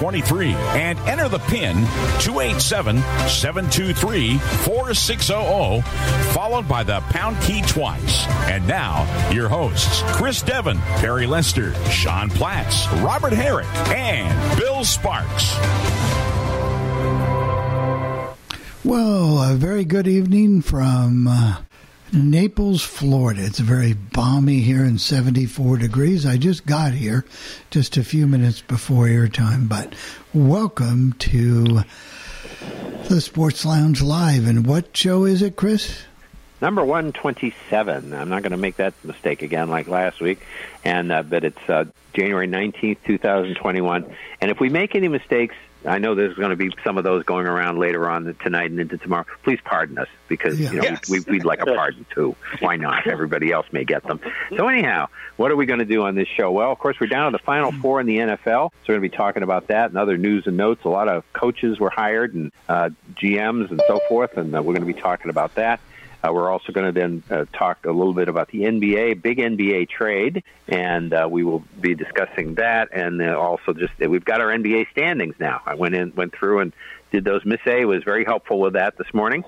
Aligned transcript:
9923 0.00 0.52
and 0.78 0.98
enter 1.08 1.28
the 1.28 1.38
PIN 1.38 1.74
287 2.20 2.98
723 3.28 4.38
4600, 4.38 5.82
followed 6.32 6.68
by 6.68 6.82
the 6.82 7.00
pound 7.10 7.40
key 7.42 7.62
twice. 7.62 8.26
And 8.48 8.66
now, 8.66 9.04
your 9.30 9.48
hosts 9.48 10.02
Chris 10.06 10.42
Devon, 10.42 10.78
Perry 10.98 11.26
Lester, 11.26 11.74
Sean 11.90 12.28
Platts, 12.28 12.86
Robert 13.02 13.32
Herrick, 13.32 13.66
and 13.88 14.58
Bill 14.58 14.84
Sparks. 14.84 15.54
Well, 18.84 19.42
a 19.42 19.54
very 19.56 19.84
good 19.84 20.06
evening 20.06 20.62
from 20.62 21.26
uh, 21.26 21.56
Naples, 22.12 22.82
Florida. 22.82 23.44
It's 23.44 23.58
very 23.58 23.92
balmy 23.92 24.60
here 24.60 24.84
and 24.84 25.00
74 25.00 25.78
degrees. 25.78 26.24
I 26.24 26.36
just 26.36 26.64
got 26.64 26.92
here 26.92 27.24
just 27.70 27.96
a 27.96 28.04
few 28.04 28.26
minutes 28.26 28.60
before 28.60 29.06
airtime, 29.06 29.68
but 29.68 29.92
welcome 30.32 31.14
to 31.14 31.80
the 33.08 33.20
Sports 33.20 33.64
Lounge 33.64 34.02
Live. 34.02 34.46
And 34.46 34.66
what 34.66 34.96
show 34.96 35.24
is 35.24 35.42
it, 35.42 35.56
Chris? 35.56 36.04
Number 36.62 36.84
127. 36.84 38.14
I'm 38.14 38.28
not 38.28 38.42
going 38.42 38.52
to 38.52 38.56
make 38.56 38.76
that 38.76 38.94
mistake 39.04 39.42
again 39.42 39.68
like 39.68 39.88
last 39.88 40.20
week. 40.20 40.40
And 40.84 41.10
uh, 41.12 41.22
but 41.22 41.44
it's 41.44 41.68
uh, 41.68 41.84
January 42.14 42.48
19th, 42.48 42.98
2021. 43.04 44.16
And 44.40 44.50
if 44.50 44.60
we 44.60 44.68
make 44.68 44.94
any 44.94 45.08
mistakes, 45.08 45.54
I 45.84 45.98
know 45.98 46.14
there's 46.14 46.34
going 46.36 46.50
to 46.50 46.56
be 46.56 46.70
some 46.84 46.98
of 46.98 47.04
those 47.04 47.22
going 47.24 47.46
around 47.46 47.78
later 47.78 48.08
on 48.08 48.34
tonight 48.42 48.70
and 48.70 48.80
into 48.80 48.98
tomorrow. 48.98 49.24
Please 49.44 49.60
pardon 49.64 49.98
us 49.98 50.08
because 50.26 50.58
Yeah. 50.58 50.70
you 50.72 50.76
know 50.78 50.82
Yes. 50.84 51.08
we, 51.08 51.20
we'd 51.20 51.44
like 51.44 51.60
a 51.60 51.66
pardon 51.66 52.04
too. 52.12 52.34
Why 52.60 52.76
not? 52.76 53.06
Everybody 53.06 53.52
else 53.52 53.66
may 53.72 53.84
get 53.84 54.02
them. 54.04 54.20
So 54.56 54.68
anyhow, 54.68 55.08
what 55.36 55.50
are 55.52 55.56
we 55.56 55.66
going 55.66 55.78
to 55.78 55.84
do 55.84 56.02
on 56.02 56.14
this 56.14 56.28
show? 56.28 56.50
Well, 56.50 56.72
of 56.72 56.78
course, 56.78 56.98
we're 57.00 57.06
down 57.06 57.30
to 57.30 57.38
the 57.38 57.42
final 57.44 57.70
four 57.72 58.00
in 58.00 58.06
the 58.06 58.16
NFL, 58.18 58.70
so 58.70 58.70
we're 58.88 58.94
going 58.98 59.02
to 59.02 59.08
be 59.10 59.16
talking 59.16 59.42
about 59.44 59.68
that 59.68 59.90
and 59.90 59.98
other 59.98 60.16
news 60.16 60.46
and 60.46 60.56
notes. 60.56 60.84
A 60.84 60.88
lot 60.88 61.08
of 61.08 61.24
coaches 61.34 61.78
were 61.78 61.90
hired 61.90 62.34
and 62.34 62.50
uh, 62.68 62.90
GMs 63.14 63.70
and 63.70 63.80
so 63.86 64.00
forth, 64.08 64.36
and 64.38 64.54
uh, 64.56 64.62
we're 64.62 64.74
going 64.74 64.86
to 64.86 64.92
be 64.92 65.00
talking 65.00 65.30
about 65.30 65.54
that. 65.56 65.78
Uh, 66.26 66.32
we're 66.32 66.50
also 66.50 66.72
going 66.72 66.92
to 66.92 66.98
then 66.98 67.22
uh, 67.30 67.44
talk 67.52 67.84
a 67.84 67.92
little 67.92 68.14
bit 68.14 68.28
about 68.28 68.48
the 68.48 68.60
NBA, 68.60 69.22
big 69.22 69.38
NBA 69.38 69.88
trade, 69.88 70.42
and 70.66 71.12
uh, 71.12 71.28
we 71.30 71.44
will 71.44 71.62
be 71.80 71.94
discussing 71.94 72.54
that. 72.54 72.88
And 72.92 73.22
uh, 73.22 73.38
also, 73.38 73.72
just 73.72 73.92
we've 73.98 74.24
got 74.24 74.40
our 74.40 74.48
NBA 74.48 74.90
standings 74.90 75.34
now. 75.38 75.60
I 75.66 75.74
went 75.74 75.94
in, 75.94 76.14
went 76.14 76.34
through, 76.34 76.60
and 76.60 76.72
did 77.12 77.24
those. 77.24 77.44
Miss 77.44 77.60
A 77.66 77.84
was 77.84 78.02
very 78.02 78.24
helpful 78.24 78.58
with 78.60 78.72
that 78.72 78.96
this 78.98 79.12
morning, 79.12 79.44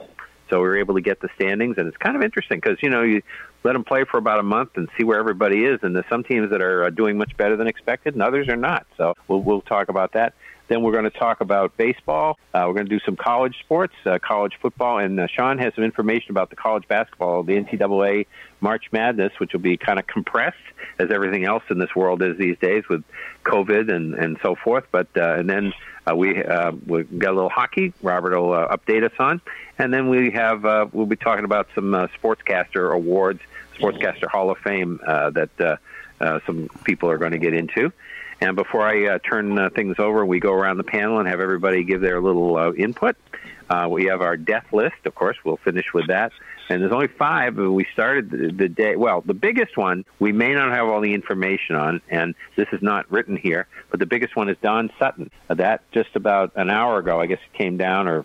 so 0.51 0.59
we 0.61 0.69
were 0.69 0.79
able 0.79 0.95
to 0.95 1.01
get 1.01 1.21
the 1.21 1.29
standings. 1.35 1.79
And 1.79 1.89
it's 1.89 1.97
kind 1.97 2.17
of 2.17 2.23
interesting 2.23 2.61
because 2.61 2.79
you 2.83 2.91
know 2.91 3.03
you 3.03 3.23
let 3.65 3.73
them 3.73 3.85
play 3.85 4.05
for 4.05 4.19
about 4.19 4.39
a 4.39 4.45
month 4.45 4.77
and 4.77 4.89
see 4.97 5.05
where 5.05 5.19
everybody 5.19 5.65
is. 5.65 5.81
And 5.83 5.97
there's 5.97 6.09
some 6.09 6.23
teams 6.23 6.51
that 6.51 6.63
are 6.63 6.85
uh, 6.85 6.91
doing 6.91 7.19
much 7.19 7.37
better 7.37 7.57
than 7.57 7.67
expected, 7.67 8.15
and 8.15 8.23
others 8.23 8.49
are 8.49 8.57
not. 8.57 8.87
So 8.97 9.15
we'll 9.27 9.41
we'll 9.41 9.63
talk 9.63 9.89
about 9.89 10.13
that. 10.13 10.35
Then 10.69 10.83
we're 10.83 10.93
going 10.93 11.05
to 11.05 11.11
talk 11.11 11.41
about 11.41 11.77
baseball. 11.77 12.39
Uh, 12.55 12.65
we're 12.67 12.75
going 12.75 12.87
to 12.87 12.99
do 12.99 13.01
some 13.05 13.17
college 13.17 13.59
sports, 13.61 13.95
uh, 14.05 14.19
college 14.23 14.55
football, 14.61 14.99
and 14.99 15.19
uh, 15.19 15.27
Sean 15.27 15.59
has 15.59 15.75
some 15.75 15.85
information 15.85 16.31
about 16.31 16.51
the 16.51 16.57
college 16.57 16.87
basketball, 16.89 17.43
the 17.43 17.55
NCAA 17.55 18.27
March 18.61 18.87
Madness, 18.93 19.33
which 19.39 19.53
will 19.53 19.61
be 19.61 19.77
kind 19.77 19.99
of 19.99 20.07
compressed 20.07 20.57
as 20.99 21.11
everything 21.11 21.45
else 21.45 21.63
in 21.71 21.79
this 21.79 21.95
world 21.95 22.23
is 22.23 22.37
these 22.37 22.59
days 22.59 22.85
with 22.89 23.03
COVID 23.45 23.93
and 23.93 24.15
and 24.15 24.39
so 24.43 24.55
forth. 24.55 24.85
But 24.91 25.09
uh, 25.17 25.35
and 25.35 25.49
then 25.49 25.73
uh, 26.09 26.15
we 26.15 26.43
uh, 26.43 26.73
we 26.87 27.05
got 27.05 27.31
a 27.31 27.35
little 27.35 27.51
hockey. 27.51 27.93
Robert 28.03 28.39
will 28.39 28.53
uh, 28.53 28.77
update 28.77 29.05
us 29.05 29.13
on, 29.19 29.41
and 29.79 29.93
then 29.93 30.09
we 30.09 30.31
have 30.33 30.65
uh, 30.65 30.87
we'll 30.93 31.07
be 31.07 31.17
talking 31.17 31.45
about 31.45 31.69
some 31.75 31.95
uh, 31.95 32.09
sportscaster 32.21 32.93
awards, 32.93 33.41
Sportscaster 33.79 34.27
Hall 34.27 34.51
of 34.51 34.59
Fame 34.59 35.01
uh, 35.07 35.31
that 35.31 35.61
uh, 35.61 35.77
uh, 36.21 36.41
some 36.47 36.69
people 36.85 37.11
are 37.11 37.19
going 37.19 37.33
to 37.33 37.39
get 37.39 37.55
into. 37.55 37.93
And 38.41 38.55
before 38.57 38.87
I 38.87 39.07
uh, 39.07 39.19
turn 39.19 39.59
uh, 39.59 39.71
things 39.71 39.97
over, 39.99 40.25
we 40.25 40.41
go 40.41 40.53
around 40.53 40.79
the 40.79 40.85
panel 40.85 41.19
and 41.19 41.29
have 41.29 41.41
everybody 41.41 41.83
give 41.83 42.01
their 42.01 42.21
little 42.21 42.57
uh, 42.57 42.73
input. 42.73 43.17
Uh, 43.69 43.89
we 43.91 44.05
have 44.07 44.23
our 44.23 44.37
death 44.37 44.73
list, 44.73 44.97
of 45.05 45.15
course. 45.15 45.37
We'll 45.45 45.59
finish 45.59 45.93
with 45.93 46.07
that. 46.07 46.33
And 46.71 46.83
there's 46.83 46.93
only 46.93 47.09
five. 47.09 47.57
but 47.57 47.71
We 47.71 47.87
started 47.93 48.31
the, 48.31 48.53
the 48.53 48.69
day. 48.69 48.97
Well, 48.97 49.23
the 49.23 49.35
biggest 49.35 49.77
one 49.77 50.05
we 50.19 50.33
may 50.33 50.53
not 50.55 50.71
have 50.71 50.87
all 50.89 51.01
the 51.01 51.15
information 51.15 51.77
on, 51.77 52.01
and 52.09 52.35
this 52.57 52.69
is 52.73 52.81
not 52.83 53.11
written 53.11 53.37
here. 53.37 53.67
But 53.91 54.01
the 54.01 54.07
biggest 54.07 54.37
one 54.37 54.49
is 54.49 54.57
Don 54.63 54.91
Sutton. 54.99 55.31
Uh, 55.51 55.55
that 55.55 55.91
just 55.93 56.15
about 56.15 56.53
an 56.57 56.71
hour 56.71 56.99
ago, 56.99 57.21
I 57.21 57.27
guess 57.27 57.41
it 57.41 57.57
came 57.57 57.77
down, 57.77 58.09
or 58.09 58.25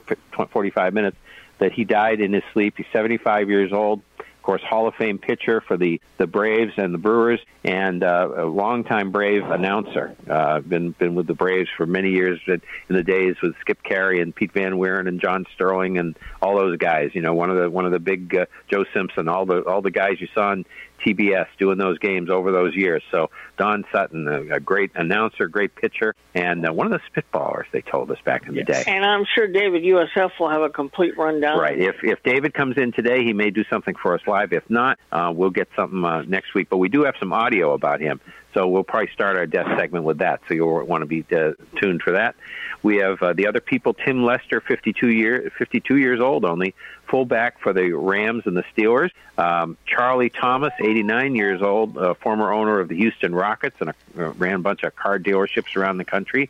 45 0.52 0.94
minutes, 0.94 1.18
that 1.60 1.72
he 1.72 1.84
died 1.84 2.22
in 2.22 2.34
his 2.34 2.44
sleep. 2.54 2.76
He's 2.78 2.86
75 2.92 3.50
years 3.50 3.74
old. 3.74 4.02
Of 4.44 4.46
course, 4.46 4.62
Hall 4.62 4.90
of 4.90 4.96
Fame 4.96 5.20
pitcher 5.20 5.62
for 5.62 5.78
the, 5.78 6.02
the 6.18 6.28
Braves 6.28 6.74
and 6.76 6.94
the 6.94 6.98
Brewers, 6.98 7.40
and 7.64 8.04
uh, 8.04 8.28
a 8.40 8.44
longtime 8.44 9.14
Brave 9.14 9.42
announcer. 9.50 10.18
Uh, 10.30 10.60
been 10.60 10.92
been 10.92 11.16
with 11.16 11.28
the 11.28 11.34
Braves 11.34 11.70
for 11.78 11.86
many 11.86 12.10
years. 12.10 12.42
In 12.46 12.62
the 12.90 13.04
days 13.04 13.38
with 13.42 13.56
Skip 13.62 13.82
Caray 13.84 14.20
and 14.20 14.36
Pete 14.36 14.52
Van 14.52 14.74
Wieren 14.74 15.08
and 15.08 15.22
John 15.22 15.46
Sterling 15.56 15.98
and 15.98 16.20
all 16.42 16.58
those 16.58 16.76
guys. 16.76 17.12
You 17.14 17.22
know, 17.22 17.34
one 17.34 17.52
of 17.52 17.58
the 17.58 17.70
one 17.70 17.86
of 17.86 17.94
the 17.94 18.00
big 18.00 18.36
uh, 18.36 18.48
Joe 18.70 18.84
Simpson, 18.94 19.30
all 19.30 19.46
the 19.46 19.62
all 19.62 19.82
the 19.82 19.92
guys 19.92 20.20
you 20.20 20.28
saw 20.34 20.50
on 20.50 20.66
TBS 21.06 21.48
doing 21.58 21.78
those 21.78 22.00
games 22.00 22.30
over 22.30 22.52
those 22.52 22.76
years. 22.76 23.04
So 23.12 23.30
Don 23.58 23.86
Sutton, 23.92 24.28
a, 24.28 24.56
a 24.56 24.60
great 24.60 24.92
announcer, 24.96 25.48
great 25.48 25.76
pitcher, 25.76 26.16
and 26.34 26.68
uh, 26.68 26.74
one 26.74 26.92
of 26.92 27.00
the 27.00 27.22
spitballers. 27.22 27.66
They 27.72 27.82
told 27.82 28.10
us 28.12 28.18
back 28.24 28.48
in 28.48 28.56
the 28.56 28.64
day. 28.64 28.84
And 28.88 29.06
I'm 29.06 29.26
sure 29.36 29.48
David 29.48 29.84
USF 29.84 30.32
will 30.40 30.50
have 30.50 30.62
a 30.62 30.70
complete 30.70 31.18
rundown. 31.18 31.60
Right. 31.60 31.80
If 31.80 31.98
if 32.04 32.24
David 32.24 32.54
comes 32.54 32.78
in 32.78 32.92
today, 32.92 33.24
he 33.24 33.34
may 33.34 33.50
do 33.50 33.64
something 33.70 33.96
for 33.96 34.14
us 34.16 34.22
live. 34.28 34.54
If 34.54 34.70
not, 34.70 35.00
uh, 35.12 35.32
we'll 35.36 35.50
get 35.50 35.70
something 35.76 36.04
uh, 36.04 36.24
next 36.24 36.54
week. 36.54 36.70
But 36.70 36.78
we 36.78 36.90
do 36.90 37.04
have 37.04 37.16
some 37.20 37.34
audio 37.34 37.74
about 37.74 38.00
him, 38.00 38.20
so 38.54 38.68
we'll 38.68 38.84
probably 38.84 39.10
start 39.14 39.38
our 39.38 39.46
death 39.46 39.68
segment 39.78 40.06
with 40.06 40.20
that. 40.20 40.42
So 40.48 40.54
you'll 40.54 40.86
want 40.86 41.02
to 41.02 41.06
be 41.06 41.26
uh, 41.36 41.54
tuned 41.80 42.02
for 42.02 42.14
that. 42.14 42.36
We 42.84 42.98
have 42.98 43.22
uh, 43.24 43.34
the 43.34 43.48
other 43.48 43.62
people: 43.62 43.94
Tim 43.94 44.24
Lester, 44.24 44.62
52 44.62 45.10
year 45.10 45.52
52 45.58 45.98
years 45.98 46.20
old 46.20 46.46
only, 46.46 46.76
fullback 47.10 47.60
for 47.62 47.74
the 47.74 47.92
Rams 47.94 48.44
and 48.46 48.56
the 48.56 48.64
Steelers. 48.76 49.10
Um, 49.38 49.78
Charlie 49.86 50.30
Thomas, 50.30 50.74
89 50.80 51.36
years 51.36 51.62
old, 51.62 51.98
uh, 51.98 52.14
former 52.16 52.54
owner 52.54 52.80
of 52.80 52.90
the 52.90 52.98
Houston 52.98 53.34
Rockets 53.34 53.76
and 53.80 53.90
uh, 53.90 54.32
ran 54.34 54.56
a 54.56 54.60
bunch 54.60 54.84
of 54.84 54.96
car 54.96 55.18
dealerships 55.18 55.76
around 55.76 55.98
the 55.98 56.06
country. 56.06 56.50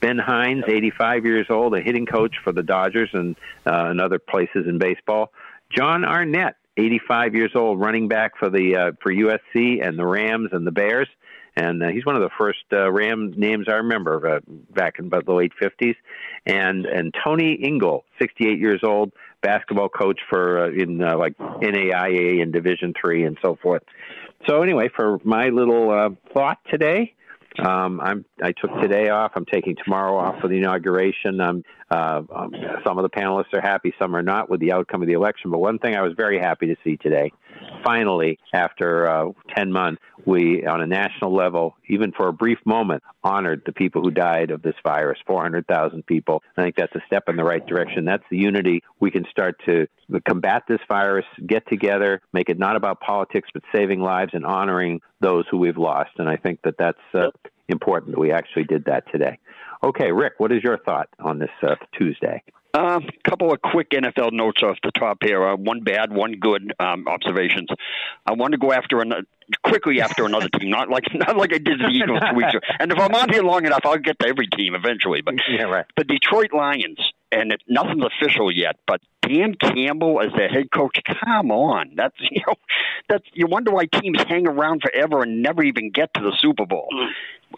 Ben 0.00 0.18
Hines, 0.18 0.64
85 0.66 1.24
years 1.26 1.46
old, 1.50 1.74
a 1.74 1.80
hitting 1.80 2.06
coach 2.06 2.36
for 2.42 2.52
the 2.52 2.62
Dodgers 2.62 3.10
and, 3.12 3.36
uh, 3.66 3.86
and 3.90 4.00
other 4.00 4.18
places 4.18 4.66
in 4.66 4.78
baseball. 4.78 5.32
Jon 5.70 6.04
Arnett, 6.04 6.56
85 6.76 7.34
years 7.34 7.52
old, 7.54 7.80
running 7.80 8.08
back 8.08 8.36
for 8.36 8.48
the 8.48 8.76
uh, 8.76 8.92
for 9.02 9.12
USC 9.12 9.86
and 9.86 9.98
the 9.98 10.06
Rams 10.06 10.50
and 10.52 10.66
the 10.66 10.72
Bears, 10.72 11.08
and 11.60 11.82
uh, 11.82 11.88
he's 11.88 12.06
one 12.06 12.16
of 12.16 12.22
the 12.22 12.30
first 12.38 12.64
uh, 12.72 12.90
Ram 12.90 13.34
names 13.36 13.66
I 13.68 13.74
remember 13.74 14.36
uh, 14.36 14.40
back 14.74 14.98
in 14.98 15.06
about 15.06 15.26
the 15.26 15.34
late 15.34 15.52
50s. 15.60 15.94
And 16.46 16.86
and 16.86 17.14
Tony 17.22 17.54
Ingle, 17.54 18.04
68 18.18 18.58
years 18.58 18.80
old, 18.82 19.12
basketball 19.42 19.90
coach 19.90 20.20
for 20.30 20.64
uh, 20.64 20.70
in 20.70 21.02
uh, 21.02 21.18
like 21.18 21.36
NAIA 21.38 22.40
and 22.42 22.52
Division 22.52 22.94
three 22.98 23.24
and 23.24 23.36
so 23.42 23.58
forth. 23.62 23.82
So 24.48 24.62
anyway, 24.62 24.88
for 24.94 25.18
my 25.22 25.48
little 25.48 25.90
uh, 25.90 26.10
thought 26.32 26.58
today, 26.70 27.14
um, 27.58 28.00
I'm 28.00 28.24
I 28.42 28.52
took 28.52 28.70
today 28.80 29.10
off. 29.10 29.32
I'm 29.34 29.44
taking 29.44 29.76
tomorrow 29.84 30.16
off 30.16 30.40
for 30.40 30.48
the 30.48 30.56
inauguration. 30.56 31.40
Um, 31.42 31.64
uh, 31.90 32.22
um, 32.34 32.54
some 32.86 32.98
of 32.98 33.02
the 33.02 33.10
panelists 33.10 33.52
are 33.52 33.60
happy, 33.60 33.92
some 33.98 34.16
are 34.16 34.22
not 34.22 34.48
with 34.48 34.60
the 34.60 34.72
outcome 34.72 35.02
of 35.02 35.08
the 35.08 35.14
election. 35.14 35.50
But 35.50 35.58
one 35.58 35.78
thing 35.78 35.94
I 35.94 36.00
was 36.00 36.14
very 36.16 36.38
happy 36.38 36.68
to 36.68 36.76
see 36.84 36.96
today, 36.96 37.32
finally, 37.84 38.38
after 38.52 39.08
uh, 39.08 39.32
ten 39.56 39.72
months, 39.72 40.02
we 40.26 40.66
on 40.66 40.80
a 40.82 40.86
national 40.86 41.34
level, 41.34 41.76
even 41.88 42.12
for 42.12 42.28
a 42.28 42.32
brief 42.32 42.58
moment, 42.64 43.02
honored 43.24 43.62
the 43.64 43.72
people 43.72 44.02
who 44.02 44.10
died 44.10 44.50
of 44.50 44.62
this 44.62 44.74
virus. 44.84 45.18
Four 45.26 45.42
hundred 45.42 45.66
thousand 45.66 46.06
people. 46.06 46.42
I 46.56 46.62
think 46.62 46.76
that's 46.76 46.94
a 46.94 47.02
step 47.06 47.28
in 47.28 47.36
the 47.36 47.44
right 47.44 47.66
direction. 47.66 48.04
That's 48.04 48.24
the 48.30 48.36
unity 48.36 48.82
we 49.00 49.10
can 49.10 49.24
start 49.30 49.60
to 49.66 49.86
combat 50.26 50.64
this 50.68 50.80
virus, 50.88 51.24
get 51.46 51.66
together, 51.68 52.20
make 52.32 52.48
it 52.48 52.58
not 52.58 52.76
about 52.76 53.00
politics 53.00 53.48
but 53.54 53.62
saving 53.72 54.00
lives 54.00 54.32
and 54.34 54.44
honoring 54.44 55.00
those 55.20 55.44
who 55.50 55.56
we've 55.56 55.78
lost. 55.78 56.10
And 56.18 56.28
I 56.28 56.36
think 56.36 56.60
that 56.64 56.74
that's 56.78 56.98
uh, 57.14 57.30
important 57.68 58.12
that 58.12 58.20
we 58.20 58.32
actually 58.32 58.64
did 58.64 58.84
that 58.86 59.04
today. 59.12 59.38
Okay, 59.82 60.12
Rick, 60.12 60.34
what 60.38 60.52
is 60.52 60.62
your 60.62 60.76
thought 60.78 61.08
on 61.20 61.38
this 61.38 61.50
uh, 61.62 61.76
Tuesday? 61.96 62.42
A 62.72 62.78
uh, 62.78 63.00
couple 63.28 63.52
of 63.52 63.60
quick 63.60 63.90
NFL 63.90 64.32
notes 64.32 64.62
off 64.62 64.76
the 64.82 64.92
top 64.92 65.18
here. 65.22 65.44
Uh, 65.44 65.56
one 65.56 65.80
bad, 65.82 66.12
one 66.12 66.34
good 66.34 66.72
um, 66.78 67.08
observations. 67.08 67.68
I 68.24 68.34
want 68.34 68.52
to 68.52 68.58
go 68.58 68.72
after 68.72 69.00
an, 69.00 69.12
quickly 69.64 70.00
after 70.00 70.24
another 70.24 70.48
team, 70.48 70.70
not 70.70 70.88
like 70.88 71.04
not 71.14 71.36
like 71.36 71.52
I 71.52 71.58
did 71.58 71.80
the 71.80 71.88
Eagles 71.88 72.20
two 72.30 72.36
weeks 72.36 72.50
ago. 72.50 72.60
And 72.78 72.92
if 72.92 72.98
I'm 72.98 73.14
on 73.14 73.30
here 73.30 73.42
long 73.42 73.66
enough, 73.66 73.80
I'll 73.84 73.98
get 73.98 74.18
to 74.20 74.28
every 74.28 74.46
team 74.46 74.74
eventually. 74.74 75.20
But 75.20 75.34
yeah, 75.48 75.64
right. 75.64 75.86
the 75.96 76.04
Detroit 76.04 76.52
Lions, 76.52 76.98
and 77.32 77.52
it, 77.52 77.62
nothing's 77.68 78.04
official 78.04 78.52
yet, 78.52 78.76
but 78.86 79.00
Dan 79.30 79.54
Campbell 79.54 80.20
as 80.20 80.32
the 80.32 80.48
head 80.48 80.70
coach. 80.72 80.98
Come 81.24 81.50
on, 81.50 81.92
that's 81.94 82.14
you 82.30 82.42
know, 82.46 82.54
that's 83.08 83.24
you 83.32 83.46
wonder 83.46 83.70
why 83.70 83.86
teams 83.86 84.22
hang 84.28 84.46
around 84.48 84.82
forever 84.82 85.22
and 85.22 85.42
never 85.42 85.62
even 85.62 85.90
get 85.90 86.12
to 86.14 86.20
the 86.20 86.32
Super 86.40 86.66
Bowl. 86.66 86.88
Mm. 86.92 87.08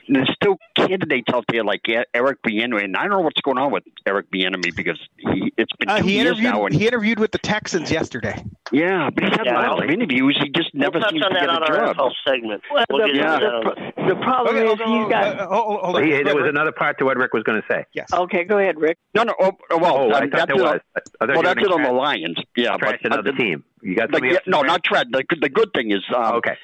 There's 0.08 0.30
still 0.34 0.56
candidates 0.74 1.28
out 1.34 1.44
there 1.52 1.62
like 1.62 1.82
Eric 2.14 2.38
Bieniemy, 2.42 2.82
and 2.82 2.96
I 2.96 3.02
don't 3.02 3.10
know 3.10 3.20
what's 3.20 3.40
going 3.42 3.58
on 3.58 3.70
with 3.70 3.84
Eric 4.06 4.30
Bieniemy 4.32 4.74
because 4.74 4.98
he, 5.18 5.52
it's 5.58 5.70
been 5.78 5.90
uh, 5.90 5.98
two 5.98 6.06
he 6.06 6.14
years 6.14 6.28
interviewed, 6.38 6.50
now. 6.54 6.64
And, 6.64 6.74
he 6.74 6.86
interviewed 6.86 7.18
with 7.18 7.30
the 7.30 7.38
Texans 7.38 7.90
yesterday. 7.90 8.42
Yeah, 8.72 9.10
but 9.14 9.22
he's 9.24 9.36
had 9.36 9.44
Yeah, 9.44 9.60
lots 9.68 9.82
of 9.84 9.90
interviews. 9.90 10.38
He 10.42 10.48
just 10.48 10.74
never 10.74 10.92
we'll 10.94 11.02
touch 11.02 11.10
seems 11.12 11.24
on 11.24 11.30
to 11.32 11.34
that 11.34 11.40
get 11.42 11.50
on 11.50 11.62
a 11.62 11.66
our 11.66 11.92
job. 11.92 11.96
NFL 11.96 12.12
segment. 12.26 12.62
Well, 12.72 12.84
We'll 12.88 13.06
the, 13.06 13.12
get 13.12 13.22
into 13.34 13.92
the, 13.98 14.14
the 14.14 14.16
problem 14.16 14.56
Okay, 14.56 14.64
is 14.64 14.66
hold 14.68 14.78
he's 14.80 14.86
on, 15.04 15.10
got. 15.10 15.38
uh, 15.40 15.46
hold, 15.48 15.80
hold 15.82 15.96
on. 15.96 16.04
He- 16.04 16.10
there 16.10 16.34
was 16.34 16.44
Rick, 16.44 16.48
another 16.54 16.72
part 16.72 16.98
to 16.98 17.04
what 17.04 17.18
Rick 17.18 17.34
was 17.34 17.42
going 17.42 17.60
to 17.60 17.68
say. 17.70 17.84
Yes. 17.92 18.10
Okay, 18.14 18.44
go 18.44 18.56
ahead, 18.58 18.78
Rick. 18.80 18.96
No, 19.14 19.24
no. 19.24 19.34
Oh, 19.38 19.52
well, 19.72 19.96
Oh, 19.98 20.12
I 20.14 20.26
thought 20.30 20.48
there 20.48 20.56
was. 20.56 20.80
I 20.96 21.00
thought 21.00 21.10
you 21.20 21.26
Well, 21.28 21.36
were 21.36 21.42
that's 21.42 21.61
it 21.62 21.68
gonna 21.68 21.88
on 21.88 21.94
the 21.94 21.98
Lions. 21.98 22.38
Yeah, 22.56 22.76
Trash 22.76 22.98
but 23.02 23.12
another 23.12 23.32
the, 23.32 23.38
team. 23.38 23.64
You 23.82 23.96
got 23.96 24.10
the, 24.10 24.20
yeah, 24.24 24.38
no, 24.46 24.60
say? 24.62 24.66
not 24.66 24.84
Trent. 24.84 25.12
The, 25.12 25.24
the 25.40 25.48
good 25.48 25.72
thing 25.74 25.90
is, 25.90 26.02
um, 26.14 26.36
Okay. 26.36 26.56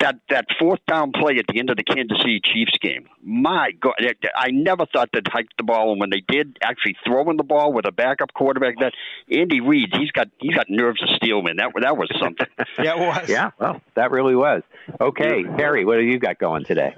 that 0.00 0.16
that 0.30 0.46
fourth 0.58 0.80
down 0.86 1.12
play 1.12 1.38
at 1.38 1.46
the 1.48 1.58
end 1.58 1.70
of 1.70 1.76
the 1.76 1.82
Kansas 1.84 2.18
City 2.18 2.40
Chiefs 2.44 2.76
game. 2.80 3.08
My 3.22 3.70
God, 3.80 3.94
I 4.36 4.50
never 4.50 4.86
thought 4.86 5.10
they'd 5.12 5.26
hike 5.26 5.48
the 5.56 5.64
ball, 5.64 5.92
and 5.92 6.00
when 6.00 6.10
they 6.10 6.22
did, 6.26 6.58
actually 6.62 6.96
throwing 7.06 7.36
the 7.36 7.44
ball 7.44 7.72
with 7.72 7.86
a 7.86 7.92
backup 7.92 8.32
quarterback, 8.34 8.78
that 8.80 8.92
Andy 9.30 9.60
Reid, 9.60 9.90
he's 9.92 10.10
got 10.10 10.28
he's 10.38 10.54
got 10.54 10.66
nerves 10.68 11.02
of 11.02 11.08
steel, 11.16 11.42
man. 11.42 11.56
That 11.56 11.72
that 11.80 11.96
was 11.96 12.10
something. 12.20 12.46
Yeah, 12.82 12.94
it 12.96 12.98
was. 12.98 13.28
Yeah, 13.28 13.50
well, 13.58 13.80
that 13.94 14.10
really 14.10 14.34
was. 14.34 14.62
Okay, 15.00 15.44
Harry, 15.56 15.84
what 15.84 15.98
have 15.98 16.06
you 16.06 16.18
got 16.18 16.38
going 16.38 16.64
today? 16.64 16.94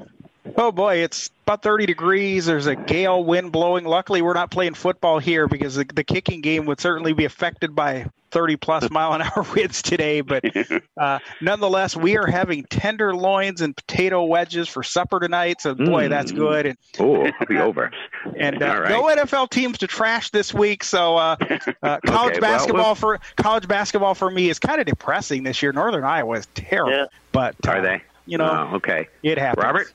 Oh 0.57 0.71
boy, 0.73 0.97
it's 0.97 1.31
about 1.45 1.63
30 1.63 1.87
degrees. 1.87 2.47
There's 2.47 2.67
a 2.67 2.77
gale 2.77 3.23
wind 3.25 3.53
blowing. 3.53 3.85
Luckily, 3.85 4.23
we're 4.23 4.35
not 4.35 4.51
playing 4.51 4.75
football 4.75 5.19
here 5.19 5.49
because 5.49 5.75
the, 5.77 5.85
the 5.85 6.05
kicking 6.05 6.41
game 6.41 6.67
would 6.67 6.81
certainly 6.81 7.13
be 7.13 7.25
affected 7.25 7.75
by 7.75 8.07
30 8.33 8.57
plus 8.57 8.91
mile 8.91 9.13
an 9.15 9.23
hour 9.23 9.45
winds 9.55 9.83
today. 9.83 10.21
But 10.21 10.45
uh, 10.97 11.19
nonetheless, 11.41 11.97
we 11.97 12.17
are 12.17 12.27
having 12.27 12.65
tenderloins 12.65 13.61
and 13.61 13.77
potato 13.77 14.25
wedges 14.25 14.69
for 14.69 14.83
supper 14.83 15.21
tonight. 15.21 15.61
So 15.61 15.75
boy, 15.75 16.07
Mm. 16.07 16.11
that's 16.11 16.33
good. 16.33 16.67
And 16.67 16.79
Oh, 16.99 17.25
I'll 17.27 17.47
be 17.47 17.59
over. 17.59 17.91
and 18.37 18.63
uh, 18.63 18.67
All 18.67 18.81
right. 18.81 18.91
no 18.91 19.05
NFL 19.25 19.51
teams 19.51 19.79
to 19.79 19.87
trash 19.87 20.31
this 20.31 20.53
week. 20.55 20.85
So 20.85 21.17
uh, 21.17 21.37
uh, 21.83 21.99
college 22.07 22.33
Okay, 22.33 22.41
basketball 22.41 22.85
we'll- 22.87 22.95
for 22.95 23.21
college 23.37 23.67
basketball 23.69 24.15
for 24.15 24.31
me 24.31 24.49
is 24.51 24.59
kind 24.59 24.81
of 24.81 24.87
depressing 24.87 25.43
this 25.43 25.63
year. 25.63 25.73
Northern 25.73 26.05
Iowa 26.05 26.37
is 26.39 26.47
terrible. 26.55 26.93
Yeah. 26.93 27.07
But 27.33 27.55
uh, 27.67 27.71
Are 27.73 27.83
they? 27.83 28.03
You 28.29 28.39
know, 28.39 28.69
Oh, 28.73 28.77
okay. 28.77 29.07
it 29.23 29.39
happens. 29.39 29.63
Robert? 29.65 29.93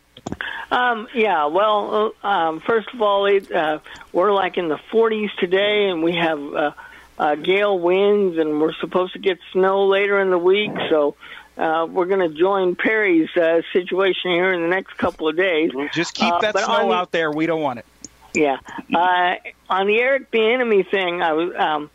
Um, 0.72 1.08
yeah, 1.14 1.48
well, 1.48 2.14
uh, 2.24 2.28
um, 2.28 2.60
first 2.62 2.88
of 2.94 3.02
all, 3.02 3.26
it, 3.26 3.52
uh, 3.52 3.80
we're 4.14 4.32
like 4.32 4.58
in 4.58 4.70
the 4.70 4.80
40s 4.92 5.30
today, 5.40 5.90
and 5.90 6.02
we 6.02 6.16
have 6.16 6.40
uh, 6.42 6.72
uh, 7.20 7.36
gale 7.36 7.78
winds, 7.78 8.38
and 8.38 8.62
we're 8.62 8.74
supposed 8.76 9.14
to 9.14 9.20
get 9.20 9.40
snow 9.52 9.86
later 9.88 10.20
in 10.22 10.30
the 10.30 10.38
week. 10.38 10.72
So 10.90 11.16
uh, 11.58 11.86
we're 11.90 12.06
going 12.06 12.28
to 12.32 12.36
join 12.38 12.76
Perry's 12.76 13.30
uh, 13.36 13.62
situation 13.74 14.32
here 14.32 14.54
in 14.54 14.62
the 14.62 14.70
next 14.70 14.98
couple 14.98 15.28
of 15.28 15.36
days. 15.36 15.72
Just 15.94 16.14
keep 16.14 16.32
Uh, 16.34 16.40
that 16.40 16.56
on 16.56 16.64
snow 16.64 16.88
the- 16.90 16.94
out 16.96 17.12
there. 17.12 17.32
We 17.32 17.46
don't 17.46 17.62
want 17.62 17.80
it. 17.80 17.86
Yeah. 18.34 18.58
Uh, 18.96 19.36
on 19.70 19.88
the 19.88 20.00
Eric 20.00 20.32
Bieniemy 20.32 20.90
thing, 20.90 21.22
I 21.22 21.34
was 21.34 21.54
um, 21.58 21.90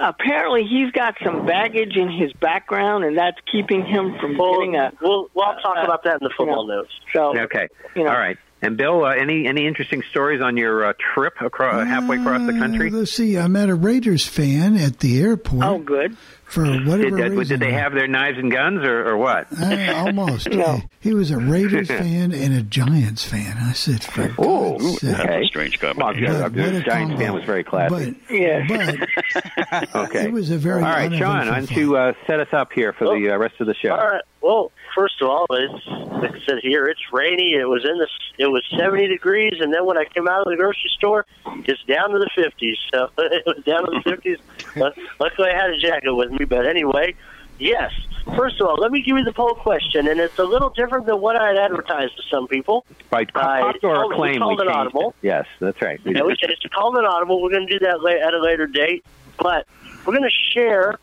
apparently 0.00 0.64
he's 0.64 0.90
got 0.92 1.14
some 1.24 1.46
baggage 1.46 1.96
in 1.96 2.10
his 2.10 2.32
background, 2.34 3.04
and 3.04 3.16
that's 3.16 3.38
keeping 3.50 3.84
him 3.84 4.16
from 4.20 4.36
Well, 4.38 4.54
getting 4.58 4.76
a. 4.76 4.92
we'll, 5.00 5.28
we'll 5.34 5.54
talk 5.62 5.76
uh, 5.78 5.84
about 5.84 6.04
that 6.04 6.20
in 6.20 6.28
the 6.28 6.34
football 6.36 6.64
you 6.64 6.68
know, 6.70 6.76
notes. 6.82 6.92
So 7.12 7.38
Okay. 7.38 7.68
you 7.94 8.04
know. 8.04 8.10
All 8.10 8.16
right. 8.18 8.36
And 8.60 8.76
Bill, 8.76 9.04
uh, 9.04 9.10
any 9.14 9.46
any 9.46 9.68
interesting 9.68 10.02
stories 10.10 10.42
on 10.42 10.56
your 10.56 10.84
uh, 10.86 10.92
trip 11.14 11.34
across 11.40 11.86
halfway 11.86 12.16
across 12.18 12.44
the 12.44 12.54
country? 12.58 12.88
Uh, 12.90 12.96
let's 12.96 13.12
see. 13.12 13.38
I 13.38 13.46
met 13.46 13.68
a 13.68 13.74
Raiders 13.76 14.26
fan 14.26 14.76
at 14.76 14.98
the 14.98 15.20
airport. 15.20 15.64
Oh, 15.64 15.78
good. 15.78 16.16
For 16.48 16.64
whatever 16.64 17.16
Did, 17.16 17.32
reason. 17.32 17.58
did 17.58 17.68
they 17.68 17.72
have 17.74 17.92
their 17.92 18.06
knives 18.08 18.38
and 18.38 18.50
guns 18.50 18.82
or, 18.82 19.06
or 19.06 19.16
what? 19.18 19.46
Uh, 19.60 19.92
almost. 19.94 20.48
No. 20.58 20.80
He 21.00 21.12
was 21.14 21.30
a 21.30 21.36
Raiders 21.38 21.88
fan 21.88 22.32
and 22.32 22.54
a 22.54 22.62
Giants 22.62 23.22
fan. 23.22 23.56
I 23.58 23.72
said, 23.72 24.02
for 24.02 24.34
Oh, 24.38 24.78
God's 24.78 25.00
sake. 25.00 25.10
That's 25.10 25.20
okay. 25.24 25.42
a 25.42 25.46
strange 25.46 25.82
Well, 25.82 25.94
combination. 25.94 26.34
yeah, 26.34 26.40
What- 26.42 26.52
a 26.56 26.80
Giants 26.82 26.90
combo. 27.10 27.16
fan 27.18 27.32
was 27.34 27.44
very 27.44 27.64
classy. 27.64 28.16
But, 28.28 28.34
Yeah. 28.34 28.66
but 29.70 29.94
okay. 29.94 30.24
it 30.24 30.32
was 30.32 30.50
a 30.50 30.56
very 30.58 30.82
All 30.82 30.88
right, 30.88 31.12
Sean, 31.12 31.20
why 31.28 31.40
uneventful 31.42 31.96
uh, 31.96 32.12
set 32.26 32.40
us 32.40 32.48
up 32.52 32.72
here 32.72 32.92
for 32.94 33.04
the 33.04 33.30
uh, 33.32 33.36
rest 33.36 33.54
of 33.60 33.66
the 33.66 33.74
show? 33.74 33.90
All 33.94 34.08
right. 34.08 34.22
Well, 34.40 34.70
first 34.94 35.20
of 35.20 35.28
all, 35.28 35.46
it's 35.50 35.86
like 36.22 36.34
I 36.34 36.40
said 36.46 36.58
here, 36.62 36.86
it's 36.86 37.00
rainy. 37.12 37.54
It 37.54 37.68
was 37.68 37.84
in 37.84 37.98
the 37.98 38.08
it 38.38 38.46
was 38.46 38.62
70 38.76 39.08
degrees, 39.08 39.54
and 39.60 39.72
then 39.74 39.84
when 39.84 39.98
I 39.98 40.04
came 40.04 40.28
out 40.28 40.46
of 40.46 40.50
the 40.50 40.56
grocery 40.56 40.90
store, 40.96 41.26
it's 41.66 41.82
down 41.84 42.10
to 42.10 42.18
the 42.18 42.30
50s. 42.36 42.76
So 42.94 43.10
it 43.18 43.42
was 43.46 43.64
down 43.64 43.84
to 43.86 44.00
the 44.04 44.10
50s. 44.10 44.38
But 44.78 44.96
luckily, 45.18 45.50
I 45.50 45.54
had 45.56 45.70
a 45.70 45.78
jacket 45.78 46.14
with 46.14 46.30
me. 46.30 46.44
But 46.44 46.66
anyway, 46.66 47.14
yes. 47.58 47.90
First 48.36 48.60
of 48.60 48.66
all, 48.68 48.76
let 48.76 48.92
me 48.92 49.00
give 49.00 49.16
you 49.16 49.24
the 49.24 49.32
poll 49.32 49.54
question, 49.54 50.06
and 50.06 50.20
it's 50.20 50.38
a 50.38 50.44
little 50.44 50.68
different 50.70 51.06
than 51.06 51.18
what 51.20 51.34
I 51.36 51.48
had 51.48 51.56
advertised 51.56 52.14
to 52.18 52.22
some 52.30 52.46
people. 52.46 52.84
By 53.10 53.22
Uh, 53.22 53.70
it's 53.70 53.80
called- 53.80 54.12
acclaim, 54.12 54.38
called 54.38 54.60
we 54.60 54.66
an 54.66 54.72
audible. 54.72 55.14
it. 55.22 55.26
Yes, 55.26 55.46
that's 55.58 55.80
right. 55.80 55.98
We 56.04 56.14
Yeah, 56.14 56.22
we 56.22 56.36
said 56.38 56.50
it's 56.50 56.64
a 56.64 56.68
call 56.68 56.96
an 56.98 57.06
audible. 57.06 57.40
We're 57.42 57.50
going 57.50 57.66
to 57.66 57.78
do 57.78 57.84
that 57.86 57.96
at 58.22 58.34
a 58.34 58.38
later 58.40 58.66
date, 58.66 59.04
but 59.38 59.66
we're 60.04 60.12
going 60.16 60.28
to 60.28 60.52
share 60.52 60.98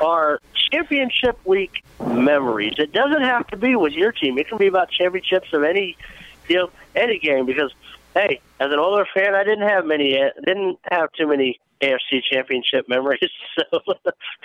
our 0.00 0.40
championship 0.72 1.38
week 1.44 1.82
memories. 2.00 2.74
It 2.78 2.92
doesn't 2.92 3.22
have 3.22 3.46
to 3.48 3.56
be 3.56 3.76
with 3.76 3.92
your 3.92 4.12
team. 4.12 4.38
It 4.38 4.48
can 4.48 4.58
be 4.58 4.66
about 4.66 4.90
championships 4.90 5.52
of 5.52 5.62
any, 5.62 5.96
you 6.48 6.56
know, 6.56 6.70
any 6.94 7.18
game. 7.18 7.46
Because 7.46 7.72
hey, 8.14 8.40
as 8.58 8.72
an 8.72 8.78
older 8.78 9.06
fan, 9.14 9.34
I 9.34 9.44
didn't 9.44 9.68
have 9.68 9.84
many, 9.86 10.18
uh, 10.20 10.30
didn't 10.44 10.78
have 10.90 11.10
too 11.12 11.26
many 11.26 11.60
AFC 11.82 12.22
championship 12.30 12.88
memories. 12.88 13.20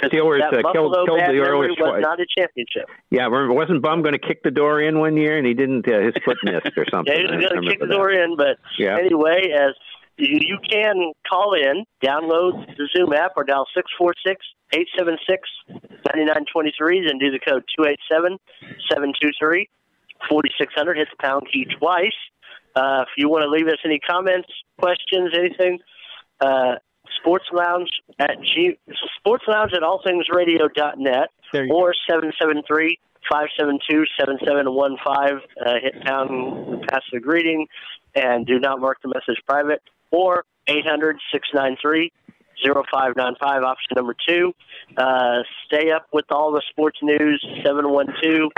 So, 0.01 0.09
Steelers, 0.09 0.39
that 0.39 0.59
uh, 0.59 0.61
Buffalo 0.61 1.05
killed 1.05 1.19
bad 1.19 1.33
the 1.33 1.39
was 1.39 1.75
choice. 1.77 2.01
not 2.01 2.19
a 2.19 2.25
championship. 2.37 2.89
Yeah, 3.11 3.25
remember, 3.25 3.53
wasn't 3.53 3.81
Bum 3.81 4.01
going 4.01 4.13
to 4.13 4.19
kick 4.19 4.43
the 4.43 4.51
door 4.51 4.81
in 4.81 4.99
one 4.99 5.15
year 5.15 5.37
and 5.37 5.47
he 5.47 5.53
didn't? 5.53 5.87
Uh, 5.87 5.99
his 5.99 6.13
foot 6.25 6.37
missed 6.43 6.77
or 6.77 6.85
something. 6.91 7.13
Yeah, 7.13 7.21
he 7.21 7.35
was 7.37 7.45
going 7.47 7.61
to 7.63 7.69
kick 7.69 7.79
the 7.79 7.87
door 7.87 8.11
in, 8.11 8.35
but 8.35 8.57
Yeah. 8.77 8.97
anyway, 8.97 9.51
as 9.55 9.73
you, 10.17 10.39
you 10.41 10.57
can 10.69 11.13
call 11.29 11.53
in, 11.53 11.85
download 12.03 12.75
the 12.75 12.89
Zoom 12.95 13.13
app, 13.13 13.33
or 13.37 13.45
dial 13.45 13.65
six 13.73 13.89
four 13.97 14.13
six 14.25 14.45
eight 14.73 14.87
seven 14.97 15.17
six 15.29 15.49
ninety 15.69 16.25
nine 16.25 16.45
twenty 16.51 16.73
three, 16.77 17.05
then 17.05 17.17
do 17.17 17.31
the 17.31 17.39
code 17.39 17.63
two 17.77 17.85
eight 17.85 17.99
seven 18.11 18.37
seven 18.91 19.13
two 19.21 19.29
three 19.39 19.69
forty 20.29 20.49
six 20.57 20.73
hundred. 20.75 20.97
Hit 20.97 21.07
the 21.11 21.21
pound 21.21 21.47
key 21.51 21.65
twice. 21.79 22.15
Uh, 22.75 23.03
if 23.03 23.09
you 23.17 23.29
want 23.29 23.43
to 23.43 23.49
leave 23.49 23.67
us 23.67 23.79
any 23.85 23.99
comments, 23.99 24.49
questions, 24.77 25.31
anything, 25.33 25.79
uh, 26.41 26.75
Sports 27.19 27.45
Lounge 27.53 27.89
at 28.19 28.41
G 28.41 28.77
Sports 29.17 29.45
Lounge 29.47 29.71
at 29.73 29.81
allthingsradio.net 29.81 31.29
or 31.69 31.93
seven 32.09 32.33
seven 32.39 32.61
three 32.67 32.99
five 33.31 33.47
seven 33.57 33.79
two 33.89 34.03
seven 34.19 34.37
seven 34.45 34.73
one 34.73 34.97
five. 35.05 35.39
Uh, 35.63 35.75
hit 35.81 36.03
pound, 36.03 36.85
pass 36.87 37.03
the 37.11 37.19
greeting, 37.19 37.67
and 38.13 38.45
do 38.45 38.59
not 38.59 38.79
mark 38.79 39.01
the 39.01 39.07
message 39.07 39.41
private. 39.47 39.81
Or 40.11 40.45
eight 40.67 40.85
hundred 40.85 41.17
six 41.31 41.47
nine 41.53 41.77
three 41.81 42.11
zero 42.63 42.83
five 42.91 43.15
nine 43.15 43.35
five. 43.39 43.63
Option 43.63 43.95
number 43.95 44.15
two. 44.27 44.53
Uh, 44.97 45.43
stay 45.65 45.91
up 45.91 46.07
with 46.13 46.25
all 46.29 46.51
the 46.51 46.61
sports 46.69 46.99
news. 47.01 47.45
Seven 47.63 47.89
one 47.89 48.07
two 48.21 48.49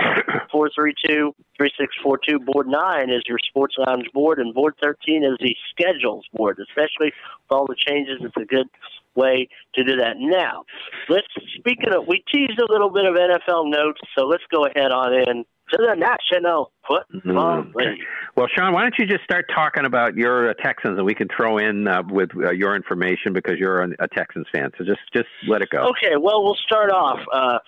four 0.50 0.70
three 0.74 0.94
two 1.04 1.34
three 1.56 1.70
six 1.78 1.94
four 2.02 2.18
two. 2.18 2.38
Board 2.38 2.66
nine 2.66 3.10
is 3.10 3.22
your 3.26 3.38
sports 3.48 3.74
lounge 3.78 4.06
board, 4.12 4.38
and 4.38 4.54
board 4.54 4.74
thirteen 4.82 5.24
is 5.24 5.36
the 5.40 5.56
schedules 5.70 6.26
board. 6.32 6.58
Especially 6.60 7.06
with 7.06 7.50
all 7.50 7.66
the 7.66 7.76
changes, 7.76 8.18
it's 8.20 8.36
a 8.36 8.44
good 8.44 8.68
way 9.14 9.48
to 9.74 9.84
do 9.84 9.96
that. 9.96 10.14
Now, 10.18 10.64
let's 11.08 11.26
speaking 11.58 11.92
of, 11.92 12.06
we 12.06 12.24
teased 12.32 12.58
a 12.58 12.72
little 12.72 12.90
bit 12.90 13.04
of 13.04 13.14
NFL 13.14 13.70
notes, 13.70 14.00
so 14.16 14.26
let's 14.26 14.44
go 14.50 14.66
ahead 14.66 14.92
on 14.92 15.12
in 15.12 15.44
to 15.70 15.76
the 15.76 15.94
National 15.94 16.70
Football 16.86 17.62
Mm. 17.64 17.74
League. 17.74 18.00
Well, 18.36 18.46
Sean, 18.54 18.72
why 18.72 18.82
don't 18.82 18.94
you 18.98 19.06
just 19.06 19.24
start 19.24 19.46
talking 19.54 19.84
about 19.84 20.14
your 20.16 20.50
uh, 20.50 20.54
Texans, 20.54 20.96
and 20.96 21.04
we 21.04 21.14
can 21.14 21.28
throw 21.34 21.58
in 21.58 21.86
uh, 21.88 22.02
with 22.08 22.30
uh, 22.36 22.50
your 22.50 22.76
information 22.76 23.32
because 23.32 23.58
you're 23.58 23.82
a, 23.82 23.88
a 23.98 24.08
Texans 24.08 24.46
fan. 24.52 24.70
So 24.78 24.84
just 24.84 25.00
just 25.14 25.28
let 25.48 25.62
it 25.62 25.70
go. 25.70 25.88
Okay, 25.90 26.16
well, 26.18 26.42
we'll 26.44 26.54
start 26.66 26.90
off. 26.90 27.18
Uh, 27.32 27.58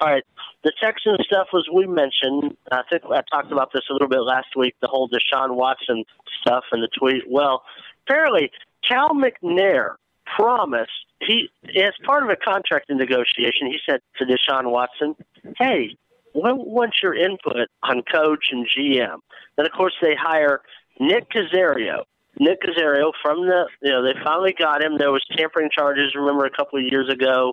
all 0.00 0.08
right, 0.08 0.24
the 0.64 0.72
Texans 0.82 1.18
stuff 1.26 1.48
was 1.52 1.68
we 1.72 1.86
mentioned. 1.86 2.56
I 2.72 2.82
think 2.90 3.02
I 3.10 3.22
talked 3.30 3.52
about 3.52 3.70
this 3.72 3.82
a 3.90 3.92
little 3.92 4.08
bit 4.08 4.20
last 4.20 4.48
week. 4.56 4.74
The 4.80 4.88
whole 4.88 5.08
Deshaun 5.08 5.54
Watson 5.54 6.04
stuff 6.40 6.64
and 6.72 6.82
the 6.82 6.88
tweet. 6.98 7.24
Well, 7.28 7.62
apparently, 8.06 8.50
Cal 8.88 9.10
McNair 9.10 9.96
promised 10.36 10.90
he, 11.20 11.48
as 11.76 11.92
part 12.04 12.22
of 12.22 12.30
a 12.30 12.36
contract 12.36 12.90
negotiation, 12.90 13.66
he 13.66 13.78
said 13.88 14.00
to 14.18 14.24
Deshaun 14.24 14.70
Watson, 14.70 15.14
"Hey, 15.58 15.96
what's 16.34 17.02
your 17.02 17.14
input 17.14 17.68
on 17.82 18.02
coach 18.12 18.46
and 18.50 18.66
GM? 18.66 19.18
Then, 19.56 19.66
of 19.66 19.72
course, 19.72 19.94
they 20.02 20.14
hire 20.18 20.60
Nick 20.98 21.30
Caserio. 21.30 22.04
Nick 22.38 22.60
Caserio 22.62 23.12
from 23.22 23.46
the, 23.46 23.66
you 23.80 23.92
know, 23.92 24.02
they 24.02 24.18
finally 24.24 24.54
got 24.58 24.82
him. 24.82 24.98
There 24.98 25.12
was 25.12 25.24
tampering 25.36 25.70
charges, 25.72 26.14
remember, 26.14 26.44
a 26.44 26.50
couple 26.50 26.78
of 26.78 26.84
years 26.84 27.08
ago. 27.08 27.52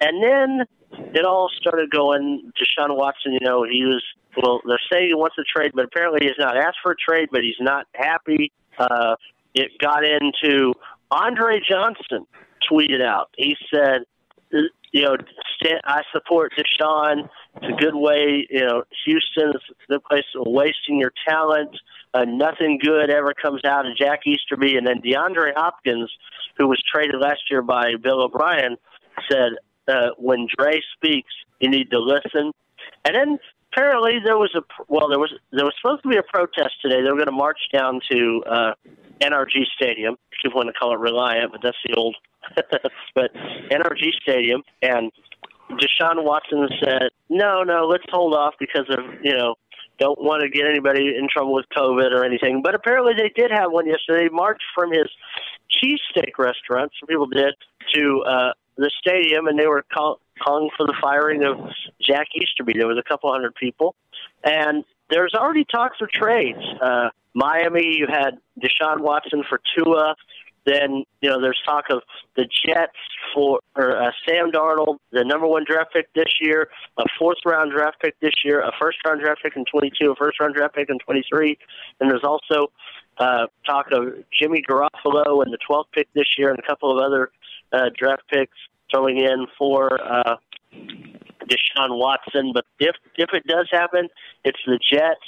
And 0.00 0.22
then 0.22 0.66
it 1.14 1.24
all 1.24 1.50
started 1.60 1.90
going. 1.90 2.50
Deshaun 2.56 2.96
Watson, 2.96 3.32
you 3.32 3.40
know, 3.42 3.64
he 3.64 3.84
was, 3.84 4.02
well, 4.42 4.60
they're 4.66 4.80
saying 4.90 5.08
he 5.08 5.14
wants 5.14 5.36
a 5.38 5.42
trade, 5.44 5.72
but 5.74 5.84
apparently 5.84 6.20
he's 6.22 6.38
not 6.38 6.56
asked 6.56 6.78
for 6.82 6.92
a 6.92 6.96
trade, 6.96 7.28
but 7.30 7.42
he's 7.42 7.60
not 7.60 7.86
happy. 7.94 8.50
Uh, 8.78 9.16
it 9.54 9.70
got 9.78 10.02
into 10.04 10.72
Andre 11.10 11.60
Johnson 11.60 12.26
tweeted 12.70 13.02
out. 13.02 13.28
He 13.36 13.56
said, 13.72 14.04
you 14.50 15.02
know, 15.02 15.16
I 15.84 16.02
support 16.12 16.52
Deshaun. 16.56 17.28
It's 17.56 17.66
a 17.66 17.76
good 17.76 17.94
way. 17.94 18.46
You 18.50 18.64
know, 18.64 18.84
Houston 19.04 19.50
is 19.50 19.62
good 19.88 20.02
place 20.04 20.24
of 20.34 20.46
wasting 20.46 20.98
your 20.98 21.12
talent. 21.28 21.76
Uh, 22.14 22.24
nothing 22.24 22.78
good 22.82 23.10
ever 23.10 23.34
comes 23.34 23.64
out 23.64 23.86
of 23.86 23.96
Jack 23.96 24.20
Easterby. 24.26 24.76
And 24.76 24.86
then 24.86 25.00
DeAndre 25.00 25.52
Hopkins, 25.54 26.10
who 26.58 26.68
was 26.68 26.82
traded 26.92 27.20
last 27.20 27.42
year 27.50 27.62
by 27.62 27.94
Bill 28.02 28.22
O'Brien, 28.22 28.76
said, 29.30 29.52
uh, 29.88 30.10
when 30.18 30.46
Dre 30.56 30.80
speaks, 30.96 31.32
you 31.60 31.68
need 31.68 31.90
to 31.90 31.98
listen. 31.98 32.52
And 33.04 33.14
then 33.14 33.38
apparently 33.72 34.18
there 34.24 34.38
was 34.38 34.54
a 34.54 34.62
well, 34.88 35.08
there 35.08 35.18
was 35.18 35.32
there 35.50 35.64
was 35.64 35.74
supposed 35.80 36.02
to 36.02 36.08
be 36.08 36.16
a 36.16 36.22
protest 36.22 36.74
today. 36.80 37.02
They 37.02 37.10
were 37.10 37.16
going 37.16 37.26
to 37.26 37.32
march 37.32 37.58
down 37.72 38.00
to 38.10 38.42
uh, 38.46 38.72
NRG 39.20 39.64
Stadium. 39.76 40.16
People 40.42 40.58
want 40.58 40.68
to 40.68 40.72
call 40.72 40.92
it 40.94 40.98
Reliant, 40.98 41.52
but 41.52 41.60
that's 41.62 41.76
the 41.86 41.94
old. 41.94 42.16
but 43.14 43.32
NRG 43.70 44.12
Stadium 44.20 44.62
and 44.82 45.12
Deshaun 45.78 46.24
Watson 46.24 46.68
said, 46.82 47.10
"No, 47.28 47.62
no, 47.62 47.86
let's 47.86 48.04
hold 48.10 48.34
off 48.34 48.54
because 48.58 48.88
of 48.90 49.04
you 49.22 49.36
know." 49.36 49.54
Don't 49.98 50.20
want 50.20 50.42
to 50.42 50.48
get 50.48 50.66
anybody 50.66 51.14
in 51.16 51.28
trouble 51.30 51.52
with 51.52 51.66
COVID 51.76 52.10
or 52.10 52.24
anything. 52.24 52.60
But 52.62 52.74
apparently 52.74 53.12
they 53.16 53.28
did 53.28 53.52
have 53.52 53.70
one 53.70 53.86
yesterday. 53.86 54.26
They 54.26 54.34
marched 54.34 54.64
from 54.74 54.90
his 54.90 55.06
cheesesteak 55.70 56.38
restaurant, 56.38 56.90
some 56.98 57.06
people 57.06 57.26
did, 57.26 57.54
to 57.94 58.22
uh, 58.26 58.52
the 58.76 58.90
stadium, 58.98 59.46
and 59.46 59.58
they 59.58 59.66
were 59.66 59.84
call- 59.92 60.18
calling 60.42 60.70
for 60.76 60.86
the 60.86 60.94
firing 61.00 61.44
of 61.44 61.58
Jack 62.00 62.28
Easterby. 62.34 62.72
There 62.76 62.88
was 62.88 62.98
a 62.98 63.08
couple 63.08 63.30
hundred 63.30 63.54
people, 63.54 63.94
and 64.42 64.82
there's 65.10 65.34
already 65.34 65.64
talks 65.64 65.98
of 66.00 66.10
trades. 66.10 66.62
Uh, 66.80 67.10
Miami, 67.34 67.96
you 67.96 68.06
had 68.08 68.38
Deshaun 68.60 69.00
Watson 69.00 69.44
for 69.48 69.60
Tua. 69.76 70.16
Then 70.64 71.04
you 71.20 71.28
know 71.28 71.40
there's 71.40 71.60
talk 71.66 71.86
of 71.90 72.02
the 72.36 72.46
Jets 72.66 72.92
for 73.34 73.60
or 73.76 74.00
uh, 74.00 74.10
Sam 74.26 74.50
Darnold, 74.52 74.98
the 75.10 75.24
number 75.24 75.46
one 75.46 75.64
draft 75.66 75.92
pick 75.92 76.12
this 76.14 76.40
year, 76.40 76.68
a 76.98 77.04
fourth 77.18 77.38
round 77.44 77.72
draft 77.72 78.00
pick 78.00 78.18
this 78.20 78.34
year, 78.44 78.60
a 78.60 78.70
first 78.80 78.98
round 79.04 79.20
draft 79.20 79.42
pick 79.42 79.56
in 79.56 79.64
22, 79.64 80.12
a 80.12 80.16
first 80.16 80.40
round 80.40 80.54
draft 80.54 80.74
pick 80.74 80.88
in 80.88 80.98
23, 80.98 81.58
and 82.00 82.10
there's 82.10 82.24
also 82.24 82.70
uh, 83.18 83.46
talk 83.66 83.86
of 83.92 84.14
Jimmy 84.38 84.62
Garoppolo 84.68 85.42
and 85.42 85.52
the 85.52 85.58
12th 85.68 85.84
pick 85.92 86.08
this 86.14 86.28
year, 86.38 86.50
and 86.50 86.58
a 86.58 86.62
couple 86.62 86.96
of 86.96 87.04
other 87.04 87.30
uh, 87.72 87.90
draft 87.96 88.22
picks 88.30 88.56
throwing 88.90 89.18
in 89.18 89.46
for 89.58 90.00
uh, 90.00 90.36
Deshaun 90.72 91.98
Watson. 91.98 92.52
But 92.54 92.64
if 92.78 92.96
if 93.16 93.30
it 93.32 93.46
does 93.46 93.68
happen, 93.70 94.08
it's 94.44 94.60
the 94.66 94.78
Jets. 94.90 95.20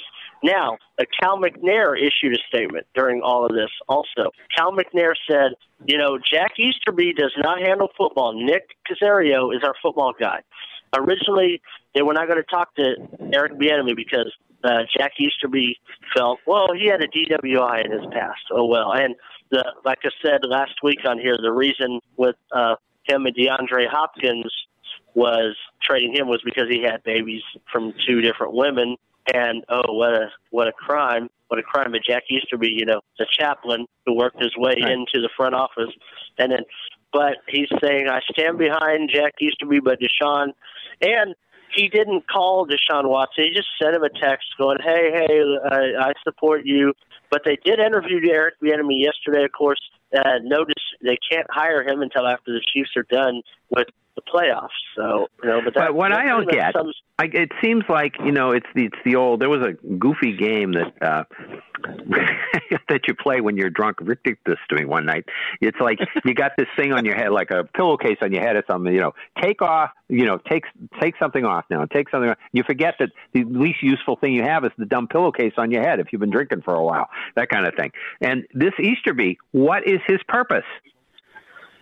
Now, 0.43 0.77
Cal 1.19 1.37
McNair 1.37 1.97
issued 1.97 2.35
a 2.35 2.39
statement 2.47 2.85
during 2.93 3.21
all 3.21 3.45
of 3.45 3.51
this. 3.51 3.69
Also, 3.87 4.31
Cal 4.55 4.71
McNair 4.71 5.13
said, 5.29 5.53
"You 5.85 5.97
know, 5.97 6.17
Jack 6.17 6.59
Easterby 6.59 7.13
does 7.13 7.33
not 7.37 7.59
handle 7.59 7.89
football. 7.97 8.33
Nick 8.33 8.75
Caserio 8.89 9.55
is 9.55 9.63
our 9.63 9.75
football 9.81 10.13
guy." 10.19 10.41
Originally, 10.97 11.61
they 11.93 12.01
were 12.01 12.13
not 12.13 12.27
going 12.27 12.41
to 12.41 12.49
talk 12.49 12.75
to 12.75 12.95
Eric 13.33 13.53
Bieniemy 13.53 13.95
because 13.95 14.31
uh, 14.63 14.83
Jack 14.97 15.13
Easterby 15.19 15.77
felt, 16.15 16.39
well, 16.45 16.67
he 16.73 16.87
had 16.87 17.01
a 17.01 17.07
DWI 17.07 17.85
in 17.85 17.91
his 17.91 18.05
past. 18.11 18.41
Oh 18.51 18.65
well, 18.65 18.93
and 18.93 19.15
the 19.51 19.63
like 19.83 19.99
I 20.03 20.09
said 20.23 20.41
last 20.43 20.73
week 20.83 20.99
on 21.05 21.19
here, 21.19 21.37
the 21.41 21.51
reason 21.51 22.01
with 22.17 22.35
uh, 22.51 22.75
him 23.03 23.25
and 23.25 23.35
DeAndre 23.35 23.87
Hopkins 23.89 24.51
was 25.13 25.55
trading 25.81 26.13
him 26.13 26.27
was 26.27 26.41
because 26.43 26.65
he 26.69 26.83
had 26.83 27.03
babies 27.03 27.43
from 27.71 27.93
two 28.07 28.21
different 28.21 28.53
women. 28.53 28.97
And 29.33 29.63
oh, 29.69 29.93
what 29.93 30.13
a 30.13 30.29
what 30.51 30.67
a 30.67 30.71
crime! 30.71 31.29
What 31.47 31.59
a 31.59 31.63
crime! 31.63 31.91
But 31.91 32.01
Jack 32.07 32.23
Easterby, 32.29 32.69
you 32.69 32.85
know, 32.85 33.01
the 33.17 33.25
chaplain 33.29 33.85
who 34.05 34.15
worked 34.15 34.41
his 34.41 34.55
way 34.55 34.75
right. 34.81 34.91
into 34.91 35.21
the 35.21 35.29
front 35.35 35.55
office, 35.55 35.91
and 36.37 36.51
then, 36.51 36.61
but 37.11 37.37
he's 37.47 37.69
saying 37.81 38.07
I 38.07 38.19
stand 38.31 38.59
behind 38.59 39.09
Jack 39.11 39.33
Easterby, 39.41 39.79
but 39.79 39.99
Deshaun, 39.99 40.49
and 41.01 41.33
he 41.75 41.89
didn't 41.89 42.27
call 42.27 42.67
Deshaun 42.67 43.09
Watson. 43.09 43.45
He 43.45 43.51
just 43.51 43.67
sent 43.81 43.95
him 43.95 44.03
a 44.03 44.09
text 44.09 44.45
going, 44.59 44.77
"Hey, 44.83 45.11
hey, 45.11 45.41
I, 45.71 46.09
I 46.09 46.13
support 46.23 46.61
you." 46.65 46.93
But 47.31 47.41
they 47.43 47.57
did 47.65 47.79
interview 47.79 48.19
Eric 48.31 48.55
Bieniemy 48.63 49.01
yesterday. 49.01 49.43
Of 49.43 49.51
course, 49.51 49.81
uh, 50.15 50.39
notice 50.43 50.83
they 51.01 51.17
can't 51.31 51.47
hire 51.49 51.83
him 51.83 52.01
until 52.01 52.27
after 52.27 52.53
the 52.53 52.61
Chiefs 52.73 52.91
are 52.95 53.07
done 53.09 53.41
with 53.71 53.87
the 54.15 54.21
playoffs. 54.21 54.69
So 54.95 55.27
you 55.43 55.49
know, 55.49 55.61
but, 55.63 55.73
that, 55.73 55.87
but 55.87 55.95
what 55.95 56.11
I 56.11 56.25
don't 56.25 56.49
get, 56.49 56.73
some... 56.73 56.91
I, 57.19 57.25
it 57.25 57.51
seems 57.63 57.83
like 57.89 58.13
you 58.23 58.31
know, 58.31 58.51
it's 58.51 58.65
the 58.75 58.85
it's 58.85 58.97
the 59.05 59.15
old. 59.15 59.41
There 59.41 59.49
was 59.49 59.65
a 59.65 59.73
goofy 59.87 60.35
game 60.35 60.73
that 60.73 60.93
uh, 61.01 61.23
that 62.89 63.01
you 63.07 63.15
play 63.15 63.41
when 63.41 63.57
you're 63.57 63.69
drunk. 63.69 63.97
Rick 64.01 64.23
did 64.23 64.37
this 64.45 64.57
to 64.69 64.75
me 64.75 64.85
one 64.85 65.05
night. 65.05 65.25
It's 65.61 65.79
like 65.79 65.99
you 66.25 66.33
got 66.33 66.51
this 66.57 66.67
thing 66.77 66.93
on 66.93 67.05
your 67.05 67.15
head, 67.15 67.31
like 67.31 67.51
a 67.51 67.63
pillowcase 67.63 68.17
on 68.21 68.31
your 68.31 68.41
head 68.41 68.55
or 68.55 68.63
something. 68.67 68.93
You 68.93 69.01
know, 69.01 69.11
take 69.41 69.61
off. 69.61 69.91
You 70.07 70.25
know, 70.25 70.37
take 70.49 70.63
take 71.01 71.15
something 71.17 71.45
off 71.45 71.65
now. 71.69 71.85
Take 71.85 72.09
something. 72.09 72.29
Off. 72.29 72.37
You 72.53 72.63
forget 72.63 72.95
that 72.99 73.09
the 73.33 73.43
least 73.43 73.81
useful 73.81 74.17
thing 74.17 74.33
you 74.33 74.43
have 74.43 74.63
is 74.65 74.71
the 74.77 74.85
dumb 74.85 75.07
pillowcase 75.07 75.53
on 75.57 75.71
your 75.71 75.83
head 75.83 75.99
if 75.99 76.07
you've 76.11 76.21
been 76.21 76.31
drinking 76.31 76.61
for 76.61 76.73
a 76.73 76.83
while. 76.83 77.07
That 77.35 77.49
kind 77.49 77.67
of 77.67 77.73
thing. 77.75 77.91
And 78.21 78.45
this 78.53 78.73
Easterby, 78.79 79.37
what 79.51 79.87
is 79.87 79.99
his 80.07 80.19
purpose? 80.27 80.63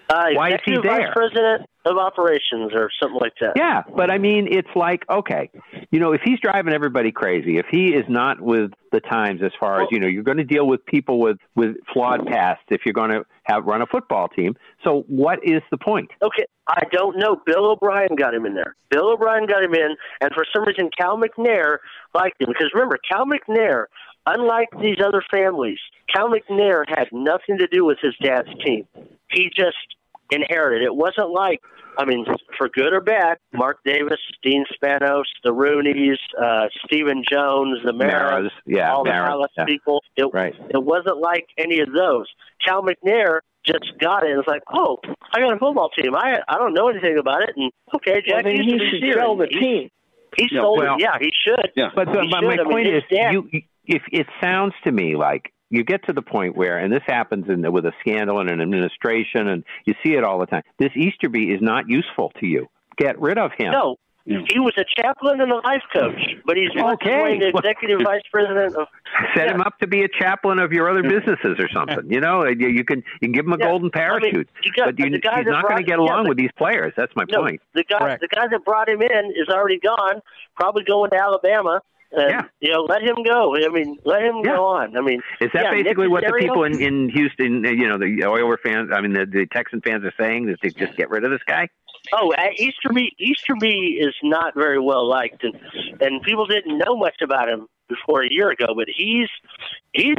Uh, 0.10 0.25
Why 0.34 0.50
is 0.50 0.60
he 0.66 0.74
there? 0.74 0.82
Vice 0.84 1.10
President 1.13 1.70
of 1.86 1.98
Operations 1.98 2.72
or 2.74 2.90
something 3.02 3.20
like 3.20 3.34
that. 3.42 3.54
Yeah, 3.56 3.84
but 3.96 4.10
I 4.10 4.18
mean, 4.18 4.48
it's 4.50 4.70
like 4.75 5.04
okay, 5.10 5.50
you 5.92 6.00
know, 6.00 6.13
if 6.13 6.22
he's 6.24 6.40
driving 6.40 6.74
everybody 6.74 7.12
crazy, 7.12 7.58
if 7.58 7.66
he 7.70 7.88
is 7.88 8.06
not 8.08 8.40
with 8.40 8.72
the 8.92 9.00
times 9.00 9.42
as 9.44 9.52
far 9.60 9.78
well, 9.78 9.84
as 9.84 9.88
you 9.92 10.00
know, 10.00 10.08
you're 10.08 10.24
going 10.24 10.38
to 10.38 10.44
deal 10.44 10.68
with 10.68 10.86
people 10.86 11.20
with 11.20 11.38
with 11.56 11.75
flawed 11.94 12.25
pasts 12.25 12.63
if 12.70 12.82
you're 12.86 12.94
going 12.94 13.12
to 13.12 13.25
have 13.44 13.66
run 13.66 13.82
a 13.82 13.86
football 13.86 14.28
team. 14.30 14.56
So 14.84 15.04
what 15.08 15.40
is 15.44 15.62
the 15.72 15.78
point? 15.78 16.10
Okay, 16.22 16.46
I 16.68 16.84
don't 16.92 17.18
know. 17.18 17.38
Bill 17.46 17.72
O'Brien 17.72 18.16
got 18.18 18.34
him 18.34 18.46
in 18.46 18.54
there. 18.54 18.75
Bill 18.90 19.12
O'Brien 19.12 19.46
got 19.46 19.63
him 19.63 19.74
in, 19.74 19.96
and 20.22 20.32
for 20.34 20.46
some 20.54 20.66
reason, 20.66 20.90
Cal 20.98 21.18
McNair 21.18 21.78
liked 22.13 22.42
him 22.42 22.48
because 22.48 22.72
remember, 22.74 22.98
Cal 23.10 23.25
McNair. 23.25 23.86
Unlike 24.25 24.70
these 24.82 25.00
other 25.06 25.22
families, 25.30 25.80
Cal 26.16 26.30
McNair 26.30 26.86
had 26.88 27.10
nothing 27.12 27.58
to 27.58 27.68
do 27.68 27.84
with 27.84 27.98
his 28.02 28.16
dad's 28.22 28.48
team. 28.66 28.88
He 29.30 29.50
just 29.54 29.75
inherited. 30.34 30.84
It 30.84 30.96
wasn't 30.96 31.32
like, 31.32 31.62
I 31.98 32.06
mean, 32.06 32.25
for 32.58 32.70
good 32.70 32.94
or 32.94 33.02
bad, 33.02 33.38
Mark 33.54 33.78
Davis, 33.86 34.20
Dean 34.42 34.66
Spanos, 34.74 35.24
the 35.44 35.52
Rooneys, 35.52 36.18
uh, 36.42 36.68
Stephen 36.86 37.24
Jones, 37.30 37.80
the 37.86 37.94
Maras, 37.94 38.52
yeah, 38.66 38.92
all 38.92 39.06
Maras, 39.06 39.25
the 39.25 39.30
Dallas 39.30 39.52
yeah. 39.58 39.66
people. 39.66 40.02
It, 40.18 40.28
right. 40.34 40.56
it 40.70 40.84
wasn't 40.84 41.20
like 41.20 41.46
any 41.58 41.80
of 41.80 41.92
those. 41.94 42.25
Cal 42.66 42.82
McNair 42.82 43.40
just 43.66 43.94
got 44.00 44.24
it. 44.24 44.38
It's 44.38 44.48
like, 44.48 44.63
oh, 44.74 44.98
I 45.34 45.40
got 45.40 45.54
a 45.54 45.60
football 45.60 45.90
team. 45.90 46.16
I 46.16 46.40
I 46.48 46.58
don't 46.58 46.74
know 46.74 46.90
anything 46.90 47.18
about 47.18 47.44
it, 47.44 47.52
and 47.56 47.72
okay, 47.96 48.22
Jack, 48.28 48.44
well, 48.44 48.54
he 48.54 48.78
should 48.78 49.13
sell 49.13 49.38
the 49.38 49.48
team. 49.48 49.90
He, 50.36 50.44
he 50.44 50.50
sold 50.52 50.80
well, 50.80 50.96
it. 50.96 51.02
Yeah, 51.02 51.18
he 51.20 51.32
should. 51.46 51.72
Yeah. 51.75 51.90
But 51.96 52.06
the, 52.06 52.22
he 52.22 52.28
my, 52.28 52.40
should. 52.40 52.48
my 52.48 52.54
I 52.54 52.58
mean, 52.58 52.66
point 52.66 52.88
is, 52.88 53.04
dad, 53.10 53.34
you 53.34 53.62
if 53.86 54.02
it 54.12 54.28
sounds 54.42 54.74
to 54.84 54.92
me 54.92 55.16
like 55.16 55.53
you 55.74 55.84
get 55.84 56.06
to 56.06 56.13
the 56.13 56.22
point 56.22 56.56
where, 56.56 56.77
and 56.77 56.94
this 56.94 57.01
happens 57.08 57.50
in 57.50 57.62
the, 57.62 57.72
with 57.72 57.86
a 57.86 57.94
scandal 58.00 58.39
in 58.39 58.48
an 58.50 58.62
administration, 58.62 59.48
and 59.48 59.63
you 59.86 59.96
see 60.06 60.13
it 60.13 60.24
all 60.24 60.39
the 60.39 60.46
time. 60.46 60.62
This 60.77 60.92
Easterby 60.96 61.46
is 61.51 61.62
not 61.62 61.89
useful 61.89 62.32
to 62.39 62.46
you. 62.46 62.68
Get 62.98 63.20
rid 63.20 63.39
of 63.39 63.51
him. 63.58 63.72
No, 63.72 63.98
he 64.25 64.60
was 64.60 64.74
a 64.77 64.86
chaplain 64.96 65.42
and 65.42 65.51
a 65.51 65.56
life 65.56 65.82
coach, 65.92 66.22
but 66.46 66.56
he's 66.56 66.70
okay. 66.80 67.39
the 67.39 67.48
executive 67.50 68.00
vice 68.06 68.22
president 68.32 68.75
of. 68.75 68.88
Set 69.36 69.48
yeah. 69.48 69.56
him 69.56 69.62
up 69.62 69.77
to 69.80 69.88
be 69.88 70.03
a 70.03 70.08
chaplain 70.08 70.60
of 70.60 70.72
your 70.72 70.89
other 70.89 71.01
businesses 71.03 71.58
or 71.60 71.68
something. 71.74 72.10
You 72.10 72.22
know, 72.22 72.46
you, 72.48 72.70
you 72.70 72.86
can 72.86 73.00
you 73.20 73.27
can 73.27 73.32
give 73.34 73.46
him 73.46 73.53
a 73.53 73.58
Yeah. 73.60 73.65
golden 73.65 73.89
I 73.94 74.00
mean, 74.00 74.22
parachute, 74.22 74.50
you 74.63 74.72
got- 74.77 74.96
but 74.96 75.00
you, 75.00 75.10
the 75.10 75.20
guy 75.20 75.39
he's 75.39 75.48
not 75.48 75.68
going 75.68 75.77
to 75.77 75.84
get 75.84 76.00
along 76.00 76.24
but- 76.24 76.30
with 76.30 76.38
these 76.38 76.51
players. 76.58 76.94
That's 76.96 77.12
my 77.15 77.25
No, 77.30 77.42
point. 77.42 77.62
the 77.74 77.84
guy, 77.84 77.98
Correct. 77.98 78.22
the 78.22 78.30
guy 78.30 78.48
that 78.48 78.63
brought 78.63 78.88
him 78.88 79.01
in 79.01 79.34
is 79.36 79.50
already 79.50 79.80
gone. 79.80 80.22
Probably 80.56 80.84
going 80.86 81.10
to 81.10 81.18
Alabama. 81.18 81.82
And, 82.15 82.29
Yeah. 82.29 82.41
You 82.62 82.72
know, 82.72 82.84
let 82.84 83.01
him 83.01 83.24
go. 83.24 83.55
I 83.55 83.70
mean, 83.70 83.98
let 84.05 84.22
him 84.22 84.38
Yeah. 84.43 84.55
go 84.55 84.65
on. 84.65 84.96
I 84.98 85.01
mean, 85.01 85.22
Is 85.41 85.51
that 85.53 85.63
yeah, 85.63 85.72
Nick 85.72 85.86
basically 85.86 86.08
what 86.08 86.24
the 86.24 86.34
people 86.34 86.63
in, 86.63 86.79
in 86.82 87.10
Houston, 87.10 87.65
uh, 87.65 87.70
you 87.70 87.88
know, 87.88 87.98
the 87.98 88.25
Oiler 88.25 88.58
fans, 88.58 88.91
I 88.93 89.01
mean, 89.01 89.13
the, 89.13 89.25
the 89.25 89.46
Texan 89.48 89.82
fans 89.82 90.03
are 90.05 90.13
saying 90.20 90.46
that 90.48 90.58
they 90.62 90.70
just 90.70 90.96
get 90.96 91.10
rid 91.10 91.24
of 91.24 91.32
this 91.32 91.43
guy? 91.46 91.67
Oh, 92.12 92.34
uh, 92.34 92.50
Easterby 92.58 93.15
Easterby 93.17 93.98
is 94.00 94.13
not 94.24 94.55
very 94.55 94.79
well 94.79 95.08
liked, 95.08 95.43
and 95.43 95.58
and 96.01 96.22
people 96.22 96.46
didn't 96.46 96.77
know 96.77 96.98
much 96.98 97.22
about 97.22 97.48
him 97.48 97.67
before 97.88 98.24
a 98.24 98.27
year 98.29 98.50
ago. 98.50 98.74
But 98.75 98.88
he's 98.93 99.29
he's 99.93 100.17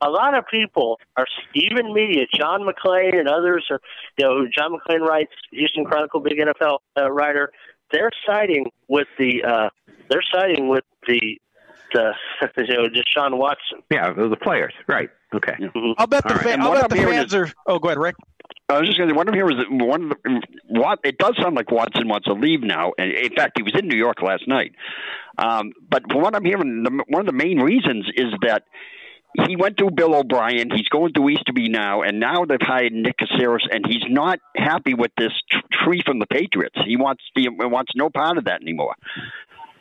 a 0.00 0.08
lot 0.08 0.36
of 0.36 0.46
people 0.50 0.98
are 1.16 1.26
even 1.54 1.92
media. 1.92 2.24
John 2.34 2.62
McClain 2.62 3.18
and 3.18 3.28
others 3.28 3.66
are, 3.70 3.80
you 4.16 4.24
know, 4.24 4.46
John 4.56 4.72
McClain 4.72 5.00
writes 5.06 5.32
Houston 5.50 5.84
Chronicle, 5.84 6.20
big 6.20 6.38
NFL 6.38 6.78
uh, 6.98 7.10
writer. 7.10 7.52
They're 7.92 8.10
siding 8.26 8.70
with 8.88 9.08
the 9.18 9.44
uh, 9.44 9.68
they're 10.08 10.22
siding 10.32 10.68
with 10.68 10.84
the 11.06 11.38
the 11.92 12.12
you 12.58 12.76
know 12.76 12.88
Deshaun 12.88 13.38
Watson. 13.38 13.82
Yeah, 13.90 14.12
the 14.12 14.36
players, 14.36 14.74
right? 14.86 15.10
Okay. 15.34 15.52
Mm-hmm. 15.52 15.92
I'll 15.98 16.06
bet 16.06 16.24
the, 16.24 16.30
All 16.30 16.36
right. 16.36 16.44
fan, 16.44 16.60
I'll 16.62 16.72
bet 16.72 16.90
the 16.90 17.00
I'm 17.00 17.08
fans 17.08 17.34
are. 17.34 17.52
Oh, 17.66 17.78
go 17.78 17.88
ahead, 17.88 17.98
Rick. 17.98 18.16
I 18.70 18.78
was 18.78 18.88
just 18.88 18.98
going 18.98 19.08
to. 19.08 19.14
One 19.14 19.28
of 19.28 19.34
here 19.34 19.46
was 19.46 19.56
that 19.56 19.70
one 19.70 20.04
of 20.04 20.08
the 20.24 20.42
what 20.68 21.00
it 21.04 21.18
does 21.18 21.36
sound 21.40 21.56
like 21.56 21.70
Watson 21.70 22.08
wants 22.08 22.26
to 22.26 22.34
leave 22.34 22.62
now, 22.62 22.92
and 22.98 23.12
in 23.12 23.34
fact, 23.34 23.52
he 23.56 23.62
was 23.62 23.74
in 23.78 23.88
New 23.88 23.96
York 23.96 24.22
last 24.22 24.46
night. 24.46 24.74
Um, 25.38 25.72
but 25.88 26.02
from 26.10 26.22
what 26.22 26.34
I'm 26.34 26.44
hearing, 26.44 26.82
the, 26.82 27.04
one 27.08 27.20
of 27.20 27.26
the 27.26 27.32
main 27.32 27.60
reasons 27.60 28.06
is 28.14 28.32
that 28.42 28.64
he 29.46 29.56
went 29.56 29.78
through 29.78 29.90
Bill 29.90 30.14
O'Brien. 30.14 30.70
He's 30.70 30.88
going 30.88 31.12
through 31.12 31.30
Easterby 31.30 31.68
now, 31.68 32.02
and 32.02 32.18
now 32.18 32.44
they've 32.44 32.58
hired 32.60 32.92
Nick 32.92 33.16
Caserio, 33.18 33.58
and 33.70 33.86
he's 33.86 34.04
not 34.08 34.38
happy 34.56 34.94
with 34.94 35.12
this 35.16 35.32
tr- 35.50 35.84
tree 35.84 36.02
from 36.04 36.18
the 36.18 36.26
Patriots. 36.26 36.76
He 36.86 36.96
wants 36.96 37.22
he 37.34 37.48
wants 37.48 37.92
no 37.94 38.10
part 38.10 38.38
of 38.38 38.44
that 38.46 38.62
anymore. 38.62 38.94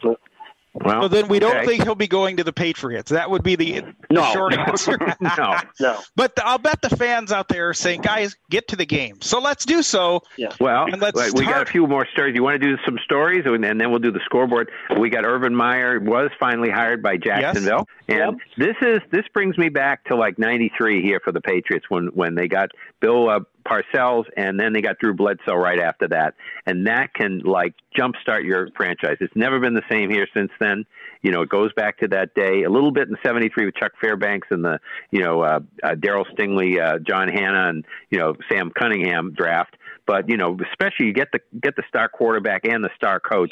Well, 0.04 1.02
So 1.04 1.08
then 1.08 1.28
we 1.28 1.40
don't 1.40 1.66
think 1.66 1.84
he'll 1.84 1.96
be 1.96 2.08
going 2.08 2.38
to 2.38 2.44
the 2.44 2.54
Patriots. 2.54 3.10
That 3.10 3.32
would 3.32 3.42
be 3.42 3.56
the 3.56 3.84
No. 4.12 4.24
short 4.32 4.54
answer. 4.58 4.98
no. 5.20 5.56
No. 5.80 6.00
But 6.16 6.34
I'll 6.44 6.60
bet 6.60 6.82
the 6.84 6.96
fans 6.96 7.32
out 7.32 7.48
there 7.48 7.70
are 7.70 7.74
saying, 7.74 8.02
guys, 8.02 8.36
get 8.52 8.68
to 8.70 8.76
the 8.76 8.86
game. 8.86 9.20
So 9.22 9.40
let's 9.40 9.66
do 9.66 9.82
so. 9.82 10.22
Yeah. 10.38 10.50
Well, 10.60 10.86
And 10.86 11.02
let's 11.02 11.18
wait, 11.18 11.34
we 11.34 11.46
got 11.46 11.64
a 11.64 11.66
few 11.66 11.88
more 11.88 12.06
stories. 12.14 12.36
You 12.36 12.44
want 12.44 12.62
to 12.62 12.68
do 12.68 12.78
some 12.86 13.00
stories, 13.04 13.44
and 13.46 13.64
and 13.66 13.82
then 13.82 13.90
we'll 13.90 14.00
do 14.00 14.12
the 14.12 14.22
scoreboard. 14.26 14.70
We 15.00 15.10
got 15.10 15.26
Urban 15.26 15.56
Meyer 15.56 16.00
was 16.00 16.30
finally 16.40 16.70
hired 16.70 17.02
by 17.02 17.18
Jacksonville, 17.18 17.88
and 18.08 18.40
this 18.58 18.76
is 18.82 19.02
this 19.12 19.26
brings 19.34 19.58
me 19.58 19.70
back 19.70 20.04
to 20.06 20.16
like 20.16 20.38
'93 20.38 21.02
here 21.02 21.20
for 21.24 21.32
the 21.32 21.42
Patriots 21.42 21.86
when 21.90 22.08
when 22.08 22.36
they 22.36 22.48
got 22.48 22.70
Bill 23.00 23.30
uh, 23.30 23.40
Parcells, 23.68 24.26
and 24.36 24.60
then 24.60 24.74
they 24.74 24.82
got 24.82 24.98
Drew 25.00 25.14
Bledsoe 25.14 25.56
right 25.56 25.80
after 25.80 26.08
that, 26.10 26.36
and 26.66 26.88
that 26.88 27.14
can 27.14 27.40
like 27.40 27.76
jumpstart 27.98 28.46
your 28.46 28.70
franchise. 28.76 29.18
It's 29.20 29.36
never 29.36 29.60
been 29.60 29.74
the 29.74 29.84
same 29.90 30.10
here 30.10 30.28
since 30.36 30.52
then. 30.60 30.86
You 31.22 31.32
know, 31.32 31.42
it 31.42 31.50
goes 31.50 31.74
back 31.74 31.98
to 32.00 32.08
that 32.10 32.34
day 32.34 32.64
a 32.64 32.70
little 32.70 32.92
bit 32.92 33.10
in 33.10 33.18
'73 33.24 33.66
with 33.66 33.76
Chuck 33.76 33.92
Fairbanks 34.00 34.48
and 34.52 34.64
the 34.64 34.80
you 35.12 35.22
know 35.22 35.42
uh, 35.42 35.60
uh, 35.84 35.96
Darryl 35.96 36.26
Stingley, 36.34 36.82
uh, 36.82 37.00
John 37.00 37.28
Hannah, 37.28 37.70
and 37.70 37.86
you 38.10 38.20
know 38.20 38.36
Sam 38.50 38.72
Cunningham 38.72 39.34
draft. 39.34 39.76
But 40.06 40.30
you 40.30 40.38
know, 40.38 40.58
especially 40.72 41.08
you 41.08 41.14
get 41.14 41.28
the 41.34 41.40
get 41.62 41.76
the 41.76 41.84
star 41.90 42.08
quarterback 42.08 42.66
and 42.66 42.84
the 42.84 42.90
star 42.96 43.20
coach, 43.20 43.52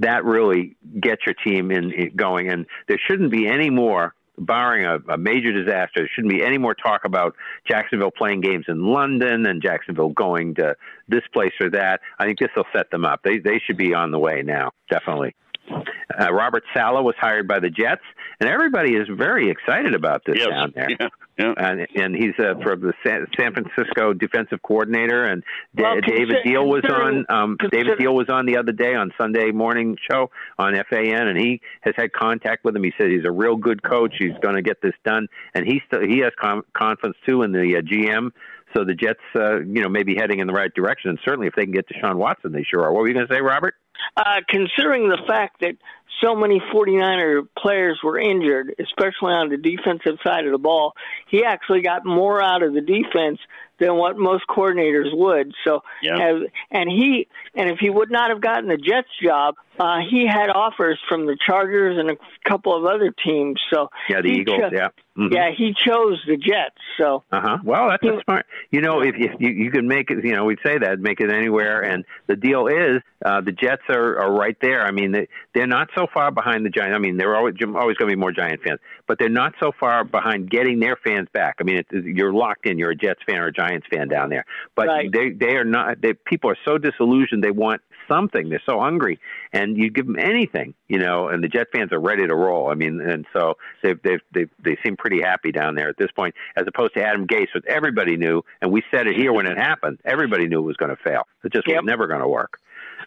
that 0.00 0.24
really 0.24 0.76
gets 1.00 1.22
your 1.26 1.34
team 1.34 1.70
in, 1.70 1.90
in 1.92 2.14
going. 2.14 2.50
And 2.50 2.66
there 2.88 3.00
shouldn't 3.08 3.30
be 3.30 3.48
any 3.48 3.70
more 3.70 4.14
barring 4.38 4.84
a, 4.84 4.98
a 5.12 5.18
major 5.18 5.52
disaster, 5.52 6.00
there 6.00 6.10
shouldn't 6.14 6.32
be 6.32 6.44
any 6.44 6.58
more 6.58 6.74
talk 6.74 7.04
about 7.04 7.34
Jacksonville 7.66 8.10
playing 8.10 8.40
games 8.40 8.66
in 8.68 8.84
London 8.84 9.46
and 9.46 9.62
Jacksonville 9.62 10.10
going 10.10 10.54
to 10.56 10.76
this 11.08 11.22
place 11.32 11.52
or 11.60 11.70
that. 11.70 12.00
I 12.18 12.24
think 12.24 12.38
this 12.38 12.50
will 12.56 12.66
set 12.72 12.90
them 12.90 13.04
up. 13.04 13.20
They 13.22 13.38
they 13.38 13.60
should 13.64 13.76
be 13.76 13.94
on 13.94 14.10
the 14.10 14.18
way 14.18 14.42
now, 14.42 14.72
definitely. 14.90 15.34
Uh, 15.70 16.32
Robert 16.32 16.62
Saleh 16.74 17.02
was 17.04 17.14
hired 17.18 17.48
by 17.48 17.58
the 17.60 17.70
Jets, 17.70 18.02
and 18.40 18.48
everybody 18.48 18.94
is 18.94 19.08
very 19.10 19.50
excited 19.50 19.94
about 19.94 20.22
this 20.26 20.36
Yes. 20.38 20.48
down 20.48 20.72
there. 20.74 20.88
Yeah. 20.98 21.08
Yeah. 21.36 21.52
And, 21.56 21.86
and 21.96 22.14
he's 22.14 22.34
uh, 22.38 22.54
from 22.62 22.80
the 22.80 22.92
San, 23.04 23.26
San 23.36 23.52
Francisco 23.54 24.12
defensive 24.12 24.62
coordinator. 24.62 25.24
And 25.24 25.42
Da- 25.74 25.94
Well, 25.94 26.00
David 26.06 26.36
Deal 26.44 26.64
was 26.64 26.84
on. 26.88 27.26
Um, 27.28 27.56
David 27.72 27.98
Deal 27.98 28.14
was 28.14 28.28
on 28.28 28.46
the 28.46 28.56
other 28.58 28.70
day 28.70 28.94
on 28.94 29.10
Sunday 29.18 29.50
morning 29.50 29.96
show 30.08 30.30
on 30.60 30.74
FAN, 30.88 31.26
and 31.26 31.36
he 31.36 31.60
has 31.80 31.94
had 31.96 32.12
contact 32.12 32.64
with 32.64 32.76
him. 32.76 32.84
He 32.84 32.92
said 32.96 33.10
he's 33.10 33.24
a 33.24 33.32
real 33.32 33.56
good 33.56 33.82
coach. 33.82 34.14
He's 34.16 34.36
going 34.42 34.54
to 34.54 34.62
get 34.62 34.80
this 34.80 34.94
done, 35.04 35.26
and 35.54 35.66
he 35.66 35.80
still 35.88 36.02
he 36.06 36.18
has 36.20 36.32
com- 36.40 36.62
confidence 36.72 37.16
too 37.26 37.42
in 37.42 37.50
the 37.50 37.78
uh, 37.78 37.80
GM. 37.80 38.30
So 38.76 38.84
the 38.84 38.94
Jets, 38.94 39.20
uh, 39.34 39.60
you 39.60 39.82
know, 39.82 39.88
may 39.88 40.02
be 40.04 40.14
heading 40.16 40.38
in 40.38 40.46
the 40.46 40.52
right 40.52 40.72
direction, 40.72 41.10
and 41.10 41.18
certainly 41.24 41.48
if 41.48 41.54
they 41.56 41.62
can 41.64 41.72
get 41.72 41.86
Deshaun 41.88 42.14
Watson, 42.16 42.52
they 42.52 42.62
sure 42.62 42.82
are. 42.84 42.92
What 42.92 43.02
were 43.02 43.08
you 43.08 43.14
going 43.14 43.26
to 43.26 43.32
say, 43.34 43.40
Robert? 43.40 43.74
Uh, 44.16 44.40
considering 44.48 45.08
the 45.08 45.18
fact 45.26 45.60
that 45.60 45.76
so 46.22 46.34
many 46.34 46.60
49er 46.72 47.48
players 47.58 48.00
were 48.02 48.18
injured, 48.18 48.74
especially 48.78 49.32
on 49.32 49.48
the 49.50 49.56
defensive 49.56 50.18
side 50.24 50.46
of 50.46 50.52
the 50.52 50.58
ball, 50.58 50.94
he 51.28 51.44
actually 51.44 51.82
got 51.82 52.04
more 52.06 52.42
out 52.42 52.62
of 52.62 52.72
the 52.72 52.80
defense 52.80 53.38
than 53.80 53.96
what 53.96 54.16
most 54.16 54.44
coordinators 54.48 55.08
would. 55.12 55.52
So, 55.64 55.82
Yeah. 56.00 56.16
as, 56.18 56.42
and 56.70 56.88
he, 56.88 57.26
and 57.56 57.68
if 57.68 57.78
he 57.80 57.90
would 57.90 58.10
not 58.10 58.30
have 58.30 58.40
gotten 58.40 58.68
the 58.68 58.76
Jets 58.76 59.08
job, 59.20 59.56
uh, 59.80 59.98
he 60.08 60.24
had 60.28 60.48
offers 60.50 61.00
from 61.08 61.26
the 61.26 61.36
Chargers 61.44 61.98
and 61.98 62.08
a 62.10 62.16
couple 62.48 62.76
of 62.76 62.84
other 62.84 63.10
teams. 63.24 63.60
So, 63.72 63.90
Yeah, 64.08 64.20
the 64.20 64.28
he 64.30 64.40
Eagles. 64.42 64.60
cho- 64.60 64.70
yeah. 64.72 64.88
Mhm. 65.18 65.32
yeah, 65.32 65.50
he 65.50 65.74
chose 65.74 66.22
the 66.26 66.36
Jets. 66.36 66.76
So, 66.98 67.24
Uh 67.32 67.40
huh. 67.40 67.58
Well, 67.64 67.88
that's 67.88 68.04
a 68.04 68.20
smart. 68.22 68.46
You 68.70 68.80
know, 68.80 69.00
if, 69.02 69.16
if 69.16 69.32
you 69.40 69.50
you 69.50 69.70
can 69.72 69.88
make 69.88 70.10
it, 70.12 70.24
you 70.24 70.34
know, 70.36 70.44
we'd 70.44 70.58
say 70.64 70.78
that 70.78 71.00
make 71.00 71.20
it 71.20 71.30
anywhere. 71.32 71.80
And 71.82 72.04
the 72.28 72.36
deal 72.36 72.66
is, 72.68 73.00
uh, 73.24 73.40
the 73.40 73.52
Jets 73.52 73.82
are 73.88 74.18
are 74.20 74.32
right 74.32 74.56
there. 74.60 74.82
I 74.86 74.92
mean, 74.92 75.10
they 75.12 75.28
they're 75.52 75.66
not 75.68 75.88
so 75.96 76.06
far 76.12 76.30
behind 76.30 76.64
the 76.64 76.70
Giants. 76.70 76.94
I 76.94 76.98
mean, 76.98 77.16
they're 77.16 77.36
always 77.36 77.54
always 77.62 77.96
going 77.96 78.10
to 78.10 78.16
be 78.16 78.20
more 78.20 78.32
Giant 78.32 78.62
fans, 78.62 78.80
but 79.06 79.18
they're 79.18 79.28
not 79.28 79.54
so 79.60 79.72
far 79.78 80.04
behind 80.04 80.50
getting 80.50 80.80
their 80.80 80.96
fans 80.96 81.28
back. 81.32 81.56
I 81.60 81.64
mean, 81.64 81.78
it, 81.78 81.86
you're 81.92 82.32
locked 82.32 82.66
in. 82.66 82.78
You're 82.78 82.90
a 82.90 82.96
Jets 82.96 83.20
fan 83.26 83.38
or 83.38 83.46
a 83.46 83.52
Giants 83.52 83.86
fan 83.92 84.08
down 84.08 84.30
there, 84.30 84.44
but 84.74 84.86
Right. 84.88 85.10
they 85.12 85.30
they 85.30 85.56
are 85.56 85.64
not. 85.64 86.00
They, 86.00 86.12
people 86.14 86.50
are 86.50 86.58
so 86.64 86.78
disillusioned. 86.78 87.42
They 87.44 87.50
want 87.50 87.80
something. 88.08 88.50
They're 88.50 88.62
so 88.66 88.78
hungry, 88.80 89.18
and 89.52 89.76
you 89.78 89.90
give 89.90 90.06
them 90.06 90.18
anything, 90.18 90.74
you 90.88 90.98
know. 90.98 91.28
And 91.28 91.42
the 91.42 91.48
Jet 91.48 91.68
fans 91.74 91.92
are 91.92 92.00
ready 92.00 92.26
to 92.26 92.34
roll. 92.34 92.70
I 92.70 92.74
mean, 92.74 93.00
and 93.00 93.26
so 93.32 93.54
they 93.82 93.94
they 94.04 94.18
they 94.32 94.46
they 94.62 94.76
seem 94.84 94.96
pretty 94.96 95.20
happy 95.22 95.52
down 95.52 95.74
there 95.74 95.88
at 95.88 95.96
this 95.96 96.10
point, 96.10 96.34
as 96.56 96.64
opposed 96.66 96.94
to 96.94 97.02
Adam 97.02 97.26
Gase, 97.26 97.54
which 97.54 97.64
everybody 97.66 98.16
knew, 98.16 98.42
and 98.60 98.70
we 98.70 98.82
said 98.90 99.06
it 99.06 99.16
here 99.16 99.32
when 99.32 99.46
it 99.46 99.56
happened. 99.56 99.98
Everybody 100.04 100.48
knew 100.48 100.58
it 100.58 100.62
was 100.66 100.76
going 100.76 100.94
to 100.94 101.02
fail. 101.02 101.26
It 101.44 101.52
just 101.52 101.66
Yep. 101.66 101.76
was 101.82 101.84
never 101.86 102.06
going 102.06 102.20
to 102.20 102.28
work. 102.28 102.58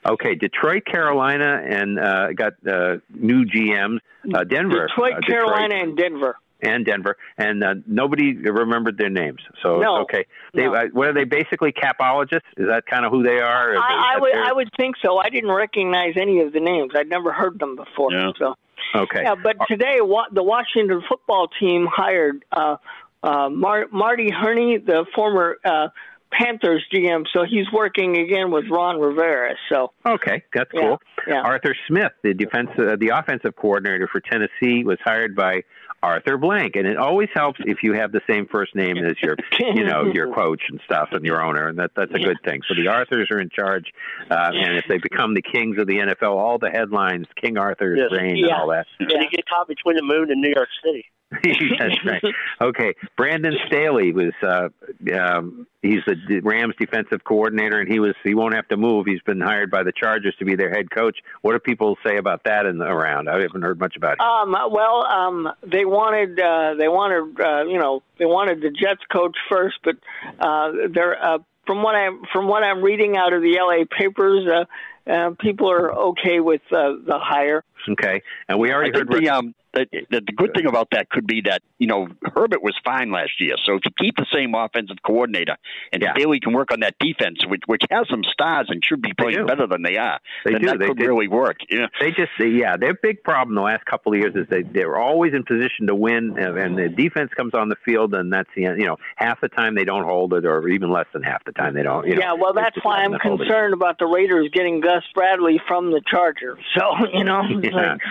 Okay, 0.05 0.36
Detroit, 0.36 0.86
Carolina, 0.86 1.62
and 1.65 1.99
uh, 1.99 2.33
got 2.33 2.53
uh, 2.67 2.97
new 3.13 3.45
GMs. 3.45 3.99
Uh, 4.33 4.43
Denver, 4.43 4.88
Detroit, 4.88 5.13
uh, 5.15 5.19
Carolina, 5.21 5.75
and 5.75 5.95
Denver. 5.97 6.36
and 6.62 6.86
Denver, 6.86 7.15
and 7.38 7.63
uh, 7.63 7.75
nobody 7.86 8.36
remembered 8.36 8.97
their 8.97 9.10
names. 9.10 9.39
So 9.63 9.77
No. 9.79 9.97
it's 10.01 10.03
okay. 10.13 10.25
They, 10.53 10.63
No. 10.65 10.73
uh, 10.73 10.86
what 10.91 11.07
are 11.07 11.13
they 11.13 11.23
basically 11.23 11.71
capologists? 11.71 12.41
Is 12.57 12.67
that 12.67 12.86
kind 12.88 13.05
of 13.05 13.12
who 13.12 13.23
they 13.23 13.39
are? 13.39 13.75
Are 13.75 13.77
I, 13.77 14.15
I 14.15 14.19
would 14.19 14.33
their- 14.33 14.43
I 14.43 14.51
would 14.51 14.69
think 14.75 14.95
so. 15.05 15.17
I 15.17 15.29
didn't 15.29 15.51
recognize 15.51 16.15
any 16.19 16.41
of 16.41 16.51
the 16.51 16.60
names. 16.60 16.91
I'd 16.95 17.07
never 17.10 17.31
heard 17.31 17.57
them 17.60 17.75
before. 17.77 18.12
Yeah. 18.12 18.31
So 18.38 18.55
Okay. 18.95 19.21
yeah, 19.23 19.36
but 19.36 19.55
today 19.67 19.97
wa- 20.01 20.27
the 20.31 20.43
Washington 20.43 21.01
football 21.07 21.47
team 21.60 21.88
hired 21.89 22.43
uh, 22.51 22.77
uh, 23.23 23.49
Mar- 23.49 23.88
Marty 23.91 24.29
Hurney, 24.29 24.77
the 24.77 25.05
former 25.15 25.57
uh, 25.63 25.88
Panthers 26.31 26.85
GM. 26.93 27.25
So 27.33 27.43
he's 27.49 27.65
working 27.71 28.17
again 28.17 28.51
with 28.51 28.65
Ron 28.69 28.99
Rivera. 28.99 29.55
So 29.71 29.91
Okay, 30.05 30.43
that's 30.53 30.69
Yeah, 30.73 30.81
cool. 30.81 31.01
yeah. 31.27 31.41
Arthur 31.41 31.75
Smith, 31.87 32.11
the 32.23 32.33
defense, 32.33 32.69
uh, 32.77 32.95
the 32.99 33.09
offensive 33.13 33.55
coordinator 33.55 34.07
for 34.11 34.19
Tennessee, 34.19 34.83
was 34.83 34.97
hired 35.03 35.35
by 35.35 35.63
Arthur 36.03 36.37
Blank, 36.37 36.75
and 36.75 36.85
it 36.85 36.97
always 36.97 37.29
helps 37.33 37.59
if 37.65 37.79
you 37.81 37.93
have 37.93 38.11
the 38.11 38.21
same 38.29 38.45
first 38.45 38.75
name 38.75 38.97
as 38.97 39.15
your, 39.21 39.35
you 39.59 39.83
know, 39.83 40.05
your 40.13 40.31
coach 40.33 40.61
and 40.69 40.79
stuff, 40.85 41.09
and 41.11 41.25
your 41.25 41.41
owner, 41.41 41.67
and 41.69 41.79
that 41.79 41.91
that's 41.95 42.11
a 42.13 42.19
good 42.19 42.37
thing. 42.45 42.61
So 42.67 42.75
the 42.75 42.87
Arthurs 42.87 43.29
are 43.31 43.39
in 43.39 43.49
charge, 43.49 43.85
uh, 44.29 44.51
and 44.53 44.77
if 44.77 44.85
they 44.87 44.99
become 44.99 45.33
the 45.33 45.41
kings 45.41 45.79
of 45.79 45.87
the 45.87 45.95
NFL, 45.97 46.37
all 46.37 46.59
the 46.59 46.69
headlines, 46.69 47.25
King 47.41 47.57
Arthur's 47.57 47.97
Yes. 47.99 48.11
reign, 48.11 48.43
and 48.45 48.51
all 48.53 48.67
that. 48.67 48.85
And 48.99 49.09
you 49.09 49.29
get 49.31 49.47
caught 49.49 49.67
between 49.67 49.95
the 49.95 50.03
moon 50.03 50.29
and 50.29 50.39
New 50.39 50.53
York 50.55 50.69
City. 50.85 51.05
That's 51.43 52.05
right. 52.05 52.23
Okay, 52.61 52.95
Brandon 53.17 53.53
Staley 53.67 54.13
was 54.13 54.31
uh, 54.41 54.69
um, 55.13 55.67
he's 55.81 55.99
the 56.05 56.39
Rams 56.39 56.75
defensive 56.79 57.23
coordinator, 57.25 57.81
and 57.81 57.91
he 57.91 57.99
was 57.99 58.13
he 58.23 58.33
won't 58.33 58.55
have 58.55 58.67
to 58.69 58.77
move. 58.77 59.07
He's 59.07 59.21
been 59.21 59.41
hired 59.41 59.69
by 59.69 59.83
the 59.83 59.91
Chargers 59.91 60.35
to 60.39 60.45
be 60.45 60.55
their 60.55 60.69
head 60.69 60.89
coach. 60.89 61.17
What 61.41 61.51
do 61.51 61.59
people 61.59 61.97
say 62.05 62.15
about 62.15 62.45
that 62.45 62.65
in 62.65 62.77
the 62.77 62.85
around? 62.85 63.27
I 63.27 63.41
haven't 63.41 63.61
heard 63.61 63.77
much 63.77 63.97
about 63.97 64.13
it. 64.13 64.21
um, 64.21 64.55
well, 64.71 65.05
um, 65.05 65.49
they 65.63 65.83
wanted 65.83 66.39
uh, 66.39 66.75
they 66.77 66.87
wanted 66.87 67.41
uh, 67.41 67.65
you 67.65 67.77
know 67.77 68.03
they 68.17 68.25
wanted 68.25 68.61
the 68.61 68.69
Jets 68.69 69.03
coach 69.11 69.35
first, 69.49 69.79
but 69.83 69.95
uh, 70.39 70.71
they're 70.93 71.21
uh, 71.21 71.39
from 71.65 71.83
what 71.83 71.95
I'm 71.95 72.21
from 72.31 72.47
what 72.47 72.63
I'm 72.63 72.81
reading 72.81 73.17
out 73.17 73.33
of 73.33 73.41
the 73.41 73.57
LA 73.59 73.83
papers. 73.85 74.47
Uh, 74.47 74.65
uh, 75.10 75.32
people 75.39 75.72
are 75.72 75.91
okay 75.91 76.39
with 76.39 76.62
uh, 76.72 76.93
the 77.06 77.17
hire. 77.20 77.63
Okay, 77.89 78.22
and 78.50 78.60
we 78.60 78.72
already 78.74 78.91
I 78.91 79.00
think 79.00 79.13
heard. 79.13 79.24
the 79.24 79.30
um 79.30 79.56
the, 79.74 79.86
the, 80.10 80.22
the 80.26 80.32
good 80.32 80.54
thing 80.56 80.65
about 80.65 80.88
that 80.91 81.10
could 81.10 81.28
be 81.28 81.41
that 81.41 81.62
you 81.78 81.86
know 81.88 82.08
Herbert 82.36 82.63
was 82.63 82.74
fine 82.84 83.12
last 83.12 83.39
year, 83.39 83.56
so 83.65 83.76
if 83.76 83.82
you 83.86 83.91
keep 83.98 84.15
the 84.17 84.26
same 84.34 84.56
offensive 84.56 84.98
coordinator 85.06 85.56
and 85.93 86.02
Yeah. 86.02 86.13
Staley 86.15 86.39
can 86.39 86.54
work 86.54 86.72
on 86.72 86.80
that 86.80 86.96
defense, 87.00 87.46
which 87.48 87.62
which 87.67 87.84
has 87.91 88.08
some 88.10 88.24
stars 88.24 88.67
and 88.70 88.84
should 88.84 89.02
be 89.02 89.13
playing 89.13 89.46
better 89.46 89.67
than 89.67 89.84
they 89.84 89.98
are, 89.98 90.20
They 90.46 90.54
then 90.54 90.62
do. 90.62 90.67
that 90.67 90.80
They 90.80 90.88
could 90.88 90.98
did. 90.98 91.08
really 91.08 91.28
work. 91.28 91.58
Yeah. 91.70 91.88
They 92.00 92.10
just, 92.12 92.32
they, 92.39 92.48
yeah, 92.48 92.76
their 92.78 92.96
big 92.96 93.24
problem 93.24 93.56
the 93.56 93.62
last 93.62 93.86
couple 93.86 94.13
of 94.13 94.20
years 94.20 94.34
is 94.36 94.48
they 94.50 94.63
they're 94.63 94.98
always 94.98 95.34
in 95.34 95.43
position 95.43 95.86
to 95.88 95.96
win, 95.96 96.38
and, 96.39 96.58
and 96.58 96.78
the 96.78 96.89
defense 96.89 97.32
comes 97.36 97.54
on 97.54 97.70
the 97.70 97.78
field, 97.86 98.15
and 98.15 98.34
that's 98.34 98.50
the 98.56 98.65
end. 98.65 98.80
You 98.80 98.88
know, 98.88 98.98
half 99.17 99.39
the 99.41 99.50
time 99.50 99.76
they 99.76 99.86
don't 99.86 100.06
hold 100.06 100.34
it, 100.34 100.46
or 100.46 100.67
even 100.70 100.89
less 100.91 101.08
than 101.13 101.22
half 101.22 101.43
the 101.46 101.52
time 101.52 101.76
they 101.76 101.84
don't. 101.84 102.08
You 102.08 102.15
know, 102.15 102.22
yeah, 102.22 102.34
well, 102.34 102.54
that's 102.54 102.74
just 102.76 102.86
why 102.86 103.04
I'm 103.04 103.17
concerned 103.20 103.74
about 103.76 104.00
the 104.00 104.08
Raiders 104.08 104.50
getting 104.54 104.80
Gus 104.82 104.96
Bradley 105.13 105.60
from 105.67 105.91
the 105.91 106.01
Chargers. 106.05 106.60
So 106.77 107.07
you 107.13 107.23
know, 107.23 107.41
Yeah. 107.62 107.93
like, 107.93 108.01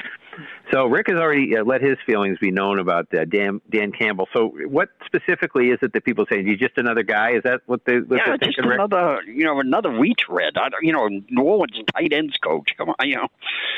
So 0.72 0.87
Rick 0.87 1.07
has 1.09 1.16
already 1.16 1.57
uh, 1.57 1.64
let 1.64 1.81
his 1.81 1.96
feelings 2.07 2.38
be 2.38 2.50
known 2.50 2.79
about 2.79 3.12
uh, 3.14 3.24
Dan 3.24 3.61
Dan 3.70 3.92
Campbell. 3.92 4.29
So 4.33 4.48
what 4.66 4.88
specifically 5.05 5.70
is 5.70 5.79
it 5.83 5.92
that 5.92 6.05
people 6.05 6.26
say? 6.31 6.42
He's 6.44 6.59
just 6.59 6.76
another 6.76 7.02
guy? 7.02 7.33
Is 7.37 7.42
that 7.44 7.61
what 7.66 7.85
they? 7.85 7.98
What 8.00 8.16
yeah, 8.18 8.24
they're 8.26 8.38
just 8.38 8.57
thinking, 8.57 8.64
Rick? 8.66 8.79
another, 8.81 9.22
you 9.22 9.44
know, 9.44 9.61
another 9.61 9.90
retread. 9.90 10.57
I 10.57 10.68
don't, 10.68 10.83
you 10.83 10.92
know, 10.92 11.09
New 11.09 11.42
Orleans 11.42 11.76
tight 11.94 12.12
ends 12.12 12.37
coach. 12.42 12.70
Come 12.76 12.90
on, 12.90 13.09
you 13.09 13.16
know. 13.16 13.29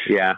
Yeah. 0.08 0.36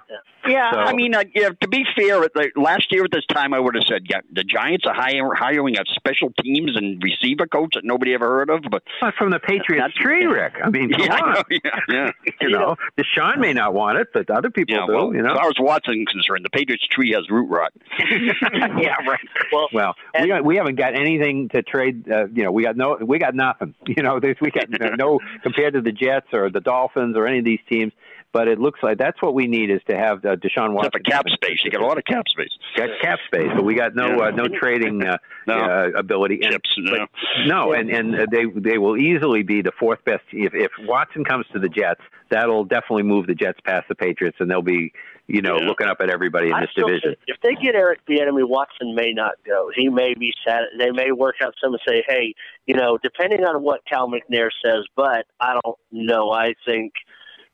Yeah, 0.48 0.72
So- 0.72 0.78
I 0.78 0.94
mean, 0.94 1.14
uh, 1.14 1.24
yeah, 1.34 1.50
to 1.60 1.68
be 1.68 1.84
fair, 1.94 2.18
the, 2.20 2.50
last 2.56 2.90
year 2.90 3.04
at 3.04 3.10
this 3.10 3.26
time, 3.26 3.52
I 3.52 3.60
would 3.60 3.74
have 3.74 3.84
said, 3.86 4.06
yeah, 4.08 4.20
the 4.32 4.42
Giants 4.42 4.86
are 4.86 4.94
hiring, 4.94 5.30
hiring 5.36 5.76
a 5.76 5.82
special 5.94 6.32
teams 6.42 6.76
and 6.76 7.00
receiver 7.02 7.46
coach 7.46 7.72
that 7.74 7.84
nobody 7.84 8.14
ever 8.14 8.26
heard 8.26 8.48
of. 8.48 8.62
But 8.70 8.82
Well, 9.02 9.12
from 9.18 9.32
the 9.32 9.38
Patriots 9.38 9.94
tree, 9.96 10.24
Rick. 10.24 10.54
I 10.64 10.70
mean, 10.70 10.90
come 10.92 11.00
yeah, 11.02 11.14
I 11.14 11.34
know, 11.34 11.42
yeah, 11.50 11.80
yeah. 11.90 12.10
You 12.40 12.48
know, 12.48 12.76
Deshaun 12.98 13.38
may 13.38 13.52
not 13.52 13.74
want 13.74 13.98
it, 13.98 14.08
but 14.14 14.30
other 14.30 14.48
people 14.50 14.74
Yeah, 14.76 14.86
do. 14.86 14.92
well, 14.94 15.14
you 15.14 15.20
know. 15.22 15.32
as 15.32 15.38
far 15.38 15.48
as 15.48 15.54
Watson's 15.58 16.08
concerned, 16.10 16.39
the 16.42 16.50
Patriots 16.50 16.86
tree 16.88 17.12
has 17.14 17.28
root 17.30 17.48
rot. 17.48 17.72
yeah, 17.98 18.94
right. 19.06 19.18
Well, 19.52 19.68
Well, 19.72 19.94
we 20.20 20.28
got, 20.28 20.44
we 20.44 20.56
haven't 20.56 20.76
got 20.76 20.94
anything 20.94 21.48
to 21.50 21.62
trade. 21.62 22.10
Uh, 22.10 22.26
you 22.28 22.44
know, 22.44 22.52
we 22.52 22.62
got 22.64 22.76
no, 22.76 22.96
we 23.00 23.18
got 23.18 23.34
nothing. 23.34 23.74
You 23.86 24.02
know, 24.04 24.20
there's, 24.20 24.36
we 24.40 24.50
got 24.50 24.70
no, 24.70 24.90
no 24.94 25.20
compared 25.42 25.74
to 25.74 25.80
the 25.80 25.90
Jets 25.92 26.28
or 26.32 26.48
the 26.50 26.60
Dolphins 26.60 27.16
or 27.16 27.26
any 27.26 27.40
of 27.40 27.44
these 27.44 27.58
teams. 27.68 27.92
But 28.32 28.46
it 28.46 28.60
looks 28.60 28.78
like 28.80 28.96
that's 28.96 29.20
what 29.20 29.34
we 29.34 29.48
need 29.48 29.70
is 29.70 29.80
to 29.88 29.96
have 29.96 30.24
uh, 30.24 30.36
Deshaun 30.36 30.72
Watson. 30.72 30.92
Except 30.94 31.06
for 31.06 31.10
cap 31.10 31.24
space. 31.30 31.58
You 31.64 31.70
got 31.72 31.80
a 31.80 31.86
lot 31.86 31.98
of 31.98 32.04
cap 32.04 32.28
space. 32.28 32.50
Got 32.76 32.90
cap 33.02 33.18
space, 33.26 33.48
but 33.56 33.64
we 33.64 33.74
got 33.74 33.96
no 33.96 34.20
uh, 34.22 34.30
no 34.30 34.46
trading 34.46 35.02
uh, 35.04 35.16
No. 35.48 35.58
uh, 35.58 35.98
ability. 35.98 36.38
And- 36.44 36.52
Chips, 36.52 36.70
no. 36.78 36.98
but- 37.00 37.08
no, 37.46 37.72
and 37.72 37.90
and 37.90 38.14
uh, 38.14 38.26
they 38.30 38.44
they 38.54 38.78
will 38.78 38.96
easily 38.96 39.42
be 39.42 39.62
the 39.62 39.72
fourth 39.80 40.04
best. 40.04 40.22
If 40.30 40.54
if 40.54 40.70
Watson 40.86 41.24
comes 41.24 41.46
to 41.52 41.58
the 41.58 41.68
Jets, 41.68 42.02
that'll 42.30 42.64
definitely 42.64 43.02
move 43.02 43.26
the 43.26 43.34
Jets 43.34 43.58
past 43.64 43.88
the 43.88 43.96
Patriots, 43.96 44.36
and 44.38 44.48
they'll 44.48 44.62
be 44.62 44.92
you 45.32 45.42
know 45.42 45.56
looking 45.56 45.86
up 45.86 45.98
at 46.00 46.10
everybody 46.10 46.50
in 46.50 46.60
this 46.60 46.70
division. 46.74 47.14
if 47.26 47.36
they 47.42 47.54
get 47.54 47.74
Eric 47.74 48.00
Bieniemy, 48.06 48.48
Watson 48.48 48.94
may 48.94 49.12
not 49.12 49.34
go. 49.46 49.70
He 49.74 49.88
may 49.88 50.14
be 50.14 50.32
sad. 50.44 50.64
They 50.78 50.90
may 50.90 51.12
work 51.12 51.36
out 51.42 51.54
some 51.62 51.72
and 51.72 51.80
say, 51.86 52.04
"Hey, 52.06 52.34
you 52.66 52.74
know, 52.74 52.98
depending 53.02 53.44
on 53.44 53.62
what 53.62 53.80
Cal 53.86 54.08
McNair 54.08 54.50
says." 54.64 54.84
But 54.96 55.26
I 55.40 55.58
don't 55.62 55.78
know. 55.92 56.30
I 56.32 56.54
think, 56.66 56.92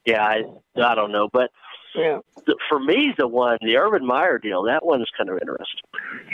yeah, 0.05 0.23
I, 0.25 0.43
I 0.83 0.95
don't 0.95 1.13
know. 1.13 1.29
But 1.33 1.51
Yeah. 1.97 2.19
for 2.69 2.79
me, 2.79 3.15
the 3.17 3.27
one, 3.29 3.59
the 3.63 3.77
Urban 3.77 4.07
Meyer 4.07 4.39
deal, 4.39 4.63
that 4.65 4.85
one's 4.85 5.09
kind 5.17 5.31
of 5.31 5.39
interesting. 5.41 5.81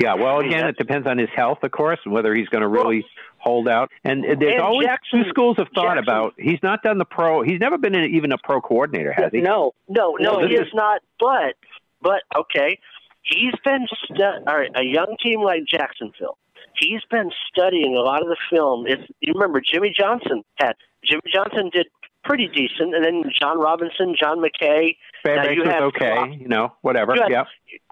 Yeah, 0.01 0.15
well, 0.15 0.41
again, 0.41 0.67
it 0.69 0.77
depends 0.77 1.07
on 1.07 1.19
his 1.19 1.29
health, 1.35 1.59
of 1.63 1.71
course, 1.71 1.99
and 2.05 2.13
whether 2.13 2.35
he's 2.35 2.49
going 2.49 2.63
to 2.63 2.69
really 2.69 3.05
hold 3.39 3.69
out. 3.69 3.91
And 4.05 4.23
there's 4.25 4.39
And 4.55 4.61
always 4.61 4.87
Jackson- 4.87 5.25
two 5.25 5.31
schools 5.31 5.59
of 5.59 5.69
thought 5.75 5.97
Jackson- 5.97 5.99
about. 5.99 6.35
He's 6.39 6.63
not 6.63 6.83
done 6.83 6.99
the 6.99 7.05
pro. 7.05 7.43
He's 7.43 7.61
never 7.61 7.79
been 7.79 7.95
in, 7.95 8.15
even 8.15 8.33
a 8.33 8.39
pro 8.39 8.61
coordinator, 8.61 9.13
has 9.13 9.31
he? 9.33 9.41
No. 9.41 9.73
No, 9.89 10.17
no, 10.21 10.41
No, 10.41 10.47
he 10.47 10.57
this 10.57 10.67
is 10.69 10.75
not. 10.75 11.01
But, 11.19 11.55
but 12.01 12.23
okay, 12.37 12.79
he's 13.23 13.55
been 13.65 13.87
stu- 14.05 14.23
all 14.23 14.57
right. 14.57 14.71
A 14.77 14.85
young 14.85 15.17
team 15.23 15.41
like 15.43 15.65
Jacksonville, 15.67 16.37
he's 16.79 17.01
been 17.11 17.31
studying 17.51 17.97
a 17.97 18.01
lot 18.01 18.23
of 18.23 18.29
the 18.29 18.37
film. 18.51 18.87
If 18.87 19.01
you 19.21 19.33
remember, 19.35 19.61
Jimmy 19.61 19.93
Johnson 19.97 20.43
had 20.57 20.75
Jimmy 21.05 21.23
Johnson 21.33 21.71
did 21.73 21.87
pretty 22.25 22.49
decent, 22.49 22.95
and 22.95 23.05
then 23.05 23.25
John 23.41 23.59
Robinson, 23.59 24.15
John 24.21 24.39
McKay. 24.39 24.97
Fairbanks 25.25 25.55
you 25.57 25.63
was 25.63 25.93
okay, 25.95 26.15
flops. 26.15 26.37
you 26.39 26.49
know, 26.49 26.73
whatever. 26.83 27.15
You 27.15 27.23
had, 27.23 27.31
yeah. 27.31 27.45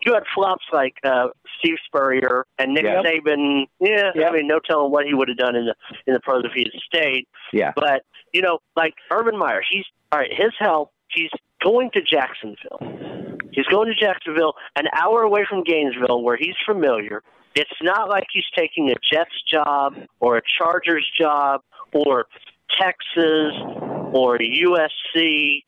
you 0.05 0.15
had 0.15 0.25
flops 0.35 0.65
like 0.73 0.95
uh, 1.05 1.29
Steve 1.59 1.77
Spurrier 1.87 2.45
and 2.59 2.75
Nick 2.75 2.85
Yeah. 2.85 3.03
Saban. 3.03 3.67
Yeah, 3.81 4.11
I 4.27 4.33
mean, 4.33 4.47
no 4.47 4.59
telling 4.59 4.91
what 4.91 5.07
he 5.07 5.15
would 5.15 5.29
have 5.29 5.39
done 5.39 5.57
in 5.57 5.67
the 5.67 5.75
in 6.07 6.15
the 6.15 6.21
pros 6.21 6.45
if 6.45 6.53
he 6.53 6.61
had 6.61 6.81
stayed. 6.85 7.27
Yeah. 7.53 7.73
But 7.77 8.03
you 8.33 8.43
know, 8.43 8.59
like 8.77 8.95
Urban 9.11 9.39
Meyer, 9.39 9.63
he's 9.69 9.85
all 10.13 10.19
right. 10.21 10.31
His 10.33 10.53
help. 10.59 10.93
He's 11.09 11.31
going 11.63 11.91
to 11.93 12.01
Jacksonville. 12.03 12.79
He's 13.53 13.67
going 13.67 13.89
to 13.89 13.95
Jacksonville, 13.95 14.55
an 14.77 14.85
hour 14.97 15.23
away 15.23 15.45
from 15.49 15.65
Gainesville, 15.65 16.23
where 16.23 16.37
he's 16.37 16.55
familiar. 16.65 17.23
It's 17.57 17.71
not 17.83 18.09
like 18.09 18.27
he's 18.33 18.45
taking 18.57 18.91
a 18.91 18.95
Jets 19.13 19.43
job 19.51 19.95
or 20.21 20.37
a 20.37 20.43
Chargers 20.59 21.09
job 21.19 21.63
or 21.93 22.27
Texas 22.79 23.53
or 24.13 24.39
USC. 24.39 25.63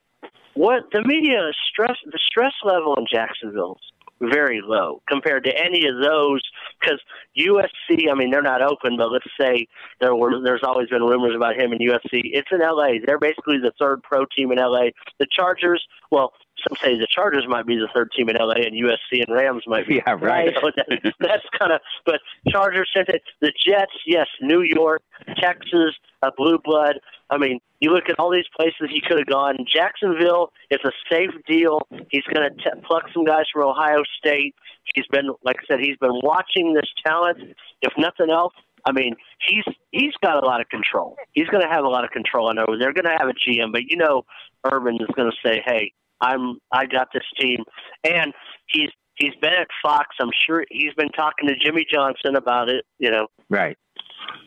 What 0.54 0.84
the 0.92 1.02
media 1.04 1.48
is 1.48 1.56
stress 1.70 1.96
the 2.04 2.18
stress 2.26 2.52
level 2.64 2.94
in 2.96 3.06
Jacksonville 3.10 3.78
is 4.20 4.30
very 4.30 4.60
low 4.62 5.02
compared 5.08 5.44
to 5.44 5.50
any 5.56 5.86
of 5.86 6.02
those 6.02 6.42
because 6.80 7.00
USC. 7.38 8.10
I 8.10 8.14
mean, 8.14 8.30
they're 8.30 8.42
not 8.42 8.62
open, 8.62 8.96
but 8.96 9.10
let's 9.10 9.26
say 9.40 9.66
there 10.00 10.14
were. 10.14 10.42
There's 10.42 10.62
always 10.62 10.88
been 10.88 11.02
rumors 11.02 11.34
about 11.34 11.56
him 11.56 11.72
in 11.72 11.78
USC. 11.78 12.20
It's 12.24 12.48
in 12.52 12.60
LA. 12.60 13.00
They're 13.04 13.18
basically 13.18 13.58
the 13.58 13.72
third 13.80 14.02
pro 14.02 14.26
team 14.36 14.52
in 14.52 14.58
LA. 14.58 14.90
The 15.18 15.26
Chargers. 15.34 15.82
Well, 16.10 16.32
some 16.66 16.77
say 16.83 16.98
the 16.98 17.07
Chargers 17.09 17.44
might 17.48 17.66
be 17.66 17.77
the 17.77 17.88
third 17.94 18.11
team 18.16 18.29
in 18.29 18.37
LA, 18.37 18.55
and 18.55 18.75
USC 18.75 19.22
and 19.27 19.35
Rams 19.35 19.64
might 19.66 19.87
be. 19.87 19.92
Yeah, 20.07 20.16
right. 20.20 20.53
So 20.61 20.70
that, 20.75 21.14
that's 21.20 21.44
kind 21.59 21.72
of. 21.72 21.81
But 22.05 22.20
Chargers 22.48 22.90
sent 22.94 23.09
it. 23.09 23.22
The 23.40 23.53
Jets, 23.64 23.92
yes. 24.07 24.27
New 24.40 24.62
York, 24.62 25.03
Texas, 25.38 25.94
a 26.22 26.31
blue 26.37 26.59
blood. 26.64 26.98
I 27.31 27.38
mean, 27.38 27.61
you 27.81 27.90
look 27.90 28.09
at 28.09 28.18
all 28.18 28.31
these 28.31 28.48
places 28.57 28.88
he 28.90 29.01
could 29.01 29.18
have 29.18 29.27
gone. 29.27 29.59
Jacksonville, 29.72 30.53
it's 30.70 30.85
a 30.85 30.92
safe 31.11 31.31
deal. 31.46 31.81
He's 32.11 32.25
going 32.33 32.48
to 32.48 32.77
pluck 32.83 33.05
some 33.12 33.25
guys 33.25 33.44
from 33.53 33.68
Ohio 33.68 34.03
State. 34.18 34.55
He's 34.94 35.07
been, 35.09 35.29
like 35.44 35.57
I 35.61 35.66
said, 35.66 35.81
he's 35.81 35.96
been 35.98 36.18
watching 36.22 36.75
this 36.75 36.90
talent. 37.05 37.38
If 37.83 37.92
nothing 37.96 38.31
else, 38.31 38.55
I 38.85 38.92
mean, 38.92 39.14
he's 39.46 39.64
he's 39.90 40.14
got 40.22 40.42
a 40.42 40.46
lot 40.46 40.61
of 40.61 40.68
control. 40.68 41.16
He's 41.33 41.46
going 41.48 41.62
to 41.62 41.68
have 41.68 41.85
a 41.85 41.88
lot 41.88 42.05
of 42.05 42.11
control. 42.11 42.48
I 42.48 42.53
know 42.53 42.66
they're 42.79 42.92
going 42.92 43.05
to 43.05 43.16
have 43.18 43.29
a 43.29 43.33
GM, 43.33 43.72
but 43.72 43.83
you 43.88 43.96
know, 43.96 44.25
Urban 44.70 44.96
is 44.96 45.09
going 45.14 45.31
to 45.31 45.37
say, 45.48 45.62
"Hey, 45.64 45.92
I'm 46.22 46.56
I 46.72 46.87
got 46.87 47.08
this 47.12 47.24
team," 47.38 47.64
and 48.04 48.32
he's 48.68 48.88
he's 49.16 49.35
been 49.42 49.52
at 49.52 49.68
Fox. 49.82 50.16
I'm 50.20 50.30
sure 50.46 50.64
he's 50.70 50.94
been 50.96 51.11
talking 51.11 51.48
to 51.48 51.54
Jimmy 51.62 51.85
Johnson 51.92 52.37
about 52.37 52.68
it. 52.70 52.85
You 52.98 53.11
know, 53.11 53.26
Right. 53.50 53.76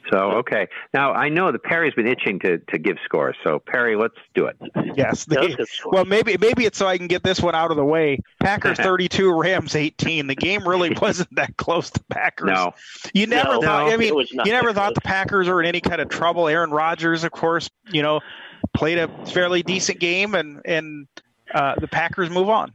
So 0.09 0.17
okay. 0.31 0.67
Now 0.93 1.11
I 1.11 1.27
know 1.27 1.51
the 1.51 1.59
Perry's 1.59 1.93
been 1.93 2.07
itching 2.07 2.39
to 2.39 2.59
to 2.69 2.77
give 2.77 2.95
scores. 3.03 3.35
So 3.43 3.59
Perry, 3.59 3.97
let's 3.97 4.15
do 4.33 4.45
it. 4.45 4.55
Yes. 4.95 5.25
Yeah, 5.29 5.41
they- 5.41 5.47
that's 5.47 5.55
good 5.57 5.67
score. 5.67 5.91
well, 5.93 6.05
maybe 6.05 6.37
maybe 6.39 6.65
it's 6.65 6.77
so 6.77 6.87
I 6.87 6.97
can 6.97 7.07
get 7.07 7.23
this 7.23 7.41
one 7.41 7.55
out 7.55 7.71
of 7.71 7.77
the 7.77 7.83
way. 7.83 8.19
Packers 8.39 8.77
32, 8.79 9.33
Rams 9.37 9.75
18. 9.75 10.27
The 10.27 10.35
game 10.35 10.65
really 10.67 10.91
wasn't 11.01 11.35
that 11.35 11.57
close 11.57 11.89
to 11.91 12.01
Packers. 12.09 12.47
No. 12.47 12.71
You 13.13 13.27
never 13.27 13.55
No, 13.55 13.61
thought. 13.61 13.87
no, 13.87 13.93
I 13.93 13.97
mean, 13.97 14.07
it 14.07 14.15
was 14.15 14.31
not 14.33 14.45
you 14.47 14.53
never 14.53 14.71
that 14.71 14.75
thought 14.75 14.95
the 14.95 15.01
Packers 15.01 15.47
were 15.49 15.61
in 15.61 15.67
any 15.67 15.81
kind 15.81 15.99
of 15.99 16.07
trouble. 16.07 16.47
Aaron 16.47 16.71
Rodgers, 16.71 17.23
of 17.25 17.31
course, 17.31 17.69
you 17.91 18.01
know, 18.01 18.21
played 18.73 18.97
a 18.97 19.09
fairly 19.27 19.61
decent 19.61 19.99
game, 19.99 20.35
and 20.35 20.61
and 20.65 21.07
uh, 21.53 21.75
the 21.79 21.87
Packers 21.87 22.29
move 22.29 22.49
on. 22.49 22.71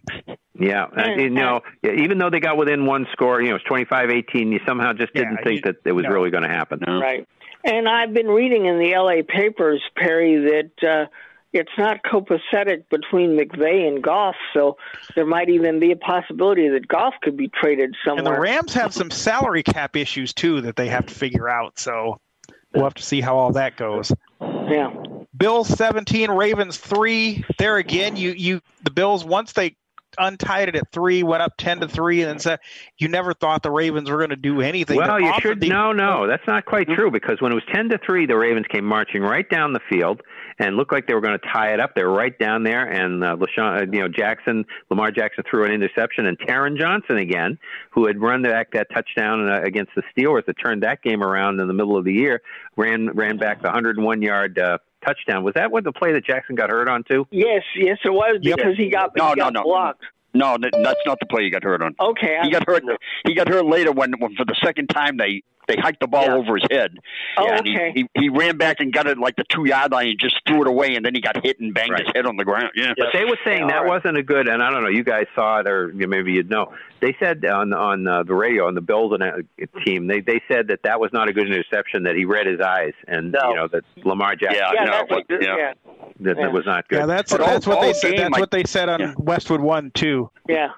Yeah, 0.54 0.84
uh, 0.96 1.10
you 1.16 1.30
know, 1.30 1.60
even 1.82 2.18
though 2.18 2.30
they 2.30 2.40
got 2.40 2.56
within 2.56 2.84
one 2.86 3.06
score, 3.12 3.40
you 3.40 3.50
know, 3.50 3.56
it's 3.56 3.64
25-18, 3.64 4.52
you 4.52 4.60
somehow 4.66 4.92
just 4.92 5.12
didn't 5.14 5.38
Yeah, 5.38 5.44
think 5.44 5.56
you- 5.66 5.72
that 5.72 5.76
it 5.88 5.92
was 5.92 6.04
no. 6.04 6.10
really 6.10 6.30
going 6.30 6.42
to 6.42 6.48
happen. 6.50 6.80
Right. 6.86 7.26
And 7.64 7.88
I've 7.88 8.12
been 8.14 8.28
reading 8.28 8.66
in 8.66 8.78
the 8.78 8.94
LA 8.94 9.22
papers, 9.26 9.82
Perry, 9.96 10.36
that 10.78 10.88
uh, 10.88 11.06
it's 11.52 11.70
not 11.76 12.02
copacetic 12.04 12.84
between 12.90 13.36
McVay 13.38 13.86
and 13.88 14.02
Goff, 14.02 14.36
so 14.54 14.76
there 15.14 15.26
might 15.26 15.48
even 15.50 15.78
be 15.80 15.92
a 15.92 15.96
possibility 15.96 16.68
that 16.68 16.86
Goff 16.88 17.14
could 17.22 17.36
be 17.36 17.48
traded 17.48 17.94
somewhere. 18.06 18.26
And 18.26 18.36
the. 18.36 18.40
Rams 18.40 18.72
have 18.74 18.94
some 18.94 19.10
salary 19.10 19.62
cap 19.62 19.96
issues 19.96 20.32
too 20.32 20.60
that 20.62 20.76
they 20.76 20.88
have 20.88 21.06
to 21.06 21.14
figure 21.14 21.48
out. 21.48 21.78
So 21.78 22.18
we'll 22.74 22.84
have 22.84 22.94
to 22.94 23.02
see 23.02 23.20
how 23.20 23.36
all 23.36 23.52
that 23.52 23.76
goes. 23.76 24.12
yeah. 24.40 24.90
Bills 25.40 25.68
17, 25.68 26.30
Ravens 26.30 26.76
3. 26.76 27.44
There 27.58 27.78
again, 27.78 28.16
you 28.16 28.30
you 28.32 28.60
the 28.84 28.90
Bills 28.90 29.24
once 29.24 29.52
they 29.54 29.74
untied 30.18 30.68
it 30.68 30.76
at 30.76 30.92
3, 30.92 31.22
went 31.22 31.42
up 31.42 31.54
10 31.56 31.80
to 31.80 31.88
3 31.88 32.22
and 32.22 32.30
then 32.30 32.38
said 32.38 32.58
you 32.98 33.08
never 33.08 33.32
thought 33.32 33.62
the 33.62 33.70
Ravens 33.70 34.10
were 34.10 34.18
going 34.18 34.30
to 34.30 34.36
do 34.36 34.60
anything. 34.60 34.98
Well, 34.98 35.18
you 35.18 35.32
should 35.40 35.60
the- 35.60 35.70
no, 35.70 35.92
no, 35.92 36.26
that's 36.26 36.46
not 36.46 36.66
quite 36.66 36.88
mm-hmm. 36.88 37.00
true 37.00 37.10
because 37.10 37.40
when 37.40 37.52
it 37.52 37.54
was 37.54 37.64
ten 37.72 37.88
to 37.88 37.98
three, 37.98 38.26
the 38.26 38.36
Ravens 38.36 38.66
came 38.68 38.84
marching 38.84 39.22
right 39.22 39.48
down 39.48 39.72
the 39.72 39.80
field 39.88 40.20
and 40.60 40.76
looked 40.76 40.92
like 40.92 41.06
they 41.08 41.14
were 41.14 41.20
going 41.22 41.38
to 41.38 41.46
tie 41.52 41.72
it 41.72 41.80
up. 41.80 41.94
They 41.96 42.04
were 42.04 42.12
right 42.12 42.38
down 42.38 42.62
there, 42.62 42.84
and 42.84 43.24
uh, 43.24 43.34
LaShawn, 43.36 43.78
uh, 43.82 43.86
you 43.90 44.00
know, 44.00 44.08
Jackson, 44.08 44.64
Lamar 44.90 45.10
Jackson 45.10 45.42
threw 45.50 45.64
an 45.64 45.72
interception, 45.72 46.26
and 46.26 46.38
Taron 46.38 46.78
Johnson 46.78 47.16
again, 47.16 47.58
who 47.90 48.06
had 48.06 48.20
run 48.20 48.42
back 48.42 48.70
that 48.72 48.88
touchdown 48.94 49.48
uh, 49.50 49.60
against 49.62 49.92
the 49.96 50.02
Steelers 50.14 50.44
that 50.46 50.54
turned 50.62 50.82
that 50.82 51.02
game 51.02 51.22
around 51.22 51.58
in 51.60 51.66
the 51.66 51.72
middle 51.74 51.96
of 51.96 52.04
the 52.04 52.12
year, 52.12 52.42
ran 52.76 53.08
ran 53.14 53.38
back 53.38 53.62
the 53.62 53.68
101 53.68 54.20
yard 54.22 54.58
uh, 54.58 54.76
touchdown. 55.04 55.42
Was 55.42 55.54
that 55.54 55.72
what 55.72 55.82
the 55.84 55.92
play 55.92 56.12
that 56.12 56.24
Jackson 56.26 56.54
got 56.56 56.70
hurt 56.70 56.88
on 56.88 57.04
too? 57.10 57.26
Yes, 57.30 57.62
yes, 57.74 57.96
it 58.04 58.10
was 58.12 58.38
Yep. 58.42 58.56
because 58.58 58.76
he 58.76 58.90
got, 58.90 59.16
No, 59.16 59.30
he 59.30 59.34
no, 59.36 59.44
got 59.44 59.52
no. 59.54 59.62
blocked. 59.62 60.04
No, 60.32 60.56
that's 60.60 60.76
not 61.06 61.18
the 61.18 61.26
play 61.26 61.42
he 61.44 61.50
got 61.50 61.64
hurt 61.64 61.82
on. 61.82 61.94
Okay. 61.98 62.36
I- 62.40 62.44
He 62.44 62.52
got 62.52 62.64
hurt. 62.68 62.84
He 63.26 63.34
got 63.34 63.48
hurt 63.48 63.64
later 63.66 63.90
when, 63.90 64.12
when 64.20 64.36
for 64.36 64.44
the 64.44 64.54
second 64.62 64.86
time 64.88 65.16
they 65.16 65.42
they 65.76 65.80
hiked 65.80 66.00
the 66.00 66.06
ball 66.06 66.24
Yeah. 66.24 66.34
over 66.34 66.56
his 66.56 66.64
head. 66.70 66.98
Oh, 67.36 67.48
and 67.48 67.66
he- 67.66 67.74
okay. 67.76 67.92
he, 67.94 68.06
he 68.20 68.28
ran 68.28 68.56
back 68.56 68.80
and 68.80 68.92
got 68.92 69.06
it 69.06 69.18
like 69.18 69.36
the 69.36 69.44
two 69.48 69.66
yard 69.66 69.92
line 69.92 70.08
and 70.08 70.18
just 70.18 70.40
threw 70.46 70.62
it 70.62 70.66
away, 70.68 70.94
and 70.96 71.04
then 71.04 71.14
he 71.14 71.20
got 71.20 71.42
hit 71.44 71.60
and 71.60 71.72
banged 71.74 71.92
Right. 71.92 72.04
his 72.04 72.12
head 72.14 72.26
on 72.26 72.36
the 72.36 72.44
ground. 72.44 72.70
Yeah. 72.74 72.92
But 72.96 73.08
they 73.12 73.24
were 73.24 73.38
saying 73.44 73.60
Yeah, 73.62 73.66
that 73.68 73.76
all 73.78 73.82
right. 73.84 73.88
wasn't 73.90 74.18
a 74.18 74.22
good, 74.22 74.48
and 74.48 74.62
I 74.62 74.70
don't 74.70 74.82
know, 74.82 74.88
you 74.88 75.04
guys 75.04 75.26
saw 75.34 75.60
it 75.60 75.66
or 75.68 75.88
maybe 75.94 76.32
you'd 76.32 76.50
know. 76.50 76.72
They 77.00 77.16
said 77.18 77.44
on 77.46 77.72
on 77.72 78.06
uh, 78.06 78.24
the 78.24 78.34
radio 78.34 78.66
on 78.66 78.74
the 78.74 78.82
Bills 78.82 79.12
and, 79.14 79.22
uh, 79.22 79.32
team, 79.86 80.06
they 80.06 80.20
they 80.20 80.42
said 80.48 80.68
that 80.68 80.82
that 80.82 81.00
was 81.00 81.10
not 81.14 81.28
a 81.28 81.32
good 81.32 81.46
interception. 81.46 82.02
That 82.02 82.14
he 82.14 82.26
read 82.26 82.46
his 82.46 82.60
eyes, 82.60 82.92
and 83.08 83.32
No. 83.32 83.48
you 83.48 83.54
know 83.56 83.68
that 83.68 83.84
Lamar 84.04 84.36
Jackson 84.36 84.58
Yeah, 84.60 84.70
yeah, 84.74 84.84
no, 84.84 84.90
that's 84.92 85.02
it 85.10 85.14
was- 85.14 85.24
what, 85.30 85.42
yeah. 85.42 85.56
yeah, 85.56 85.72
that, 86.20 86.36
that 86.36 86.52
was 86.52 86.66
not 86.66 86.88
good. 86.88 86.98
Yeah, 86.98 87.06
that's 87.06 87.32
But 87.32 87.40
that's 87.40 87.66
all- 87.66 87.76
what 87.76 87.80
they 87.82 87.94
said. 87.94 88.10
game, 88.10 88.20
That's 88.24 88.36
I- 88.36 88.40
what 88.40 88.50
they 88.50 88.64
said 88.64 88.88
on 88.90 89.00
Yeah. 89.00 89.14
Westwood 89.16 89.62
1 89.62 89.92
too. 89.92 90.30
yeah. 90.46 90.68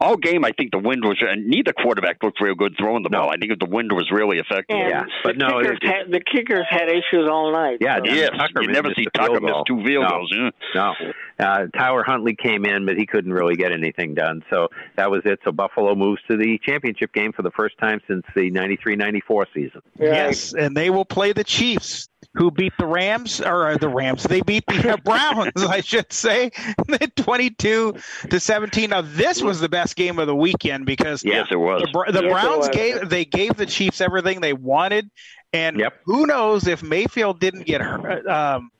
All 0.00 0.16
game, 0.16 0.44
I 0.44 0.52
think 0.52 0.72
the 0.72 0.78
wind 0.78 1.02
was, 1.04 1.16
and 1.20 1.46
neither 1.46 1.72
quarterback 1.72 2.22
looked 2.22 2.40
real 2.40 2.54
good 2.54 2.74
throwing 2.78 3.02
the 3.02 3.08
ball. 3.08 3.30
I 3.30 3.36
think 3.36 3.58
the 3.58 3.66
wind 3.68 3.92
was 3.92 4.10
really 4.10 4.38
affecting. 4.38 4.76
And 4.80 4.92
them. 4.92 5.08
the 5.24 5.32
kickers, 5.32 5.78
had, 5.82 6.10
the 6.10 6.20
kickers 6.20 6.66
had 6.68 6.88
issues 6.88 7.28
all 7.30 7.52
night. 7.52 7.78
Yeah, 7.80 7.98
so. 7.98 8.12
yes, 8.12 8.30
Tucker 8.30 8.62
you 8.62 8.68
missed 8.68 8.82
never 8.82 8.94
see 8.94 9.06
Tucker 9.14 9.40
miss 9.40 9.54
two 9.66 9.82
field 9.84 10.04
No. 10.04 10.08
goals. 10.08 10.34
Yeah. 10.34 10.50
No. 10.74 10.92
Uh, 11.38 11.66
Tyler 11.76 12.02
Huntley 12.02 12.34
came 12.34 12.64
in, 12.64 12.86
but 12.86 12.96
he 12.96 13.06
couldn't 13.06 13.32
really 13.32 13.56
get 13.56 13.72
anything 13.72 14.14
done. 14.14 14.42
So 14.50 14.68
that 14.96 15.10
was 15.10 15.22
it. 15.24 15.40
So 15.44 15.52
Buffalo 15.52 15.94
moves 15.94 16.20
to 16.30 16.36
the 16.36 16.58
championship 16.64 17.12
game 17.12 17.32
for 17.32 17.42
the 17.42 17.50
first 17.50 17.76
time 17.78 18.00
since 18.08 18.24
the 18.34 18.50
93-94 18.50 19.46
season. 19.54 19.82
Yes, 19.98 20.54
and 20.54 20.76
they 20.76 20.90
will 20.90 21.04
play 21.04 21.32
the 21.32 21.44
Chiefs, 21.44 22.08
who 22.36 22.50
beat 22.50 22.72
the 22.78 22.86
Rams 22.86 23.40
or 23.40 23.68
uh, 23.70 23.76
the 23.78 23.88
Rams. 23.88 24.22
They 24.24 24.40
beat 24.42 24.66
the 24.66 25.00
Browns, 25.04 25.52
I 25.64 25.80
should 25.80 26.12
say, 26.12 26.50
twenty-two 27.16 27.94
to 28.30 28.40
seventeen. 28.40 28.90
Now 28.90 29.00
this 29.02 29.42
was 29.42 29.60
the 29.60 29.68
best 29.68 29.96
game 29.96 30.18
of 30.18 30.26
the 30.26 30.36
weekend 30.36 30.86
because 30.86 31.24
Yes, 31.24 31.48
it 31.50 31.56
was. 31.56 31.82
the, 31.92 32.12
the 32.12 32.22
Yes, 32.24 32.32
Browns 32.32 32.58
was. 32.58 32.68
gave 32.68 33.08
they 33.08 33.24
gave 33.24 33.56
the 33.56 33.66
Chiefs 33.66 34.00
everything 34.00 34.40
they 34.40 34.52
wanted, 34.52 35.10
and 35.52 35.78
Yep. 35.78 35.94
who 36.04 36.26
knows 36.26 36.66
if 36.66 36.82
Mayfield 36.82 37.40
didn't 37.40 37.64
get 37.66 37.80
hurt. 37.80 38.26
Um, 38.26 38.70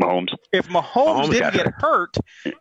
Mahomes. 0.00 0.34
if 0.52 0.66
Mahomes, 0.68 0.82
Mahomes 1.26 1.30
didn't 1.30 1.54
get 1.54 1.72
hurt, 1.78 2.16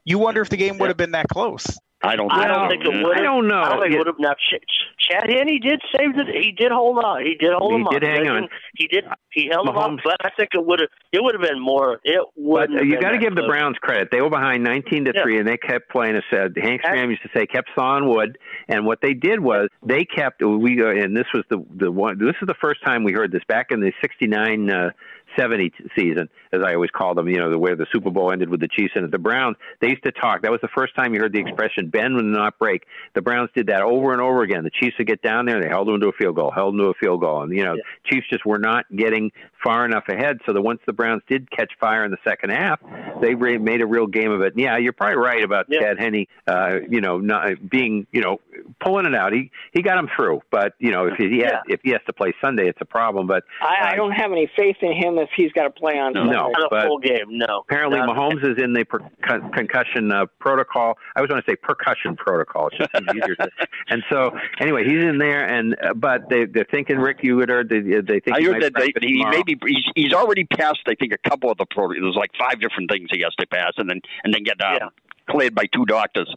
you 0.05 0.19
wonder 0.19 0.41
if 0.41 0.49
the 0.49 0.57
game 0.57 0.77
would 0.77 0.89
have 0.89 0.97
been 0.97 1.11
that 1.11 1.27
close. 1.27 1.65
I 2.03 2.15
don't. 2.15 2.27
Know. 2.27 2.35
I 2.35 2.47
don't 2.47 2.69
think 2.69 2.83
it 2.83 2.89
would. 3.05 3.17
I 3.17 3.21
don't 3.21 3.47
know. 3.47 3.61
I 3.61 3.69
don't 3.69 3.81
think 3.81 3.93
it 3.93 3.97
would 3.97 4.07
have. 4.07 4.15
Now, 4.19 4.33
Ch- 4.33 4.55
Ch- 4.61 5.09
Chad 5.11 5.29
Henne 5.29 5.59
did 5.61 5.81
save 5.95 6.15
the. 6.15 6.25
He 6.31 6.51
did 6.51 6.71
hold 6.71 6.97
on. 7.03 7.23
He 7.23 7.35
did 7.35 7.51
hold 7.53 7.73
He 7.73 7.77
him 7.79 7.87
did 7.91 8.03
on. 8.03 8.09
hang 8.09 8.27
on. 8.27 8.49
He 8.75 8.87
did. 8.87 9.05
He 9.31 9.49
held 9.51 9.69
him 9.69 9.77
up, 9.77 9.91
but 10.03 10.15
I 10.25 10.29
think 10.37 10.49
it 10.53 10.65
would 10.65 10.79
have. 10.79 10.89
It 11.11 11.21
would 11.21 11.35
have 11.35 11.43
been 11.43 11.59
more. 11.61 11.99
It 12.03 12.25
would. 12.35 12.71
But 12.73 12.85
you 12.85 12.99
got 12.99 13.11
to 13.11 13.17
give 13.19 13.35
the 13.35 13.43
Browns 13.47 13.77
credit. 13.79 14.09
They 14.11 14.21
were 14.21 14.29
behind 14.29 14.63
19 14.63 15.05
to 15.05 15.11
Yeah. 15.15 15.23
3 15.23 15.39
and 15.39 15.47
they 15.47 15.57
kept 15.57 15.89
playing 15.89 16.15
as 16.15 16.23
said 16.31 16.53
Hank 16.61 16.81
Stram 16.83 17.09
used 17.09 17.21
to 17.23 17.29
say 17.35 17.45
kept 17.45 17.69
sawing 17.75 18.07
wood 18.07 18.37
and 18.67 18.85
what 18.85 18.99
they 19.01 19.13
did 19.13 19.39
was 19.39 19.69
they 19.85 20.03
kept 20.05 20.41
we 20.43 20.81
uh, 20.81 20.87
and 20.87 21.15
this 21.15 21.27
was 21.33 21.43
the 21.49 21.63
the 21.75 21.91
one 21.91 22.17
this 22.17 22.35
is 22.41 22.47
the 22.47 22.55
first 22.61 22.83
time 22.83 23.03
we 23.03 23.13
heard 23.13 23.31
this 23.31 23.43
back 23.47 23.67
in 23.71 23.79
the 23.79 23.91
69 24.01 24.69
uh 24.69 24.89
70 25.37 25.71
season, 25.97 26.29
as 26.51 26.61
I 26.65 26.73
always 26.73 26.89
call 26.91 27.15
them, 27.15 27.27
you 27.27 27.37
know, 27.37 27.49
the 27.49 27.57
where 27.57 27.75
the 27.75 27.87
Super 27.91 28.09
Bowl 28.09 28.31
ended 28.31 28.49
with 28.49 28.59
the 28.59 28.67
Chiefs 28.67 28.93
and 28.95 29.09
the 29.11 29.17
Browns. 29.17 29.57
They 29.79 29.89
used 29.89 30.03
to 30.03 30.11
talk. 30.11 30.41
That 30.41 30.51
was 30.51 30.61
the 30.61 30.69
first 30.75 30.95
time 30.95 31.13
you 31.13 31.19
heard 31.19 31.33
the 31.33 31.39
expression 31.39 31.89
"bend 31.89 32.17
and 32.17 32.31
not 32.31 32.57
break." 32.59 32.85
The 33.13 33.21
Browns 33.21 33.49
did 33.55 33.67
that 33.67 33.81
over 33.81 34.11
and 34.11 34.21
over 34.21 34.43
again. 34.43 34.63
The 34.63 34.69
Chiefs 34.71 34.97
would 34.97 35.07
get 35.07 35.21
down 35.21 35.45
there, 35.45 35.55
and 35.55 35.63
they 35.63 35.69
held 35.69 35.87
them 35.87 35.99
to 36.01 36.07
a 36.07 36.13
field 36.13 36.35
goal, 36.35 36.51
held 36.51 36.73
them 36.73 36.79
to 36.79 36.87
a 36.87 36.93
field 36.93 37.21
goal, 37.21 37.43
and 37.43 37.55
you 37.55 37.63
know, 37.63 37.75
Chiefs 38.05 38.27
just 38.29 38.45
were 38.45 38.59
not 38.59 38.85
getting 38.95 39.31
far 39.63 39.85
enough 39.85 40.03
ahead. 40.07 40.39
So 40.45 40.53
that 40.53 40.61
once 40.61 40.79
the 40.85 40.93
Browns 40.93 41.21
did 41.29 41.49
catch 41.51 41.71
fire 41.79 42.03
in 42.03 42.11
the 42.11 42.17
second 42.23 42.51
half, 42.51 42.79
they 43.21 43.35
re- 43.35 43.57
made 43.57 43.81
a 43.81 43.85
real 43.85 44.07
game 44.07 44.31
of 44.31 44.41
it. 44.41 44.53
And 44.53 44.61
yeah, 44.61 44.77
you're 44.77 44.93
probably 44.93 45.17
right 45.17 45.43
about 45.43 45.65
Yeah. 45.69 45.81
Chad 45.81 45.99
Henne, 45.99 46.25
uh, 46.47 46.79
you 46.89 47.01
know, 47.01 47.17
not 47.19 47.69
being, 47.69 48.07
you 48.11 48.21
know, 48.21 48.39
pulling 48.79 49.05
it 49.05 49.15
out. 49.15 49.33
He 49.33 49.51
he 49.73 49.81
got 49.81 49.97
him 49.97 50.09
through, 50.15 50.41
but 50.51 50.73
you 50.79 50.91
know, 50.91 51.05
if 51.07 51.15
he, 51.17 51.29
he 51.29 51.37
has, 51.39 51.51
Yeah. 51.67 51.73
if 51.75 51.79
he 51.83 51.91
has 51.91 52.01
to 52.07 52.13
play 52.13 52.33
Sunday, 52.41 52.67
it's 52.67 52.79
a 52.81 52.85
problem. 52.85 53.27
But 53.27 53.43
I, 53.61 53.91
I 53.91 53.95
don't 53.95 54.11
have 54.11 54.31
any 54.31 54.49
faith 54.55 54.77
in 54.81 54.93
him 54.93 55.17
if 55.17 55.29
he's 55.35 55.51
got 55.51 55.63
to 55.63 55.69
play 55.71 55.97
on 55.99 56.13
No, 56.13 56.21
Sunday. 56.21 56.35
no. 56.35 56.49
Not 56.49 56.73
a 56.83 56.87
full 56.87 56.99
game. 56.99 57.25
No. 57.37 57.63
Apparently, 57.69 57.99
Not- 57.99 58.09
Mahomes 58.15 58.43
is 58.49 58.61
in 58.61 58.73
the 58.73 58.83
per- 58.83 58.99
con- 59.23 59.51
concussion 59.51 60.11
uh, 60.11 60.25
protocol. 60.39 60.97
I 61.15 61.19
always 61.19 61.31
want 61.31 61.45
to 61.45 61.51
say 61.51 61.55
percussion 61.55 62.15
protocol. 62.15 62.67
It's 62.67 62.77
just 62.77 62.89
easier 63.15 63.35
to, 63.35 63.49
and 63.89 64.03
so, 64.09 64.31
anyway, 64.59 64.83
he's 64.85 65.03
in 65.03 65.17
there, 65.17 65.45
and 65.45 65.75
uh, 65.81 65.93
but 65.93 66.29
they, 66.29 66.45
they're 66.45 66.65
thinking 66.71 66.97
Rick 66.97 67.21
Uter. 67.21 67.67
They, 67.67 67.79
they 68.01 68.19
think 68.19 68.35
I 68.37 68.39
he 68.39 68.45
heard 68.45 68.61
that 68.63 68.73
they, 68.75 68.91
practice 68.91 69.03
he 69.03 69.17
tomorrow. 69.19 69.31
He's, 69.65 69.83
he's 69.95 70.13
already 70.13 70.43
passed. 70.45 70.81
I 70.87 70.95
think 70.95 71.13
a 71.13 71.29
couple 71.29 71.51
of 71.51 71.57
the 71.57 71.65
pro. 71.65 71.89
There's 71.89 72.15
like 72.15 72.31
five 72.37 72.59
different 72.59 72.89
things 72.91 73.09
he 73.11 73.21
has 73.21 73.33
to 73.35 73.47
pass, 73.47 73.73
and 73.77 73.89
then 73.89 74.01
and 74.23 74.33
then 74.33 74.43
get 74.43 74.61
um, 74.61 74.77
Yeah. 74.79 74.87
cleared 75.29 75.55
by 75.55 75.65
two 75.73 75.85
doctors. 75.85 76.33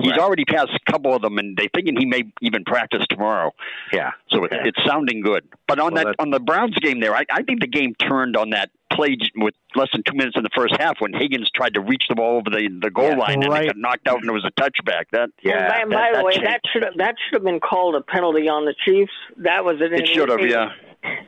He's 0.00 0.10
Right. 0.12 0.20
already 0.20 0.44
passed 0.44 0.70
a 0.74 0.90
couple 0.92 1.14
of 1.14 1.22
them, 1.22 1.38
and 1.38 1.56
they're 1.56 1.68
thinking 1.74 1.96
he 1.96 2.04
may 2.06 2.24
even 2.40 2.64
practice 2.64 3.04
tomorrow. 3.08 3.52
Yeah. 3.92 4.10
So 4.30 4.44
it, 4.44 4.52
it's 4.52 4.84
sounding 4.86 5.20
good. 5.22 5.44
But 5.68 5.78
on 5.78 5.94
Well, 5.94 6.04
that 6.04 6.16
that- 6.18 6.22
on 6.22 6.30
the 6.30 6.40
Browns 6.40 6.74
game 6.76 7.00
there, 7.00 7.14
I, 7.14 7.24
I 7.32 7.42
think 7.42 7.60
the 7.60 7.66
game 7.68 7.94
turned 7.94 8.36
on 8.36 8.50
that 8.50 8.70
play 8.94 9.16
j- 9.16 9.30
with 9.36 9.54
less 9.74 9.88
than 9.92 10.02
two 10.04 10.14
minutes 10.16 10.36
in 10.36 10.42
the 10.42 10.50
first 10.56 10.74
half 10.78 11.00
when 11.00 11.12
Higgins 11.12 11.50
tried 11.54 11.74
to 11.74 11.80
reach 11.80 12.04
the 12.08 12.14
ball 12.14 12.36
over 12.36 12.50
the 12.50 12.68
the 12.80 12.90
goal 12.90 13.10
Yeah, 13.10 13.16
line 13.16 13.42
and 13.42 13.52
right. 13.52 13.60
they 13.62 13.66
got 13.66 13.76
knocked 13.76 14.08
out 14.08 14.20
and 14.20 14.28
it 14.28 14.32
was 14.32 14.44
a 14.44 14.60
touchback. 14.60 15.04
That 15.12 15.30
Yeah. 15.42 15.80
And 15.82 15.90
by, 15.90 15.96
by 15.96 16.10
that- 16.12 16.18
the 16.18 16.24
way, 16.24 16.32
changed. 16.32 16.46
that 16.46 16.60
should 16.72 16.84
have 16.84 16.94
that 16.96 17.16
should 17.24 17.34
have 17.34 17.44
been 17.44 17.60
called 17.60 17.94
a 17.96 18.00
penalty 18.00 18.48
on 18.48 18.64
the 18.64 18.74
Chiefs. 18.84 19.12
That 19.38 19.64
was 19.64 19.80
an 19.80 19.92
it 19.94 20.08
should 20.08 20.28
have, 20.28 20.40
yeah. 20.46 20.70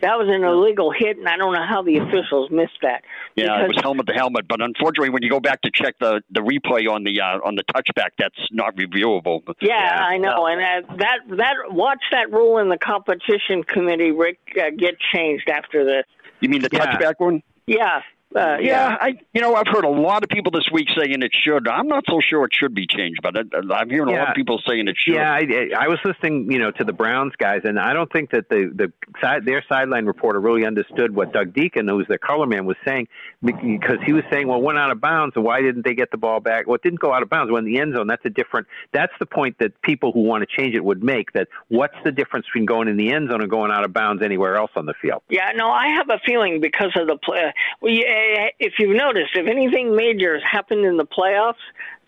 That 0.00 0.16
was 0.18 0.26
an 0.30 0.42
illegal 0.42 0.90
hit, 0.90 1.18
and 1.18 1.28
I 1.28 1.36
don't 1.36 1.52
know 1.52 1.62
how 1.66 1.82
the 1.82 1.98
officials 1.98 2.50
missed 2.50 2.78
that. 2.80 3.04
Yeah, 3.34 3.62
it 3.62 3.68
was 3.68 3.76
helmet 3.82 4.06
to 4.06 4.14
helmet, 4.14 4.48
but 4.48 4.62
unfortunately, 4.62 5.10
when 5.10 5.22
you 5.22 5.28
go 5.28 5.38
back 5.38 5.60
to 5.62 5.70
check 5.70 5.96
the 6.00 6.22
the 6.30 6.40
replay 6.40 6.88
on 6.90 7.04
the 7.04 7.20
uh, 7.20 7.40
on 7.44 7.56
the 7.56 7.64
touchback, 7.64 8.10
that's 8.16 8.38
not 8.50 8.74
reviewable. 8.76 9.42
Yeah, 9.60 9.68
Yeah. 9.76 10.02
I 10.02 10.16
know, 10.16 10.46
and 10.46 10.62
uh, 10.88 10.94
that 10.96 11.18
that 11.36 11.54
watch 11.72 12.02
that 12.10 12.32
rule 12.32 12.56
in 12.56 12.70
the 12.70 12.78
competition 12.78 13.62
committee, 13.64 14.12
Rick, 14.12 14.38
uh, 14.58 14.70
get 14.78 14.94
changed 15.14 15.50
after 15.50 15.84
this. 15.84 16.04
You 16.40 16.48
mean 16.48 16.62
the 16.62 16.70
Yeah. 16.72 16.86
touchback 16.94 17.14
one? 17.18 17.42
Yeah, 17.66 18.02
uh, 18.34 18.58
yeah, 18.60 18.96
I 19.00 19.18
you 19.32 19.40
know 19.40 19.54
I've 19.54 19.68
heard 19.68 19.84
a 19.84 19.88
lot 19.88 20.22
of 20.22 20.28
people 20.28 20.50
this 20.50 20.68
week 20.70 20.88
saying 20.96 21.22
it 21.22 21.32
should. 21.32 21.68
I'm 21.68 21.86
not 21.86 22.04
so 22.08 22.20
sure 22.20 22.44
it 22.44 22.52
should 22.52 22.74
be 22.74 22.86
changed, 22.86 23.20
but 23.22 23.36
I, 23.36 23.74
I'm 23.74 23.88
hearing 23.88 24.08
a 24.08 24.18
lot 24.18 24.28
of 24.30 24.34
people 24.34 24.60
saying 24.66 24.88
it 24.88 24.96
should. 24.98 25.14
Yeah, 25.14 25.32
I, 25.32 25.70
I 25.78 25.88
was 25.88 25.98
listening, 26.04 26.50
you 26.50 26.58
know, 26.58 26.70
to 26.72 26.84
the 26.84 26.92
Browns 26.92 27.34
guys, 27.38 27.62
and 27.64 27.78
I 27.78 27.92
don't 27.92 28.12
think 28.12 28.32
that 28.32 28.48
the 28.48 28.70
the 28.74 28.92
side, 29.20 29.46
their 29.46 29.64
sideline 29.68 30.06
reporter 30.06 30.40
really 30.40 30.66
understood 30.66 31.14
what 31.14 31.32
Doug 31.32 31.54
Dieken, 31.54 31.88
who 31.88 31.96
was 31.96 32.06
their 32.08 32.18
color 32.18 32.46
man, 32.46 32.66
was 32.66 32.76
saying 32.84 33.08
because 33.42 33.98
he 34.04 34.12
was 34.12 34.24
saying, 34.30 34.48
"Well, 34.48 34.60
went 34.60 34.78
out 34.78 34.90
of 34.90 35.00
bounds, 35.00 35.36
and 35.36 35.44
why 35.44 35.62
didn't 35.62 35.84
they 35.84 35.94
get 35.94 36.10
the 36.10 36.18
ball 36.18 36.40
back? 36.40 36.66
Well, 36.66 36.74
it 36.74 36.82
didn't 36.82 37.00
go 37.00 37.14
out 37.14 37.22
of 37.22 37.30
bounds. 37.30 37.48
It 37.48 37.52
went 37.52 37.66
in 37.66 37.72
the 37.72 37.80
end 37.80 37.94
zone. 37.94 38.08
That's 38.08 38.24
a 38.24 38.30
different. 38.30 38.66
That's 38.92 39.12
the 39.20 39.26
point 39.26 39.56
that 39.60 39.80
people 39.82 40.10
who 40.12 40.20
want 40.20 40.46
to 40.46 40.56
change 40.56 40.74
it 40.74 40.84
would 40.84 41.02
make. 41.02 41.32
That 41.32 41.48
what's 41.68 41.96
the 42.04 42.12
difference 42.12 42.46
between 42.46 42.66
going 42.66 42.88
in 42.88 42.96
the 42.96 43.12
end 43.12 43.30
zone 43.30 43.40
and 43.40 43.50
going 43.50 43.70
out 43.70 43.84
of 43.84 43.92
bounds 43.92 44.22
anywhere 44.22 44.56
else 44.56 44.72
on 44.74 44.84
the 44.84 44.94
field? 45.00 45.22
Yeah, 45.28 45.52
no, 45.54 45.70
I 45.70 45.88
have 45.88 46.10
a 46.10 46.18
feeling 46.26 46.60
because 46.60 46.92
of 46.96 47.06
the 47.06 47.16
play. 47.16 47.54
Well, 47.80 47.92
yeah, 47.92 48.15
if 48.58 48.74
you've 48.78 48.96
noticed, 48.96 49.30
if 49.34 49.46
anything 49.48 49.94
major 49.96 50.34
has 50.34 50.42
happened 50.50 50.84
in 50.84 50.96
the 50.96 51.06
playoffs, 51.06 51.54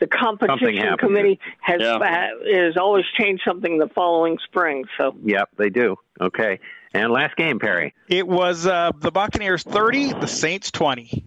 the 0.01 0.07
competition 0.07 0.97
committee 0.99 1.38
has 1.61 1.81
Yeah. 1.81 1.97
uh, 1.97 2.29
has 2.55 2.77
always 2.77 3.05
changed 3.18 3.42
something 3.47 3.79
the 3.79 3.88
following 3.88 4.38
spring. 4.44 4.85
So 4.97 5.14
Yep, 5.25 5.51
they 5.59 5.71
do. 5.71 5.97
Okay, 6.21 6.61
and 6.94 7.12
last 7.12 7.37
game, 7.37 7.59
Perry, 7.59 7.94
It 8.09 8.27
was 8.27 8.66
uh, 8.66 8.90
the 8.99 9.11
Buccaneers 9.11 9.62
thirty, 9.62 10.12
the 10.12 10.27
Saints 10.29 10.71
twenty. 10.71 11.25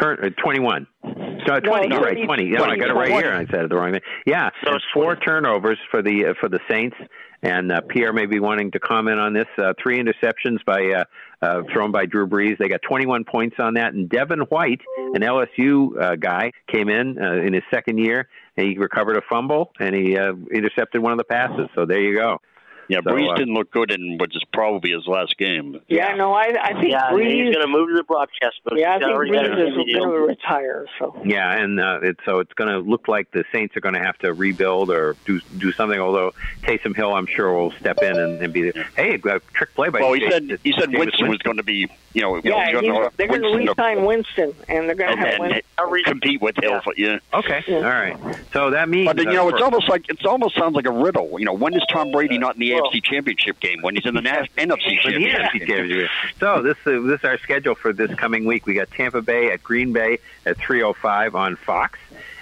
turn 0.00 0.18
uh, 0.22 0.30
twenty-one. 0.42 0.86
No, 1.46 1.60
twenty. 1.60 1.88
No, 1.88 1.96
you're 1.96 2.04
right, 2.04 2.14
30, 2.14 2.24
twenty. 2.26 2.44
Yeah, 2.46 2.62
I 2.62 2.76
got 2.76 2.88
it 2.90 2.94
right 2.94 3.08
20. 3.10 3.22
here. 3.26 3.34
I 3.34 3.46
said 3.46 3.64
it 3.64 3.68
the 3.68 3.76
wrong 3.76 3.92
thing. 3.92 4.00
Yeah, 4.26 4.48
So 4.62 4.68
and 4.68 4.76
it's 4.76 4.84
four 4.94 5.14
turnovers 5.16 5.78
for 5.90 6.00
the 6.02 6.26
uh, 6.26 6.34
for 6.40 6.48
the 6.48 6.60
Saints. 6.70 6.96
And 7.44 7.70
uh, 7.70 7.82
Pierre 7.82 8.14
may 8.14 8.24
be 8.24 8.40
wanting 8.40 8.70
to 8.70 8.80
comment 8.80 9.20
on 9.20 9.34
this. 9.34 9.46
Uh, 9.58 9.74
three 9.80 10.02
interceptions 10.02 10.64
by 10.64 10.92
uh, 10.92 11.04
uh, 11.42 11.62
thrown 11.70 11.92
by 11.92 12.06
Drew 12.06 12.26
Brees. 12.26 12.56
They 12.56 12.68
got 12.68 12.80
21 12.80 13.24
points 13.24 13.56
on 13.58 13.74
that. 13.74 13.92
And 13.92 14.08
Devin 14.08 14.40
White, 14.48 14.80
an 14.96 15.20
LSU 15.20 16.00
uh, 16.00 16.16
guy, 16.16 16.52
came 16.72 16.88
in 16.88 17.22
uh, 17.22 17.34
in 17.34 17.52
his 17.52 17.62
second 17.70 17.98
year. 17.98 18.28
And 18.56 18.68
he 18.68 18.78
recovered 18.78 19.18
a 19.18 19.22
fumble 19.28 19.72
and 19.78 19.94
he 19.94 20.16
intercepted 20.16 21.02
one 21.02 21.12
of 21.12 21.18
the 21.18 21.24
passes. 21.24 21.68
So 21.74 21.84
there 21.84 22.00
you 22.00 22.16
go. 22.16 22.40
Yeah. 22.88 22.98
So, 23.04 23.10
Brees 23.12 23.28
uh, 23.30 23.36
didn't 23.36 23.54
look 23.54 23.70
good 23.70 23.90
in 23.90 24.18
what 24.18 24.30
is 24.34 24.42
probably 24.52 24.90
his 24.90 25.06
last 25.06 25.36
game. 25.38 25.80
yeah, 25.88 26.14
no, 26.14 26.32
I 26.32 26.54
I 26.60 26.72
think 26.80 26.92
Yeah, 26.92 27.10
Brees. 27.12 27.32
he's 27.46 27.54
going 27.54 27.66
to 27.66 27.72
move 27.72 27.88
to 27.88 27.94
the 27.96 28.04
broadcast 28.04 28.56
booth. 28.64 28.78
yeah, 28.78 28.94
I 28.94 28.98
think 28.98 29.10
already 29.10 29.30
Brees 29.30 29.42
got 29.42 29.58
a 29.58 29.66
is 29.68 29.74
going 29.94 30.10
to 30.10 30.18
retire. 30.18 30.86
So 30.98 31.20
Yeah, 31.24 31.52
and 31.52 31.80
uh, 31.80 32.00
it, 32.02 32.16
so 32.24 32.38
it's 32.40 32.52
going 32.52 32.70
to 32.70 32.78
look 32.78 33.08
like 33.08 33.30
the 33.30 33.44
Saints 33.52 33.76
are 33.76 33.80
going 33.80 33.94
to 33.94 34.00
have 34.02 34.18
to 34.18 34.32
rebuild 34.34 34.90
or 34.90 35.16
do 35.24 35.40
do 35.58 35.72
something. 35.72 35.98
Although 35.98 36.32
Taysom 36.62 36.94
Hill, 36.96 37.12
I'm 37.14 37.26
sure, 37.26 37.52
will 37.54 37.70
step 37.72 37.98
in 38.02 38.16
and, 38.18 38.42
and 38.42 38.52
be 38.52 38.70
the 38.70 38.84
hey, 38.96 39.14
a 39.14 39.40
trick 39.54 39.74
play 39.74 39.88
by. 39.88 40.00
Well, 40.00 40.12
he 40.12 40.20
Jason- 40.20 40.48
said 40.48 40.58
he 40.62 40.72
said 40.72 40.88
Jameis 40.90 40.98
Winston 40.98 41.28
was 41.28 41.38
going 41.38 41.56
to 41.56 41.62
be 41.62 41.88
you 42.12 42.20
know 42.22 42.36
you 42.36 42.42
yeah, 42.44 42.70
know, 42.80 43.10
they're 43.16 43.26
going 43.28 43.42
to 43.42 43.56
re-sign 43.56 44.04
Winston, 44.04 44.54
and 44.68 44.88
they're 44.88 44.94
going 44.94 45.16
to 45.16 45.18
have 45.18 45.28
and, 45.40 45.40
Winston. 45.40 45.62
and 45.78 46.04
compete 46.04 46.40
with 46.40 46.56
Hill. 46.56 46.72
Yeah. 46.72 46.80
For, 46.80 46.94
yeah. 46.96 47.18
Okay, 47.32 47.64
Yeah. 47.66 47.76
all 47.76 47.82
right. 47.82 48.16
So 48.52 48.70
that 48.70 48.88
means, 48.88 49.06
But 49.06 49.16
then, 49.16 49.26
you 49.28 49.34
know, 49.34 49.48
it's 49.48 49.60
almost 49.62 49.88
like 49.88 50.08
it 50.08 50.24
almost 50.24 50.56
sounds 50.56 50.74
like 50.76 50.86
a 50.86 50.92
riddle. 50.92 51.38
You 51.38 51.44
know, 51.44 51.52
when 51.54 51.74
is 51.74 51.82
Tom 51.90 52.10
Brady 52.12 52.38
not 52.38 52.54
in 52.54 52.60
the 52.60 52.72
Well- 52.73 52.73
AFC 52.80 53.02
Championship 53.02 53.60
game? 53.60 53.82
When 53.82 53.94
he's 53.96 54.06
in 54.06 54.14
the 54.14 54.22
Na- 54.22 54.44
NFC 54.56 55.00
for 55.02 55.10
the 55.12 55.20
Championship? 55.24 55.68
Championship. 55.68 56.10
So 56.40 56.62
this 56.62 56.76
uh, 56.86 57.00
this 57.06 57.20
is 57.20 57.24
our 57.24 57.38
schedule 57.38 57.74
for 57.74 57.92
this 57.92 58.14
coming 58.14 58.44
week. 58.44 58.66
We 58.66 58.74
got 58.74 58.90
Tampa 58.90 59.22
Bay 59.22 59.50
at 59.52 59.62
Green 59.62 59.92
Bay 59.92 60.18
at 60.46 60.58
3:05 60.58 61.34
on 61.34 61.56
Fox. 61.56 61.98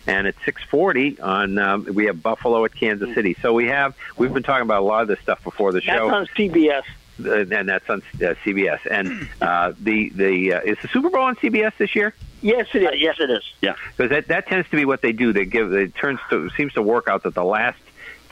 And 0.07 0.27
at 0.27 0.35
6:40 0.40 1.23
on, 1.23 1.59
um, 1.59 1.85
we 1.92 2.07
have 2.07 2.21
Buffalo 2.23 2.64
at 2.64 2.75
Kansas 2.75 3.14
City. 3.14 3.37
So 3.40 3.53
we 3.53 3.66
have 3.66 3.95
we've 4.16 4.33
been 4.35 4.42
talking 4.42 4.62
about 4.64 4.83
a 4.83 4.85
lot 4.85 5.03
of 5.03 5.09
this 5.09 5.21
stuff 5.21 5.42
before 5.45 5.71
the 5.73 5.81
show. 5.81 6.09
That's 6.11 6.12
on 6.12 6.27
CBS. 6.37 6.83
uh, 7.25 7.57
and 7.57 7.68
that's 7.68 7.88
on 7.88 8.03
uh, 8.14 8.35
CBS. 8.45 8.81
And 8.90 9.29
uh, 9.40 9.73
the 9.79 10.09
the 10.11 10.55
uh, 10.55 10.61
is 10.62 10.77
the 10.83 10.88
Super 10.88 11.09
Bowl 11.09 11.21
on 11.23 11.37
CBS 11.37 11.77
this 11.79 11.95
year? 11.95 12.14
Yes, 12.40 12.66
it 12.75 12.83
is. 12.83 12.88
Uh, 12.88 12.92
yes, 12.97 13.16
it 13.21 13.31
is. 13.31 13.45
Yeah, 13.61 13.75
because 13.97 14.11
that 14.11 14.27
that 14.27 14.49
tends 14.49 14.68
to 14.71 14.77
be 14.77 14.85
what 14.85 15.03
they 15.03 15.12
do. 15.12 15.33
They 15.33 15.45
give 15.45 15.73
it 15.73 15.95
turns 15.95 16.18
to 16.31 16.51
seems 16.57 16.73
to 16.73 16.83
work 16.83 17.07
out 17.07 17.23
that 17.23 17.35
the 17.35 17.45
last 17.45 17.79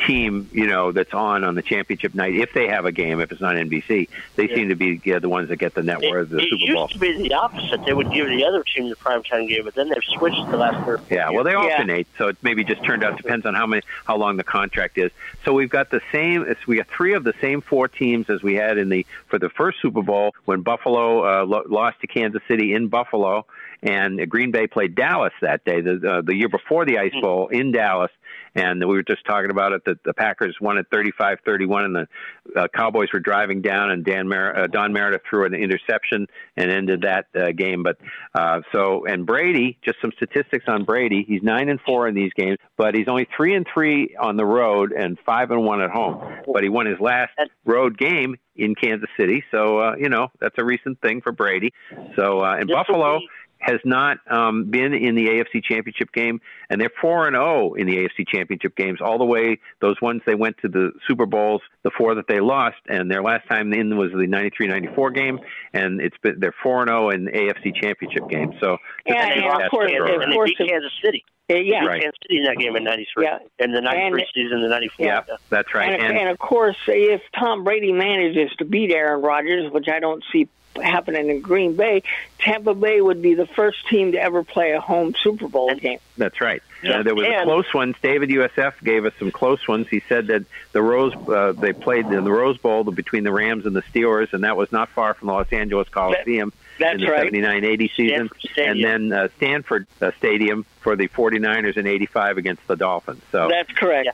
team, 0.07 0.49
you 0.53 0.67
know, 0.67 0.93
that's 0.93 1.13
on 1.15 1.45
on 1.45 1.55
the 1.55 1.63
championship 1.63 2.15
night, 2.15 2.35
if 2.35 2.53
they 2.55 2.69
have 2.69 2.85
a 2.85 2.93
game, 2.93 3.21
if 3.21 3.33
it's 3.33 3.41
not 3.41 3.55
NBC, 3.57 4.09
they 4.37 4.49
Yeah. 4.49 4.55
seem 4.55 4.69
to 4.71 4.75
be 4.75 5.01
yeah, 5.05 5.19
the 5.19 5.29
ones 5.29 5.49
that 5.49 5.57
get 5.57 5.75
the 5.75 5.83
net 5.83 6.01
worth 6.01 6.23
of 6.23 6.31
the 6.31 6.41
Super 6.43 6.73
Bowl. 6.75 6.85
It 6.87 6.91
used 6.91 6.93
to 6.95 6.99
be 6.99 7.29
the 7.29 7.35
opposite. 7.35 7.85
They 7.85 7.93
would 7.93 8.13
give 8.13 8.29
the 8.29 8.45
other 8.45 8.63
team 8.65 8.89
the 8.89 8.97
primetime 8.97 9.49
game, 9.49 9.65
but 9.65 9.75
then 9.75 9.89
they've 9.89 10.03
switched 10.19 10.51
the 10.51 10.57
last 10.57 10.85
four 10.85 11.01
Yeah, 11.11 11.31
well, 11.31 11.45
they 11.45 11.55
alternate, 11.55 12.07
so 12.19 12.29
it 12.29 12.37
maybe 12.43 12.65
just 12.65 12.85
turned 12.85 13.05
out 13.05 13.17
depends 13.17 13.47
on 13.47 13.55
how 13.55 13.67
many 13.67 13.83
how 14.05 14.17
long 14.17 14.37
the 14.37 14.45
contract 14.45 14.99
is. 14.99 15.11
So 15.45 15.53
we've 15.53 15.71
got 15.71 15.91
the 15.91 16.01
same. 16.13 16.47
We 16.67 16.77
got 16.77 16.89
three 16.89 17.15
of 17.15 17.25
the 17.25 17.35
same 17.41 17.61
four 17.61 17.89
teams 17.89 18.29
as 18.31 18.43
we 18.43 18.55
had 18.55 18.79
in 18.79 18.89
the 18.89 19.07
for 19.29 19.39
the 19.39 19.49
first 19.51 19.81
Super 19.81 20.03
Bowl 20.03 20.35
when 20.45 20.63
Buffalo 20.63 21.25
uh, 21.43 21.45
lo- 21.45 21.65
lost 21.69 22.01
to 22.01 22.07
Kansas 22.07 22.43
City 22.49 22.75
in 22.75 22.89
Buffalo, 22.89 23.47
and 23.83 24.29
Green 24.29 24.51
Bay 24.51 24.67
played 24.67 24.95
Dallas 24.95 25.33
that 25.41 25.65
day. 25.65 25.81
The 25.81 26.11
uh, 26.11 26.21
the 26.23 26.35
year 26.35 26.49
before 26.49 26.85
the 26.85 26.99
Ice 26.99 27.15
Bowl 27.21 27.49
in 27.49 27.73
Dallas. 27.73 28.11
And 28.55 28.81
we 28.81 28.95
were 28.97 29.03
just 29.03 29.25
talking 29.25 29.51
about 29.51 29.73
it 29.73 29.85
that 29.87 30.03
the 30.05 30.13
Packers 30.13 30.57
won 30.61 30.79
at 30.79 30.91
35-31, 30.91 31.85
and 31.85 31.95
the 31.95 32.09
uh, 32.57 32.67
Cowboys 32.75 33.09
were 33.13 33.21
driving 33.21 33.63
down, 33.63 33.91
and 33.91 34.05
Dan 34.05 34.29
Mer- 34.29 34.57
uh, 34.57 34.67
Don 34.67 34.93
Meredith 34.93 35.23
threw 35.29 35.45
an 35.47 35.55
interception 35.55 36.27
and 36.57 36.71
ended 36.71 37.03
that 37.03 37.27
uh, 37.35 37.53
game. 37.53 37.83
But 37.83 37.99
uh, 38.35 38.61
so, 38.73 39.07
and 39.07 39.25
Brady, 39.25 39.79
just 39.85 40.01
some 40.01 40.11
statistics 40.17 40.65
on 40.69 40.85
Brady. 40.85 41.25
He's 41.27 41.43
nine 41.43 41.69
and 41.69 41.81
four 41.87 42.09
in 42.09 42.15
these 42.15 42.33
games, 42.35 42.59
but 42.77 42.95
he's 42.95 43.09
only 43.09 43.29
three 43.37 43.55
and 43.55 43.67
three 43.73 44.17
on 44.21 44.37
the 44.37 44.45
road 44.45 44.93
and 44.93 45.19
five 45.25 45.51
and 45.51 45.65
one 45.65 45.81
at 45.81 45.91
home. 45.91 46.21
But 46.53 46.63
he 46.63 46.69
won 46.69 46.87
his 46.87 46.99
last 47.01 47.33
road 47.65 47.97
game 47.99 48.37
in 48.57 48.75
Kansas 48.75 49.09
City, 49.19 49.43
so 49.51 49.79
uh, 49.79 49.95
you 49.97 50.09
know 50.09 50.29
that's 50.41 50.57
a 50.59 50.65
recent 50.65 51.01
thing 51.01 51.21
for 51.23 51.33
Brady. 51.33 51.73
So, 52.17 52.41
uh, 52.41 52.57
This 52.59 52.67
Buffalo 52.67 53.21
be- 53.21 53.29
has 53.61 53.79
not 53.85 54.19
um, 54.31 54.71
been 54.71 54.95
in 54.95 55.15
the 55.15 55.27
AFC 55.27 55.63
Championship 55.63 56.13
game, 56.13 56.41
and 56.69 56.81
they're 56.81 56.91
four 57.01 57.27
and 57.27 57.35
zero 57.35 57.75
in 57.75 57.87
the 57.87 57.97
AFC 57.99 58.27
Championship 58.27 58.75
games. 58.77 59.01
All 59.01 59.19
the 59.19 59.25
way 59.25 59.59
those 59.81 59.97
ones 60.01 60.23
they 60.27 60.35
went 60.35 60.57
to 60.59 60.69
the 60.69 60.93
Super 61.07 61.27
Bowls, 61.27 61.61
the 61.83 61.91
four 61.97 62.15
that 62.15 62.27
they 62.29 62.41
lost, 62.41 62.79
and 62.89 63.11
their 63.11 63.23
last 63.23 63.49
time 63.49 63.73
in 63.73 63.97
was 63.97 64.11
the 64.13 64.27
93-94 64.27 65.15
game, 65.15 65.39
and 65.73 66.01
it's 66.01 66.17
been 66.23 66.41
they're 66.41 66.55
four 66.63 66.83
and 66.83 66.89
zero 66.89 67.11
in 67.11 67.27
AFC 67.27 67.75
Championship 67.81 68.29
games. 68.29 68.55
So 68.61 68.79
Yeah, 69.07 69.27
and 69.27 69.63
of 69.63 69.71
course- 69.71 69.91
the 69.91 69.97
and, 69.97 70.33
they 70.33 70.35
course 70.35 70.55
beat 70.59 70.69
Kansas 70.69 70.93
City. 71.05 71.25
Yeah. 71.59 71.85
Right. 71.85 72.03
Kansas 72.03 72.19
City 72.23 72.39
in 72.39 72.45
that 72.45 72.57
game 72.57 72.77
in 72.77 72.85
'93, 72.85 73.25
Yeah. 73.25 73.39
and 73.59 73.75
the 73.75 73.81
'93 73.81 74.21
And- 74.21 74.29
season, 74.35 74.63
the 74.63 74.69
'94. 74.69 75.07
yeah, 75.07 75.23
that's 75.49 75.75
right. 75.75 75.99
And, 76.01 76.17
and 76.19 76.29
of 76.29 76.39
course, 76.39 76.77
if 76.87 77.23
Tom 77.39 77.65
Brady 77.65 77.93
manages 77.93 78.51
to 78.59 78.65
beat 78.65 78.91
Aaron 78.93 79.23
Rodgers, 79.23 79.71
which 79.73 79.89
I 79.89 79.99
don't 80.01 80.23
see 80.33 80.49
happening 80.81 81.31
in 81.31 81.41
Green 81.41 81.75
Bay, 81.75 82.03
Tampa 82.39 82.75
Bay 82.75 83.01
would 83.01 83.21
be 83.21 83.35
the 83.35 83.47
first 83.47 83.89
team 83.89 84.13
to 84.13 84.23
ever 84.23 84.45
play 84.45 84.71
a 84.71 84.81
home 84.81 85.15
Super 85.21 85.49
Bowl 85.49 85.75
game. 85.75 85.99
That's 86.17 86.41
right. 86.41 86.63
Yeah. 86.83 87.01
Uh, 87.01 87.03
there 87.03 87.15
was 87.15 87.27
And- 87.27 87.45
close 87.45 87.75
ones. 87.75 87.97
David 88.01 88.31
USF 88.31 88.75
gave 88.85 89.05
us 89.05 89.13
some 89.19 89.33
close 89.33 89.67
ones. 89.67 89.89
He 89.91 90.01
said 90.09 90.29
that 90.29 90.45
the 90.73 90.81
Rose 90.81 91.13
uh, 91.29 91.53
they 91.59 91.73
played 91.73 92.07
in 92.07 92.23
the 92.25 92.31
Rose 92.33 92.57
Bowl 92.57 92.85
between 92.85 93.25
the 93.25 93.33
Rams 93.33 93.67
and 93.67 93.75
the 93.75 93.83
Steelers, 93.83 94.33
and 94.33 94.45
that 94.45 94.57
was 94.57 94.71
not 94.71 94.89
far 94.91 95.13
from 95.15 95.27
the 95.27 95.35
Los 95.35 95.53
Angeles 95.53 95.89
Coliseum 95.89 96.53
That's 96.81 96.95
in 96.95 97.01
the 97.05 97.11
right. 97.13 97.33
79-80 97.33 97.91
season. 97.97 98.31
And 98.57 98.83
then 98.83 99.13
uh, 99.13 99.29
Stanford 99.37 99.87
uh, 100.01 100.11
Stadium 100.19 100.65
for 100.81 100.97
the 100.97 101.09
49ers 101.09 101.77
in 101.77 101.87
85 101.87 102.39
against 102.39 102.67
the 102.67 102.77
Dolphins. 102.77 103.23
So, 103.31 103.49
That's 103.51 103.71
correct. 103.73 104.09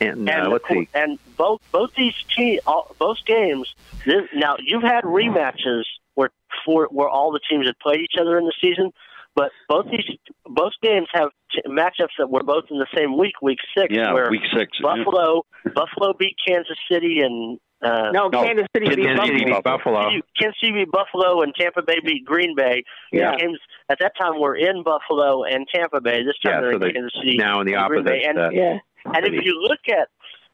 and, 0.00 0.28
uh, 0.28 0.32
and 0.32 0.52
let's 0.52 0.68
see. 0.68 0.88
and 0.94 1.18
both 1.36 1.60
both 1.72 1.90
these 1.96 2.14
te- 2.34 2.60
all, 2.66 2.94
both 2.98 3.18
games. 3.26 3.74
This, 4.06 4.22
now 4.34 4.56
you've 4.60 4.82
had 4.82 5.04
rematches 5.04 5.82
where 6.14 6.30
for 6.64 6.88
where 6.90 7.08
all 7.08 7.32
the 7.32 7.40
teams 7.50 7.66
had 7.66 7.78
played 7.78 8.00
each 8.00 8.14
other 8.20 8.38
in 8.38 8.44
the 8.44 8.54
season, 8.60 8.92
but 9.34 9.50
both 9.68 9.86
these 9.90 10.06
both 10.46 10.72
games 10.82 11.08
have 11.12 11.30
t- 11.52 11.62
matchups 11.68 12.14
that 12.18 12.30
were 12.30 12.42
both 12.42 12.64
in 12.70 12.78
the 12.78 12.86
same 12.96 13.18
week, 13.18 13.34
week 13.42 13.58
six. 13.76 13.92
Yeah, 13.94 14.12
where 14.12 14.30
week 14.30 14.42
six. 14.56 14.78
yeah. 14.80 14.94
Buffalo 14.96 15.44
Buffalo 15.74 16.12
beat 16.18 16.36
Kansas 16.46 16.78
City 16.90 17.20
and. 17.20 17.58
Uh, 17.82 18.10
No, 18.12 18.28
No, 18.28 18.44
Kansas 18.44 18.66
City 18.76 18.88
beat 18.94 19.04
Kansas 19.04 19.16
Buffalo. 19.18 19.26
City 19.38 19.44
beat 19.44 19.64
Buffalo. 19.64 20.10
Kansas 20.38 20.60
City 20.60 20.72
beat 20.72 20.90
Buffalo 20.92 21.42
and 21.42 21.54
Tampa 21.54 21.82
Bay 21.82 21.98
beat 22.04 22.24
Green 22.24 22.54
Bay. 22.54 22.84
Yeah. 23.12 23.32
The 23.32 23.36
games 23.38 23.58
at 23.88 23.98
that 24.00 24.12
time 24.20 24.40
were 24.40 24.54
in 24.54 24.82
Buffalo 24.82 25.44
and 25.44 25.66
Tampa 25.74 26.00
Bay. 26.00 26.22
This 26.24 26.34
time 26.44 26.54
Yeah, 26.54 26.60
they're 26.60 26.70
so 26.72 26.76
in 26.76 26.80
they 26.82 26.92
Kansas 26.92 27.12
City. 27.18 27.36
now 27.36 27.60
in 27.60 27.66
the 27.66 27.74
and 27.74 27.82
opposite. 27.84 28.04
Bay. 28.04 28.24
And, 28.24 28.38
uh, 28.38 28.50
Yeah. 28.52 28.78
and 29.04 29.26
if 29.26 29.44
you 29.44 29.60
look 29.60 29.80
at, 29.88 30.08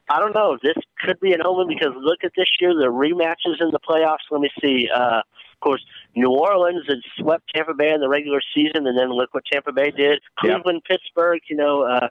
I 0.09 0.19
don't 0.19 0.33
know, 0.33 0.57
this 0.63 0.73
could 1.03 1.19
be 1.19 1.33
an 1.33 1.41
omen 1.45 1.67
because 1.67 1.93
look 1.95 2.23
at 2.23 2.31
this 2.35 2.47
year, 2.59 2.73
the 2.73 2.87
rematches 2.87 3.61
in 3.61 3.69
the 3.71 3.79
playoffs. 3.79 4.25
Let 4.31 4.41
me 4.41 4.49
see. 4.59 4.89
Uh, 4.93 5.19
of 5.21 5.59
course, 5.61 5.85
New 6.15 6.29
Orleans 6.31 6.83
had 6.87 6.97
swept 7.17 7.43
Tampa 7.53 7.73
Bay 7.75 7.91
in 7.93 7.99
the 8.01 8.09
regular 8.09 8.39
season, 8.55 8.87
and 8.87 8.97
then 8.97 9.11
look 9.11 9.33
what 9.35 9.43
Tampa 9.51 9.71
Bay 9.71 9.91
did. 9.91 10.19
Yep. 10.19 10.21
Cleveland, 10.63 10.83
Pittsburgh, 10.85 11.41
you 11.47 11.55
know, 11.57 11.83
uh, 11.83 12.07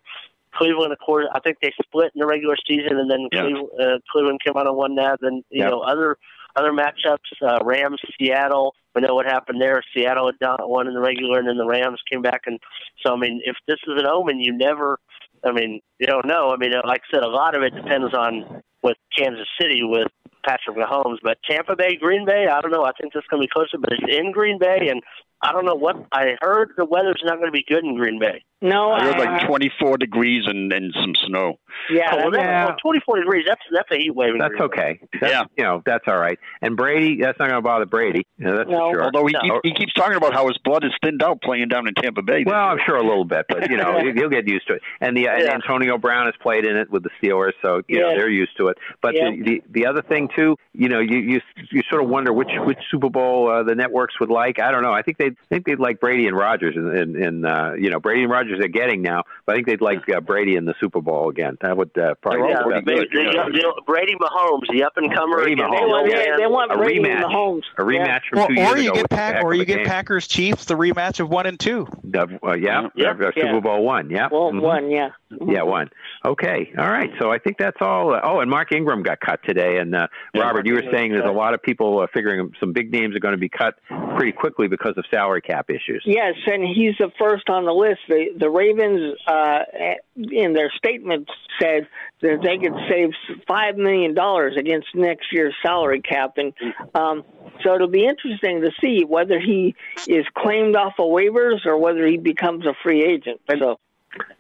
Cleveland, 0.59 0.93
of 0.93 0.99
course, 0.99 1.27
I 1.33 1.41
think 1.41 1.59
they 1.63 1.73
split 1.83 2.11
in 2.15 2.21
the 2.21 2.27
regular 2.27 2.57
season, 2.67 2.99
and 2.99 3.11
then 3.11 3.29
Yeah. 3.33 3.43
Cleveland, 3.43 3.69
uh, 3.81 3.99
Cleveland 4.11 4.41
came 4.45 4.57
out 4.57 4.67
and 4.67 4.77
won 4.77 4.97
that. 4.97 5.19
Then 5.21 5.43
you 5.51 5.63
Yep. 5.63 5.71
know 5.71 5.81
other 5.81 6.17
other 6.57 6.73
matchups, 6.73 7.31
uh, 7.41 7.61
Rams, 7.63 8.01
Seattle. 8.19 8.75
We 8.95 9.03
know 9.03 9.15
what 9.15 9.27
happened 9.27 9.61
there. 9.61 9.81
Seattle 9.95 10.27
had 10.27 10.39
done- 10.41 10.59
won 10.63 10.89
in 10.89 10.95
the 10.95 11.01
regular, 11.01 11.39
and 11.39 11.47
then 11.47 11.57
the 11.57 11.67
Rams 11.67 12.01
came 12.11 12.21
back. 12.21 12.43
And 12.47 12.59
so, 13.07 13.13
I 13.13 13.17
mean, 13.17 13.41
if 13.45 13.57
this 13.69 13.79
is 13.87 14.01
an 14.01 14.09
omen, 14.09 14.41
you 14.41 14.53
never. 14.53 14.99
I 15.45 15.53
mean, 15.53 15.81
you 16.01 16.07
don't 16.09 16.27
know. 16.27 16.51
I 16.51 16.57
mean, 16.57 16.73
like 16.85 17.03
I 17.13 17.15
said, 17.15 17.23
a 17.23 17.29
lot 17.29 17.55
of 17.55 17.63
it 17.63 17.75
depends 17.77 18.13
on 18.13 18.63
with 18.83 18.97
Kansas 19.17 19.47
City 19.61 19.85
with 19.85 20.09
Patrick 20.49 20.77
Mahomes, 20.79 21.19
but 21.23 21.37
Tampa 21.49 21.77
Bay, 21.77 21.97
Green 21.97 22.25
Bay, 22.25 22.47
I 22.51 22.61
don't 22.63 22.71
know. 22.71 22.85
I 22.85 22.93
think 22.99 23.13
that's 23.13 23.27
going 23.27 23.43
to 23.43 23.47
be 23.47 23.51
closer, 23.53 23.77
but 23.79 23.93
it's 23.93 24.17
in 24.17 24.33
Green 24.33 24.59
Bay, 24.59 24.89
and 24.91 25.03
I 25.43 25.53
don't 25.53 25.65
know 25.67 25.75
what 25.77 25.97
I 26.11 26.37
heard. 26.41 26.71
The 26.77 26.85
weather's 26.87 27.21
not 27.25 27.37
going 27.37 27.47
to 27.49 27.53
be 27.53 27.65
good 27.69 27.85
in 27.85 27.97
Green 27.97 28.19
Bay. 28.19 28.43
No, 28.61 28.91
I 28.91 29.05
heard 29.05 29.15
I- 29.21 29.37
like 29.39 29.47
24 29.47 29.99
degrees 29.99 30.43
and, 30.47 30.73
and 30.73 30.93
some 31.01 31.15
snow. 31.27 31.61
yeah, 31.91 32.09
oh, 32.13 32.17
well, 32.17 32.31
that's- 32.33 32.33
that's, 32.33 32.45
yeah. 32.45 32.65
well, 32.67 32.77
24 32.83 33.19
degrees. 33.21 33.45
That's 33.47 33.61
that's 33.73 33.89
a 33.93 33.97
heat 33.99 34.13
wave. 34.13 34.31
In 34.35 34.39
That's 34.39 34.51
Green 34.51 34.63
okay. 34.65 35.01
That's, 35.21 35.33
Yeah. 35.33 35.45
You 35.57 35.63
know, 35.65 35.83
that's 35.87 36.03
all 36.09 36.19
right. 36.19 36.39
And 36.61 36.77
Brady, 36.77 37.21
that's 37.21 37.39
not 37.39 37.49
going 37.51 37.59
to 37.59 37.63
bother 37.63 37.87
Brady. 37.87 38.27
Yeah, 38.37 38.53
that's 38.57 38.69
No. 38.69 38.91
for 38.91 38.95
sure. 38.95 39.05
Although 39.05 39.27
he, 39.27 39.35
No. 39.45 39.61
he, 39.63 39.69
he 39.71 39.75
keeps 39.77 39.93
talking 39.95 40.17
about 40.17 40.35
how 40.35 40.49
his 40.49 40.59
blood 40.65 40.85
is 40.85 40.91
thinned 41.05 41.23
out 41.23 41.41
playing 41.41 41.69
down 41.69 41.87
in 41.87 41.95
Tampa 41.95 42.23
Bay. 42.23 42.43
Well, 42.45 42.59
I'm 42.59 42.79
sure 42.85 42.97
a 42.97 43.03
little 43.03 43.25
bit, 43.25 43.47
but 43.49 43.71
you 43.71 43.77
know 43.77 44.01
he'll 44.15 44.29
get 44.29 44.49
used 44.49 44.67
to 44.67 44.75
it. 44.75 44.83
And 45.01 45.17
the 45.17 45.29
and 45.29 45.49
Antonio 45.49 45.97
Brown 45.97 46.27
has 46.27 46.35
played 46.43 46.65
in 46.65 46.77
it 46.77 46.91
with 46.91 47.05
the 47.05 47.11
Steelers, 47.23 47.53
so 47.63 47.83
you 47.87 48.01
know 48.01 48.11
Yeah. 48.11 48.17
they're 48.17 48.29
used 48.31 48.57
to 48.57 48.69
it. 48.69 48.79
But 49.03 49.15
Yeah. 49.15 49.31
the, 49.31 49.43
the 49.45 49.63
the 49.71 49.87
other 49.87 50.03
thing 50.03 50.29
too, 50.39 50.57
you 50.73 50.89
know, 50.89 51.01
you 51.01 51.19
you 51.19 51.41
you 51.71 51.83
sort 51.91 52.03
of 52.03 52.09
wonder 52.09 52.33
which 52.33 52.51
which 52.65 52.79
Super 52.91 53.09
Bowl 53.11 53.51
uh, 53.51 53.63
the 53.63 53.75
networks 53.75 54.19
would 54.21 54.31
like. 54.31 54.61
I 54.61 54.71
don't 54.71 54.83
know. 54.83 54.93
I 54.93 55.03
think 55.03 55.19
they 55.19 55.31
think 55.49 55.67
they'd 55.67 55.79
like 55.81 56.01
Brady 56.01 56.27
and 56.27 56.37
Rodgers, 56.37 56.77
and 56.77 56.89
and, 56.97 57.17
and 57.17 57.47
uh, 57.47 57.73
you 57.79 57.91
know 57.91 57.99
Brady 58.01 58.23
and 58.23 58.31
Rodgers 58.31 58.59
they're 58.59 58.69
getting 58.69 59.03
now, 59.03 59.25
but 59.47 59.53
I 59.53 59.57
think 59.57 59.67
they'd 59.67 59.81
like 59.81 60.09
uh, 60.09 60.21
Brady 60.21 60.57
in 60.57 60.65
the 60.65 60.75
Super 60.81 61.01
Bowl 61.01 61.29
again. 61.29 61.59
That 61.63 61.77
would 61.77 61.97
uh, 61.99 62.15
probably 62.23 62.43
They're 62.43 62.49
be 62.49 62.53
Yeah, 62.53 62.59
the 62.59 62.63
pretty 62.65 62.85
best. 62.85 63.11
the, 63.11 63.17
good, 63.17 63.27
the, 63.27 63.59
yeah. 63.59 63.71
the, 63.77 63.83
Brady 63.87 64.15
Mahomes, 64.15 64.63
the 64.71 64.85
up 64.85 64.93
and 64.97 65.13
comer. 65.15 65.37
Brady 65.39 65.55
they 65.57 65.63
want, 65.63 66.11
Yeah. 66.11 66.37
they, 66.37 66.43
they 66.43 66.47
want 66.47 66.73
a 66.73 66.77
Brady 66.77 67.01
rematch, 67.01 67.25
Mahomes. 67.25 67.63
a 67.79 67.83
rematch 67.83 68.21
from 68.31 68.39
Or, 68.41 68.49
two 68.49 68.55
years 68.55 68.73
or 68.73 68.79
you 68.79 68.91
ago. 68.91 69.01
get 69.01 69.11
Pack, 69.11 69.45
or 69.45 69.55
you 69.55 69.65
get 69.65 69.79
game. 69.79 69.87
Packers 69.87 70.27
Chiefs, 70.29 70.67
the 70.67 70.75
rematch 70.75 71.21
of 71.21 71.29
one 71.29 71.47
and 71.47 71.59
two. 71.59 71.87
Uh, 72.15 72.27
uh, 72.47 72.55
yeah, 72.55 72.89
Yeah. 72.95 73.15
Yeah. 73.19 73.31
Super 73.35 73.61
Bowl 73.61 73.83
one. 73.85 74.11
Yeah, 74.11 74.29
Well, 74.31 74.53
Mhm. 74.53 74.61
one, 74.61 74.91
yeah. 74.91 75.11
Yeah, 75.47 75.63
one. 75.63 75.91
Okay, 76.25 76.73
all 76.79 76.89
right. 76.91 77.11
So 77.19 77.31
I 77.31 77.39
think 77.39 77.59
that's 77.59 77.77
all. 77.81 78.15
Uh, 78.15 78.21
oh, 78.25 78.41
and 78.41 78.51
Mark 78.51 78.73
Ingram 78.73 79.03
got 79.03 79.21
cut 79.21 79.41
today. 79.45 79.77
And 79.79 79.95
uh, 79.95 79.99
Yeah, 79.99 80.07
Robert, 80.35 80.67
you 80.67 80.75
were 80.75 80.83
saying 80.93 81.13
there's 81.13 81.25
a 81.25 81.31
lot 81.33 81.55
of 81.55 81.63
people 81.63 82.01
uh, 82.01 82.07
figuring 82.13 82.53
some 82.61 82.73
big 82.73 82.93
names 82.93 83.17
are 83.17 83.21
going 83.21 83.33
to 83.33 83.39
be 83.39 83.49
cut 83.49 83.75
pretty 84.17 84.33
quickly 84.33 84.69
because 84.69 84.95
of 84.97 85.05
salary 85.11 85.41
cap 85.41 85.71
issues. 85.71 86.03
Yes, 86.05 86.35
and 86.47 86.63
he's 86.63 86.95
the 86.99 87.11
first 87.19 87.49
on 87.49 87.65
the 87.65 87.73
list. 87.73 88.01
The 88.09 88.27
the 88.39 88.51
Ravens, 88.51 89.17
uh, 89.27 89.61
in 90.17 90.53
their 90.53 90.71
statement, 90.77 91.29
said 91.61 91.89
that 92.23 92.41
they 92.43 92.59
could 92.59 92.75
save 92.89 93.11
five 93.47 93.77
million 93.77 94.15
dollars 94.15 94.55
against 94.59 94.89
next 94.95 95.27
year's 95.33 95.55
salary 95.65 96.01
cap, 96.01 96.35
and 96.37 96.53
um, 96.95 97.25
so 97.63 97.75
it'll 97.75 97.89
be 97.89 98.05
interesting 98.07 98.61
to 98.63 98.71
see 98.81 99.05
whether 99.05 99.39
he 99.41 99.75
is 100.07 100.25
claimed 100.37 100.77
off 100.77 100.95
of 100.99 101.07
waivers 101.07 101.65
or 101.67 101.79
whether 101.79 102.07
he 102.07 102.17
becomes 102.17 102.67
a 102.67 102.75
free 102.83 103.05
agent. 103.05 103.41
So 103.59 103.79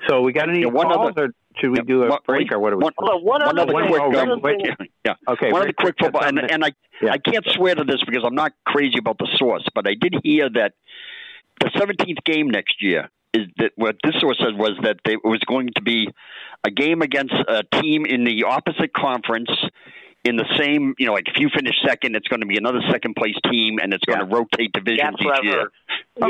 So 0.08 0.20
we 0.22 0.32
got 0.32 0.48
any 0.48 0.60
Yeah, 0.60 0.66
one 0.68 0.88
calls, 0.88 1.10
other- 1.10 1.24
or 1.26 1.28
should 1.58 1.70
we 1.70 1.78
Yeah, 1.78 1.82
do 1.86 2.02
a 2.04 2.08
one- 2.08 2.18
break, 2.26 2.52
or 2.52 2.58
what? 2.58 2.72
Are 2.72 2.76
we? 2.76 2.84
one- 2.84 2.92
Hold 2.98 3.24
one, 3.24 3.40
One 3.40 3.42
other 3.42 3.60
other 3.62 3.72
thing. 3.72 3.88
quick, 3.88 4.00
oh, 4.02 4.08
one 4.10 4.40
wait, 4.40 4.56
wait. 4.58 4.76
thing. 4.78 4.88
yeah. 5.04 5.14
okay, 5.28 5.52
One 5.52 5.62
break, 5.62 5.68
other 5.68 5.72
quick 5.72 5.96
break, 5.96 6.12
football, 6.12 6.24
and, 6.24 6.38
and 6.50 6.64
I 6.64 6.72
Yeah. 7.02 7.12
I 7.12 7.18
can't 7.18 7.46
swear 7.50 7.74
to 7.74 7.84
this 7.84 8.02
because 8.04 8.24
I'm 8.24 8.34
not 8.34 8.52
crazy 8.66 8.98
about 8.98 9.18
the 9.18 9.28
source, 9.36 9.64
but 9.74 9.86
I 9.88 9.94
did 9.94 10.14
hear 10.22 10.48
that 10.50 10.74
the 11.60 11.70
17th 11.70 12.22
game 12.24 12.48
next 12.50 12.82
year 12.82 13.10
is 13.34 13.46
that 13.58 13.72
what 13.76 13.96
this 14.04 14.14
source 14.20 14.38
said 14.38 14.56
was 14.56 14.72
that 14.82 14.96
they, 15.04 15.12
it 15.14 15.24
was 15.24 15.40
going 15.46 15.68
to 15.76 15.82
be 15.82 16.08
a 16.64 16.70
game 16.70 17.02
against 17.02 17.34
a 17.34 17.62
team 17.80 18.06
in 18.06 18.24
the 18.24 18.44
opposite 18.44 18.92
conference 18.92 19.50
in 20.24 20.36
the 20.36 20.44
same, 20.58 20.94
you 20.98 21.06
know, 21.06 21.12
like 21.12 21.28
if 21.28 21.38
you 21.38 21.48
finish 21.54 21.74
second, 21.86 22.16
it's 22.16 22.26
going 22.28 22.40
to 22.40 22.46
be 22.46 22.56
another 22.56 22.80
second 22.90 23.14
place 23.14 23.36
team, 23.50 23.78
and 23.80 23.94
it's 23.94 24.04
going 24.04 24.18
Yeah. 24.18 24.26
to 24.26 24.34
rotate 24.34 24.72
divisions 24.72 25.16
That's 25.18 25.38
each 25.38 25.44
year. 25.44 25.58
heard. 25.60 25.70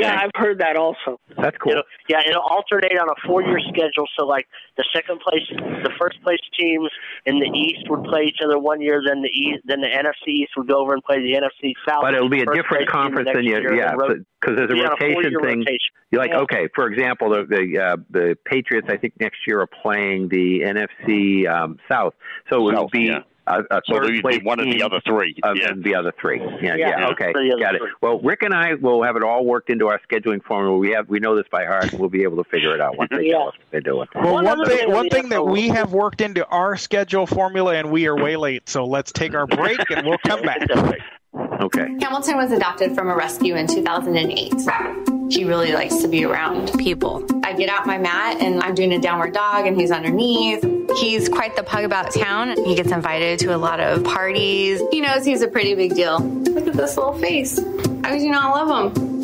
Yeah, 0.01 0.21
I've 0.21 0.29
heard 0.35 0.59
that 0.59 0.75
also. 0.77 1.19
That's 1.35 1.57
cool. 1.57 1.71
It'll, 1.71 1.83
yeah, 2.07 2.21
it'll 2.27 2.43
alternate 2.43 2.93
on 2.99 3.09
a 3.09 3.27
four-year 3.27 3.59
schedule. 3.69 4.05
So, 4.17 4.27
like 4.27 4.47
the 4.77 4.85
second 4.93 5.19
place, 5.19 5.41
the 5.49 5.89
first 5.99 6.21
place 6.21 6.37
teams 6.57 6.89
in 7.25 7.39
the 7.39 7.47
East 7.57 7.89
would 7.89 8.03
play 8.03 8.25
each 8.25 8.37
other 8.45 8.59
one 8.59 8.81
year. 8.81 9.01
Then 9.05 9.23
the 9.23 9.29
East, 9.29 9.63
then 9.65 9.81
the 9.81 9.87
NFC 9.87 10.27
East 10.45 10.51
would 10.57 10.67
go 10.67 10.77
over 10.79 10.93
and 10.93 11.03
play 11.03 11.17
the 11.19 11.33
NFC 11.33 11.73
South. 11.87 12.01
But 12.03 12.13
it'll 12.13 12.29
be 12.29 12.41
a 12.41 12.45
different 12.45 12.87
conference 12.87 13.29
than 13.33 13.43
next 13.45 13.63
you, 13.71 13.75
yeah, 13.77 13.93
because 13.95 14.55
there's 14.55 14.69
a 14.69 14.73
be 14.75 14.81
on 14.81 14.89
rotation 14.91 15.13
four-year 15.15 15.39
thing. 15.41 15.59
rotation. 15.59 15.91
You're 16.11 16.21
like, 16.21 16.31
Yeah. 16.31 16.41
okay, 16.41 16.69
for 16.75 16.85
example, 16.87 17.29
the 17.31 17.45
the, 17.49 17.81
uh, 17.81 17.97
the 18.11 18.37
Patriots, 18.45 18.87
I 18.91 18.97
think 18.97 19.13
next 19.19 19.39
year 19.47 19.59
are 19.61 19.67
playing 19.67 20.29
the 20.29 20.61
NFC 20.61 21.49
um, 21.49 21.79
South, 21.91 22.13
so 22.51 22.57
it 22.57 22.61
would 22.63 22.75
South, 22.75 22.91
be 22.91 23.17
yeah. 23.49 23.61
a, 23.71 23.77
a 23.77 23.81
So 23.85 23.95
third 23.95 24.07
there'd 24.09 24.21
place 24.21 24.39
one 24.43 24.59
of 24.59 24.65
the 24.65 24.81
other 24.83 25.01
three. 25.05 25.35
of 25.43 25.57
Yeah. 25.57 25.71
the 25.75 25.95
other 25.95 26.13
three. 26.19 26.39
Yeah, 26.39 26.47
Yeah. 26.61 26.75
yeah, 26.75 26.89
Yeah, 26.99 27.07
okay, 27.09 27.31
for 27.33 27.41
the 27.43 27.51
other 27.53 27.61
got 27.61 27.75
it. 27.75 27.79
three. 27.81 27.91
Well, 28.01 28.19
Rick 28.19 28.43
and 28.43 28.53
I 28.53 28.73
will 28.75 29.03
have 29.03 29.15
it 29.15 29.23
all 29.23 29.45
worked 29.45 29.69
into 29.69 29.87
our 29.87 29.99
scheduling 30.09 30.43
formula. 30.43 30.77
We 30.77 30.91
have 30.91 31.09
we 31.09 31.19
know 31.19 31.35
this 31.35 31.47
by 31.51 31.65
heart, 31.65 31.91
we'll 31.93 32.09
be 32.09 32.23
able 32.23 32.43
to 32.43 32.49
figure 32.49 32.73
it 32.75 32.81
out 32.81 32.97
once 32.97 33.09
they 33.11 33.25
Yeah. 33.27 33.33
tell 33.33 33.47
us 33.49 33.55
what 33.57 33.65
they're 33.71 33.81
doing. 33.81 34.07
Well, 34.15 34.33
One 34.35 34.45
one, 34.45 34.65
thing, 34.65 34.77
thing 34.77 34.91
one 34.91 35.09
thing 35.09 35.29
that 35.29 35.45
we 35.45 35.67
have 35.69 35.93
worked 35.93 36.21
into 36.21 36.45
our 36.47 36.77
schedule 36.77 37.25
formula, 37.25 37.75
and 37.75 37.91
we 37.91 38.07
are 38.07 38.15
way 38.15 38.35
late. 38.35 38.69
So 38.69 38.85
let's 38.85 39.11
take 39.11 39.33
our 39.33 39.47
break, 39.47 39.79
and 39.91 40.05
we'll 40.07 40.17
come 40.25 40.41
back. 40.41 40.59
Okay. 41.35 41.87
Hamilton 42.01 42.37
was 42.37 42.51
adopted 42.51 42.95
from 42.95 43.09
a 43.09 43.15
rescue 43.15 43.55
in 43.55 43.67
2008. 43.67 44.53
He 45.31 45.43
really 45.43 45.71
likes 45.73 45.97
to 45.97 46.07
be 46.07 46.25
around 46.25 46.71
people. 46.79 47.23
I 47.43 47.53
get 47.53 47.69
out 47.69 47.85
my 47.85 47.99
mat 47.99 48.41
and 48.41 48.61
I'm 48.63 48.73
doing 48.73 48.93
a 48.93 48.99
downward 48.99 49.33
dog 49.33 49.67
and 49.67 49.79
he's 49.79 49.91
underneath. 49.91 50.63
He's 50.97 51.29
quite 51.29 51.55
the 51.55 51.63
pug 51.63 51.83
about 51.83 52.11
town. 52.11 52.55
He 52.65 52.73
gets 52.75 52.91
invited 52.91 53.37
to 53.39 53.55
a 53.55 53.57
lot 53.57 53.79
of 53.79 54.03
parties. 54.03 54.81
He 54.91 55.01
knows 55.01 55.23
he's 55.23 55.43
a 55.43 55.47
pretty 55.47 55.75
big 55.75 55.93
deal. 55.93 56.19
Look 56.19 56.67
at 56.67 56.73
this 56.73 56.97
little 56.97 57.13
face. 57.13 57.59
I, 58.03 58.15
you 58.15 58.31
not 58.31 58.67
love 58.67 58.95
him? 58.95 59.18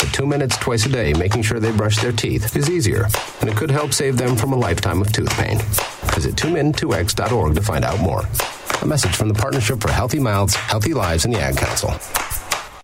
But 0.00 0.12
two 0.14 0.26
minutes 0.26 0.56
twice 0.56 0.86
a 0.86 0.88
day 0.88 1.12
making 1.12 1.42
sure 1.42 1.60
they 1.60 1.72
brush 1.72 1.98
their 1.98 2.12
teeth 2.12 2.56
is 2.56 2.70
easier, 2.70 3.06
and 3.40 3.50
it 3.50 3.56
could 3.56 3.70
help 3.70 3.92
save 3.92 4.16
them 4.16 4.34
from 4.34 4.52
a 4.52 4.56
lifetime 4.56 5.00
of 5.02 5.12
tooth 5.12 5.30
pain. 5.38 5.58
Visit 6.14 6.36
2min2x.org 6.36 7.54
to 7.54 7.60
find 7.62 7.84
out 7.84 8.00
more. 8.00 8.24
A 8.80 8.86
message 8.86 9.14
from 9.14 9.28
the 9.28 9.34
Partnership 9.34 9.80
for 9.80 9.90
Healthy 9.90 10.20
Mouths, 10.20 10.54
Healthy 10.54 10.94
Lives, 10.94 11.26
and 11.26 11.34
the 11.34 11.40
Ad 11.40 11.56
Council. 11.58 11.90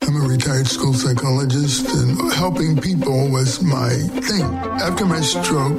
I'm 0.07 0.22
a 0.22 0.28
retired 0.28 0.68
school 0.68 0.94
psychologist, 0.94 1.88
and 1.92 2.32
helping 2.32 2.76
people 2.76 3.28
was 3.28 3.61
my 3.61 3.90
thing. 3.90 4.44
After 4.80 5.04
my 5.04 5.20
stroke, 5.20 5.76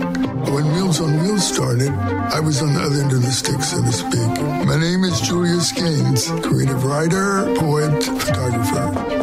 when 0.49 0.65
Meals 0.73 0.99
on 0.99 1.21
Wheels 1.21 1.47
started, 1.47 1.89
I 1.91 2.41
was 2.41 2.61
on 2.61 2.73
the 2.73 2.81
other 2.81 3.01
end 3.01 3.13
of 3.13 3.21
the 3.21 3.31
stick, 3.31 3.61
so 3.61 3.81
to 3.81 3.91
speak. 3.91 4.43
My 4.67 4.77
name 4.77 5.05
is 5.05 5.21
Julius 5.21 5.71
Gaines, 5.71 6.27
creative 6.45 6.83
writer, 6.83 7.55
poet, 7.55 8.03
photographer. 8.03 9.17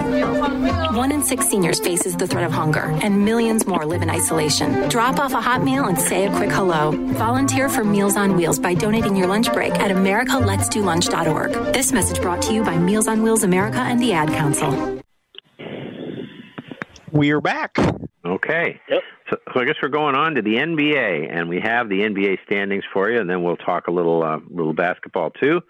One 0.96 1.12
in 1.12 1.22
six 1.22 1.48
seniors 1.48 1.80
faces 1.80 2.16
the 2.16 2.26
threat 2.26 2.44
of 2.44 2.52
hunger, 2.52 2.84
and 3.02 3.26
millions 3.26 3.66
more 3.66 3.84
live 3.84 4.00
in 4.00 4.08
isolation. 4.08 4.88
Drop 4.88 5.18
off 5.18 5.34
a 5.34 5.40
hot 5.40 5.62
meal 5.64 5.84
and 5.84 5.98
say 5.98 6.24
a 6.24 6.36
quick 6.36 6.50
hello. 6.50 6.92
Volunteer 7.14 7.68
for 7.68 7.84
Meals 7.84 8.16
on 8.16 8.36
Wheels 8.36 8.58
by 8.58 8.72
donating 8.72 9.16
your 9.16 9.26
lunch 9.26 9.52
break 9.52 9.74
at 9.74 9.90
americaletsdolunch.org. 9.90 11.74
This 11.74 11.92
message 11.92 12.22
brought 12.22 12.40
to 12.42 12.54
you 12.54 12.62
by 12.62 12.78
Meals 12.78 13.06
on 13.06 13.22
Wheels 13.22 13.42
America 13.42 13.80
and 13.80 14.00
the 14.00 14.12
Ad 14.12 14.28
Council. 14.28 14.93
We're 17.14 17.40
back. 17.40 17.78
Okay. 18.24 18.80
So, 18.90 19.36
so 19.54 19.60
I 19.60 19.64
guess 19.64 19.76
we're 19.80 19.88
going 19.88 20.16
on 20.16 20.34
to 20.34 20.42
the 20.42 20.56
NBA, 20.56 21.28
and 21.30 21.48
we 21.48 21.60
have 21.60 21.88
the 21.88 22.00
NBA 22.00 22.38
standings 22.44 22.82
for 22.92 23.08
you, 23.08 23.20
and 23.20 23.30
then 23.30 23.44
we'll 23.44 23.56
talk 23.56 23.86
a 23.86 23.92
little 23.92 24.24
uh, 24.24 24.40
little 24.50 24.72
basketball 24.72 25.30
too. 25.30 25.60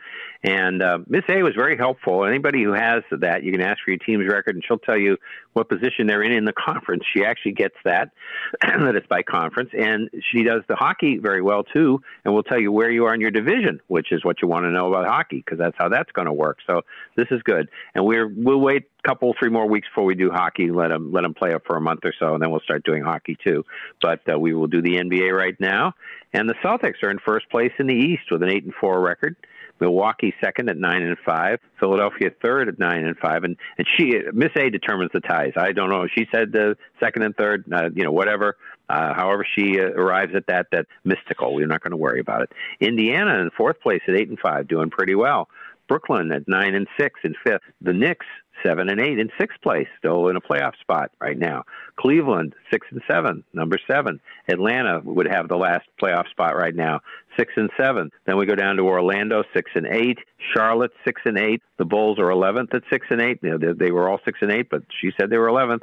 And 0.45 0.83
uh, 0.83 0.99
Miss 1.07 1.25
A 1.31 1.43
was 1.43 1.55
very 1.55 1.75
helpful. 1.75 2.27
Anybody 2.27 2.63
who 2.63 2.75
has 2.75 3.03
that, 3.11 3.45
you 3.45 3.51
can 3.51 3.63
ask 3.63 3.79
for 3.83 3.91
your 3.91 3.99
team's 3.99 4.29
record, 4.29 4.55
and 4.55 4.63
she'll 4.63 4.79
tell 4.79 4.99
you 4.99 5.17
what 5.55 5.71
position 5.71 6.07
they're 6.07 6.23
in 6.23 6.33
in 6.33 6.45
the 6.45 6.53
conference. 6.67 7.03
She 7.15 7.25
actually 7.25 7.53
gets 7.53 7.77
that 7.87 8.11
that 8.61 8.95
it's 8.95 9.07
by 9.07 9.23
conference, 9.23 9.71
and 9.77 10.11
she 10.31 10.43
does 10.43 10.61
the 10.69 10.77
hockey 10.77 11.17
very 11.17 11.41
well 11.41 11.65
too, 11.65 12.03
and 12.25 12.35
will 12.35 12.43
tell 12.43 12.61
you 12.61 12.71
where 12.71 12.91
you 12.91 13.07
are 13.07 13.15
in 13.15 13.23
your 13.23 13.31
division, 13.31 13.81
which 13.87 14.13
is 14.13 14.23
what 14.23 14.43
you 14.43 14.49
want 14.49 14.65
to 14.67 14.71
know 14.71 14.89
about 14.89 15.07
hockey 15.07 15.39
because 15.39 15.59
that's 15.59 15.77
how 15.79 15.89
that's 15.89 16.13
going 16.13 16.27
to 16.27 16.33
work. 16.33 16.59
So 16.67 16.83
this 17.17 17.29
is 17.31 17.41
good, 17.43 17.71
and 17.95 18.05
we're 18.05 18.29
we'll 18.29 18.61
wait 18.61 18.83
a 19.03 19.09
couple 19.09 19.35
three 19.39 19.51
more 19.51 19.67
weeks 19.67 19.89
before 19.89 20.05
we 20.05 20.15
do 20.15 20.31
hockey. 20.31 20.71
Let 20.71 20.89
them 20.89 21.11
let 21.11 21.23
them 21.23 21.33
play 21.33 21.55
up 21.55 21.63
for 21.67 21.77
a 21.77 21.81
month 21.81 22.01
or 22.05 22.13
so, 22.19 22.35
and 22.35 22.43
then 22.43 22.51
we'll 22.51 22.61
start 22.61 22.85
doing 22.85 23.03
hockey 23.03 23.39
too. 23.43 23.65
But 24.03 24.21
uh, 24.31 24.39
we 24.39 24.53
will 24.53 24.67
do 24.67 24.83
the 24.83 24.97
NBA 24.97 25.33
right 25.33 25.59
now, 25.59 25.95
and 26.35 26.51
the 26.51 26.55
Celtics 26.63 27.03
are 27.03 27.11
in 27.11 27.19
first 27.19 27.49
place 27.49 27.73
in 27.79 27.87
the 27.87 27.95
East 27.95 28.25
with 28.31 28.43
an 28.43 28.51
eight 28.51 28.65
and 28.65 28.75
four 28.75 29.01
record. 29.01 29.37
Milwaukee 29.81 30.35
second 30.41 30.69
at 30.69 30.77
nine 30.77 31.03
and 31.03 31.17
five. 31.25 31.59
Philadelphia 31.81 32.31
third 32.43 32.69
at 32.69 32.79
nine 32.79 33.05
and 33.05 33.17
five. 33.19 33.45
And 33.45 33.57
and 33.79 33.87
she 33.97 34.21
Miss 34.33 34.51
A 34.57 34.71
determines 34.71 35.11
the 35.13 35.21
ties. 35.21 35.53
I 35.57 35.73
don't 35.73 35.91
know. 35.91 36.07
She 36.07 36.27
said 36.33 36.53
the 36.53 36.77
second 37.01 37.23
and 37.23 37.37
third. 37.37 37.65
Uh, 37.73 37.91
you 37.95 38.05
know 38.05 38.13
whatever. 38.13 38.57
Uh, 38.89 39.15
however 39.15 39.47
she 39.57 39.81
uh, 39.81 39.85
arrives 39.85 40.35
at 40.35 40.47
that, 40.49 40.67
that's 40.71 40.89
mystical. 41.05 41.55
We're 41.55 41.67
not 41.67 41.83
going 41.83 41.93
to 41.93 41.97
worry 41.97 42.21
about 42.21 42.43
it. 42.43 42.53
Indiana 42.81 43.41
in 43.41 43.51
fourth 43.57 43.81
place 43.81 44.03
at 44.07 44.15
eight 44.15 44.29
and 44.29 44.39
five, 44.39 44.69
doing 44.69 44.91
pretty 44.91 45.15
well. 45.15 45.49
Brooklyn 45.89 46.33
at 46.33 46.49
nine 46.49 46.75
and 46.75 46.89
six 46.99 47.21
in 47.25 47.35
fifth. 47.45 47.63
The 47.81 47.93
Knicks 47.93 48.27
seven 48.63 48.89
and 48.89 49.01
eight 49.01 49.19
in 49.19 49.31
sixth 49.39 49.61
place, 49.63 49.89
still 49.99 50.29
in 50.29 50.37
a 50.37 50.41
playoff 50.41 50.73
spot 50.81 51.11
right 51.21 51.39
now. 51.39 51.65
Cleveland 51.97 52.55
six 52.71 52.87
and 52.91 53.03
seven, 53.11 53.45
number 53.53 53.79
seven. 53.87 54.21
Atlanta 54.49 55.01
would 55.05 55.29
have 55.29 55.49
the 55.49 55.57
last 55.57 55.87
playoff 56.01 56.29
spot 56.31 56.57
right 56.57 56.75
now, 56.75 57.01
six 57.37 57.53
and 57.57 57.71
seven. 57.77 58.11
Then 58.27 58.37
we 58.37 58.47
go 58.47 58.55
down 58.55 58.77
to 58.77 58.83
Orlando, 58.83 59.45
six 59.53 59.71
and 59.75 59.87
eight. 59.87 60.19
Charlotte 60.55 60.93
six 61.05 61.21
and 61.25 61.39
eight. 61.39 61.63
The 61.79 61.85
Bulls 61.85 62.19
are 62.19 62.31
eleventh 62.31 62.75
at 62.75 62.83
six 62.91 63.07
and 63.11 63.21
eight. 63.21 63.41
They 63.43 63.91
were 63.91 64.09
all 64.09 64.21
six 64.25 64.39
and 64.41 64.53
eight, 64.53 64.71
but 64.71 64.83
she 65.01 65.13
said 65.19 65.31
they 65.31 65.39
were 65.39 65.49
eleventh. 65.49 65.83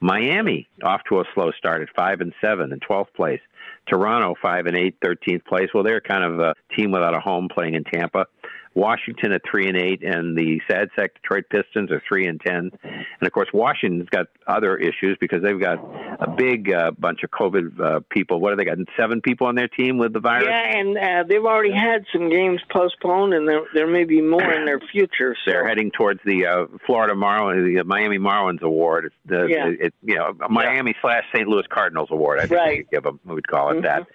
Miami 0.00 0.68
off 0.82 1.02
to 1.08 1.20
a 1.20 1.24
slow 1.34 1.52
start 1.52 1.80
at 1.82 1.88
five 1.96 2.20
and 2.20 2.34
seven 2.40 2.72
in 2.72 2.80
twelfth 2.80 3.14
place. 3.14 3.40
Toronto 3.88 4.34
five 4.42 4.66
and 4.66 4.76
eight, 4.76 4.96
thirteenth 5.02 5.44
place. 5.44 5.68
Well, 5.74 5.84
they're 5.84 6.00
kind 6.00 6.24
of 6.24 6.40
a 6.40 6.54
team 6.76 6.90
without 6.90 7.14
a 7.14 7.20
home 7.20 7.48
playing 7.52 7.74
in 7.74 7.84
Tampa. 7.84 8.26
Washington 8.74 9.32
at 9.32 9.40
three 9.50 9.68
and 9.68 9.76
eight, 9.78 10.02
and 10.04 10.36
the 10.36 10.60
sad 10.70 10.90
sack 10.94 11.14
Detroit 11.14 11.44
Pistons 11.48 11.90
are 11.90 12.02
three 12.06 12.26
and 12.26 12.38
ten. 12.38 12.70
And 12.82 13.22
of 13.26 13.32
course, 13.32 13.48
Washington's 13.54 14.10
got 14.10 14.26
other 14.46 14.76
issues 14.76 15.16
because 15.18 15.42
they've 15.42 15.58
got 15.58 15.78
a 16.20 16.30
big 16.36 16.70
uh, 16.70 16.90
bunch 16.90 17.22
of 17.22 17.30
COVID 17.30 17.80
uh, 17.80 18.00
people. 18.10 18.38
What 18.38 18.50
have 18.50 18.58
they 18.58 18.66
got? 18.66 18.76
Seven 18.94 19.22
people 19.22 19.46
on 19.46 19.54
their 19.54 19.68
team 19.68 19.96
with 19.96 20.12
the 20.12 20.20
virus. 20.20 20.48
Yeah, 20.50 20.78
and 20.78 20.98
uh, 20.98 21.24
they've 21.26 21.42
already 21.42 21.72
had 21.72 22.04
some 22.12 22.28
games 22.28 22.60
postponed, 22.70 23.32
and 23.32 23.48
there 23.48 23.62
there 23.72 23.86
may 23.86 24.04
be 24.04 24.20
more 24.20 24.52
in 24.52 24.66
their 24.66 24.80
future. 24.92 25.34
So. 25.46 25.52
They're 25.52 25.66
heading 25.66 25.90
towards 25.90 26.20
the 26.26 26.44
uh, 26.44 26.66
Florida 26.84 27.14
Marlins, 27.14 27.64
the 27.78 27.82
Miami 27.84 28.18
Marlins 28.18 28.60
Award. 28.60 29.06
It's 29.06 29.14
the, 29.24 29.46
Yeah. 29.48 29.86
it, 29.86 29.94
you 30.02 30.16
know, 30.16 30.34
Miami 30.50 30.94
slash 31.00 31.24
St. 31.34 31.48
Louis 31.48 31.64
Cardinals 31.70 32.08
Award. 32.10 32.40
I 32.40 32.42
think 32.42 32.52
Right. 32.60 32.78
we 32.80 32.86
give 32.92 33.04
them. 33.04 33.20
We 33.24 33.36
would 33.36 33.48
call 33.56 33.70
it 33.76 33.82
that. 33.82 34.02
Mm-hmm. 34.02 34.10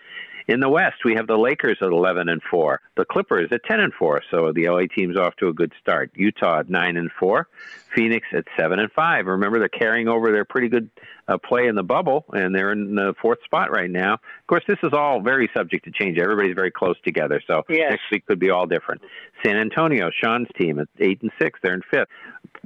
In 0.48 0.60
the 0.60 0.70
West, 0.70 1.06
we 1.06 1.16
have 1.16 1.28
the 1.28 1.38
Lakers 1.38 1.78
at 1.82 1.88
11 1.88 2.28
and 2.28 2.42
4, 2.50 2.82
the 2.98 3.06
Clippers 3.06 3.50
at 3.52 3.64
10 3.64 3.80
and 3.80 3.94
4. 3.94 4.22
So 4.32 4.52
the 4.52 4.68
LA 4.68 4.82
team's 4.94 5.16
off 5.16 5.36
to 5.38 5.48
a 5.48 5.54
good 5.54 5.72
start. 5.80 6.12
Utah 6.16 6.60
at 6.60 6.70
9 6.70 6.98
and 6.98 7.12
4, 7.20 7.48
Phoenix 7.96 8.28
at 8.34 8.46
7 8.58 8.80
and 8.80 8.92
5. 8.92 9.26
Remember, 9.28 9.60
they're 9.60 9.70
carrying 9.70 10.08
over 10.08 10.32
their 10.32 10.44
pretty 10.44 10.68
good 10.68 10.90
uh, 11.32 11.38
play 11.38 11.68
in 11.68 11.76
the 11.76 11.84
bubble, 11.84 12.26
and 12.34 12.54
they're 12.54 12.72
in 12.72 12.96
the 12.96 13.14
fourth 13.22 13.40
spot 13.44 13.72
right 13.72 13.90
now. 13.90 14.14
Of 14.16 14.48
course, 14.48 14.64
this 14.68 14.80
is 14.84 14.92
all 14.94 15.22
very 15.22 15.50
subject 15.56 15.86
to 15.86 15.92
change. 15.92 16.18
Everybody's 16.20 16.56
very 16.56 16.72
close 16.72 16.96
together, 17.04 17.42
so 17.48 17.64
Yes. 17.70 17.92
next 17.92 18.04
week 18.12 18.26
could 18.26 18.40
be 18.40 18.50
all 18.50 18.66
different. 18.66 19.02
San 19.44 19.58
Antonio, 19.58 20.10
Sean's 20.12 20.48
team 20.60 20.80
at 20.80 20.88
eight 21.00 21.22
and 21.22 21.32
six, 21.42 21.60
they're 21.64 21.74
in 21.74 21.82
fifth. 21.90 22.10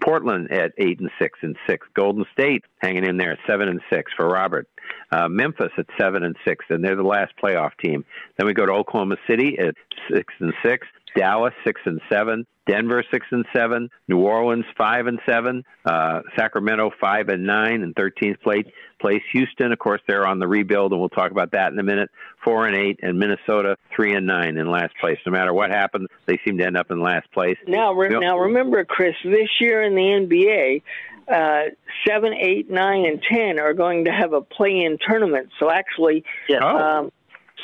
Portland 0.01 0.51
at 0.51 0.73
eight 0.77 0.99
and 0.99 1.09
six 1.19 1.39
and 1.41 1.55
six. 1.67 1.87
Golden 1.93 2.25
State 2.33 2.63
hanging 2.79 3.05
in 3.05 3.17
there 3.17 3.31
at 3.31 3.39
seven 3.47 3.67
and 3.69 3.81
six 3.89 4.11
for 4.15 4.27
Robert. 4.27 4.67
Uh, 5.11 5.27
Memphis 5.29 5.71
at 5.77 5.85
seven 5.99 6.23
and 6.23 6.35
six, 6.45 6.65
and 6.69 6.83
they're 6.83 6.95
the 6.95 7.03
last 7.03 7.33
playoff 7.41 7.71
team. 7.81 8.03
Then 8.37 8.47
we 8.47 8.53
go 8.53 8.65
to 8.65 8.71
Oklahoma 8.71 9.17
City 9.27 9.57
at 9.59 9.75
six 10.11 10.33
and 10.39 10.53
six. 10.63 10.87
Dallas 11.15 11.53
six 11.63 11.81
and 11.85 12.01
seven, 12.09 12.45
Denver 12.67 13.03
six 13.11 13.25
and 13.31 13.45
seven, 13.55 13.89
New 14.07 14.19
Orleans 14.19 14.65
five 14.77 15.07
and 15.07 15.19
seven, 15.25 15.63
uh, 15.85 16.21
Sacramento 16.37 16.91
five 16.99 17.29
and 17.29 17.45
nine, 17.45 17.83
and 17.83 17.95
thirteenth 17.95 18.41
place. 18.41 18.65
Place 18.99 19.21
Houston, 19.33 19.71
of 19.71 19.77
course, 19.79 20.01
they're 20.07 20.25
on 20.25 20.39
the 20.39 20.47
rebuild, 20.47 20.91
and 20.91 20.99
we'll 20.99 21.09
talk 21.09 21.31
about 21.31 21.51
that 21.51 21.71
in 21.71 21.77
a 21.79 21.83
minute. 21.83 22.09
Four 22.43 22.65
and 22.67 22.75
eight, 22.75 22.99
and 23.03 23.19
Minnesota 23.19 23.77
three 23.95 24.13
and 24.15 24.25
nine 24.25 24.57
in 24.57 24.69
last 24.69 24.93
place. 24.99 25.17
No 25.25 25.31
matter 25.31 25.53
what 25.53 25.69
happens, 25.69 26.07
they 26.25 26.39
seem 26.45 26.57
to 26.57 26.65
end 26.65 26.77
up 26.77 26.89
in 26.91 26.99
last 26.99 27.31
place. 27.31 27.57
Now, 27.67 27.93
re- 27.93 28.11
Yep. 28.11 28.21
now 28.21 28.37
remember, 28.39 28.83
Chris, 28.85 29.15
this 29.23 29.49
year 29.59 29.81
in 29.83 29.95
the 29.95 30.01
NBA, 30.01 30.81
uh, 31.27 31.69
seven, 32.07 32.33
eight, 32.33 32.69
nine, 32.69 33.05
and 33.05 33.21
ten 33.21 33.59
are 33.59 33.73
going 33.73 34.05
to 34.05 34.11
have 34.11 34.33
a 34.33 34.41
play-in 34.41 34.97
tournament. 35.07 35.49
So 35.59 35.69
actually, 35.69 36.23
um, 36.61 37.11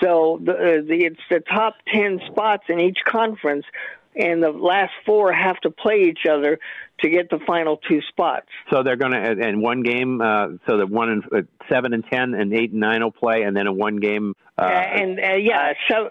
so 0.03 0.39
the, 0.43 0.51
uh, 0.51 0.55
the 0.87 1.05
it's 1.05 1.19
the 1.29 1.39
top 1.39 1.75
ten 1.93 2.19
spots 2.27 2.63
in 2.69 2.79
each 2.79 2.99
conference, 3.07 3.65
and 4.15 4.41
the 4.41 4.51
last 4.51 4.91
four 5.05 5.31
have 5.31 5.57
to 5.61 5.71
play 5.71 6.03
each 6.09 6.25
other 6.29 6.59
to 7.01 7.09
get 7.09 7.29
the 7.29 7.39
final 7.47 7.77
two 7.77 8.01
spots. 8.09 8.47
So 8.71 8.83
they're 8.83 8.95
going 8.95 9.11
to, 9.13 9.17
and 9.47 9.61
one 9.61 9.81
game, 9.83 10.21
uh, 10.21 10.47
so 10.67 10.77
that 10.77 10.89
one 10.89 11.09
and 11.09 11.23
uh, 11.33 11.41
seven 11.69 11.93
and 11.93 12.03
ten 12.11 12.33
and 12.33 12.53
eight 12.53 12.71
and 12.71 12.79
nine 12.79 13.03
will 13.03 13.11
play, 13.11 13.43
and 13.43 13.55
then 13.55 13.67
in 13.67 13.77
one 13.77 13.97
game. 13.97 14.35
Uh, 14.57 14.63
and 14.65 15.19
uh, 15.19 15.33
yeah, 15.35 15.73
so 15.89 16.09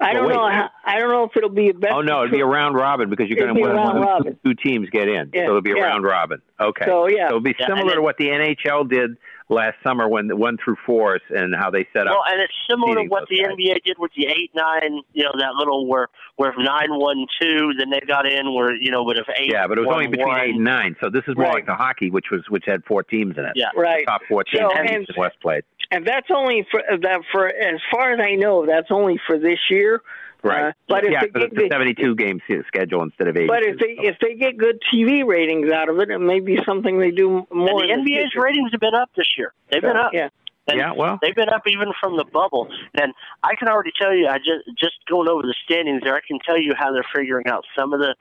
I 0.00 0.12
don't 0.14 0.28
know. 0.28 0.48
How, 0.48 0.70
I 0.84 0.98
don't 0.98 1.10
know 1.10 1.24
if 1.24 1.36
it'll 1.36 1.48
be 1.48 1.68
a 1.68 1.74
best. 1.74 1.92
oh 1.94 2.00
no, 2.00 2.24
it'll 2.24 2.32
be 2.32 2.40
a 2.40 2.46
round 2.46 2.74
robin 2.74 3.08
because 3.08 3.28
you're 3.28 3.38
going 3.38 3.54
to 3.54 3.70
a 3.70 3.76
one, 3.76 4.00
robin. 4.00 4.38
two 4.44 4.54
teams 4.54 4.90
get 4.90 5.08
in, 5.08 5.30
Yeah, 5.32 5.42
so 5.46 5.50
it'll 5.50 5.62
be 5.62 5.72
a 5.72 5.76
yeah. 5.76 5.82
round 5.82 6.04
robin. 6.04 6.42
Okay. 6.60 6.84
So, 6.86 7.06
yeah. 7.08 7.28
so 7.28 7.36
it'll 7.36 7.40
be 7.40 7.54
Yeah, 7.58 7.68
similar 7.68 7.94
to 7.94 8.02
what 8.02 8.16
the 8.16 8.26
NHL 8.26 8.88
did 8.88 9.16
last 9.52 9.76
summer 9.84 10.08
when 10.08 10.26
the 10.28 10.36
one 10.36 10.56
through 10.62 10.76
fours 10.86 11.20
and 11.30 11.54
how 11.54 11.70
they 11.70 11.86
set 11.92 12.06
up. 12.06 12.14
Well, 12.14 12.24
and 12.26 12.40
it's 12.40 12.52
similar 12.68 12.96
to 12.96 13.08
what 13.08 13.28
the 13.28 13.38
guys. 13.42 13.52
NBA 13.52 13.82
did 13.84 13.96
with 13.98 14.10
the 14.16 14.26
eight 14.26 14.50
nine. 14.54 15.00
You 15.12 15.24
know 15.24 15.32
that 15.38 15.54
little 15.54 15.86
where 15.86 16.08
where 16.36 16.52
nine 16.58 16.88
one 16.90 17.26
two. 17.40 17.72
Then 17.78 17.90
they 17.90 18.00
got 18.00 18.26
in 18.26 18.54
where 18.54 18.74
you 18.74 18.90
know, 18.90 19.04
but 19.04 19.18
if 19.18 19.26
eight. 19.36 19.50
Yeah, 19.52 19.66
but 19.66 19.78
it 19.78 19.82
was 19.82 19.90
only 19.92 20.06
between 20.08 20.28
one, 20.28 20.40
eight 20.40 20.54
and 20.54 20.64
nine, 20.64 20.96
so 21.00 21.10
this 21.10 21.22
is 21.28 21.36
more 21.36 21.46
Right. 21.46 21.54
like 21.54 21.66
the 21.66 21.74
hockey, 21.74 22.10
which 22.10 22.26
was 22.30 22.42
which 22.48 22.64
had 22.66 22.84
four 22.84 23.02
teams 23.02 23.36
in 23.38 23.44
it. 23.44 23.52
Yeah. 23.54 23.66
Right. 23.76 24.04
The 24.06 24.10
top 24.10 24.22
four 24.28 24.44
teams 24.44 24.62
So, 24.62 24.72
and- 24.78 24.88
East 25.02 25.10
and 25.10 25.18
West 25.18 25.36
played. 25.40 25.64
and 25.90 26.06
that's 26.06 26.28
only 26.30 26.66
for 26.70 26.82
that 27.00 27.20
for 27.30 27.46
as 27.48 27.80
far 27.92 28.12
as 28.12 28.20
I 28.20 28.34
know, 28.36 28.66
that's 28.66 28.90
only 28.90 29.20
for 29.26 29.38
this 29.38 29.58
year. 29.70 30.02
Right. 30.44 30.68
Uh, 30.68 30.72
but 30.88 31.04
if 31.04 31.20
they 31.20 31.28
but 31.28 31.40
get 31.50 31.54
the- 31.54 31.68
72 31.70 32.14
game 32.16 32.40
se- 32.48 32.62
schedule 32.66 33.02
instead 33.02 33.28
of 33.28 33.36
80. 33.36 33.46
But 33.46 33.62
if 33.62 33.78
they 33.78 33.96
if 33.98 34.16
they 34.20 34.34
get 34.34 34.56
good 34.56 34.78
TV 34.92 35.24
ratings 35.24 35.70
out 35.70 35.88
of 35.88 35.98
it, 36.00 36.10
it 36.10 36.18
may 36.18 36.40
be 36.40 36.58
something 36.66 36.98
they 36.98 37.10
do 37.12 37.46
And 37.50 37.60
more. 37.60 37.80
the 37.80 37.88
in 37.92 38.00
NBA's 38.00 38.32
future. 38.32 38.40
ratings 38.42 38.70
have 38.72 38.80
been 38.80 38.94
up 38.94 39.10
this 39.16 39.28
year. 39.38 39.52
They've 39.70 39.82
been 39.82 39.96
up. 39.96 40.12
Yeah. 40.12 40.28
And 40.68 40.78
Yeah, 40.78 40.92
well. 40.96 41.18
they've 41.20 41.34
been 41.34 41.48
up 41.48 41.62
even 41.66 41.88
from 42.00 42.16
the 42.16 42.24
bubble. 42.24 42.68
And 42.94 43.12
I 43.42 43.54
can 43.56 43.68
already 43.68 43.90
tell 44.00 44.14
you, 44.14 44.28
I 44.28 44.38
just 44.38 44.66
just 44.78 44.94
going 45.08 45.28
over 45.28 45.42
the 45.42 45.54
standings 45.64 46.02
there, 46.04 46.14
I 46.14 46.20
can 46.26 46.38
tell 46.44 46.58
you 46.58 46.72
how 46.76 46.92
they're 46.92 47.06
figuring 47.14 47.46
out 47.48 47.64
some 47.78 47.92
of 47.92 48.00
the 48.00 48.14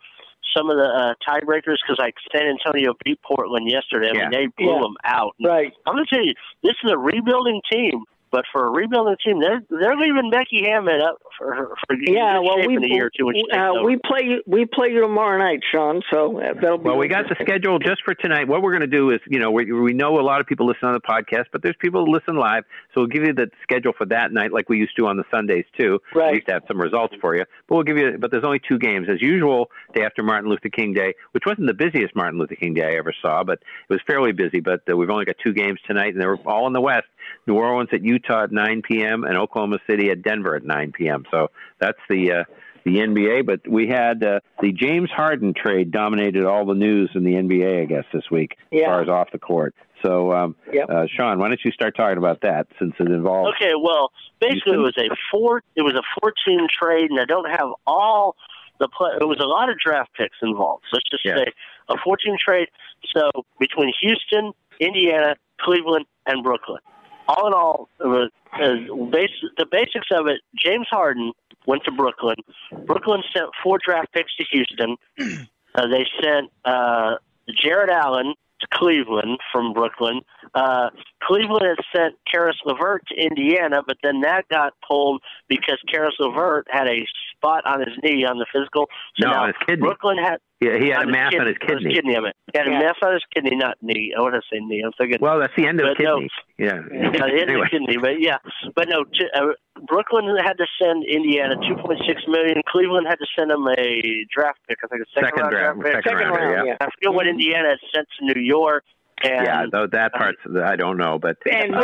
some 0.57 0.69
of 0.69 0.75
the 0.77 0.83
uh, 0.83 1.13
tiebreakers 1.25 1.77
because 1.81 1.97
like 1.97 2.15
San 2.35 2.43
Antonio 2.47 2.93
beat 3.05 3.19
Portland 3.21 3.69
yesterday. 3.69 4.09
I 4.09 4.13
Yeah. 4.13 4.29
mean, 4.29 4.31
they 4.31 4.47
blew 4.63 4.73
Yeah. 4.75 4.81
them 4.81 4.95
out. 5.05 5.35
Right. 5.41 5.71
I'm 5.85 5.93
going 5.95 6.05
to 6.05 6.15
tell 6.15 6.25
you, 6.25 6.33
this 6.63 6.75
is 6.83 6.91
a 6.91 6.97
rebuilding 6.97 7.61
team. 7.71 8.03
But 8.31 8.45
for 8.51 8.65
a 8.65 8.71
rebuilding 8.71 9.17
team, 9.23 9.41
they're 9.41 9.61
they're 9.69 9.97
leaving 9.97 10.31
Becky 10.31 10.63
Hammon 10.63 11.01
up 11.01 11.21
for 11.37 11.75
for 11.85 11.95
Yeah, 11.99 12.37
good 12.37 12.41
well, 12.43 12.57
shape 12.57 12.67
we 12.67 12.77
in 12.77 12.83
a 12.85 12.87
year 12.87 13.07
or 13.07 13.09
two. 13.09 13.25
When 13.25 13.35
uh, 13.51 13.83
we 13.83 13.97
play 13.97 14.39
we 14.47 14.65
play 14.65 14.89
you 14.89 15.01
tomorrow 15.01 15.37
night, 15.37 15.59
Sean. 15.69 16.01
So 16.11 16.39
uh, 16.39 16.53
that'll 16.53 16.77
be 16.77 16.85
Well, 16.85 16.97
we 16.97 17.09
got 17.09 17.27
the 17.27 17.35
schedule 17.41 17.77
just 17.79 18.03
for 18.05 18.13
tonight. 18.13 18.47
What 18.47 18.61
we're 18.61 18.71
going 18.71 18.89
to 18.89 18.97
do 18.97 19.11
is, 19.11 19.19
you 19.27 19.39
know, 19.39 19.51
we, 19.51 19.71
we 19.71 19.93
know 19.93 20.19
a 20.19 20.23
lot 20.23 20.39
of 20.39 20.47
people 20.47 20.65
listen 20.65 20.87
on 20.87 20.93
the 20.93 21.01
podcast, 21.01 21.45
but 21.51 21.61
there's 21.61 21.75
people 21.79 22.05
who 22.05 22.11
listen 22.13 22.37
live. 22.37 22.63
So 22.93 23.01
we'll 23.01 23.07
give 23.07 23.23
you 23.23 23.33
the 23.33 23.49
schedule 23.63 23.91
for 23.97 24.05
that 24.05 24.31
night, 24.31 24.53
like 24.53 24.69
we 24.69 24.77
used 24.77 24.95
to 24.97 25.07
on 25.07 25.17
the 25.17 25.25
Sundays 25.29 25.65
too. 25.77 25.99
Right. 26.15 26.31
We 26.31 26.37
used 26.37 26.47
to 26.47 26.53
have 26.53 26.63
some 26.69 26.79
results 26.79 27.15
for 27.19 27.35
you, 27.35 27.43
but 27.67 27.75
we'll 27.75 27.83
give 27.83 27.97
you. 27.97 28.17
But 28.17 28.31
there's 28.31 28.45
only 28.45 28.61
two 28.65 28.79
games 28.79 29.07
as 29.11 29.21
usual. 29.21 29.69
Day 29.93 30.03
after 30.05 30.23
Martin 30.23 30.49
Luther 30.49 30.69
King 30.69 30.93
Day, 30.93 31.13
which 31.33 31.43
wasn't 31.45 31.67
the 31.67 31.73
busiest 31.73 32.15
Martin 32.15 32.39
Luther 32.39 32.55
King 32.55 32.73
Day 32.75 32.85
I 32.93 32.97
ever 32.97 33.13
saw, 33.21 33.43
but 33.43 33.59
it 33.89 33.93
was 33.93 33.99
fairly 34.07 34.31
busy. 34.31 34.61
But 34.61 34.83
uh, 34.89 34.95
we've 34.95 35.09
only 35.09 35.25
got 35.25 35.35
two 35.43 35.53
games 35.53 35.79
tonight, 35.85 36.13
and 36.13 36.21
they're 36.21 36.37
all 36.47 36.67
in 36.67 36.73
the 36.73 36.79
West. 36.79 37.07
New 37.47 37.55
Orleans 37.55 37.89
at 37.93 38.03
Utah 38.03 38.43
at 38.43 38.51
9 38.51 38.81
p.m. 38.81 39.23
and 39.23 39.37
Oklahoma 39.37 39.79
City 39.89 40.09
at 40.09 40.21
Denver 40.21 40.55
at 40.55 40.63
9 40.63 40.91
p.m. 40.93 41.25
So 41.31 41.49
that's 41.79 41.99
the. 42.09 42.31
Uh, 42.31 42.43
the 42.83 42.97
NBA, 42.97 43.45
but 43.45 43.59
we 43.69 43.87
had 43.87 44.23
uh, 44.23 44.39
the 44.59 44.71
James 44.71 45.11
Harden 45.11 45.53
trade 45.53 45.91
dominated 45.91 46.45
all 46.45 46.65
the 46.65 46.73
news 46.73 47.11
in 47.13 47.23
the 47.23 47.33
NBA, 47.33 47.83
I 47.83 47.85
guess, 47.85 48.05
this 48.11 48.23
week 48.31 48.57
as 48.73 48.81
far 48.81 49.03
as 49.03 49.07
off 49.07 49.27
the 49.31 49.37
court. 49.37 49.75
So, 50.03 50.33
um, 50.33 50.55
uh, 50.89 51.05
Sean, 51.15 51.37
why 51.37 51.49
don't 51.49 51.59
you 51.63 51.71
start 51.71 51.95
talking 51.95 52.17
about 52.17 52.41
that 52.41 52.65
since 52.79 52.95
it 52.99 53.07
involves 53.07 53.55
Okay, 53.55 53.73
well, 53.79 54.11
basically 54.39 54.73
it 54.73 54.77
was 54.77 54.97
a 54.97 55.09
four. 55.29 55.61
It 55.75 55.83
was 55.83 55.93
a 55.93 56.01
four-team 56.19 56.65
trade, 56.69 57.11
and 57.11 57.19
I 57.19 57.25
don't 57.25 57.49
have 57.49 57.69
all 57.85 58.35
the 58.79 58.87
play. 58.87 59.11
It 59.19 59.27
was 59.27 59.39
a 59.39 59.45
lot 59.47 59.69
of 59.69 59.77
draft 59.77 60.09
picks 60.17 60.37
involved. 60.41 60.85
Let's 60.91 61.07
just 61.09 61.23
Yeah. 61.23 61.35
say 61.37 61.45
a 61.87 61.97
four-team 62.03 62.35
trade. 62.43 62.69
So 63.15 63.29
between 63.59 63.93
Houston, 64.01 64.53
Indiana, 64.79 65.35
Cleveland, 65.59 66.05
and 66.25 66.43
Brooklyn. 66.43 66.79
All 67.27 67.47
in 67.47 67.53
all, 67.53 67.89
it 67.99 68.07
was 68.07 68.29
uh, 68.53 68.75
bas- 69.11 69.51
the 69.57 69.65
basics 69.69 70.07
of 70.11 70.27
it. 70.27 70.41
James 70.57 70.87
Harden 70.89 71.31
went 71.65 71.83
to 71.85 71.91
Brooklyn. 71.91 72.37
Brooklyn 72.85 73.21
sent 73.33 73.49
four 73.63 73.77
draft 73.83 74.11
picks 74.13 74.35
to 74.35 74.43
Houston. 74.51 74.97
Uh, 75.73 75.87
they 75.87 76.05
sent 76.21 76.51
uh, 76.65 77.15
Jarrett 77.63 77.89
Allen 77.89 78.33
to 78.59 78.67
Cleveland 78.73 79.39
from 79.53 79.71
Brooklyn. 79.71 80.19
Uh, 80.53 80.89
Cleveland 81.23 81.65
had 81.65 81.85
sent 81.95 82.15
Caris 82.29 82.57
LeVert 82.65 83.07
to 83.07 83.15
Indiana, 83.15 83.81
but 83.85 83.95
then 84.03 84.19
that 84.19 84.47
got 84.49 84.73
pulled 84.85 85.21
because 85.47 85.77
Caris 85.89 86.15
LeVert 86.19 86.67
had 86.69 86.87
a 86.87 87.05
spot 87.37 87.65
on 87.65 87.79
his 87.79 87.97
knee 88.03 88.25
on 88.25 88.37
the 88.37 88.45
physical. 88.51 88.89
So 89.17 89.27
No, 89.27 89.31
now 89.31 89.41
on 89.43 89.47
his 89.47 89.55
kidney. 89.65 89.81
Brooklyn 89.87 90.17
had. 90.17 90.39
Yeah, 90.61 90.77
he 90.77 90.89
had 90.89 91.03
a 91.03 91.07
mass 91.11 91.31
kid- 91.31 91.41
on 91.41 91.47
his 91.47 91.57
kidney. 91.57 91.91
kidney, 91.93 92.15
I 92.15 92.19
mean. 92.19 92.31
He 92.53 92.57
had 92.59 92.67
a 92.67 92.71
mass 92.71 92.93
on 93.03 93.13
his 93.13 93.23
kidney, 93.33 93.55
not 93.55 93.77
knee. 93.81 94.13
I 94.15 94.21
want 94.21 94.35
to 94.35 94.41
say 94.51 94.59
knee. 94.59 94.83
I'm 94.85 94.91
thinking. 94.95 95.17
Well, 95.19 95.39
that's 95.39 95.53
the 95.57 95.65
end 95.65 95.79
of 95.81 95.87
But 95.97 96.03
no. 96.03 96.17
kidney. 96.19 96.29
Yeah. 96.59 96.79
Yeah, 96.91 97.25
it 97.25 97.33
is 97.33 97.41
anyway. 97.49 97.65
a 97.65 97.69
kidney, 97.69 97.97
but 97.97 98.21
yeah, 98.21 98.37
but 98.75 98.87
no. 98.87 99.03
T- 99.05 99.25
uh, 99.33 99.47
Brooklyn 99.87 100.25
had 100.37 100.53
to 100.59 100.67
send 100.79 101.03
Indiana 101.05 101.55
two 101.67 101.75
point 101.81 101.99
six 102.07 102.21
million. 102.27 102.61
Cleveland 102.67 103.07
had 103.09 103.17
to 103.17 103.25
send 103.37 103.49
them 103.49 103.65
a 103.67 104.25
draft 104.33 104.59
pick. 104.67 104.77
I 104.83 104.87
think 104.87 105.01
a 105.01 105.05
second, 105.15 105.29
Second 105.33 105.41
round 105.41 105.51
draft- 105.51 105.79
draft 105.81 105.95
pick. 106.05 106.13
second 106.13 106.27
rounder, 106.29 106.53
round, 106.55 106.67
yeah. 106.67 106.77
I 106.79 106.85
forget 106.93 107.13
what 107.13 107.25
Indiana 107.27 107.69
had 107.69 107.79
sent 107.93 108.07
to 108.19 108.25
New 108.25 108.41
York. 108.41 108.83
And 109.23 109.45
yeah, 109.45 109.65
though 109.71 109.85
that 109.87 110.13
part's 110.13 110.39
I 110.63 110.75
don't 110.75 110.97
know, 110.97 111.19
but 111.19 111.37
And 111.51 111.75
uh, 111.75 111.81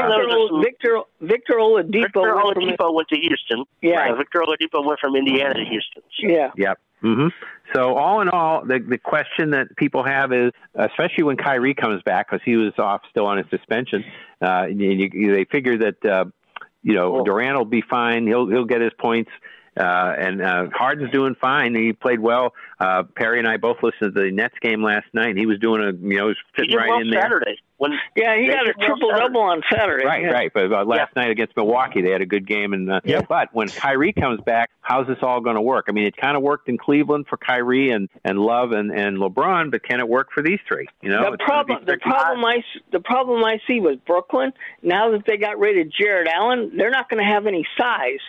Victor, 0.62 0.62
Victor 0.62 1.02
Victor 1.22 1.54
Oladipo. 1.56 1.92
Victor 2.02 2.36
went 2.36 2.78
from- 2.78 2.96
went 2.96 3.08
to 3.10 3.18
Houston. 3.20 3.64
Yeah. 3.82 4.12
Uh, 4.12 4.16
Victor 4.16 4.40
Oladipo 4.42 4.84
went 4.86 5.00
from 5.00 5.16
Indiana 5.16 5.54
to 5.54 5.64
Houston. 5.66 6.02
Yeah. 6.20 6.50
Yep. 6.58 6.80
Hmm 7.02 7.28
So 7.76 7.96
all 7.96 8.22
in 8.22 8.30
all, 8.30 8.66
the 8.66 8.80
the 8.80 8.98
question 8.98 9.52
that 9.52 9.76
people 9.76 10.04
have 10.04 10.34
is, 10.34 10.52
especially 10.76 11.24
when 11.24 11.38
Kyrie 11.38 11.76
comes 11.76 12.02
back, 12.04 12.30
because 12.30 12.44
he 12.44 12.56
was 12.56 12.74
off 12.78 13.02
still 13.10 13.26
on 13.26 13.38
his 13.38 13.48
suspension, 13.50 14.04
uh, 14.42 14.66
and 14.70 14.80
you, 14.80 15.10
you, 15.12 15.36
they 15.36 15.46
figure 15.46 15.78
that 15.78 16.06
uh, 16.06 16.26
you 16.82 16.94
know 16.94 17.24
Durant 17.24 17.58
will 17.58 17.66
be 17.66 17.84
fine. 17.88 18.26
He'll 18.26 18.48
he'll 18.48 18.66
get 18.66 18.82
his 18.82 18.94
points. 19.00 19.32
Uh, 19.78 20.16
and 20.18 20.42
uh, 20.42 20.68
Harden's 20.74 21.12
doing 21.12 21.36
fine. 21.40 21.76
He 21.76 21.94
played 21.94 22.20
well. 22.20 22.54
Uh, 22.80 23.04
Perry 23.04 23.40
and 23.40 23.48
I 23.48 23.58
both 23.58 23.78
listened 23.84 24.16
to 24.16 24.22
the 24.22 24.32
Nets 24.32 24.56
game 24.62 24.84
last 24.84 25.06
night. 25.14 25.30
And 25.30 25.38
he 25.40 25.46
was 25.46 25.60
doing 25.60 25.82
a, 25.82 25.92
you 25.92 26.18
know, 26.18 26.24
he 26.24 26.30
was 26.30 26.38
He 26.56 26.62
fitting 26.62 26.72
did 26.72 26.78
right 26.78 26.90
well 26.90 27.00
in 27.02 27.10
there. 27.10 27.22
Saturday. 27.22 27.58
When 27.78 27.92
Yeah, 28.16 28.36
he 28.36 28.48
they 28.48 28.54
got 28.54 28.64
a 28.64 28.74
did 28.74 28.76
well 28.80 28.88
triple 28.88 29.10
double 29.12 29.42
on 29.42 29.62
Saturday. 29.72 30.04
Right, 30.06 30.24
yeah. 30.24 30.30
right. 30.30 30.52
But 30.52 30.74
uh, 30.74 30.84
last 30.84 31.16
night 31.16 31.30
against 31.30 31.56
Milwaukee, 31.56 32.02
they 32.02 32.10
had 32.12 32.22
a 32.22 32.26
good 32.26 32.48
game. 32.48 32.74
And 32.74 32.92
uh, 32.92 33.02
but 33.30 33.50
when 33.54 33.68
Kyrie 33.70 34.14
comes 34.14 34.42
back, 34.42 34.72
how's 34.82 35.06
this 35.08 35.18
all 35.22 35.42
going 35.42 35.56
to 35.58 35.62
work? 35.62 35.86
I 35.88 35.92
mean, 35.92 36.08
it 36.08 36.18
kind 36.18 36.36
of 36.36 36.42
worked 36.42 36.70
in 36.70 36.78
Cleveland 36.80 37.28
for 37.30 37.38
Kyrie 37.38 37.92
and 37.92 38.10
and 38.24 38.40
Love 38.40 38.72
and 38.72 38.92
and 38.92 39.18
LeBron, 39.18 39.70
but 39.70 39.84
can 39.84 40.00
it 40.00 40.10
work 40.10 40.30
for 40.34 40.42
these 40.42 40.60
three? 40.68 40.88
You 41.02 41.10
know, 41.10 41.22
the 41.24 41.34
It's 41.34 41.44
gonna 41.48 41.66
be 41.66 41.74
problem, 41.74 41.80
the 41.82 41.86
tricky. 41.98 42.10
problem 42.10 42.46
I, 42.46 42.56
s- 42.58 42.82
the 42.92 43.00
problem 43.00 43.44
I 43.44 43.60
see 43.68 43.80
with 43.80 44.04
Brooklyn 44.06 44.54
now 44.82 45.12
that 45.12 45.26
they 45.28 45.38
got 45.38 45.60
rid 45.60 45.78
of 45.78 45.92
Jarrett 45.94 46.28
Allen, 46.28 46.72
they're 46.76 46.90
not 46.90 47.10
going 47.10 47.24
to 47.24 47.32
have 47.32 47.46
any 47.46 47.66
size. 47.78 48.20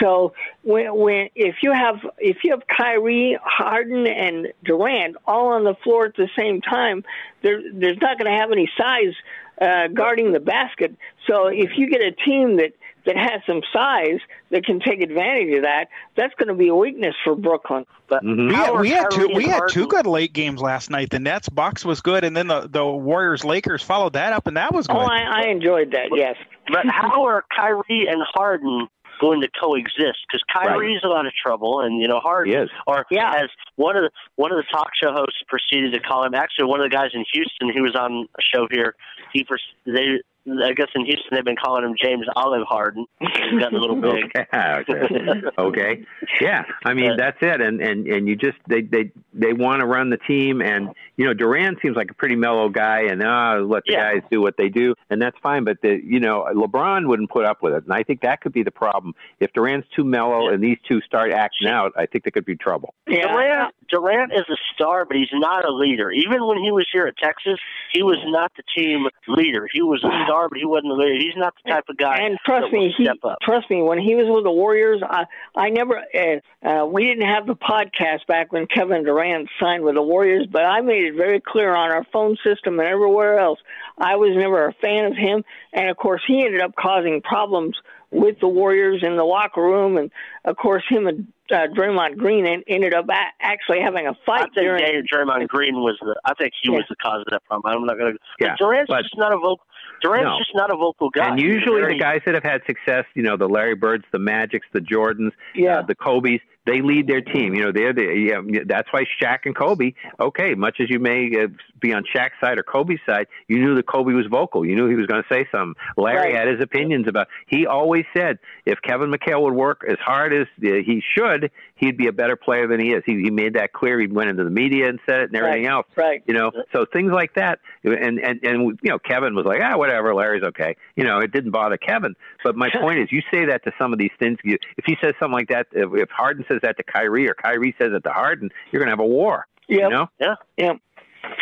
So 0.00 0.32
when, 0.62 0.94
when 0.94 1.28
if 1.34 1.56
you 1.62 1.72
have 1.72 1.96
if 2.18 2.38
you 2.44 2.52
have 2.52 2.62
Kyrie, 2.66 3.38
Harden, 3.42 4.06
and 4.06 4.48
Durant 4.64 5.16
all 5.26 5.48
on 5.48 5.64
the 5.64 5.74
floor 5.82 6.06
at 6.06 6.16
the 6.16 6.28
same 6.38 6.60
time, 6.60 7.04
there 7.42 7.60
there's 7.72 7.98
not 8.00 8.18
going 8.18 8.30
to 8.30 8.38
have 8.38 8.52
any 8.52 8.70
size 8.76 9.14
uh, 9.60 9.88
guarding 9.88 10.32
the 10.32 10.40
basket. 10.40 10.94
So 11.26 11.48
if 11.48 11.70
you 11.76 11.90
get 11.90 12.00
a 12.00 12.12
team 12.12 12.56
that 12.58 12.72
that 13.06 13.16
has 13.16 13.40
some 13.46 13.62
size 13.72 14.20
that 14.50 14.66
can 14.66 14.80
take 14.80 15.00
advantage 15.00 15.54
of 15.56 15.62
that, 15.62 15.86
that's 16.14 16.34
going 16.34 16.48
to 16.48 16.54
be 16.54 16.68
a 16.68 16.74
weakness 16.74 17.14
for 17.24 17.34
Brooklyn. 17.34 17.86
But 18.06 18.22
we 18.22 18.52
had, 18.52 18.72
we 18.72 18.90
had 18.90 19.10
two 19.10 19.30
we 19.34 19.44
had 19.44 19.62
two 19.70 19.86
good 19.86 20.06
late 20.06 20.32
games 20.32 20.60
last 20.60 20.90
night. 20.90 21.10
The 21.10 21.18
Nets 21.18 21.48
box 21.48 21.84
was 21.84 22.00
good, 22.02 22.24
and 22.24 22.36
then 22.36 22.48
the 22.48 22.68
the 22.68 22.84
Warriors 22.84 23.44
Lakers 23.44 23.82
followed 23.82 24.12
that 24.12 24.32
up, 24.32 24.46
and 24.46 24.56
that 24.56 24.72
was 24.72 24.86
good. 24.86 24.96
Oh, 24.96 25.00
I, 25.00 25.42
I 25.44 25.48
enjoyed 25.48 25.92
that. 25.92 26.10
Yes, 26.14 26.36
but 26.70 26.86
how 26.86 27.24
are 27.24 27.44
Kyrie 27.54 28.06
and 28.08 28.22
Harden 28.34 28.88
going 29.18 29.40
to 29.40 29.48
coexist 29.60 30.18
because 30.26 30.42
Kyrie's 30.52 31.00
right. 31.02 31.10
a 31.10 31.12
lot 31.12 31.26
of 31.26 31.32
trouble, 31.34 31.80
and 31.80 32.00
you 32.00 32.08
know 32.08 32.20
Harden 32.20 32.62
is. 32.64 32.70
or 32.86 33.06
yeah. 33.10 33.32
as 33.36 33.50
one 33.76 33.96
of 33.96 34.04
the 34.04 34.10
one 34.36 34.52
of 34.52 34.56
the 34.56 34.64
talk 34.70 34.90
show 35.00 35.12
hosts 35.12 35.42
proceeded 35.48 35.92
to 35.92 36.00
call 36.00 36.24
him. 36.24 36.34
Actually, 36.34 36.66
one 36.66 36.80
of 36.80 36.90
the 36.90 36.94
guys 36.94 37.10
in 37.14 37.24
Houston 37.32 37.72
who 37.72 37.82
was 37.82 37.94
on 37.94 38.28
a 38.36 38.42
show 38.54 38.66
here, 38.70 38.94
he 39.32 39.46
they 39.84 40.20
I 40.62 40.72
guess 40.72 40.88
in 40.94 41.04
Houston 41.04 41.28
they've 41.32 41.44
been 41.44 41.56
calling 41.56 41.84
him 41.84 41.94
James 42.00 42.26
Olive 42.36 42.66
Harden. 42.66 43.06
He's 43.20 43.60
gotten 43.60 43.76
a 43.76 43.80
little 43.80 44.00
big. 44.00 44.30
okay. 44.54 45.50
okay. 45.58 46.04
Yeah. 46.40 46.64
I 46.84 46.94
mean 46.94 47.16
that's 47.16 47.38
it. 47.40 47.60
And 47.60 47.80
and 47.80 48.06
and 48.06 48.28
you 48.28 48.36
just 48.36 48.58
they 48.68 48.82
they 48.82 49.12
they 49.32 49.52
want 49.52 49.80
to 49.80 49.86
run 49.86 50.10
the 50.10 50.16
team 50.16 50.60
and 50.60 50.90
you 51.16 51.24
know 51.24 51.34
Durant 51.34 51.78
seems 51.82 51.96
like 51.96 52.10
a 52.10 52.14
pretty 52.14 52.36
mellow 52.36 52.68
guy 52.68 53.02
and 53.10 53.22
uh 53.22 53.60
let 53.64 53.84
the 53.86 53.92
yeah. 53.92 54.14
guys 54.14 54.22
do 54.30 54.40
what 54.40 54.56
they 54.56 54.68
do 54.68 54.94
and 55.10 55.20
that's 55.20 55.36
fine. 55.42 55.64
But 55.64 55.78
the 55.82 56.00
you 56.02 56.20
know 56.20 56.46
LeBron 56.54 57.06
wouldn't 57.08 57.30
put 57.30 57.44
up 57.44 57.62
with 57.62 57.74
it 57.74 57.84
and 57.84 57.92
I 57.92 58.02
think 58.02 58.22
that 58.22 58.40
could 58.40 58.52
be 58.52 58.62
the 58.62 58.70
problem 58.70 59.14
if 59.40 59.52
Durant's 59.52 59.88
too 59.94 60.04
mellow 60.04 60.48
yeah. 60.48 60.54
and 60.54 60.62
these 60.62 60.78
two 60.86 61.00
start 61.02 61.32
acting 61.32 61.68
out. 61.68 61.92
I 61.96 62.06
think 62.06 62.24
there 62.24 62.32
could 62.32 62.44
be 62.44 62.56
trouble. 62.56 62.94
Yeah. 63.06 63.26
Durant 63.26 63.74
Durant 63.90 64.32
is 64.32 64.44
a 64.50 64.56
star, 64.74 65.04
but 65.04 65.16
he's 65.16 65.32
not 65.32 65.64
a 65.64 65.72
leader. 65.72 66.10
Even 66.10 66.46
when 66.46 66.58
he 66.62 66.70
was 66.70 66.86
here 66.92 67.06
at 67.06 67.16
Texas, 67.16 67.58
he 67.92 68.02
was 68.02 68.18
not 68.26 68.52
the 68.56 68.62
team 68.76 69.06
leader. 69.26 69.68
He 69.72 69.82
was 69.82 70.02
a 70.04 70.08
star 70.24 70.37
star, 70.38 70.48
but 70.48 70.58
he 70.58 70.64
wasn't 70.64 70.96
the 70.96 71.18
He's 71.18 71.36
not 71.36 71.54
the 71.62 71.70
type 71.70 71.84
of 71.88 71.96
guy. 71.96 72.18
And 72.22 72.38
trust 72.44 72.72
me, 72.72 72.92
he 72.96 73.08
trust 73.42 73.70
me 73.70 73.82
when 73.82 73.98
he 73.98 74.14
was 74.14 74.26
with 74.28 74.44
the 74.44 74.50
Warriors, 74.50 75.02
I 75.02 75.24
I 75.56 75.70
never 75.70 75.98
uh, 75.98 76.68
uh, 76.68 76.86
we 76.86 77.04
didn't 77.06 77.26
have 77.26 77.46
the 77.46 77.54
podcast 77.54 78.26
back 78.26 78.52
when 78.52 78.66
Kevin 78.66 79.04
Durant 79.04 79.48
signed 79.60 79.84
with 79.84 79.94
the 79.94 80.02
Warriors, 80.02 80.46
but 80.50 80.64
I 80.64 80.80
made 80.80 81.04
it 81.04 81.14
very 81.16 81.40
clear 81.40 81.74
on 81.74 81.90
our 81.90 82.04
phone 82.12 82.36
system 82.44 82.78
and 82.78 82.88
everywhere 82.88 83.38
else. 83.38 83.58
I 83.98 84.16
was 84.16 84.30
never 84.36 84.66
a 84.66 84.72
fan 84.74 85.06
of 85.06 85.16
him, 85.16 85.44
and 85.72 85.90
of 85.90 85.96
course, 85.96 86.22
he 86.26 86.44
ended 86.44 86.60
up 86.60 86.74
causing 86.76 87.20
problems 87.22 87.76
with 88.10 88.40
the 88.40 88.48
Warriors 88.48 89.02
in 89.02 89.16
the 89.16 89.24
locker 89.24 89.62
room, 89.62 89.98
and 89.98 90.10
of 90.44 90.56
course, 90.56 90.82
him 90.88 91.06
and 91.06 91.26
uh, 91.50 91.66
Draymond 91.74 92.16
Green 92.16 92.62
ended 92.66 92.94
up 92.94 93.06
a- 93.08 93.44
actually 93.44 93.80
having 93.80 94.06
a 94.06 94.14
fight. 94.26 94.40
I 94.40 94.44
think 94.44 94.54
during... 94.54 95.06
Draymond 95.12 95.48
Green 95.48 95.76
was 95.76 95.96
the. 96.00 96.14
I 96.24 96.34
think 96.34 96.52
he 96.62 96.70
yeah. 96.70 96.76
was 96.76 96.84
the 96.88 96.96
cause 96.96 97.20
of 97.20 97.26
that 97.30 97.44
problem. 97.44 97.74
I'm 97.74 97.86
not 97.86 97.98
going 97.98 98.14
to. 98.14 98.18
Yeah, 98.40 98.54
Durant's 98.58 98.88
but, 98.88 99.02
just 99.02 99.16
not 99.16 99.32
a 99.32 99.36
vocal. 99.36 99.60
Durant's 100.00 100.24
no. 100.24 100.38
just 100.38 100.54
not 100.54 100.72
a 100.72 100.76
vocal 100.76 101.10
guy. 101.10 101.30
And 101.30 101.40
usually 101.40 101.80
very... 101.80 101.94
the 101.94 102.00
guys 102.00 102.20
that 102.26 102.34
have 102.34 102.44
had 102.44 102.62
success, 102.66 103.04
you 103.14 103.22
know, 103.22 103.36
the 103.36 103.48
Larry 103.48 103.74
Birds, 103.74 104.04
the 104.12 104.18
Magics, 104.18 104.66
the 104.72 104.80
Jordans, 104.80 105.32
yeah. 105.54 105.78
uh, 105.78 105.82
the 105.82 105.94
Kobe's, 105.94 106.40
they 106.66 106.82
lead 106.82 107.06
their 107.06 107.22
team. 107.22 107.54
You 107.54 107.64
know, 107.64 107.72
they're 107.72 107.92
the 107.92 108.02
yeah, 108.02 108.60
that's 108.66 108.92
why 108.92 109.04
Shaq 109.20 109.40
and 109.44 109.56
Kobe. 109.56 109.92
Okay, 110.20 110.54
much 110.54 110.76
as 110.80 110.90
you 110.90 110.98
may 110.98 111.30
uh, 111.42 111.48
be 111.80 111.94
on 111.94 112.04
Shaq's 112.14 112.34
side 112.40 112.58
or 112.58 112.62
Kobe's 112.62 113.00
side, 113.06 113.26
you 113.46 113.58
knew 113.58 113.74
that 113.76 113.86
Kobe 113.86 114.12
was 114.12 114.26
vocal. 114.26 114.66
You 114.66 114.76
knew 114.76 114.88
he 114.88 114.94
was 114.94 115.06
going 115.06 115.22
to 115.22 115.34
say 115.34 115.48
something. 115.50 115.74
Larry 115.96 116.32
right. 116.32 116.34
had 116.34 116.48
his 116.48 116.60
opinions 116.62 117.08
about. 117.08 117.28
He 117.46 117.66
always 117.66 118.04
said 118.14 118.38
if 118.66 118.80
Kevin 118.82 119.10
McHale 119.10 119.42
would 119.42 119.54
work 119.54 119.82
as 119.88 119.98
hard 119.98 120.34
as 120.34 120.46
uh, 120.62 120.82
he 120.84 121.02
should, 121.16 121.50
he'd 121.76 121.96
be 121.96 122.06
a 122.06 122.12
better 122.12 122.36
player 122.36 122.66
than 122.66 122.80
he 122.80 122.90
is. 122.90 123.02
He, 123.06 123.14
he 123.22 123.30
made 123.30 123.54
that 123.54 123.72
clear. 123.72 123.98
He 123.98 124.06
went 124.06 124.28
into 124.28 124.44
the 124.44 124.50
media 124.50 124.88
and 124.88 125.00
said 125.08 125.20
it 125.20 125.30
and 125.30 125.36
everything 125.36 125.64
right. 125.64 125.72
else. 125.72 125.86
Right. 125.96 126.22
You 126.26 126.34
know, 126.34 126.52
so 126.72 126.84
things 126.92 127.12
like 127.12 127.34
that. 127.34 127.60
And 127.82 128.18
and 128.18 128.44
and 128.44 128.78
you 128.82 128.90
know, 128.90 128.98
Kevin 128.98 129.34
was 129.34 129.46
like, 129.46 129.60
ah, 129.62 129.78
whatever. 129.78 130.14
Larry's 130.14 130.42
okay. 130.42 130.76
You 130.96 131.04
know, 131.04 131.20
it 131.20 131.32
didn't 131.32 131.52
bother 131.52 131.78
Kevin. 131.78 132.14
But 132.44 132.56
my 132.56 132.68
point 132.70 132.98
is, 132.98 133.08
you 133.10 133.22
say 133.30 133.46
that 133.46 133.64
to 133.64 133.72
some 133.78 133.92
of 133.92 133.98
these 133.98 134.10
things. 134.18 134.38
You, 134.44 134.58
if 134.76 134.84
he 134.84 134.96
says 135.02 135.14
something 135.18 135.32
like 135.32 135.48
that, 135.48 135.66
if, 135.72 135.90
if 135.94 136.10
Harden 136.10 136.44
says 136.48 136.57
that 136.62 136.76
to 136.76 136.82
Kyrie 136.82 137.28
or 137.28 137.34
Kyrie 137.34 137.74
says 137.78 137.92
it 137.92 138.04
to 138.04 138.10
Harden, 138.10 138.50
you're 138.70 138.80
going 138.80 138.88
to 138.88 138.92
have 138.92 139.00
a 139.00 139.06
war. 139.06 139.46
Yep. 139.68 139.80
You 139.80 139.88
know? 139.88 140.06
Yeah. 140.20 140.34
Yeah. 140.56 140.72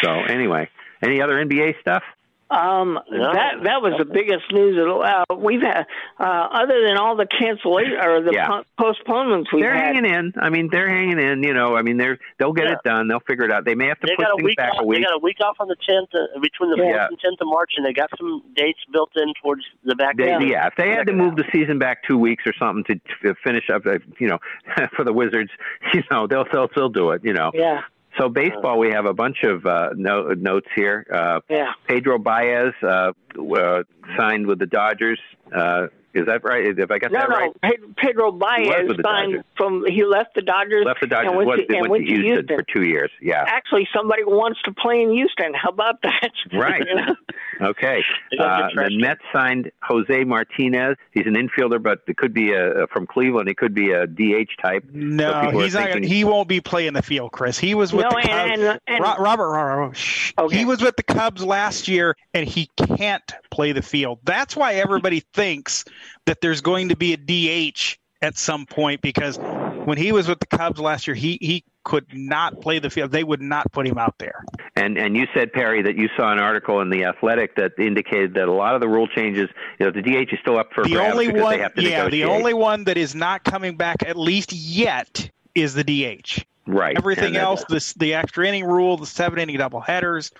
So 0.02 0.10
anyway, 0.10 0.68
any 1.02 1.20
other 1.20 1.34
NBA 1.34 1.80
stuff? 1.80 2.02
Um, 2.48 3.00
No. 3.10 3.32
that 3.32 3.64
that 3.64 3.82
was 3.82 3.94
the 3.98 4.04
biggest 4.04 4.44
news. 4.52 4.78
Of, 4.78 5.02
uh, 5.02 5.24
we've 5.36 5.60
had, 5.62 5.84
uh, 6.20 6.22
other 6.52 6.80
than 6.86 6.96
all 6.96 7.16
the 7.16 7.26
cancellation 7.26 7.98
or 7.98 8.20
the 8.22 8.32
Yeah. 8.32 8.46
po- 8.46 8.64
postponements 8.78 9.52
we've 9.52 9.62
They're 9.64 9.74
had. 9.74 9.96
hanging 9.96 10.04
in. 10.06 10.32
I 10.40 10.48
mean, 10.50 10.68
they're 10.70 10.88
hanging 10.88 11.18
in. 11.18 11.42
You 11.42 11.54
know, 11.54 11.76
I 11.76 11.82
mean, 11.82 11.96
they're 11.96 12.18
they'll 12.38 12.52
get 12.52 12.66
Yeah. 12.66 12.74
it 12.74 12.78
done. 12.84 13.08
They'll 13.08 13.18
figure 13.26 13.44
it 13.46 13.50
out. 13.52 13.64
They 13.64 13.74
may 13.74 13.88
have 13.88 13.98
to 13.98 14.06
They 14.06 14.14
push 14.14 14.26
things 14.26 14.42
week 14.44 14.56
back 14.58 14.74
off. 14.74 14.80
a 14.82 14.84
week. 14.86 14.98
They 14.98 15.04
got 15.04 15.14
a 15.14 15.18
week 15.18 15.38
off 15.44 15.56
on 15.58 15.66
the 15.66 15.74
tenth, 15.76 16.08
uh, 16.14 16.38
between 16.38 16.70
the 16.70 16.76
Yeah. 16.76 16.98
fourth 16.98 17.10
and 17.10 17.18
tenth 17.18 17.40
of 17.40 17.48
March, 17.48 17.72
and 17.76 17.84
they 17.84 17.92
got 17.92 18.10
some 18.16 18.42
dates 18.54 18.80
built 18.92 19.10
in 19.16 19.32
towards 19.42 19.64
the 19.84 19.96
back. 19.96 20.16
They, 20.16 20.30
end. 20.32 20.48
yeah, 20.48 20.68
if 20.68 20.76
they 20.76 20.90
had 20.90 21.08
to 21.08 21.12
move 21.12 21.34
the 21.34 21.44
season 21.52 21.80
back 21.80 22.04
two 22.04 22.16
weeks 22.16 22.44
or 22.46 22.52
something 22.54 22.84
to 22.84 23.00
to 23.26 23.34
finish 23.42 23.68
up, 23.70 23.84
uh, 23.86 23.98
you 24.20 24.28
know, 24.28 24.38
for 24.94 25.02
the 25.04 25.12
Wizards, 25.12 25.50
you 25.94 26.02
know, 26.12 26.26
they'll 26.28 26.44
they'll 26.52 26.68
still 26.68 26.88
do 26.90 27.10
it. 27.10 27.24
You 27.24 27.32
know. 27.32 27.50
Yeah. 27.54 27.82
So 28.18 28.28
baseball, 28.28 28.78
we 28.78 28.90
have 28.90 29.06
a 29.06 29.14
bunch 29.14 29.42
of 29.42 29.66
uh, 29.66 29.90
no, 29.96 30.28
notes 30.28 30.68
here. 30.74 31.06
Uh, 31.12 31.40
Yeah. 31.50 31.72
Pedro 31.86 32.18
Baez 32.18 32.72
uh, 32.82 33.12
uh, 33.38 33.82
signed 34.16 34.46
with 34.46 34.58
the 34.58 34.66
Dodgers. 34.66 35.20
Uh, 35.54 35.88
is 36.14 36.24
that 36.26 36.42
right? 36.44 36.64
If 36.78 36.90
I 36.90 36.98
got 36.98 37.12
No, 37.12 37.20
that 37.20 37.28
no. 37.28 37.36
right, 37.36 37.52
Pe- 37.62 37.92
Pedro 37.98 38.32
Baez 38.32 38.68
signed 38.68 39.02
Dodgers. 39.02 39.44
from. 39.58 39.84
He 39.86 40.02
left 40.02 40.34
the 40.34 40.40
Dodgers. 40.40 40.86
left 40.86 41.00
the 41.02 41.06
Dodgers, 41.08 41.28
and 41.28 41.36
went, 41.36 41.48
went, 41.48 41.68
to, 41.68 41.76
and 41.76 41.88
went 41.90 42.06
to 42.06 42.14
Houston, 42.14 42.56
for 42.56 42.62
two 42.62 42.84
years. 42.84 43.10
Yeah, 43.20 43.44
Actually, 43.46 43.86
somebody 43.94 44.24
wants 44.24 44.62
to 44.62 44.72
play 44.72 45.02
in 45.02 45.12
Houston. 45.12 45.52
How 45.52 45.68
about 45.68 46.00
that? 46.02 46.30
Right. 46.54 46.82
You 46.88 46.94
know? 46.96 47.14
Okay. 47.60 48.02
Uh, 48.38 48.68
the 48.68 48.70
trash 48.72 48.90
Mets 48.92 49.20
signed 49.32 49.70
Jose 49.82 50.24
Martinez. 50.24 50.96
He's 51.12 51.26
an 51.26 51.34
infielder, 51.34 51.82
but 51.82 52.00
it 52.06 52.16
could 52.16 52.34
be 52.34 52.52
a 52.52 52.86
from 52.92 53.06
Cleveland. 53.06 53.48
It 53.48 53.56
could 53.56 53.74
be 53.74 53.92
a 53.92 54.06
DH 54.06 54.50
type. 54.60 54.84
No, 54.92 55.40
people 55.42 55.60
are 55.60 55.64
he's 55.64 55.74
not. 55.74 55.84
Thinking- 55.90 56.02
he 56.10 56.24
won't 56.24 56.48
be 56.48 56.60
playing 56.60 56.92
the 56.92 57.02
field, 57.02 57.32
Chris. 57.32 57.58
He 57.58 57.74
was 57.74 57.92
with 57.92 58.04
No, 58.04 58.10
the 58.10 58.16
and- 58.18 58.28
Cubs. 58.28 58.62
and- 58.62 58.80
and- 58.86 59.00
Ro- 59.02 59.14
Robert, 59.18 59.48
Robert, 59.48 59.76
Robert, 59.76 59.96
shh. 59.96 60.32
Okay. 60.38 60.56
He 60.58 60.64
was 60.64 60.82
with 60.82 60.96
the 60.96 61.02
Cubs 61.02 61.42
last 61.44 61.88
year, 61.88 62.14
and 62.34 62.46
he 62.48 62.68
can't 62.96 63.32
play 63.50 63.72
the 63.72 63.82
field. 63.82 64.18
That's 64.24 64.54
why 64.56 64.74
everybody 64.74 65.20
thinks 65.34 65.84
that 66.26 66.40
there's 66.40 66.60
going 66.60 66.88
to 66.90 66.96
be 66.96 67.12
a 67.14 67.16
DH 67.16 67.98
at 68.22 68.36
some 68.36 68.66
point 68.66 69.00
because 69.02 69.38
when 69.84 69.96
he 69.98 70.10
was 70.12 70.26
with 70.28 70.40
the 70.40 70.46
Cubs 70.46 70.80
last 70.80 71.06
year, 71.06 71.14
he 71.14 71.38
he 71.40 71.64
could 71.86 72.06
not 72.12 72.60
play 72.60 72.80
the 72.80 72.90
field. 72.90 73.12
They 73.12 73.22
would 73.22 73.40
not 73.40 73.70
put 73.70 73.86
him 73.86 73.96
out 73.96 74.18
there. 74.18 74.44
And 74.74 74.98
and 74.98 75.16
you 75.16 75.28
said 75.32 75.52
Perry 75.52 75.82
that 75.82 75.96
you 75.96 76.08
saw 76.16 76.32
an 76.32 76.40
article 76.40 76.80
in 76.80 76.90
the 76.90 77.04
Athletic 77.04 77.54
that 77.54 77.78
indicated 77.78 78.34
that 78.34 78.48
a 78.48 78.52
lot 78.52 78.74
of 78.74 78.80
the 78.80 78.88
rule 78.88 79.06
changes, 79.06 79.48
you 79.78 79.86
know, 79.86 79.92
the 79.92 80.02
DH 80.02 80.32
is 80.32 80.40
still 80.40 80.58
up 80.58 80.72
for 80.74 80.82
the 80.82 80.90
grabs 80.90 81.12
only 81.12 81.28
because 81.28 81.42
one, 81.42 81.56
they 81.56 81.62
have 81.62 81.74
to 81.74 81.82
yeah, 81.82 82.08
the 82.08 82.24
only 82.24 82.54
one 82.54 82.82
that 82.84 82.96
is 82.96 83.14
not 83.14 83.44
coming 83.44 83.76
back 83.76 84.02
at 84.04 84.16
least 84.16 84.52
yet 84.52 85.30
is 85.54 85.74
the 85.74 85.84
DH. 85.84 86.44
right. 86.66 86.96
Everything 86.96 87.26
And 87.26 87.36
else, 87.36 87.64
this 87.68 87.92
the 87.92 88.14
extra 88.14 88.48
inning 88.48 88.64
rule, 88.64 88.96
the 88.96 89.06
seven 89.06 89.38
inning 89.38 89.56
double 89.56 89.80
headers, 89.80 90.32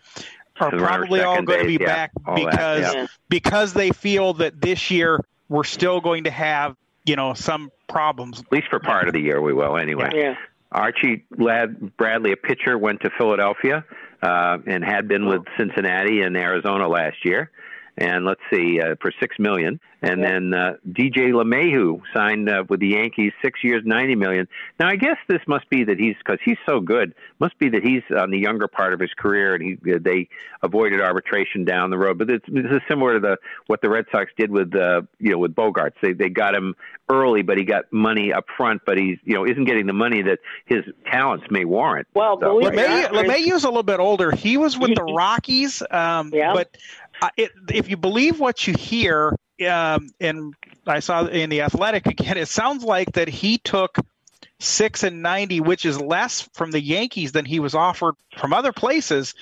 are 0.58 0.72
probably 0.72 1.20
all 1.20 1.34
second 1.34 1.44
going 1.44 1.60
to 1.60 1.78
be 1.78 1.84
yeah, 1.84 1.86
back 1.86 2.10
all 2.26 2.34
that, 2.34 2.50
because 2.50 2.94
yeah. 2.94 3.06
because 3.28 3.72
they 3.72 3.90
feel 3.90 4.32
that 4.34 4.60
this 4.60 4.90
year 4.90 5.20
we're 5.48 5.62
still 5.62 6.00
going 6.00 6.24
to 6.24 6.30
have 6.30 6.74
you 7.04 7.14
know 7.14 7.34
some 7.34 7.70
problems. 7.88 8.40
At 8.40 8.50
least 8.50 8.66
for 8.68 8.80
part 8.80 9.06
of 9.06 9.14
the 9.14 9.20
year, 9.20 9.40
we 9.40 9.52
will 9.52 9.76
anyway. 9.76 10.10
Yeah. 10.12 10.34
Archie 10.76 11.24
Ladd 11.38 11.96
Bradley, 11.96 12.32
a 12.32 12.36
pitcher, 12.36 12.76
went 12.76 13.00
to 13.00 13.10
Philadelphia 13.18 13.84
uh, 14.22 14.58
and 14.66 14.84
had 14.84 15.08
been 15.08 15.26
with 15.26 15.42
Cincinnati 15.58 16.20
and 16.20 16.36
Arizona 16.36 16.86
last 16.86 17.24
year. 17.24 17.50
And 17.98 18.26
let's 18.26 18.40
see, 18.52 18.78
uh, 18.80 18.96
for 19.00 19.10
six 19.20 19.36
million. 19.38 19.80
And 20.02 20.22
then 20.22 20.52
uh, 20.52 20.74
DJ 20.86 21.32
LeMahieu 21.32 22.02
signed 22.14 22.48
uh, 22.50 22.64
with 22.68 22.80
the 22.80 22.88
Yankees, 22.88 23.32
six 23.42 23.64
years, 23.64 23.82
ninety 23.86 24.14
million. 24.14 24.46
Now 24.78 24.88
I 24.88 24.96
guess 24.96 25.16
this 25.28 25.40
must 25.48 25.68
be 25.70 25.84
that 25.84 25.98
he's 25.98 26.14
because 26.18 26.38
he's 26.44 26.58
so 26.66 26.80
good. 26.80 27.14
Must 27.40 27.58
be 27.58 27.70
that 27.70 27.82
he's 27.82 28.02
on 28.16 28.30
the 28.30 28.38
younger 28.38 28.68
part 28.68 28.92
of 28.92 29.00
his 29.00 29.10
career, 29.16 29.54
and 29.54 29.64
he 29.64 29.92
uh, 29.92 29.98
they 30.00 30.28
avoided 30.62 31.00
arbitration 31.00 31.64
down 31.64 31.88
the 31.88 31.96
road. 31.96 32.18
But 32.18 32.28
it's, 32.28 32.44
this 32.46 32.66
is 32.70 32.82
similar 32.88 33.14
to 33.14 33.20
the 33.20 33.36
what 33.68 33.80
the 33.80 33.88
Red 33.88 34.04
Sox 34.12 34.30
did 34.36 34.50
with 34.50 34.74
uh, 34.76 35.02
you 35.18 35.30
know 35.32 35.38
with 35.38 35.54
Bogaerts. 35.54 35.94
They 36.02 36.12
they 36.12 36.28
got 36.28 36.54
him 36.54 36.74
early, 37.08 37.40
but 37.42 37.56
he 37.56 37.64
got 37.64 37.90
money 37.90 38.32
up 38.34 38.44
front, 38.58 38.82
but 38.84 38.98
he's 38.98 39.16
you 39.24 39.34
know 39.34 39.46
isn't 39.46 39.64
getting 39.64 39.86
the 39.86 39.92
money 39.94 40.20
that 40.22 40.40
his 40.66 40.84
talents 41.10 41.46
may 41.50 41.64
warrant. 41.64 42.06
Well, 42.14 42.38
So- 42.38 42.60
believe 42.60 42.74
it 42.74 42.78
or 42.78 42.82
LeMay, 42.82 43.02
not, 43.12 43.24
Chris, 43.24 43.30
LeMahieu's 43.32 43.64
a 43.64 43.68
little 43.68 43.82
bit 43.82 43.98
older. 44.00 44.30
He 44.30 44.58
was 44.58 44.78
with 44.78 44.94
the 44.94 45.04
Rockies, 45.16 45.82
um, 45.90 46.30
Yeah. 46.34 46.52
but 46.52 46.76
it, 47.36 47.52
if 47.70 47.88
you 47.88 47.96
believe 47.96 48.38
what 48.40 48.66
you 48.66 48.74
hear, 48.74 49.36
um, 49.68 50.08
and 50.20 50.54
I 50.86 51.00
saw 51.00 51.26
in 51.26 51.50
the 51.50 51.62
Athletic 51.62 52.06
again, 52.06 52.36
it 52.36 52.48
sounds 52.48 52.84
like 52.84 53.12
that 53.12 53.28
he 53.28 53.58
took 53.58 53.98
six 54.58 55.02
and 55.02 55.22
ninety, 55.22 55.60
which 55.60 55.84
is 55.84 56.00
less 56.00 56.48
from 56.54 56.70
the 56.70 56.80
Yankees 56.80 57.32
than 57.32 57.44
he 57.44 57.60
was 57.60 57.74
offered 57.74 58.14
from 58.38 58.52
other 58.52 58.72
places. 58.72 59.34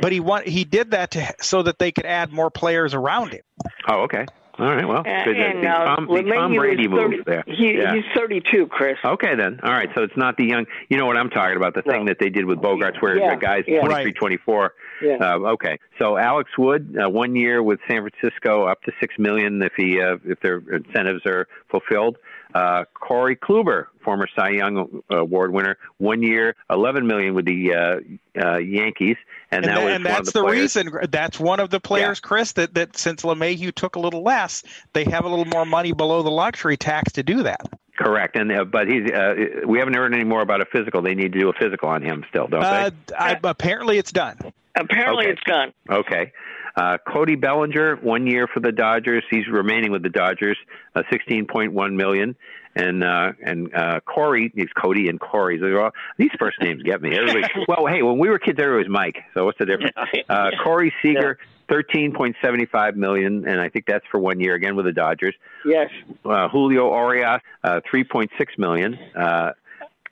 But 0.00 0.12
he 0.12 0.20
want 0.20 0.46
he 0.46 0.64
did 0.64 0.92
that 0.92 1.12
to 1.12 1.34
so 1.40 1.62
that 1.62 1.78
they 1.78 1.92
could 1.92 2.06
add 2.06 2.32
more 2.32 2.50
players 2.50 2.94
around 2.94 3.32
him. 3.32 3.42
Oh, 3.88 4.02
okay. 4.02 4.26
All 4.58 4.66
right. 4.66 4.86
Well, 4.86 5.02
And- 5.06 5.24
good. 5.24 5.36
and, 5.36 5.62
the 5.64 5.68
uh, 5.68 5.84
Tom, 5.96 6.06
the 6.06 6.22
Tom 6.22 6.52
is 6.52 6.58
Brady 6.58 6.86
30 6.86 6.88
move 6.88 7.24
there. 7.24 7.44
He, 7.46 7.76
yeah. 7.78 7.94
He's 7.94 8.04
32, 8.16 8.66
Chris. 8.66 8.98
Okay, 9.04 9.34
then. 9.34 9.60
All 9.62 9.70
right. 9.70 9.88
So 9.94 10.02
it's 10.02 10.16
not 10.16 10.36
the 10.36 10.44
young. 10.44 10.66
You 10.88 10.98
know 10.98 11.06
what 11.06 11.16
I'm 11.16 11.30
talking 11.30 11.56
about? 11.56 11.74
The 11.74 11.82
thing 11.82 12.06
that 12.06 12.18
they 12.18 12.28
did 12.30 12.44
with 12.44 12.58
Bogaerts, 12.58 13.00
where 13.00 13.16
Yeah, 13.18 13.34
the 13.34 13.40
guy's 13.40 13.64
yeah. 13.66 13.80
23, 13.80 14.04
Right. 14.06 14.14
24. 14.14 14.74
Yeah. 15.02 15.16
Uh, 15.20 15.38
okay. 15.52 15.78
So 15.98 16.16
Alex 16.18 16.50
Wood, 16.58 16.96
uh, 17.02 17.08
one 17.08 17.34
year 17.36 17.62
with 17.62 17.80
San 17.88 18.06
Francisco, 18.08 18.64
up 18.66 18.82
to 18.82 18.92
six 19.00 19.14
million 19.18 19.62
if 19.62 19.72
he 19.76 20.00
uh, 20.00 20.16
if 20.24 20.40
their 20.40 20.58
incentives 20.58 21.24
are 21.26 21.48
fulfilled. 21.70 22.18
Uh, 22.52 22.84
Corey 22.94 23.36
Kluber, 23.36 23.86
former 24.04 24.26
Cy 24.34 24.50
Young 24.50 25.02
Award 25.08 25.52
winner, 25.52 25.78
one 25.98 26.20
year, 26.20 26.56
11 26.68 27.06
million 27.06 27.32
with 27.34 27.44
the 27.46 27.72
uh, 27.72 28.44
uh, 28.44 28.58
Yankees, 28.58 29.16
and, 29.52 29.64
And, 29.64 29.64
that 29.64 29.78
tha- 29.80 29.84
was 29.84 29.94
and 29.94 30.06
that's 30.06 30.32
the, 30.32 30.40
the, 30.42 30.46
reason. 30.46 30.90
That's 31.10 31.40
one 31.40 31.60
of 31.60 31.70
the 31.70 31.80
players, 31.80 32.20
Chris, 32.20 32.52
that, 32.52 32.74
that 32.74 32.96
since 32.96 33.22
LeMahieu 33.22 33.74
took 33.74 33.96
a 33.96 34.00
little 34.00 34.22
less, 34.22 34.62
they 34.92 35.04
have 35.04 35.24
a 35.24 35.28
little 35.28 35.44
more 35.44 35.66
money 35.66 35.92
below 35.92 36.22
the 36.22 36.30
luxury 36.30 36.76
tax 36.76 37.12
to 37.12 37.22
do 37.22 37.42
that. 37.42 37.60
Correct, 37.98 38.34
and 38.36 38.50
uh, 38.50 38.64
but 38.64 38.88
he's. 38.88 39.10
Uh, 39.10 39.34
we 39.66 39.78
haven't 39.78 39.94
heard 39.94 40.14
any 40.14 40.24
more 40.24 40.40
about 40.40 40.62
a 40.62 40.64
physical. 40.64 41.02
They 41.02 41.14
need 41.14 41.32
to 41.34 41.38
do 41.40 41.50
a 41.50 41.52
physical 41.52 41.90
on 41.90 42.00
him 42.02 42.24
still, 42.30 42.46
don't 42.46 42.62
Uh, 42.62 42.90
they? 43.08 43.14
I, 43.14 43.38
apparently, 43.44 43.98
it's 43.98 44.10
done. 44.12 44.38
Apparently, 44.74 45.24
Okay. 45.26 45.32
it's 45.32 45.42
done. 45.46 45.72
Okay. 45.90 46.32
Uh, 46.76 46.96
Cody 47.06 47.34
Bellinger, 47.34 47.96
one 47.96 48.26
year 48.26 48.46
for 48.46 48.60
the 48.60 48.72
Dodgers. 48.72 49.24
He's 49.30 49.46
remaining 49.48 49.90
with 49.92 50.02
the 50.02 50.08
Dodgers, 50.08 50.56
uh, 50.94 51.02
sixteen 51.10 51.46
point 51.46 51.74
one 51.74 51.94
million. 51.96 52.36
And 52.76 53.02
uh, 53.02 53.32
and 53.44 53.74
uh, 53.74 53.98
Corey, 54.00 54.52
he's 54.54 54.68
Cody 54.80 55.08
and 55.08 55.18
Corey. 55.18 55.58
They're 55.58 55.82
all, 55.82 55.90
these 56.18 56.30
first 56.38 56.60
names 56.60 56.82
get 56.84 57.02
me. 57.02 57.16
Everybody. 57.16 57.52
well, 57.68 57.86
hey, 57.86 58.02
when 58.02 58.16
we 58.18 58.28
were 58.28 58.38
kids, 58.38 58.60
everybody 58.60 58.84
was 58.88 58.92
Mike. 58.92 59.16
So 59.34 59.44
what's 59.44 59.58
the 59.58 59.66
difference? 59.66 59.96
Uh, 60.28 60.50
Corey 60.62 60.94
Seager, 61.02 61.38
thirteen 61.68 62.12
point 62.14 62.36
seventy 62.40 62.66
five 62.66 62.96
million, 62.96 63.48
and 63.48 63.60
I 63.60 63.68
think 63.68 63.86
that's 63.86 64.04
for 64.12 64.20
one 64.20 64.38
year 64.38 64.54
again 64.54 64.76
with 64.76 64.84
the 64.86 64.92
Dodgers. 64.92 65.34
Yes. 65.64 65.90
Uh, 66.24 66.48
Julio 66.48 66.90
Urías, 66.92 67.40
uh, 67.64 67.80
three 67.90 68.04
point 68.04 68.30
six 68.38 68.56
million. 68.56 68.96
Uh, 69.16 69.52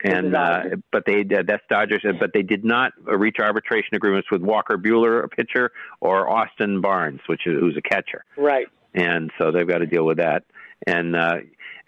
and 0.02 0.34
uh, 0.34 0.62
but 0.92 1.04
they 1.06 1.20
uh, 1.20 1.42
that's 1.46 1.62
Dodgers, 1.68 2.04
uh, 2.08 2.12
but 2.18 2.32
they 2.32 2.42
did 2.42 2.64
not 2.64 2.92
uh, 3.06 3.16
reach 3.16 3.36
arbitration 3.40 3.94
agreements 3.94 4.30
with 4.30 4.42
Walker 4.42 4.76
Buehler, 4.78 5.22
a 5.24 5.28
pitcher, 5.28 5.70
or 6.00 6.28
Austin 6.28 6.80
Barnes, 6.80 7.20
which 7.26 7.46
is 7.46 7.58
who's 7.58 7.76
a 7.76 7.82
catcher, 7.82 8.24
Right. 8.36 8.66
and 8.94 9.30
so 9.38 9.50
they've 9.52 9.66
got 9.68 9.78
to 9.78 9.86
deal 9.86 10.04
with 10.04 10.18
that. 10.18 10.44
And 10.86 11.16
uh, 11.16 11.38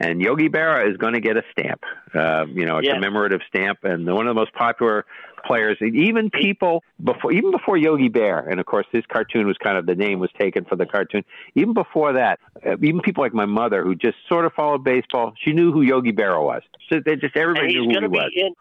and 0.01 0.21
Yogi 0.21 0.49
Berra 0.49 0.91
is 0.91 0.97
going 0.97 1.13
to 1.13 1.21
get 1.21 1.37
a 1.37 1.43
stamp, 1.53 1.83
uh, 2.15 2.47
you 2.49 2.65
know, 2.67 2.79
a 2.79 2.83
Yeah. 2.83 2.95
commemorative 2.95 3.43
stamp, 3.47 3.85
and 3.85 4.07
one 4.07 4.27
of 4.27 4.35
the 4.35 4.41
most 4.41 4.53
popular 4.55 5.05
players. 5.45 5.77
Even 5.81 6.31
people 6.31 6.83
before, 7.03 7.33
even 7.33 7.51
before 7.51 7.77
Yogi 7.77 8.09
Bear, 8.09 8.41
and 8.41 8.59
of 8.61 8.67
course 8.67 8.87
his 8.93 9.05
cartoon 9.07 9.47
was 9.47 9.57
kind 9.59 9.77
of 9.77 9.87
the 9.87 9.95
name 9.95 10.19
was 10.19 10.31
taken 10.39 10.65
for 10.65 10.77
the 10.77 10.87
cartoon. 10.87 11.25
Even 11.55 11.75
before 11.75 12.13
that, 12.15 12.41
uh, 12.67 12.77
even 12.83 13.01
people 13.01 13.23
like 13.23 13.35
my 13.35 13.47
mother 13.47 13.83
who 13.83 13.95
just 13.95 14.17
sort 14.29 14.45
of 14.45 14.53
followed 14.55 14.85
baseball, 14.85 15.35
she 15.39 15.53
knew 15.53 15.73
who 15.73 15.83
Yogi 15.83 16.13
Berra 16.13 16.43
was. 16.43 16.63
So 16.89 17.01
they 17.05 17.17
just 17.17 17.37
everybody 17.37 17.69
knew 17.69 17.85
who 17.85 17.91
he 17.91 18.01
be 18.01 18.09
was. 18.09 18.33
in. 18.35 18.55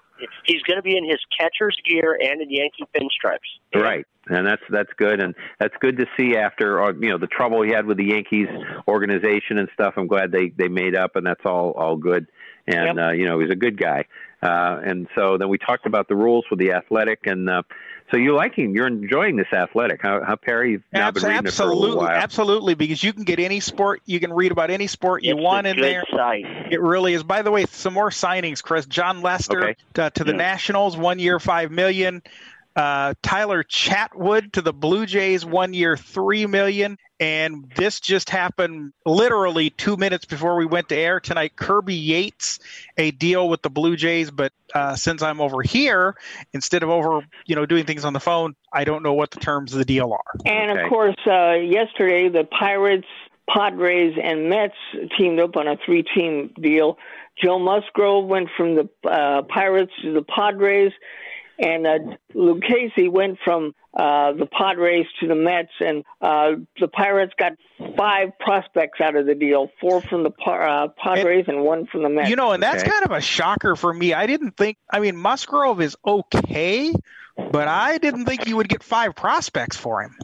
He's 0.46 0.62
going 0.64 0.78
to 0.78 0.84
be 0.84 0.98
in 0.98 1.08
his 1.08 1.20
catcher's 1.38 1.78
gear 1.86 2.18
and 2.22 2.42
in 2.42 2.50
Yankee 2.50 2.86
pinstripes. 2.96 3.40
Right, 3.74 4.06
and 4.28 4.46
that's 4.46 4.62
that's 4.70 4.92
good, 4.98 5.22
and 5.22 5.36
that's 5.60 5.76
good 5.80 5.98
to 5.98 6.06
see 6.18 6.36
after 6.36 6.82
uh, 6.82 6.94
you 6.94 7.10
know 7.10 7.18
the 7.18 7.28
trouble 7.28 7.62
he 7.62 7.72
had 7.72 7.86
with 7.86 7.98
the 7.98 8.06
Yankees 8.06 8.48
organization 8.88 9.58
and 9.58 9.70
stuff. 9.74 9.94
I'm 9.98 10.08
glad 10.08 10.32
they 10.32 10.50
they 10.50 10.68
made 10.68 10.96
up, 10.96 11.16
and 11.16 11.26
that's 11.26 11.46
all 11.46 11.72
all 11.72 11.96
good. 11.96 12.28
And 12.68 13.00
uh, 13.00 13.12
you 13.12 13.26
know 13.26 13.40
he's 13.40 13.52
a 13.52 13.56
good 13.56 13.80
guy. 13.80 14.06
Uh, 14.42 14.80
and 14.86 15.08
so 15.16 15.38
then 15.38 15.50
we 15.50 15.58
talked 15.58 15.86
about 15.86 16.08
the 16.08 16.16
rules 16.16 16.46
with 16.50 16.60
the 16.60 16.72
athletic, 16.72 17.26
and 17.26 17.50
uh, 17.50 17.62
so 18.10 18.18
you 18.18 18.34
liking 18.36 18.74
you're 18.74 18.88
enjoying 18.88 19.36
this 19.36 19.52
athletic, 19.52 20.02
How, 20.02 20.24
huh 20.24 20.38
Perry? 20.38 20.72
You've 20.72 20.84
now 20.94 21.12
been 21.12 21.24
reading 21.24 21.46
it 21.48 21.54
for 21.54 21.64
a 21.64 21.66
little 21.68 21.80
absolutely, 21.84 21.98
while. 22.06 22.10
absolutely, 22.10 22.74
because 22.76 23.04
you 23.04 23.12
can 23.14 23.24
get 23.26 23.40
any 23.40 23.60
sport, 23.60 24.02
you 24.06 24.20
can 24.22 24.32
read 24.32 24.52
about 24.54 24.70
any 24.72 24.88
sport 24.88 25.24
you 25.24 25.36
It's 25.36 25.44
want 25.44 25.68
a 25.68 25.72
in 25.72 25.76
good 25.76 25.84
there. 25.84 26.04
site. 26.10 26.46
It 26.72 26.82
really 26.82 27.14
is. 27.14 27.24
By 27.24 27.42
the 27.42 27.52
way, 27.52 27.66
some 27.66 27.94
more 27.94 28.10
signings, 28.12 28.64
Chris. 28.64 28.86
Jon 28.86 29.22
Lester 29.22 29.62
Okay. 29.62 29.76
uh, 29.98 30.10
to 30.12 30.24
the 30.24 30.32
Yeah. 30.32 30.38
Nationals, 30.38 30.96
one 30.96 31.20
year, 31.20 31.40
five 31.40 31.70
million. 31.72 32.22
Uh, 32.80 33.14
Tyler 33.22 33.62
Chatwood 33.62 34.54
to 34.54 34.62
the 34.62 34.72
Blue 34.72 35.06
Jays, 35.06 35.46
one 35.46 35.74
year, 35.74 35.98
three 35.98 36.46
million. 36.46 36.98
And 37.20 37.70
this 37.76 38.00
just 38.00 38.30
happened 38.30 38.94
literally 39.06 39.70
two 39.70 39.98
minutes 39.98 40.24
before 40.24 40.56
we 40.56 40.66
went 40.66 40.88
to 40.88 40.96
air 40.96 41.20
tonight. 41.20 41.58
Kirby 41.58 41.94
Yates, 41.94 42.60
a 42.98 43.12
deal 43.12 43.50
with 43.50 43.64
the 43.64 43.70
Blue 43.70 43.98
Jays, 43.98 44.32
but 44.32 44.54
uh, 44.74 44.96
since 44.96 45.22
I'm 45.22 45.42
over 45.42 45.62
here, 45.62 46.16
instead 46.54 46.82
of 46.82 46.90
over, 46.90 47.20
you 47.46 47.58
know, 47.58 47.66
doing 47.66 47.86
things 47.86 48.06
on 48.06 48.14
the 48.14 48.22
phone, 48.22 48.56
I 48.72 48.86
don't 48.86 49.04
know 49.04 49.12
what 49.12 49.32
the 49.32 49.42
terms 49.42 49.74
of 49.74 49.80
the 49.80 49.84
deal 49.84 50.14
are. 50.14 50.40
And 50.46 50.72
Okay. 50.72 50.82
of 50.82 50.90
course, 50.90 51.18
uh, 51.28 51.56
yesterday 51.56 52.30
the 52.30 52.46
Pirates, 52.46 53.08
Padres, 53.50 54.18
and 54.24 54.50
Mets 54.50 54.78
teamed 55.18 55.42
up 55.42 55.58
on 55.58 55.68
a 55.68 55.76
three-team 55.86 56.54
deal. 56.62 56.98
Joe 57.44 57.60
Musgrove 57.60 58.26
went 58.26 58.48
from 58.56 58.76
the 58.76 58.90
uh, 59.06 59.42
Pirates 59.42 59.92
to 60.02 60.14
the 60.14 60.22
Padres, 60.22 60.94
and 61.60 61.86
uh, 61.88 62.00
Lucchesi 62.34 63.10
went 63.10 63.38
from 63.44 63.74
uh, 63.94 64.34
the 64.34 64.46
Padres 64.46 65.06
to 65.20 65.28
the 65.28 65.36
Mets. 65.36 65.72
And 65.80 66.04
uh, 66.22 66.52
the 66.80 66.88
Pirates 66.88 67.34
got 67.38 67.54
five 67.98 68.30
prospects 68.40 69.02
out 69.02 69.16
of 69.16 69.26
the 69.26 69.36
deal: 69.36 69.70
four 69.82 70.02
from 70.02 70.24
the 70.24 70.32
Pa- 70.32 70.86
uh, 70.86 70.88
Padres 70.98 71.46
and, 71.48 71.62
one 71.64 71.86
from 71.88 72.04
the 72.04 72.10
Mets. 72.10 72.30
You 72.30 72.36
know, 72.36 72.52
and 72.52 72.62
that's 72.64 72.84
Okay. 72.84 72.92
kind 72.92 73.06
of 73.06 73.12
a 73.12 73.22
shocker 73.22 73.76
for 73.76 73.94
me. 73.94 74.14
I 74.14 74.26
didn't 74.28 74.58
think. 74.58 74.78
I 74.92 75.00
mean, 75.00 75.16
Musgrove 75.16 75.82
is 75.82 75.96
okay, 76.06 76.94
but 77.36 77.68
I 77.68 77.98
didn't 77.98 78.26
think 78.26 78.48
you 78.48 78.58
would 78.58 78.70
get 78.70 78.84
five 78.84 79.16
prospects 79.16 79.76
for 79.78 80.02
him. 80.02 80.16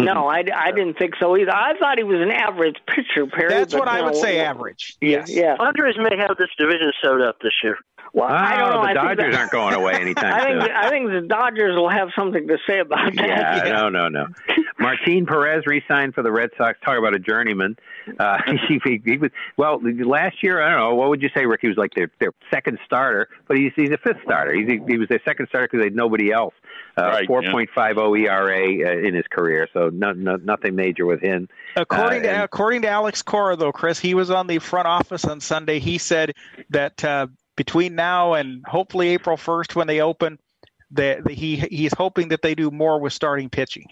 no, 0.00 0.26
I, 0.26 0.42
I 0.54 0.72
didn't 0.72 0.94
think 0.98 1.14
so 1.20 1.36
either. 1.36 1.54
I 1.54 1.78
thought 1.78 1.96
he 1.98 2.02
was 2.04 2.20
an 2.20 2.30
average 2.32 2.76
pitcher, 2.88 3.26
Perry. 3.26 3.50
That's 3.50 3.74
what 3.74 3.86
I 3.88 3.98
you 3.98 4.04
would 4.06 4.16
say, 4.16 4.40
average. 4.40 4.96
Yeah, 5.00 5.18
Yes. 5.18 5.30
yeah. 5.30 5.56
Padres 5.56 5.96
may 5.96 6.16
have 6.16 6.36
this 6.38 6.48
division 6.58 6.92
sewed 7.02 7.20
up 7.20 7.36
this 7.40 7.52
year. 7.62 7.76
Well, 8.14 8.28
I 8.28 8.56
don't 8.58 8.68
Oh, 8.72 8.74
know. 8.76 8.82
the 8.82 8.88
I 8.90 8.94
Dodgers 8.94 9.32
that- 9.34 9.40
aren't 9.40 9.52
going 9.52 9.74
away 9.74 9.94
anytime 9.94 10.34
I 10.34 10.44
think 10.44 10.62
soon. 10.62 10.70
I 10.70 10.90
think 10.90 11.10
the 11.10 11.20
Dodgers 11.22 11.74
will 11.76 11.88
have 11.88 12.10
something 12.14 12.46
to 12.48 12.58
say 12.66 12.80
about 12.80 13.14
that. 13.16 13.26
Yeah, 13.26 13.62
no, 13.72 13.88
no, 13.88 14.08
no. 14.08 14.26
Martin 14.78 15.24
Perez 15.26 15.64
re-signed 15.66 16.14
for 16.14 16.22
the 16.22 16.30
Red 16.32 16.50
Sox. 16.58 16.78
Talk 16.84 16.98
about 16.98 17.14
a 17.14 17.18
journeyman. 17.18 17.76
Uh, 18.18 18.38
he, 18.68 18.80
he, 18.84 19.00
he 19.04 19.16
was 19.16 19.30
well 19.56 19.80
last 19.82 20.42
year. 20.42 20.60
I 20.60 20.70
don't 20.70 20.78
know. 20.78 20.94
What 20.94 21.08
would 21.08 21.22
you 21.22 21.30
say, 21.34 21.46
Rick? 21.46 21.60
He 21.62 21.68
was 21.68 21.76
like 21.76 21.94
their 21.94 22.10
their 22.18 22.32
second 22.50 22.78
starter, 22.84 23.28
but 23.48 23.56
he's 23.56 23.72
he's 23.76 23.90
a 23.90 23.98
fifth 23.98 24.18
starter. 24.24 24.52
He's, 24.54 24.68
he 24.86 24.98
was 24.98 25.08
their 25.08 25.20
second 25.24 25.46
starter 25.48 25.68
because 25.68 25.80
they 25.80 25.86
had 25.86 25.94
nobody 25.96 26.30
else. 26.32 26.54
Uh, 26.98 27.02
Right, 27.02 27.26
Four 27.26 27.42
point 27.44 27.70
five 27.74 27.96
zero 27.96 28.14
ERA 28.14 28.58
uh, 28.86 29.06
in 29.08 29.14
his 29.14 29.26
career, 29.30 29.66
so 29.72 29.88
no, 29.88 30.12
no, 30.12 30.36
nothing 30.36 30.74
major 30.74 31.06
with 31.06 31.20
him. 31.22 31.48
According 31.76 32.20
Uh, 32.20 32.22
to 32.24 32.30
and- 32.30 32.42
according 32.42 32.82
to 32.82 32.88
Alex 32.88 33.22
Cora, 33.22 33.56
though, 33.56 33.72
Chris, 33.72 33.98
he 33.98 34.12
was 34.14 34.30
on 34.30 34.46
the 34.48 34.58
front 34.58 34.86
office 34.86 35.24
on 35.24 35.40
Sunday. 35.40 35.78
He 35.78 35.96
said 35.96 36.32
that 36.70 37.02
uh, 37.04 37.28
between 37.64 37.94
now 37.94 38.34
and 38.34 38.64
hopefully 38.66 39.10
April 39.10 39.36
first, 39.36 39.76
when 39.76 39.86
they 39.86 40.00
open, 40.00 40.36
that 40.90 41.30
he 41.30 41.56
he's 41.56 41.94
hoping 41.94 42.28
that 42.28 42.42
they 42.42 42.56
do 42.56 42.72
more 42.72 42.98
with 42.98 43.12
starting 43.12 43.48
pitching. 43.48 43.86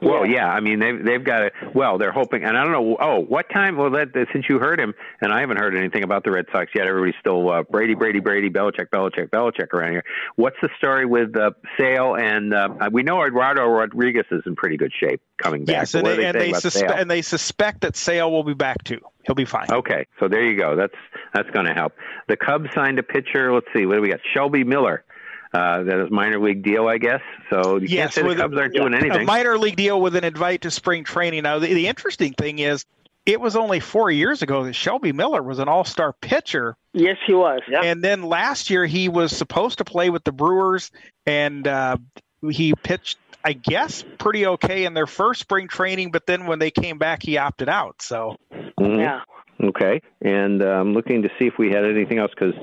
Well, 0.00 0.26
yeah. 0.26 0.48
I 0.48 0.60
mean, 0.60 0.78
they've 0.78 1.04
they've 1.04 1.24
got 1.24 1.42
it. 1.42 1.52
Well, 1.74 1.98
they're 1.98 2.12
hoping, 2.12 2.44
and 2.44 2.56
I 2.56 2.64
don't 2.64 2.72
know. 2.72 2.96
Oh, 3.00 3.20
what 3.20 3.48
time? 3.50 3.76
Well, 3.76 3.90
that, 3.90 4.08
since 4.32 4.46
you 4.48 4.58
heard 4.58 4.80
him, 4.80 4.94
and 5.20 5.32
I 5.32 5.40
haven't 5.40 5.58
heard 5.58 5.76
anything 5.76 6.02
about 6.02 6.24
the 6.24 6.30
Red 6.30 6.46
Sox 6.52 6.70
yet. 6.74 6.86
Everybody's 6.86 7.18
still 7.20 7.50
uh, 7.50 7.62
Brady, 7.62 7.94
Brady, 7.94 8.20
Brady, 8.20 8.50
Belichick, 8.50 8.90
Belichick, 8.90 9.30
Belichick 9.30 9.72
around 9.72 9.92
here. 9.92 10.04
What's 10.36 10.56
the 10.62 10.68
story 10.78 11.06
with 11.06 11.36
uh, 11.36 11.50
Sale? 11.78 12.16
And 12.16 12.54
uh, 12.54 12.68
we 12.92 13.02
know 13.02 13.24
Eduardo 13.24 13.66
Rodriguez 13.66 14.26
is 14.30 14.42
in 14.46 14.56
pretty 14.56 14.76
good 14.76 14.92
shape 14.98 15.20
coming 15.38 15.64
back. 15.64 15.74
Yes, 15.74 15.94
and 15.94 16.06
they, 16.06 16.24
and 16.24 16.38
they 16.38 16.52
suspect 16.52 16.92
and 16.92 17.10
they 17.10 17.22
suspect 17.22 17.82
that 17.82 17.96
Sale 17.96 18.30
will 18.30 18.44
be 18.44 18.54
back 18.54 18.82
too. 18.84 19.00
He'll 19.26 19.34
be 19.34 19.44
fine. 19.44 19.66
Okay, 19.70 20.06
so 20.18 20.28
there 20.28 20.44
you 20.44 20.56
go. 20.56 20.74
That's 20.76 20.94
that's 21.34 21.50
going 21.50 21.66
to 21.66 21.74
help. 21.74 21.94
The 22.28 22.36
Cubs 22.36 22.68
signed 22.74 22.98
a 22.98 23.02
pitcher. 23.02 23.52
Let's 23.52 23.66
see, 23.74 23.84
what 23.86 23.96
do 23.96 24.02
we 24.02 24.08
got? 24.08 24.20
Shelby 24.32 24.64
Miller. 24.64 25.04
Uh, 25.52 25.82
that 25.82 26.04
is 26.04 26.10
minor 26.10 26.38
league 26.38 26.62
deal, 26.62 26.86
I 26.88 26.98
guess. 26.98 27.22
So 27.50 27.76
you 27.76 27.88
can't 27.88 27.90
Yes, 27.90 28.14
say 28.14 28.22
the 28.22 28.34
Cubs 28.34 28.56
aren't 28.56 28.74
doing 28.74 28.92
a 28.92 28.98
anything. 28.98 29.24
minor 29.26 29.56
league 29.58 29.76
deal 29.76 30.00
with 30.00 30.14
an 30.16 30.24
invite 30.24 30.62
to 30.62 30.70
spring 30.70 31.04
training. 31.04 31.44
Now, 31.44 31.58
the, 31.58 31.72
the 31.72 31.86
interesting 31.86 32.34
thing 32.34 32.58
is, 32.58 32.84
it 33.24 33.40
was 33.40 33.56
only 33.56 33.80
four 33.80 34.10
years 34.10 34.42
ago 34.42 34.64
that 34.64 34.74
Shelby 34.74 35.12
Miller 35.12 35.42
was 35.42 35.58
an 35.58 35.68
all-star 35.68 36.14
pitcher. 36.14 36.76
Yes, 36.94 37.16
he 37.26 37.34
was. 37.34 37.60
And 37.82 38.02
then 38.02 38.22
last 38.22 38.70
year 38.70 38.86
he 38.86 39.08
was 39.08 39.36
supposed 39.36 39.78
to 39.78 39.84
play 39.84 40.08
with 40.10 40.24
the 40.24 40.32
Brewers, 40.32 40.90
and 41.26 41.66
uh, 41.68 41.96
he 42.50 42.74
pitched, 42.74 43.18
I 43.44 43.52
guess, 43.52 44.02
pretty 44.18 44.46
okay 44.46 44.84
in 44.86 44.94
their 44.94 45.06
first 45.06 45.40
spring 45.40 45.68
training. 45.68 46.10
But 46.10 46.26
then 46.26 46.46
when 46.46 46.58
they 46.58 46.70
came 46.70 46.96
back, 46.98 47.22
he 47.22 47.36
opted 47.38 47.68
out. 47.68 48.00
So 48.02 48.36
Mhm. 48.80 48.98
Yeah. 48.98 49.20
Okay, 49.60 50.00
and 50.22 50.62
uh, 50.62 50.66
I'm 50.66 50.94
looking 50.94 51.22
to 51.22 51.28
see 51.38 51.46
if 51.46 51.54
we 51.58 51.70
had 51.70 51.84
anything 51.84 52.18
else 52.18 52.30
because. 52.30 52.54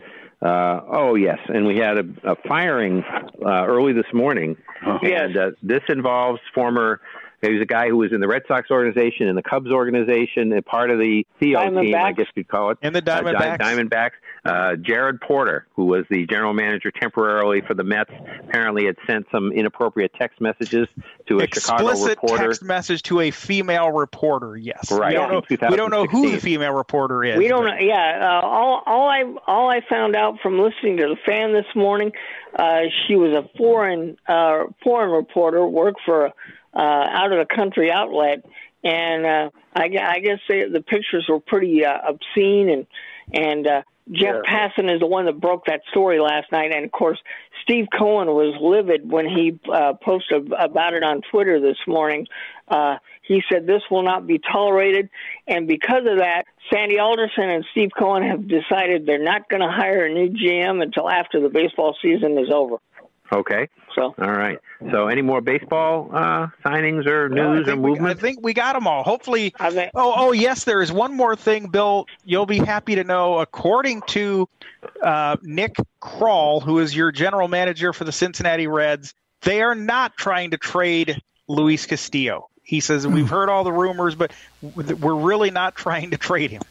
Uh, 0.46 0.82
oh 0.90 1.16
yes, 1.16 1.40
and 1.48 1.66
we 1.66 1.78
had 1.78 1.98
a, 1.98 2.32
a 2.32 2.36
firing 2.48 3.04
uh, 3.44 3.66
early 3.66 3.94
this 3.94 4.06
morning, 4.14 4.56
and 5.02 5.36
uh, 5.36 5.52
this 5.64 5.82
involves 5.90 6.40
former. 6.54 7.02
He 7.42 7.52
was 7.52 7.62
a 7.64 7.66
guy 7.66 7.90
who 7.90 7.98
was 7.98 8.12
in 8.12 8.20
the 8.20 8.28
Red 8.28 8.44
Sox 8.48 8.70
organization 8.70 9.28
and 9.28 9.36
the 9.36 9.42
Cubs 9.42 9.72
organization, 9.72 10.54
and 10.54 10.64
part 10.64 10.92
of 10.92 11.00
the 11.00 11.26
Theo 11.40 11.82
team, 11.82 11.96
I 11.96 12.12
guess 12.12 12.28
you'd 12.36 12.48
call 12.48 12.70
it, 12.72 12.78
and 12.84 12.96
the 12.96 13.00
uh, 13.00 13.22
Diamondbacks. 13.22 13.58
Diamondbacks. 13.60 14.12
Uh, 14.46 14.76
Jared 14.76 15.20
Porter, 15.22 15.66
who 15.76 15.86
was 15.86 16.06
the 16.10 16.26
general 16.28 16.54
manager 16.54 16.92
temporarily 16.92 17.62
for 17.62 17.74
the 17.74 17.84
Mets, 17.84 18.12
apparently 18.48 18.86
had 18.86 18.96
sent 19.08 19.26
some 19.32 19.52
inappropriate 19.52 20.12
text 20.20 20.40
messages 20.40 20.88
to 21.28 21.40
a 21.40 21.48
Chicago 21.48 21.90
Explicit 21.90 22.20
reporter. 22.22 22.48
text 22.50 22.64
message 22.64 23.02
to 23.04 23.22
a 23.22 23.32
female 23.32 23.92
reporter. 23.92 24.56
Yes, 24.56 24.92
Right, 24.92 25.10
We 25.10 25.14
don't, 25.16 25.32
know, 25.32 25.70
we 25.70 25.76
don't 25.76 25.90
know 25.90 26.06
who 26.06 26.30
the 26.32 26.38
female 26.40 26.74
reporter 26.74 27.24
is. 27.24 27.38
We 27.38 27.48
don't 27.48 27.64
but- 27.66 27.80
know. 27.80 27.86
Yeah, 27.86 28.20
uh, 28.44 28.46
all 28.46 28.84
all 28.86 29.10
I 29.10 29.24
all 29.48 29.70
I 29.70 29.82
found 29.90 30.16
out 30.16 30.40
from 30.42 30.60
listening 30.60 30.98
to 30.98 31.08
the 31.08 31.18
fan 31.26 31.52
this 31.54 31.66
morning, 31.76 32.12
uh, 32.56 32.82
she 33.08 33.16
was 33.16 33.34
a 33.34 33.50
foreign 33.58 34.18
uh, 34.28 34.66
foreign 34.84 35.10
reporter, 35.10 35.66
worked 35.66 36.02
for 36.06 36.28
uh, 36.28 36.80
out 36.80 37.32
of 37.32 37.40
the 37.40 37.56
country 37.56 37.92
outlet, 37.92 38.46
and 38.84 39.26
uh, 39.26 39.50
I, 39.76 39.86
I 39.86 40.20
guess 40.20 40.40
they, 40.48 40.66
the 40.70 40.82
pictures 40.82 41.26
were 41.28 41.40
pretty 41.40 41.84
uh, 41.84 41.98
obscene, 42.10 42.70
and 42.70 42.88
and 43.34 43.66
uh, 43.68 43.82
Jeff 44.12 44.36
Passan 44.48 44.94
is 44.94 45.00
the 45.00 45.08
one 45.08 45.26
that 45.26 45.40
broke 45.40 45.66
that 45.66 45.82
story 45.90 46.20
last 46.20 46.52
night, 46.52 46.72
and 46.74 46.86
of 46.86 46.92
course 46.92 47.18
Steve 47.64 47.88
Cohen 47.98 48.28
was 48.28 48.56
livid 48.62 49.10
when 49.10 49.28
he 49.28 49.60
uh, 49.72 49.94
posted 49.94 50.52
about 50.54 50.94
it 50.94 51.04
on 51.04 51.22
Twitter 51.32 51.60
this 51.60 51.78
morning. 51.88 52.28
Uh, 52.68 52.98
he 53.24 53.42
said 53.52 53.66
this 53.66 53.82
will 53.90 54.04
not 54.04 54.28
be 54.28 54.40
tolerated, 54.40 55.10
and 55.48 55.68
because 55.68 56.04
of 56.08 56.20
that, 56.20 56.44
Sandy 56.72 57.00
Alderson 57.00 57.50
and 57.50 57.66
Steve 57.72 57.90
Cohen 57.98 58.22
have 58.24 58.48
decided 58.48 59.08
they're 59.08 59.24
not 59.24 59.50
going 59.50 59.62
to 59.62 59.72
hire 59.72 60.06
a 60.06 60.14
new 60.14 60.30
GM 60.30 60.84
until 60.84 61.10
after 61.10 61.40
the 61.40 61.50
baseball 61.50 61.96
season 62.02 62.38
is 62.38 62.52
over. 62.54 62.78
Okay. 63.32 63.70
So. 63.96 64.14
All 64.18 64.32
right. 64.32 64.60
So, 64.92 65.08
any 65.08 65.22
more 65.22 65.42
baseball 65.42 66.10
uh, 66.14 66.48
signings 66.64 67.06
or 67.08 67.30
Well, 67.30 67.50
I 67.50 67.54
news 67.56 67.62
or 67.68 67.72
think 67.72 67.84
we- 67.84 67.90
movement? 67.92 68.18
I 68.18 68.22
think 68.22 68.40
we 68.44 68.54
got 68.54 68.74
them 68.74 68.88
all. 68.88 69.04
Hopefully. 69.04 69.54
oh, 69.60 69.82
oh, 69.96 70.32
yes. 70.32 70.64
There 70.66 70.82
is 70.82 70.92
one 70.92 71.16
more 71.16 71.36
thing, 71.36 71.68
Bill. 71.70 72.06
You'll 72.24 72.46
be 72.46 72.60
happy 72.60 72.96
to 72.96 73.04
know. 73.04 73.40
According 73.40 74.02
to 74.10 74.48
uh, 75.02 75.38
Nick 75.42 75.76
Krall, 76.02 76.62
who 76.62 76.80
is 76.80 76.96
your 76.96 77.12
general 77.12 77.48
manager 77.48 77.94
for 77.94 78.04
the 78.04 78.12
Cincinnati 78.12 78.68
Reds, 78.68 79.14
they 79.42 79.62
are 79.62 79.76
not 79.76 80.18
trying 80.18 80.52
to 80.52 80.58
trade 80.58 81.22
Luis 81.48 81.86
Castillo. 81.86 82.50
He 82.64 82.80
says 82.80 83.06
we've 83.08 83.30
heard 83.30 83.48
all 83.50 83.64
the 83.64 83.72
rumors, 83.72 84.16
but 84.16 84.32
we're 84.62 85.16
really 85.16 85.52
not 85.52 85.76
trying 85.76 86.12
to 86.12 86.18
trade 86.18 86.50
him. 86.52 86.64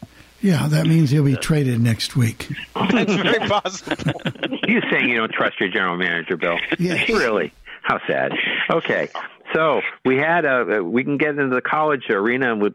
Yeah, 0.44 0.68
that 0.68 0.86
means 0.86 1.10
he'll 1.10 1.24
be 1.24 1.36
traded 1.36 1.80
next 1.80 2.16
week. 2.16 2.50
That's 2.74 3.14
very 3.14 3.48
possible. 3.48 4.12
you 4.68 4.82
saying 4.90 5.08
you 5.08 5.16
don't 5.16 5.32
trust 5.32 5.58
your 5.58 5.70
general 5.70 5.96
manager, 5.96 6.36
Bill? 6.36 6.58
Yes. 6.78 7.08
Really? 7.14 7.50
How 7.80 7.98
sad. 8.06 8.32
Okay. 8.70 9.08
So 9.54 9.80
we 10.04 10.16
had 10.16 10.44
a 10.44 10.82
we 10.82 11.04
can 11.04 11.16
get 11.16 11.30
into 11.30 11.54
the 11.54 11.62
college 11.62 12.10
arena 12.10 12.56
with 12.56 12.74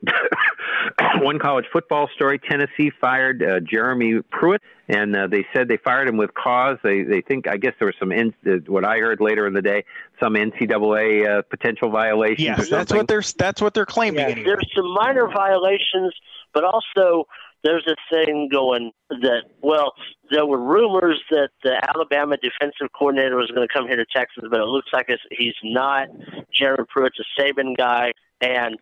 one 1.16 1.38
college 1.38 1.66
football 1.72 2.10
story. 2.16 2.40
Tennessee 2.40 2.92
fired 3.02 3.44
uh, 3.44 3.60
Jeremy 3.60 4.22
Pruitt, 4.32 4.62
and 4.88 5.16
uh, 5.16 5.28
they 5.28 5.46
said 5.54 5.68
they 5.68 5.78
fired 5.78 6.08
him 6.08 6.18
with 6.18 6.34
cause. 6.34 6.78
They 6.84 7.04
they 7.04 7.22
think 7.22 7.48
I 7.48 7.58
guess 7.58 7.74
there 7.80 7.88
was 7.88 7.96
some 8.00 8.12
in, 8.12 8.34
uh, 8.48 8.58
what 8.68 8.86
I 8.86 8.98
heard 8.98 9.20
later 9.20 9.46
in 9.46 9.54
the 9.54 9.62
day 9.62 9.84
some 10.20 10.34
NCAA 10.34 11.28
uh, 11.28 11.42
potential 11.44 11.90
violations. 11.90 12.60
or 12.60 12.62
Yes, 12.62 12.70
that's 12.70 12.94
what 12.94 13.08
they're 13.08 13.24
that's 13.38 13.62
what 13.62 13.74
they're 13.74 13.86
claiming. 13.86 14.22
Yeah, 14.22 14.28
anyway. 14.28 14.46
there's 14.46 14.72
some 14.76 14.92
minor 14.94 15.28
violations, 15.28 16.14
but 16.54 16.64
also 16.64 17.28
there's 17.64 17.86
a 17.88 17.96
thing 18.14 18.50
going 18.52 18.92
that 19.10 19.44
well, 19.62 19.94
there 20.32 20.46
were 20.46 20.60
rumors 20.60 21.22
that 21.32 21.50
the 21.64 21.76
Alabama 21.90 22.38
defensive 22.38 22.88
coordinator 22.98 23.36
was 23.36 23.52
going 23.52 23.68
to 23.68 23.74
come 23.74 23.88
here 23.88 23.98
to 23.98 24.06
Texas, 24.16 24.46
but 24.50 24.60
it 24.60 24.66
looks 24.66 24.90
like 24.94 25.08
it's, 25.10 25.22
he's 25.32 25.56
not. 25.64 26.08
Jeremy 26.54 26.86
Pruitt's 26.90 27.18
a 27.20 27.42
Saban 27.42 27.76
guy, 27.76 28.14
and 28.42 28.78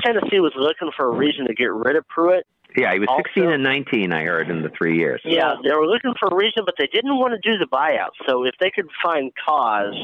Tennessee 0.00 0.40
was 0.40 0.52
looking 0.56 0.90
for 0.96 1.06
a 1.06 1.16
reason 1.16 1.46
to 1.46 1.54
get 1.54 1.72
rid 1.72 1.96
of 1.96 2.06
Pruitt. 2.08 2.46
Yeah, 2.76 2.92
he 2.92 3.00
was 3.00 3.08
Also- 3.08 3.22
16 3.24 3.50
and 3.50 3.62
19. 3.64 4.12
I 4.12 4.24
heard 4.24 4.48
in 4.48 4.62
the 4.62 4.68
three 4.68 4.96
years. 4.96 5.20
Yeah, 5.24 5.56
they 5.64 5.72
were 5.72 5.86
looking 5.86 6.14
for 6.18 6.28
a 6.28 6.34
reason, 6.36 6.64
but 6.64 6.74
they 6.78 6.86
didn't 6.86 7.18
want 7.18 7.34
to 7.34 7.50
do 7.50 7.58
the 7.58 7.66
buyout. 7.66 8.10
So 8.26 8.44
if 8.44 8.54
they 8.60 8.70
could 8.70 8.88
find 9.02 9.32
cause, 9.44 9.94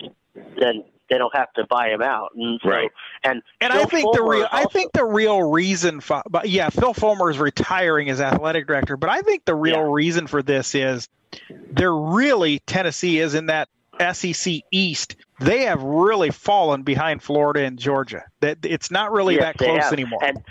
then 0.58 0.84
they 1.08 1.18
don't 1.18 1.34
have 1.34 1.52
to 1.54 1.64
buy 1.68 1.88
him 1.88 2.02
out. 2.02 2.32
And 2.36 2.60
so, 2.62 2.68
Right. 2.70 2.90
And 3.24 3.42
And 3.60 3.72
Phil 3.72 3.82
I 3.82 3.84
think 3.86 4.14
the 4.16 4.22
real 4.22 4.42
is 4.42 4.48
I 4.52 4.56
also- 4.58 4.68
think 4.70 4.92
the 4.92 5.04
real 5.04 5.42
reason 5.42 6.00
for 6.00 6.22
but 6.30 6.48
yeah, 6.48 6.68
Phil 6.70 6.94
Fulmer 6.94 7.30
is 7.30 7.38
retiring 7.38 8.10
as 8.10 8.20
athletic 8.20 8.66
director, 8.66 8.96
but 8.96 9.10
I 9.10 9.20
think 9.22 9.44
the 9.44 9.54
real 9.54 9.82
reason 9.84 10.26
for 10.26 10.42
this 10.42 10.74
is 10.74 11.08
they're 11.72 11.94
really 11.94 12.60
Tennessee 12.60 13.18
is 13.18 13.34
in 13.34 13.46
that 13.46 13.68
SEC 13.98 14.62
East. 14.70 15.16
They 15.40 15.62
have 15.62 15.82
really 15.82 16.30
fallen 16.30 16.82
behind 16.82 17.22
Florida 17.22 17.64
and 17.64 17.78
Georgia. 17.78 18.24
That 18.40 18.58
it's 18.62 18.90
not 18.90 19.12
really 19.12 19.34
Yes, 19.36 19.42
that 19.44 19.58
close 19.58 19.92
anymore. 19.92 20.20
And 20.22 20.42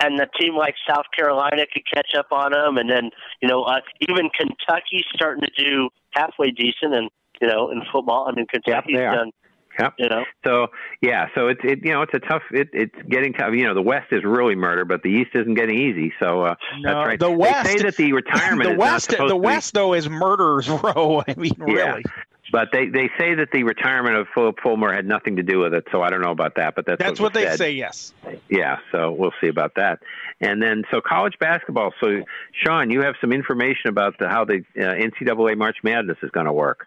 and 0.00 0.18
the 0.18 0.28
team 0.38 0.54
like 0.56 0.74
South 0.88 1.06
Carolina 1.16 1.64
could 1.72 1.82
catch 1.92 2.14
up 2.16 2.26
on 2.30 2.52
them, 2.52 2.76
and 2.78 2.88
then 2.88 3.10
you 3.42 3.48
know 3.48 3.64
uh, 3.64 3.80
even 4.08 4.30
Kentucky's 4.30 5.04
starting 5.14 5.42
to 5.42 5.50
do 5.64 5.90
halfway 6.10 6.50
decent, 6.52 6.94
and 6.94 7.10
you 7.40 7.48
know 7.48 7.70
in 7.70 7.82
football, 7.92 8.28
I 8.28 8.32
mean 8.34 8.46
Kentucky's 8.46 8.96
they 8.96 9.04
are. 9.06 9.14
done. 9.16 9.30
Yep. 9.78 9.94
You 9.98 10.08
know. 10.08 10.24
So 10.44 10.68
yeah, 11.00 11.26
so 11.34 11.48
it's 11.48 11.60
it 11.64 11.80
you 11.84 11.92
know 11.92 12.02
it's 12.02 12.14
a 12.14 12.18
tough 12.20 12.42
it 12.50 12.68
it's 12.72 12.94
getting 13.08 13.32
tough. 13.32 13.52
You 13.54 13.64
know 13.64 13.74
the 13.74 13.82
West 13.82 14.08
is 14.12 14.24
really 14.24 14.54
murder, 14.54 14.84
but 14.84 15.02
the 15.02 15.10
East 15.10 15.30
isn't 15.34 15.54
getting 15.54 15.78
easy. 15.78 16.12
So 16.20 16.42
uh, 16.42 16.54
No, 16.80 16.92
that's 16.94 17.06
right. 17.06 17.20
the 17.20 17.30
West- 17.30 17.64
they 17.64 17.76
say 17.78 17.82
that 17.84 17.96
the 17.96 18.12
retirement 18.12 18.64
the 18.68 18.72
is 18.74 18.78
West 18.78 19.10
not 19.10 19.18
the 19.18 19.28
to 19.28 19.34
be- 19.34 19.40
West 19.40 19.74
though 19.74 19.94
is 19.94 20.08
murderers 20.08 20.68
row. 20.82 21.22
I 21.26 21.34
mean, 21.36 21.52
Yeah. 21.66 21.74
really. 21.92 22.04
But 22.50 22.68
they 22.72 22.86
they 22.88 23.10
say 23.18 23.34
that 23.34 23.50
the 23.52 23.62
retirement 23.64 24.16
of 24.16 24.26
Philip 24.34 24.56
Fulmer 24.62 24.90
had 24.90 25.06
nothing 25.06 25.36
to 25.36 25.42
do 25.42 25.58
with 25.58 25.74
it. 25.74 25.84
So 25.92 26.00
I 26.00 26.08
don't 26.08 26.22
know 26.22 26.30
about 26.30 26.54
that. 26.56 26.74
But 26.74 26.86
that's 26.86 26.98
That's 26.98 27.20
what, 27.20 27.26
what 27.26 27.34
they 27.34 27.44
said. 27.44 27.58
say, 27.58 27.70
yes. 27.72 28.14
Yeah, 28.48 28.78
so 28.90 29.12
we'll 29.12 29.34
see 29.38 29.48
about 29.48 29.72
that. 29.76 29.98
And 30.40 30.62
then, 30.62 30.84
so 30.90 31.02
college 31.02 31.34
basketball. 31.38 31.92
So, 32.00 32.22
Sean, 32.64 32.88
you 32.90 33.02
have 33.02 33.16
some 33.20 33.32
information 33.32 33.88
about 33.90 34.16
the, 34.18 34.28
how 34.30 34.46
the 34.46 34.62
uh, 34.78 34.80
NCAA 34.80 35.58
March 35.58 35.76
Madness 35.82 36.16
is 36.22 36.30
going 36.30 36.46
to 36.46 36.52
work. 36.52 36.86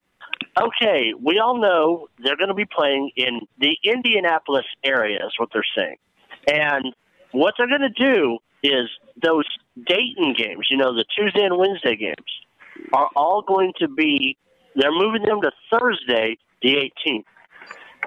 Okay, 0.60 1.14
we 1.20 1.40
all 1.40 1.58
know 1.60 2.08
they're 2.24 2.38
going 2.38 2.50
to 2.50 2.56
be 2.56 2.66
playing 2.66 3.12
in 3.16 3.42
the 3.60 3.78
Indianapolis 3.84 4.66
area, 4.84 5.26
is 5.26 5.34
what 5.38 5.50
they're 5.54 5.64
saying. 5.78 5.98
And 6.48 6.94
what 7.32 7.54
they're 7.58 7.68
going 7.68 7.82
to 7.82 7.90
do 7.90 8.38
is 8.64 8.90
those 9.22 9.46
Dayton 9.88 10.34
games, 10.38 10.68
you 10.70 10.78
know, 10.78 10.94
the 10.94 11.06
Tuesday 11.18 11.44
and 11.44 11.58
Wednesday 11.58 11.96
games, 11.96 12.16
are 12.94 13.10
all 13.16 13.42
going 13.42 13.74
to 13.80 13.88
be, 13.88 14.38
they're 14.76 14.92
moving 14.92 15.24
them 15.24 15.42
to 15.42 15.52
Thursday, 15.72 16.38
the 16.62 16.76
18th. 17.08 17.26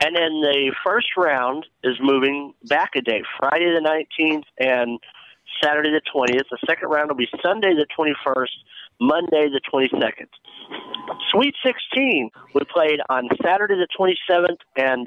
And 0.02 0.16
then 0.16 0.40
the 0.40 0.74
first 0.84 1.06
round 1.16 1.66
is 1.84 1.94
moving 2.00 2.52
back 2.68 2.90
a 2.96 3.00
day, 3.00 3.22
Friday 3.38 3.66
the 3.66 4.04
19th 4.20 4.42
and 4.58 4.98
Saturday 5.62 5.90
the 5.90 6.02
20th. 6.14 6.48
The 6.50 6.58
second 6.66 6.88
round 6.88 7.08
will 7.08 7.16
be 7.16 7.28
Sunday 7.42 7.74
the 7.74 7.86
21st, 7.96 8.48
Monday 9.00 9.48
the 9.48 9.60
22nd. 9.72 10.28
Sweet 11.30 11.54
16 11.64 12.30
we 12.54 12.60
played 12.72 13.00
on 13.08 13.28
Saturday 13.42 13.74
the 13.74 13.88
27th 13.98 14.58
and 14.76 15.06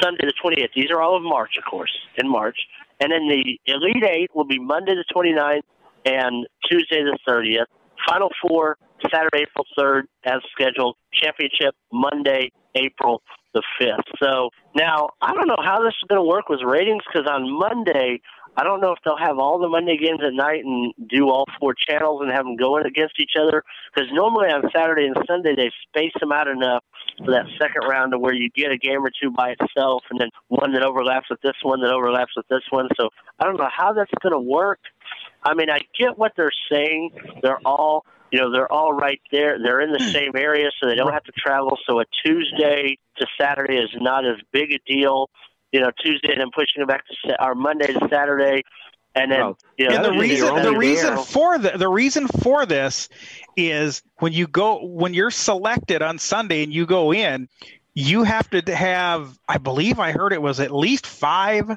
Sunday 0.00 0.26
the 0.26 0.34
28th. 0.42 0.68
These 0.74 0.90
are 0.90 1.00
all 1.00 1.16
of 1.16 1.22
March, 1.22 1.56
of 1.58 1.64
course, 1.68 1.92
in 2.16 2.28
March. 2.28 2.56
And 3.00 3.12
then 3.12 3.28
the 3.28 3.58
Elite 3.66 4.04
Eight 4.04 4.30
will 4.34 4.44
be 4.44 4.58
Monday 4.58 4.94
the 4.94 5.04
29th 5.14 5.62
and 6.04 6.46
Tuesday 6.70 7.02
the 7.02 7.18
30th. 7.28 7.66
Final 8.08 8.30
Four, 8.40 8.76
Saturday, 9.12 9.44
April 9.48 9.64
3rd, 9.78 10.02
as 10.24 10.40
scheduled. 10.52 10.96
Championship, 11.12 11.74
Monday, 11.92 12.50
April 12.74 13.22
the 13.54 13.62
5th. 13.80 14.04
So 14.22 14.50
now, 14.76 15.10
I 15.20 15.34
don't 15.34 15.48
know 15.48 15.58
how 15.62 15.82
this 15.82 15.94
is 16.00 16.06
going 16.08 16.20
to 16.20 16.26
work 16.28 16.48
with 16.48 16.60
ratings 16.62 17.02
because 17.06 17.28
on 17.28 17.50
Monday, 17.50 18.20
I 18.56 18.64
don't 18.64 18.80
know 18.80 18.92
if 18.92 18.98
they'll 19.04 19.16
have 19.16 19.38
all 19.38 19.58
the 19.58 19.68
Monday 19.68 19.96
games 19.96 20.20
at 20.24 20.32
night 20.32 20.64
and 20.64 20.92
do 21.08 21.30
all 21.30 21.44
four 21.58 21.74
channels 21.74 22.20
and 22.22 22.30
have 22.30 22.44
them 22.44 22.56
going 22.56 22.84
against 22.84 23.20
each 23.20 23.32
other. 23.40 23.62
Because 23.94 24.10
normally 24.12 24.48
on 24.48 24.62
Saturday 24.74 25.06
and 25.06 25.16
Sunday 25.26 25.54
they 25.54 25.70
space 25.88 26.12
them 26.20 26.32
out 26.32 26.48
enough 26.48 26.84
for 27.24 27.30
that 27.32 27.46
second 27.60 27.88
round 27.88 28.12
to 28.12 28.18
where 28.18 28.34
you 28.34 28.50
get 28.50 28.72
a 28.72 28.76
game 28.76 29.04
or 29.04 29.10
two 29.10 29.30
by 29.30 29.54
itself, 29.58 30.02
and 30.10 30.20
then 30.20 30.28
one 30.48 30.72
that 30.72 30.82
overlaps 30.82 31.28
with 31.30 31.40
this 31.42 31.56
one 31.62 31.80
that 31.80 31.92
overlaps 31.92 32.32
with 32.36 32.46
this 32.48 32.62
one. 32.70 32.88
So 32.98 33.10
I 33.38 33.44
don't 33.44 33.56
know 33.56 33.68
how 33.74 33.92
that's 33.92 34.10
going 34.22 34.32
to 34.32 34.40
work. 34.40 34.80
I 35.42 35.54
mean, 35.54 35.70
I 35.70 35.80
get 35.98 36.18
what 36.18 36.32
they're 36.36 36.52
saying. 36.70 37.10
They're 37.42 37.60
all, 37.64 38.04
you 38.30 38.40
know, 38.40 38.52
they're 38.52 38.70
all 38.70 38.92
right 38.92 39.20
there. 39.32 39.58
They're 39.62 39.80
in 39.80 39.92
the 39.92 40.02
hmm. 40.02 40.10
same 40.10 40.32
area, 40.36 40.70
so 40.80 40.88
they 40.88 40.96
don't 40.96 41.12
have 41.12 41.24
to 41.24 41.32
travel. 41.32 41.78
So 41.86 42.00
a 42.00 42.04
Tuesday 42.24 42.98
to 43.18 43.26
Saturday 43.40 43.76
is 43.76 43.90
not 43.96 44.26
as 44.26 44.36
big 44.52 44.72
a 44.72 44.78
deal. 44.86 45.30
You 45.72 45.80
know, 45.80 45.90
Tuesday 46.02 46.32
and 46.32 46.40
then 46.40 46.50
pushing 46.54 46.82
it 46.82 46.88
back 46.88 47.04
to 47.06 47.44
or 47.44 47.54
Monday 47.54 47.92
to 47.92 48.08
Saturday, 48.10 48.62
and 49.14 49.30
then 49.30 49.54
you 49.76 49.88
know 49.88 49.96
and 49.96 50.04
the 50.04 50.12
reason 50.12 50.62
the 50.62 50.76
reason 50.76 51.16
for 51.18 51.58
the 51.58 51.70
the 51.76 51.88
reason 51.88 52.28
for 52.28 52.66
this 52.66 53.08
is 53.56 54.02
when 54.18 54.32
you 54.32 54.46
go 54.46 54.84
when 54.84 55.14
you're 55.14 55.30
selected 55.30 56.02
on 56.02 56.18
Sunday 56.18 56.62
and 56.62 56.72
you 56.72 56.86
go 56.86 57.12
in, 57.12 57.48
you 57.94 58.22
have 58.24 58.48
to 58.50 58.74
have 58.74 59.38
I 59.48 59.58
believe 59.58 59.98
I 59.98 60.12
heard 60.12 60.32
it 60.32 60.42
was 60.42 60.60
at 60.60 60.70
least 60.70 61.06
five 61.06 61.70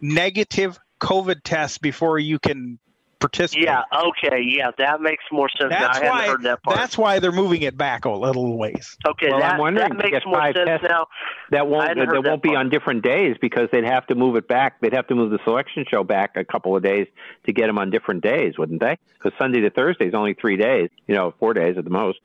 negative 0.00 0.78
COVID 1.00 1.40
tests 1.42 1.78
before 1.78 2.18
you 2.18 2.38
can 2.38 2.78
participate. 3.24 3.64
Yeah, 3.64 3.82
okay, 3.92 4.42
yeah, 4.42 4.70
that 4.78 5.00
makes 5.00 5.24
more 5.32 5.48
sense. 5.48 5.70
That's 5.70 5.98
I 5.98 6.08
why. 6.08 6.26
heard 6.26 6.42
that 6.42 6.62
part. 6.62 6.76
That's 6.76 6.98
why 6.98 7.18
they're 7.18 7.32
moving 7.32 7.62
it 7.62 7.76
back 7.76 8.04
a 8.04 8.10
little 8.10 8.56
ways. 8.58 8.96
okay, 9.06 9.28
well, 9.30 9.40
that, 9.40 9.54
I'm 9.54 9.58
wondering 9.58 9.96
that 9.96 10.10
makes 10.10 10.26
more 10.26 10.42
sense 10.52 10.66
tests, 10.66 10.86
now. 10.88 11.06
That 11.50 11.66
won't 11.66 11.96
that 11.96 12.08
that 12.10 12.22
won't 12.24 12.42
be 12.42 12.54
on 12.54 12.68
different 12.68 13.02
days 13.02 13.36
because 13.40 13.68
they'd 13.72 13.84
have 13.84 14.06
to 14.08 14.14
move 14.14 14.36
it 14.36 14.46
back. 14.46 14.80
They'd 14.80 14.92
have 14.92 15.06
to 15.08 15.14
move 15.14 15.30
the 15.30 15.38
selection 15.44 15.84
show 15.88 16.04
back 16.04 16.36
a 16.36 16.44
couple 16.44 16.76
of 16.76 16.82
days 16.82 17.06
to 17.46 17.52
get 17.52 17.66
them 17.66 17.78
on 17.78 17.90
different 17.90 18.22
days, 18.22 18.58
wouldn't 18.58 18.80
they? 18.80 18.98
Because 19.14 19.32
Sunday 19.38 19.60
to 19.60 19.70
Thursday 19.70 20.06
is 20.06 20.14
only 20.14 20.34
three 20.34 20.56
days. 20.56 20.90
You 21.06 21.14
know, 21.14 21.34
four 21.38 21.54
days 21.54 21.78
at 21.78 21.84
the 21.84 21.90
most. 21.90 22.18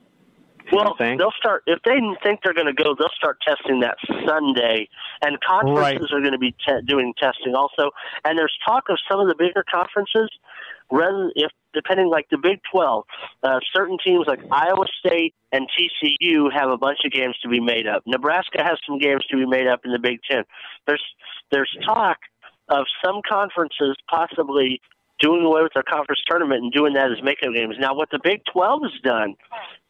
Well, 0.72 0.96
they'll 1.18 1.32
start 1.38 1.64
if 1.68 1.80
they 1.84 2.00
think 2.24 2.42
they're 2.44 2.54
going 2.54 2.68
to 2.68 2.74
go. 2.74 2.96
They'll 2.98 3.10
start 3.16 3.38
testing 3.46 3.80
that 3.82 3.98
Sunday, 4.26 4.88
and 5.22 5.38
conferences 5.42 6.12
are 6.12 6.20
going 6.20 6.34
to 6.34 6.40
be 6.40 6.52
te- 6.52 6.82
doing 6.86 7.14
testing 7.18 7.56
also. 7.56 7.92
And 8.26 8.38
there's 8.38 8.56
talk 8.66 8.86
of 8.90 8.98
some 9.10 9.20
of 9.20 9.28
the 9.28 9.36
bigger 9.36 9.64
conferences, 9.70 10.30
rather 10.92 11.32
if 11.36 11.52
depending 11.74 12.10
like 12.10 12.28
the 12.32 12.38
Big 12.38 12.60
Twelve, 12.72 13.06
uh, 13.44 13.60
certain 13.74 13.98
teams 14.04 14.26
like 14.28 14.40
Iowa 14.52 14.86
State 15.06 15.34
and 15.52 15.68
TCU 15.70 16.52
have 16.54 16.70
a 16.70 16.78
bunch 16.78 17.00
of 17.06 17.12
games 17.12 17.36
to 17.44 17.50
be 17.50 17.60
made 17.60 17.88
up. 17.88 18.04
Nebraska 18.06 18.64
has 18.64 18.78
some 18.88 19.00
games 19.00 19.26
to 19.30 19.38
be 19.38 19.46
made 19.46 19.68
up 19.68 19.82
in 19.86 19.92
the 19.92 20.00
Big 20.00 20.20
Ten. 20.30 20.44
There's 20.88 21.04
there's 21.52 21.76
talk 21.86 22.18
of 22.70 22.86
some 23.04 23.22
conferences 23.28 23.98
possibly 24.10 24.82
doing 25.20 25.44
away 25.44 25.62
with 25.64 25.74
their 25.74 25.84
conference 25.84 26.22
tournament 26.28 26.64
and 26.64 26.72
doing 26.72 26.94
that 26.94 27.12
as 27.12 27.22
makeup 27.24 27.54
games. 27.54 27.76
Now, 27.80 27.94
what 27.94 28.10
the 28.12 28.20
Big 28.24 28.42
12 28.52 28.82
has 28.84 29.02
done, 29.04 29.36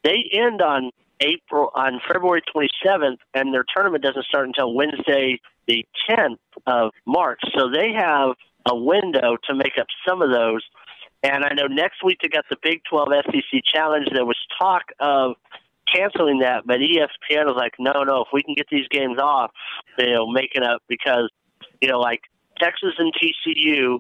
they 0.04 0.30
end 0.32 0.62
on 0.62 0.92
April 1.22 1.70
on 1.76 2.00
February 2.08 2.42
27th, 2.56 3.18
and 3.34 3.54
their 3.54 3.66
tournament 3.74 4.04
doesn't 4.04 4.26
start 4.26 4.48
until 4.48 4.74
Wednesday, 4.74 5.40
the 5.68 5.86
10th 6.10 6.38
of 6.66 6.92
March. 7.06 7.42
So 7.56 7.70
they 7.70 7.92
have 7.94 8.36
a 8.66 8.76
window 8.76 9.38
to 9.48 9.56
make 9.56 9.74
up 9.80 9.88
some 10.08 10.22
of 10.22 10.32
those. 10.32 10.64
And 11.22 11.44
I 11.44 11.54
know 11.54 11.68
next 11.68 12.04
week 12.04 12.20
they 12.22 12.30
got 12.30 12.46
the 12.50 12.58
Big 12.64 12.82
12 12.90 13.10
SEC 13.26 13.62
Challenge. 13.66 14.08
There 14.14 14.26
was 14.26 14.38
talk 14.58 14.84
of 15.00 15.36
canceling 15.94 16.40
that, 16.40 16.66
but 16.66 16.80
ESPN 16.80 17.46
was 17.46 17.56
like, 17.58 17.74
no, 17.80 18.04
no, 18.04 18.22
if 18.22 18.28
we 18.32 18.44
can 18.44 18.54
get 18.54 18.68
these 18.72 18.88
games 18.90 19.18
off, 19.20 19.52
you 19.98 20.14
know, 20.14 20.28
making 20.32 20.64
up 20.64 20.82
because, 20.88 21.30
you 21.82 21.90
know, 21.90 22.00
like 22.00 22.22
Texas 22.60 22.94
and 22.98 23.14
TCU, 23.14 24.00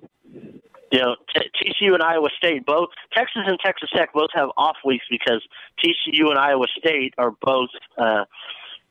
you 0.92 1.00
know, 1.00 1.16
t- 1.36 1.50
TCU 1.82 1.94
and 1.94 2.04
Iowa 2.04 2.30
State 2.38 2.66
both, 2.66 2.90
Texas 3.14 3.44
and 3.46 3.60
Texas 3.64 3.90
Tech 3.96 4.14
both 4.14 4.30
have 4.34 4.50
off 4.58 4.78
weeks 4.86 5.06
because 5.10 5.46
TCU 5.84 6.30
and 6.30 6.38
Iowa 6.38 6.66
State 6.78 7.14
are 7.18 7.32
both, 7.42 7.70
uh, 7.98 8.26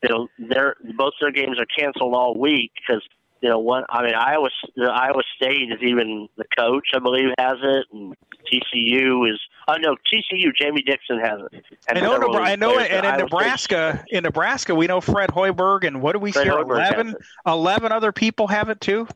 you 0.02 0.08
know, 0.08 0.28
their 0.38 0.76
both 0.96 1.14
their 1.20 1.32
games 1.32 1.58
are 1.58 1.66
canceled 1.66 2.14
all 2.14 2.38
week 2.38 2.72
because 2.74 3.02
you 3.40 3.48
know 3.48 3.58
one. 3.58 3.84
I 3.88 4.02
mean, 4.02 4.14
Iowa 4.14 4.48
Iowa 4.78 5.22
State 5.36 5.72
is 5.72 5.82
even 5.82 6.28
the 6.36 6.44
coach, 6.56 6.88
I 6.94 7.00
believe, 7.00 7.30
has 7.38 7.56
it, 7.62 7.86
and 7.92 8.14
TCU 8.46 9.30
is. 9.30 9.40
Oh 9.66 9.74
no, 9.74 9.96
TCU. 10.12 10.50
Jamie 10.58 10.82
Dixon 10.82 11.18
has 11.18 11.40
it. 11.52 11.64
And 11.88 11.98
I 11.98 12.00
know, 12.00 12.18
Nebra- 12.18 12.46
I 12.46 12.56
know, 12.56 12.78
and 12.78 12.92
in 12.92 13.04
Iowa 13.04 13.16
State 13.16 13.24
Nebraska, 13.24 14.04
in 14.08 14.22
Nebraska, 14.22 14.74
we 14.74 14.86
know 14.86 15.00
Fred 15.00 15.30
Hoiberg, 15.30 15.84
and 15.84 16.00
what 16.00 16.12
do 16.12 16.20
we 16.20 16.30
Fred 16.30 16.44
see? 16.44 16.50
Hoiberg 16.50 16.80
has 16.80 16.92
11, 16.92 17.16
11 17.46 17.92
other 17.92 18.12
people 18.12 18.46
have 18.46 18.68
it 18.68 18.80
too. 18.80 19.08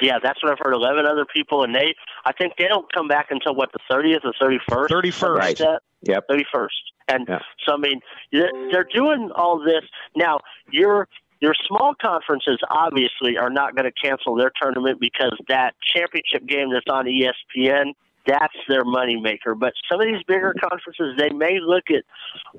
Yeah, 0.00 0.18
that's 0.22 0.42
what 0.42 0.52
I've 0.52 0.58
heard. 0.60 0.74
Eleven 0.74 1.06
other 1.06 1.26
people, 1.26 1.62
and 1.62 1.74
they, 1.74 1.94
I 2.24 2.32
think 2.32 2.54
they 2.58 2.68
don't 2.68 2.90
come 2.92 3.08
back 3.08 3.26
until 3.30 3.54
what 3.54 3.70
the 3.72 3.78
thirtieth 3.90 4.22
or 4.24 4.32
thirty 4.40 4.58
first. 4.68 4.92
31st. 4.92 5.38
Like. 5.38 5.80
Yep. 6.02 6.24
Thirty 6.28 6.44
first. 6.52 6.74
And 7.08 7.26
so 7.66 7.74
I 7.74 7.76
mean, 7.76 8.00
they're 8.32 8.50
they're 8.70 8.88
doing 8.94 9.30
all 9.34 9.58
this 9.58 9.82
now. 10.16 10.38
Your 10.70 11.08
your 11.40 11.54
small 11.66 11.94
conferences 12.00 12.58
obviously 12.70 13.36
are 13.36 13.50
not 13.50 13.74
going 13.74 13.90
to 13.90 13.92
cancel 13.92 14.36
their 14.36 14.52
tournament 14.60 15.00
because 15.00 15.36
that 15.48 15.74
championship 15.94 16.46
game 16.46 16.72
that's 16.72 16.86
on 16.90 17.06
ESPN. 17.06 17.94
That's 18.26 18.54
their 18.68 18.84
moneymaker. 18.84 19.58
But 19.58 19.72
some 19.90 20.00
of 20.00 20.06
these 20.06 20.22
bigger 20.28 20.54
conferences, 20.60 21.16
they 21.18 21.30
may 21.30 21.58
look 21.58 21.84
at, 21.88 22.04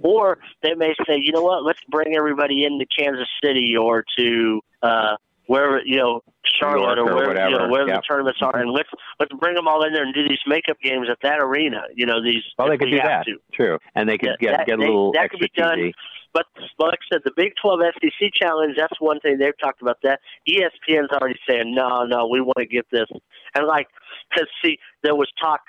or 0.01 0.39
they 0.63 0.73
may 0.73 0.95
say, 1.07 1.19
you 1.21 1.31
know 1.31 1.43
what, 1.43 1.63
let's 1.63 1.79
bring 1.87 2.15
everybody 2.15 2.65
into 2.65 2.85
Kansas 2.97 3.27
City 3.43 3.75
or 3.79 4.03
to 4.17 4.61
uh, 4.81 5.17
wherever 5.47 5.81
you 5.85 5.97
know 5.97 6.21
Charlotte 6.59 6.97
or 6.99 7.09
or 7.11 7.15
wherever 7.15 7.49
you 7.49 7.57
know, 7.57 7.67
wherever 7.69 7.89
yeah. 7.89 7.95
the 7.97 8.01
tournaments 8.01 8.39
are, 8.41 8.57
and 8.57 8.71
let's 8.71 8.89
let's 9.19 9.31
bring 9.39 9.55
them 9.55 9.67
all 9.67 9.83
in 9.83 9.93
there 9.93 10.03
and 10.03 10.13
do 10.13 10.27
these 10.27 10.39
makeup 10.47 10.77
games 10.81 11.07
at 11.09 11.17
that 11.23 11.39
arena. 11.39 11.83
You 11.95 12.05
know 12.05 12.21
these. 12.23 12.43
Well, 12.57 12.69
they 12.69 12.77
could 12.77 12.89
we 12.89 12.97
do 12.97 12.97
that. 13.03 13.25
To. 13.25 13.37
True, 13.53 13.77
and 13.95 14.07
they 14.09 14.17
could 14.17 14.35
Yeah, 14.39 14.49
get 14.51 14.57
that- 14.57 14.67
get 14.67 14.75
a 14.75 14.77
they- 14.77 14.85
little 14.87 15.11
that 15.13 15.29
could 15.29 15.39
be 15.39 15.51
done. 15.55 15.77
TV. 15.77 15.93
But 16.33 16.45
well, 16.79 16.89
like 16.89 16.99
I 17.11 17.15
said, 17.15 17.21
the 17.25 17.33
Big 17.35 17.53
12 17.61 17.81
SEC 18.01 18.31
challenge, 18.33 18.75
that's 18.77 18.99
one 19.01 19.19
thing 19.19 19.37
they've 19.37 19.57
talked 19.61 19.81
about 19.81 19.97
that. 20.03 20.21
ESPN's 20.47 21.11
already 21.11 21.37
saying, 21.47 21.75
no, 21.75 22.05
no, 22.05 22.25
we 22.27 22.39
want 22.39 22.55
to 22.57 22.65
get 22.65 22.85
this. 22.89 23.07
And 23.53 23.67
like, 23.67 23.87
because 24.29 24.47
see, 24.63 24.79
there 25.03 25.13
was 25.13 25.27
talk 25.41 25.59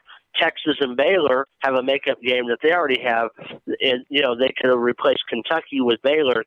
Texas 0.40 0.76
and 0.80 0.96
Baylor 0.96 1.46
have 1.60 1.74
a 1.74 1.82
makeup 1.82 2.20
game 2.22 2.46
that 2.48 2.58
they 2.62 2.72
already 2.72 3.00
have. 3.02 3.28
And, 3.80 4.04
you 4.08 4.22
know, 4.22 4.36
they 4.36 4.52
could 4.60 4.70
have 4.70 4.78
replaced 4.78 5.22
Kentucky 5.28 5.80
with 5.80 6.00
Baylor. 6.02 6.44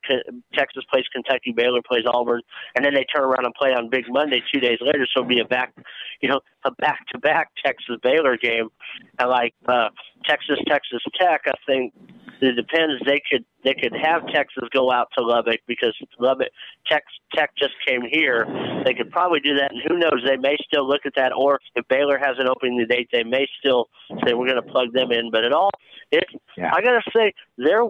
Texas 0.54 0.84
plays 0.90 1.04
Kentucky, 1.12 1.52
Baylor 1.52 1.80
plays 1.86 2.04
Auburn, 2.06 2.42
and 2.74 2.84
then 2.84 2.94
they 2.94 3.04
turn 3.04 3.24
around 3.24 3.44
and 3.44 3.54
play 3.54 3.70
on 3.70 3.88
Big 3.88 4.04
Monday 4.08 4.42
two 4.52 4.60
days 4.60 4.78
later. 4.80 5.06
So 5.14 5.20
it'll 5.20 5.28
be 5.28 5.40
a 5.40 5.44
back, 5.44 5.72
you 6.20 6.28
know, 6.28 6.40
a 6.64 6.70
back 6.72 7.06
to 7.12 7.18
back 7.18 7.50
Texas 7.64 7.96
Baylor 8.02 8.36
game. 8.36 8.68
And 9.18 9.30
like 9.30 9.54
uh, 9.66 9.88
Texas, 10.24 10.58
Texas 10.66 11.02
Tech, 11.18 11.42
I 11.46 11.52
think 11.66 11.92
it 12.40 12.56
depends. 12.56 13.02
They 13.04 13.22
could 13.30 13.44
they 13.64 13.74
could 13.74 13.92
have 14.00 14.26
Texas 14.28 14.64
go 14.72 14.92
out 14.92 15.08
to 15.16 15.24
Lubbock 15.24 15.60
because 15.66 15.96
Lubbock 16.18 16.48
Tech 16.86 17.04
Tech 17.34 17.50
just 17.58 17.74
came 17.86 18.02
here. 18.10 18.46
They 18.84 18.94
could 18.94 19.10
probably 19.10 19.40
do 19.40 19.54
that, 19.56 19.72
and 19.72 19.80
who 19.86 19.98
knows? 19.98 20.22
They 20.26 20.36
may 20.36 20.56
still 20.66 20.86
look 20.86 21.06
at 21.06 21.14
that, 21.16 21.32
or 21.36 21.60
if 21.74 21.86
Baylor 21.88 22.18
has 22.18 22.36
an 22.38 22.48
opening 22.48 22.78
the 22.78 22.86
date, 22.86 23.08
they 23.12 23.24
may 23.24 23.46
still 23.58 23.88
say 24.24 24.34
we're 24.34 24.48
going 24.48 24.62
to 24.62 24.70
plug 24.70 24.92
them 24.92 25.12
in. 25.12 25.30
But 25.30 25.44
it 25.44 25.52
all, 25.52 25.70
it 26.10 26.24
Yeah. 26.56 26.70
I 26.74 26.82
got 26.82 27.02
to 27.02 27.10
say 27.14 27.32
they're 27.56 27.86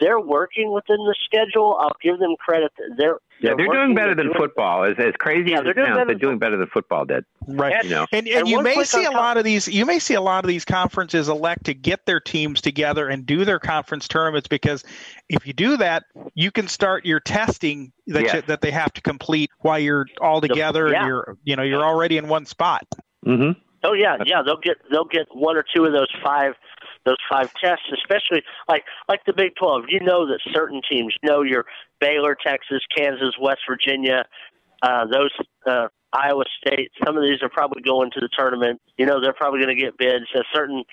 they're 0.00 0.20
working 0.20 0.72
within 0.72 0.98
the 0.98 1.14
schedule. 1.24 1.76
I'll 1.80 1.96
give 2.02 2.18
them 2.18 2.36
credit. 2.38 2.72
They're 2.96 3.18
Yeah, 3.40 3.54
they're 3.56 3.68
doing 3.72 3.94
better 3.94 4.14
than 4.14 4.32
football. 4.34 4.84
As 4.84 4.94
as 4.98 5.14
crazy 5.18 5.50
Yeah, 5.50 5.58
as 5.58 5.62
they're 5.62 5.70
it 5.72 5.74
doing 5.74 5.86
sounds, 5.86 5.96
better 5.96 6.06
they're 6.06 6.14
than 6.14 6.20
doing 6.20 6.38
better 6.38 6.56
than 6.56 6.66
football 6.68 7.04
did. 7.04 7.24
Right. 7.46 7.84
You 7.84 7.90
know. 7.90 8.06
And, 8.12 8.26
and, 8.26 8.38
And 8.40 8.48
you 8.48 8.62
may 8.62 8.82
see 8.84 9.04
a 9.04 9.10
lot 9.10 9.36
of 9.36 9.44
these. 9.44 9.68
You 9.68 9.86
may 9.86 9.98
see 9.98 10.14
a 10.14 10.20
lot 10.20 10.44
of 10.44 10.48
these 10.48 10.64
conferences 10.64 11.28
elect 11.28 11.64
to 11.64 11.74
get 11.74 12.04
their 12.06 12.20
teams 12.20 12.60
together 12.60 13.08
and 13.08 13.24
do 13.24 13.44
their 13.44 13.58
conference 13.58 14.08
tournaments 14.08 14.48
because 14.48 14.84
if 15.28 15.46
you 15.46 15.52
do 15.52 15.76
that, 15.76 16.04
you 16.34 16.50
can 16.50 16.68
start 16.68 17.04
your 17.06 17.20
testing 17.20 17.92
that 18.08 18.24
Yes. 18.24 18.34
you, 18.34 18.42
that 18.42 18.60
they 18.60 18.70
have 18.70 18.92
to 18.94 19.00
complete 19.02 19.50
while 19.60 19.78
you're 19.78 20.06
all 20.20 20.40
together 20.40 20.88
yeah. 20.88 20.98
and 20.98 21.08
you're 21.08 21.36
you 21.44 21.56
know 21.56 21.62
you're 21.62 21.84
already 21.84 22.16
in 22.16 22.28
one 22.28 22.44
spot. 22.46 22.86
hmm 23.24 23.50
Oh 23.84 23.92
yeah, 23.92 24.16
yeah. 24.26 24.42
They'll 24.42 24.58
get 24.58 24.78
they'll 24.90 25.04
get 25.04 25.28
one 25.32 25.56
or 25.56 25.64
two 25.74 25.84
of 25.84 25.92
those 25.92 26.08
five 26.24 26.54
those 27.08 27.22
five 27.30 27.50
tests, 27.62 27.86
especially 27.92 28.42
like 28.68 28.84
like 29.08 29.24
the 29.24 29.32
Big 29.32 29.52
Twelve. 29.56 29.84
You 29.88 30.00
know 30.00 30.26
that 30.26 30.40
certain 30.52 30.80
teams, 30.90 31.14
know 31.22 31.42
your 31.42 31.64
Baylor, 32.00 32.36
Texas, 32.46 32.82
Kansas, 32.96 33.34
West 33.40 33.60
Virginia, 33.68 34.24
uh, 34.82 35.06
those 35.06 35.32
uh, 35.66 35.88
Iowa 36.12 36.44
State. 36.60 36.90
Some 37.04 37.16
of 37.16 37.22
these 37.22 37.42
are 37.42 37.48
probably 37.48 37.82
going 37.82 38.10
to 38.12 38.20
the 38.20 38.28
tournament. 38.36 38.80
You 38.98 39.06
know 39.06 39.20
they're 39.20 39.32
probably 39.32 39.60
going 39.60 39.76
to 39.76 39.82
get 39.82 39.96
bids 39.98 40.26
at 40.34 40.44
certain 40.54 40.84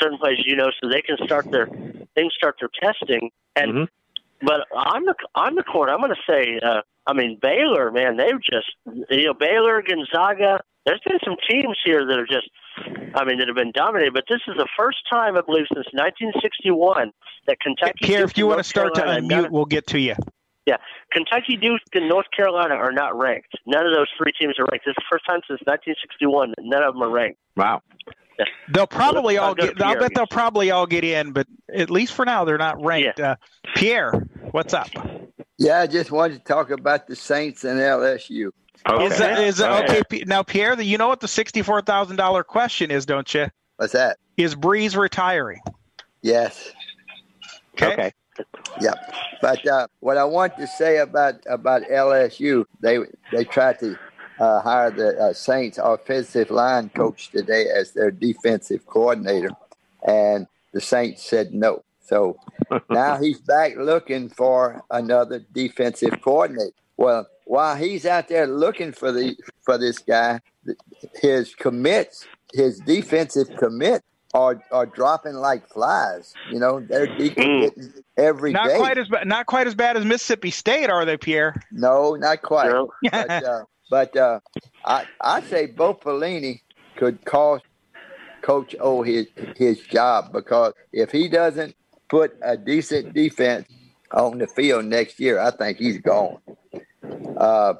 certain 0.00 0.18
places. 0.18 0.44
You 0.46 0.56
know, 0.56 0.70
so 0.80 0.88
they 0.88 1.02
can 1.02 1.16
start 1.24 1.50
their 1.50 1.66
they 1.66 2.22
can 2.22 2.30
start 2.30 2.56
their 2.60 2.70
testing. 2.82 3.30
And 3.56 3.72
Mhm. 3.72 3.88
But 4.44 4.66
on 4.74 5.04
the 5.04 5.14
on 5.34 5.54
the 5.54 5.62
court, 5.62 5.88
I'm 5.90 5.98
going 6.00 6.10
to 6.14 6.22
say, 6.32 6.60
uh, 6.64 6.82
I 7.06 7.12
mean 7.12 7.38
Baylor, 7.40 7.90
man, 7.90 8.16
they've 8.16 8.40
just 8.40 8.66
you 9.10 9.26
know 9.26 9.34
Baylor, 9.34 9.82
Gonzaga. 9.82 10.60
There's 10.86 11.00
been 11.06 11.18
some 11.24 11.36
teams 11.48 11.78
here 11.82 12.04
that 12.06 12.18
are 12.18 12.26
just, 12.26 12.50
I 13.14 13.24
mean, 13.24 13.38
that 13.38 13.48
have 13.48 13.56
been 13.56 13.72
dominated. 13.72 14.12
But 14.12 14.24
this 14.28 14.40
is 14.46 14.54
the 14.58 14.68
first 14.76 14.98
time, 15.10 15.34
I 15.34 15.40
believe, 15.40 15.64
since 15.72 15.86
1961 15.94 17.10
that 17.46 17.58
Kentucky. 17.60 17.92
Pierre, 18.02 18.20
Duke, 18.20 18.30
if 18.32 18.36
you 18.36 18.44
and 18.44 18.48
want 18.50 18.56
to 18.56 18.58
North 18.58 18.66
start 18.66 18.94
to 18.96 19.00
Carolina, 19.00 19.22
unmute, 19.26 19.42
none- 19.44 19.50
we'll 19.50 19.64
get 19.64 19.86
to 19.88 19.98
you. 19.98 20.14
yeah, 20.66 20.76
Kentucky, 21.10 21.56
Duke, 21.56 21.80
and 21.94 22.06
North 22.06 22.26
Carolina 22.36 22.74
are 22.74 22.92
not 22.92 23.18
ranked. 23.18 23.54
None 23.66 23.86
of 23.86 23.94
those 23.94 24.08
three 24.18 24.32
teams 24.38 24.58
are 24.58 24.66
ranked. 24.70 24.84
This 24.84 24.92
is 24.92 24.96
the 24.98 25.04
first 25.10 25.24
time 25.24 25.40
since 25.48 25.60
1961 25.64 26.50
that 26.50 26.64
none 26.64 26.82
of 26.82 26.92
them 26.92 27.02
are 27.02 27.08
ranked. 27.10 27.38
Wow. 27.56 27.80
They'll 28.72 28.86
probably 28.86 29.36
all 29.38 29.54
go 29.54 29.66
to 29.66 29.72
get. 29.74 29.82
I'll 29.82 29.92
Pierre, 29.94 30.00
bet 30.00 30.12
they'll 30.14 30.26
probably 30.26 30.70
all 30.70 30.86
get 30.86 31.04
in, 31.04 31.32
but 31.32 31.46
at 31.72 31.90
least 31.90 32.14
for 32.14 32.24
now, 32.24 32.44
they're 32.44 32.58
not 32.58 32.82
ranked. 32.84 33.20
Uh, 33.20 33.36
Pierre, 33.74 34.26
what's 34.50 34.74
up? 34.74 34.88
Yeah, 35.58 35.80
I 35.80 35.86
just 35.86 36.10
wanted 36.10 36.38
to 36.38 36.44
talk 36.44 36.70
about 36.70 37.06
the 37.06 37.14
Saints 37.16 37.64
and 37.64 37.78
LSU. 37.78 38.50
Is 39.00 39.18
that, 39.18 39.42
is 39.42 39.56
that, 39.58 39.84
Okay. 39.84 40.00
okay? 40.00 40.24
Now, 40.26 40.42
Pierre, 40.42 40.80
you 40.80 40.98
know 40.98 41.08
what 41.08 41.20
the 41.20 41.28
sixty-four 41.28 41.82
thousand 41.82 42.16
dollar 42.16 42.42
question 42.44 42.90
is, 42.90 43.06
don't 43.06 43.32
you? 43.32 43.46
What's 43.76 43.92
that? 43.92 44.18
Is 44.36 44.54
Brees 44.54 44.96
retiring? 44.96 45.60
Yes. 46.22 46.72
Okay. 47.80 48.12
Yep. 48.80 49.14
But 49.40 49.66
uh, 49.66 49.86
what 50.00 50.16
I 50.16 50.24
want 50.24 50.56
to 50.56 50.66
say 50.66 50.98
about 50.98 51.34
about 51.46 51.82
LSU, 51.82 52.64
they 52.80 52.98
they 53.32 53.44
tried 53.44 53.78
to 53.80 53.96
uh, 54.38 54.60
hire 54.60 54.90
the 54.90 55.18
uh, 55.18 55.32
Saints 55.32 55.78
offensive 55.82 56.50
line 56.50 56.88
coach 56.90 57.30
today 57.30 57.66
as 57.74 57.92
their 57.92 58.10
defensive 58.10 58.86
coordinator, 58.86 59.50
and 60.06 60.46
the 60.72 60.80
Saints 60.80 61.22
said 61.22 61.54
no. 61.54 61.84
So 62.00 62.36
now 62.90 63.16
he's 63.20 63.40
back 63.40 63.76
looking 63.76 64.28
for 64.28 64.82
another 64.90 65.44
defensive 65.52 66.20
coordinator. 66.22 66.72
Well, 66.96 67.26
while 67.46 67.76
he's 67.76 68.06
out 68.06 68.28
there 68.28 68.46
looking 68.46 68.92
for 68.92 69.12
the 69.12 69.36
for 69.62 69.78
this 69.78 69.98
guy, 69.98 70.40
his 71.20 71.54
commits 71.54 72.26
his 72.54 72.78
defensive 72.80 73.48
commit 73.58 74.02
are 74.32 74.62
are 74.70 74.86
dropping 74.86 75.34
like 75.34 75.68
flies. 75.68 76.32
You 76.50 76.58
know, 76.58 76.80
they're 76.80 77.06
decommitting 77.06 78.02
every 78.16 78.52
not 78.52 78.68
day. 78.68 78.78
quite 78.78 78.98
as 78.98 79.08
not 79.24 79.46
quite 79.46 79.66
as 79.66 79.74
bad 79.74 79.96
as 79.96 80.04
Mississippi 80.04 80.50
State, 80.50 80.88
are 80.88 81.04
they, 81.04 81.16
Pierre? 81.16 81.54
No, 81.70 82.14
not 82.14 82.42
quite. 82.42 82.72
but 83.10 83.30
uh, 83.30 83.64
but 83.90 84.16
uh, 84.16 84.40
I 84.84 85.06
I 85.20 85.40
say 85.42 85.66
Bo 85.66 85.94
Pelini 85.94 86.60
could 86.96 87.24
cost 87.24 87.64
Coach 88.42 88.74
O 88.80 89.02
his 89.02 89.26
his 89.56 89.80
job 89.80 90.32
because 90.32 90.72
if 90.92 91.10
he 91.10 91.28
doesn't 91.28 91.74
put 92.08 92.36
a 92.42 92.56
decent 92.56 93.14
defense 93.14 93.68
on 94.12 94.38
the 94.38 94.46
field 94.46 94.84
next 94.84 95.18
year, 95.18 95.40
I 95.40 95.50
think 95.50 95.78
he's 95.78 95.98
gone. 95.98 96.38
Uh, 97.36 97.74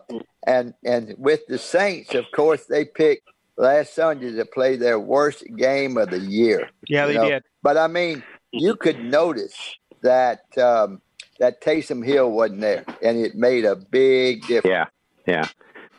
and 0.47 0.75
and 0.85 1.15
with 1.19 1.47
the 1.47 1.59
Saints, 1.59 2.15
of 2.15 2.25
course, 2.35 2.67
they 2.67 2.85
picked 2.85 3.29
last 3.57 3.95
Sunday 3.95 4.33
to 4.33 4.45
play 4.45 4.77
their 4.77 4.99
worst 4.99 5.45
game 5.57 5.97
of 5.97 6.11
the 6.11 6.19
year. 6.19 6.71
Yeah, 6.89 7.07
they 7.07 7.15
know? 7.15 7.29
did. 7.29 7.43
But 7.63 7.77
I 7.77 7.87
mean, 7.87 8.23
you 8.53 8.77
could 8.77 8.99
notice 8.99 9.57
that 10.03 10.43
um, 10.59 11.01
that 11.39 11.63
Taysom 11.63 12.05
Hill 12.05 12.31
wasn't 12.31 12.61
there, 12.61 12.85
and 13.03 13.19
it 13.19 13.35
made 13.35 13.65
a 13.65 13.77
big 13.77 14.47
difference. 14.47 14.89
Yeah, 15.27 15.35
yeah. 15.35 15.49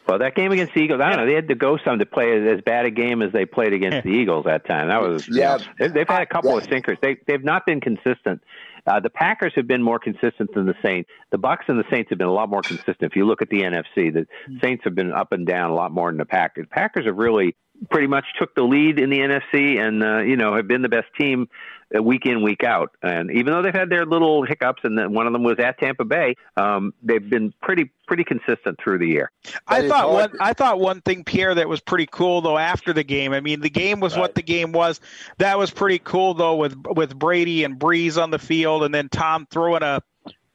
Well, 0.08 0.20
that 0.20 0.36
game 0.36 0.51
against 0.51 0.74
the 0.76 0.82
Eagles, 0.82 1.01
I 1.01 1.10
don't 1.10 1.18
know. 1.20 1.26
They 1.26 1.34
had 1.34 1.47
to 1.47 1.56
go 1.56 1.78
some 1.84 1.97
to 1.99 2.06
play 2.06 2.47
as 2.47 2.62
bad 2.62 2.86
a 2.86 2.91
game 2.91 3.22
as 3.24 3.32
they 3.32 3.45
played 3.45 3.74
against 3.74 4.03
the 4.03 4.12
Eagles 4.12 4.45
that 4.45 4.66
time. 4.68 4.89
That 4.89 5.01
was 5.01 5.28
you 5.28 5.39
Yeah. 5.39 5.58
know, 5.58 5.64
they- 5.80 5.88
they've 5.88 6.08
had 6.08 6.22
a 6.22 6.26
couple 6.28 6.56
of 6.58 6.64
sinkers. 6.66 6.97
They 7.01 7.18
they've 7.28 7.43
not 7.43 7.66
been 7.66 7.82
consistent. 7.82 8.41
Uh, 8.88 8.99
the 8.99 9.10
Packers 9.10 9.51
have 9.56 9.66
been 9.68 9.82
more 9.82 9.97
consistent 9.97 10.53
than 10.53 10.68
the 10.68 10.76
Saints. 10.84 11.10
The 11.32 11.39
Bucs 11.39 11.68
and 11.68 11.80
the 11.80 11.86
Saints 11.89 12.10
have 12.12 12.20
been 12.20 12.28
a 12.28 12.32
lot 12.34 12.49
more 12.49 12.62
consistent. 12.62 13.01
If 13.01 13.16
you 13.16 13.26
look 13.26 13.41
at 13.41 13.49
the 13.49 13.64
NFC, 13.64 14.12
the 14.14 14.28
Saints 14.62 14.84
have 14.84 14.93
been 14.93 15.12
up 15.12 15.32
and 15.32 15.47
down 15.47 15.72
a 15.72 15.74
lot 15.74 15.91
more 15.91 16.10
than 16.12 16.18
the 16.20 16.26
Packers. 16.26 16.66
The 16.66 16.76
Packers 16.76 17.06
have 17.08 17.18
really 17.18 17.56
pretty 17.90 18.08
much 18.08 18.26
took 18.40 18.56
the 18.56 18.64
lead 18.64 19.00
in 19.00 19.10
the 19.10 19.20
NFC, 19.20 19.78
and 19.80 20.04
uh, 20.04 20.20
you 20.20 20.38
know 20.38 20.56
have 20.56 20.68
been 20.68 20.82
the 20.82 20.90
best 20.90 21.08
team 21.18 21.48
uh, 21.96 22.02
week 22.02 22.26
in 22.26 22.42
week 22.44 22.64
out. 22.64 22.92
And 23.02 23.30
even 23.32 23.54
though 23.54 23.62
they've 23.62 23.74
had 23.74 23.90
their 23.90 24.06
little 24.06 24.44
hiccups, 24.44 24.84
and 24.84 24.98
then 24.98 25.14
one 25.14 25.28
of 25.28 25.34
them 25.34 25.44
was 25.44 25.58
at 25.60 25.78
Tampa 25.78 26.06
Bay, 26.06 26.36
um, 26.58 26.94
they've 27.04 27.30
been 27.30 27.54
pretty 27.62 27.92
pretty 28.08 28.24
consistent 28.24 28.80
through 28.82 29.00
the 29.00 29.08
year. 29.08 29.32
I 29.68 29.88
thought 29.88 30.12
one. 30.12 30.32
I 30.40 30.54
thought 30.54 30.80
one 30.80 31.02
thing, 31.02 31.24
Pierre, 31.24 31.56
that 31.56 31.68
was 31.70 31.82
pretty 31.82 32.08
cool 32.12 32.42
though. 32.42 32.58
After 32.58 32.94
the 32.94 33.04
game, 33.04 33.34
I 33.34 33.40
mean, 33.40 33.62
the 33.62 33.70
game 33.70 34.00
was 34.00 34.18
what 34.18 34.36
the 34.36 34.44
game 34.44 34.72
was. 34.72 35.00
That 35.38 35.58
was 35.58 35.72
pretty 35.72 36.00
cool 36.00 36.34
though, 36.34 36.56
with 36.56 36.76
with 36.96 37.18
Brady 37.18 37.64
and 37.64 37.80
Brees 37.80 38.22
on 38.22 38.32
the 38.32 38.40
field, 38.40 38.84
and 38.84 38.94
then 38.94 39.10
Tom 39.10 39.48
throwing 39.52 39.84
a 39.84 40.02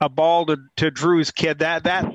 a 0.00 0.08
ball 0.08 0.46
to, 0.46 0.56
to 0.76 0.90
Drew's 0.90 1.30
kid. 1.30 1.58
That 1.58 1.84
that 1.84 2.06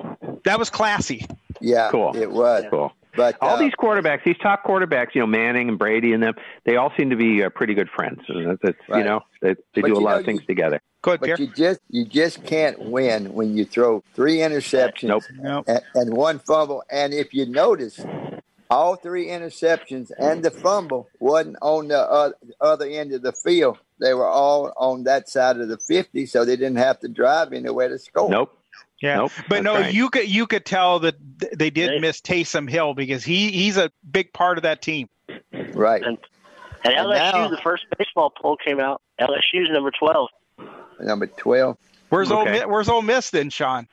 that 0.43 0.58
was 0.60 0.70
classy. 0.70 1.26
Yeah, 1.62 1.89
Cool. 1.89 2.16
it 2.18 2.30
was. 2.30 2.66
Cool. 2.70 2.91
But 3.16 3.38
all 3.41 3.55
uh, 3.55 3.59
these 3.59 3.74
quarterbacks, 3.74 4.24
these 4.24 4.38
top 4.38 4.63
quarterbacks, 4.63 5.16
you 5.16 5.22
know, 5.22 5.28
Manning 5.28 5.70
and 5.70 5.78
Brady 5.80 6.13
and 6.13 6.22
them, 6.22 6.34
they 6.66 6.76
all 6.76 6.91
seem 6.97 7.09
to 7.09 7.16
be 7.16 7.43
uh, 7.43 7.49
pretty 7.49 7.74
good 7.74 7.89
friends. 7.89 8.22
And 8.28 8.47
that's, 8.47 8.61
that's, 8.61 8.78
You 8.89 9.03
know, 9.03 9.22
they, 9.41 9.55
they 9.74 9.82
But 9.82 9.88
do 9.88 9.97
a 9.97 9.99
lot 9.99 10.11
know, 10.13 10.20
of 10.20 10.26
things 10.26 10.41
you- 10.41 10.47
together. 10.47 10.82
but 11.01 11.39
you 11.39 11.47
just 11.47 11.80
you 11.89 12.03
just 12.03 12.43
can't 12.45 12.80
win 12.80 13.34
when 13.34 13.55
you 13.55 13.63
throw 13.66 14.03
three 14.16 14.38
interceptions 14.38 15.24
and, 15.68 15.82
and 15.93 16.13
one 16.16 16.39
fumble. 16.39 16.84
And 16.89 17.13
if 17.13 17.34
you 17.34 17.45
notice, 17.45 18.03
all 18.70 18.95
three 18.95 19.28
interceptions 19.28 20.09
and 20.18 20.43
the 20.43 20.49
fumble 20.49 21.07
wasn't 21.20 21.57
on 21.61 21.89
the 21.89 21.99
uh, 21.99 22.32
other 22.59 22.88
end 22.88 23.13
of 23.13 23.22
the 23.22 23.32
field. 23.34 23.78
They 23.99 24.13
were 24.16 24.28
all 24.28 24.74
on 24.76 25.03
that 25.03 25.30
side 25.30 25.57
of 25.59 25.68
the 25.70 25.78
fifty, 25.78 26.26
so 26.26 26.43
they 26.43 26.55
didn't 26.55 26.78
have 26.78 26.99
to 27.01 27.07
drive 27.07 27.53
anywhere 27.53 27.88
to 27.89 27.99
score. 27.99 28.30
Nope. 28.30 28.57
Yeah, 29.01 29.17
Nope, 29.17 29.31
but 29.49 29.61
no, 29.63 29.75
right. 29.75 29.93
you 29.93 30.09
could 30.09 30.29
you 30.29 30.47
could 30.47 30.65
tell 30.65 30.99
that 30.99 31.15
they 31.53 31.69
did 31.69 31.99
miss 32.01 32.21
Taysom 32.21 32.69
Hill 32.69 32.93
because 32.93 33.23
he 33.25 33.51
he's 33.51 33.75
a 33.77 33.91
big 34.09 34.31
part 34.31 34.57
of 34.57 34.63
that 34.63 34.81
team. 34.81 35.09
Right. 35.73 36.01
And, 36.01 36.17
and 36.85 36.93
And 36.93 37.07
LSU, 37.07 37.33
now- 37.33 37.47
the 37.49 37.57
first 37.57 37.85
baseball 37.97 38.31
poll 38.41 38.57
came 38.57 38.79
out. 38.79 39.01
LSU's 39.19 39.69
number 39.71 39.91
twelve. 39.91 40.29
Number 40.99 41.27
twelve. 41.27 41.77
Where's 42.09 42.31
Ole 42.31 42.43
Okay. 42.43 42.51
Miss, 42.51 42.63
Where's 42.67 42.87
Ole 42.89 43.01
Miss 43.01 43.29
then, 43.31 43.49
Sean? 43.49 43.87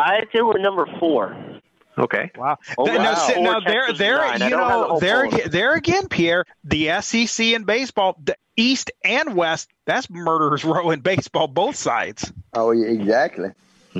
I 0.00 0.20
think 0.32 0.44
we're 0.44 0.58
number 0.58 0.86
four. 0.98 1.36
Okay. 1.96 2.30
Wow. 2.36 2.56
Oh, 2.76 2.86
Th- 2.86 2.96
now, 2.98 3.12
wow. 3.12 3.28
Four, 3.34 3.42
now 3.42 3.60
there, 3.60 3.92
there, 3.92 4.32
you 4.32 4.38
don't 4.38 4.40
have 4.40 4.50
the 4.50 4.56
know, 4.56 4.88
whole 4.88 5.00
there, 5.00 5.28
there 5.30 5.74
again, 5.74 6.08
Pierre. 6.08 6.44
The 6.64 7.00
SEC 7.00 7.46
in 7.46 7.64
baseball, 7.64 8.16
the 8.24 8.36
East 8.56 8.90
and 9.04 9.34
West, 9.34 9.68
that's 9.84 10.08
murderers 10.08 10.64
row 10.64 10.90
in 10.90 11.00
baseball, 11.00 11.48
both 11.48 11.74
sides. 11.76 12.32
Oh, 12.54 12.70
yeah, 12.70 12.86
exactly. 12.86 13.50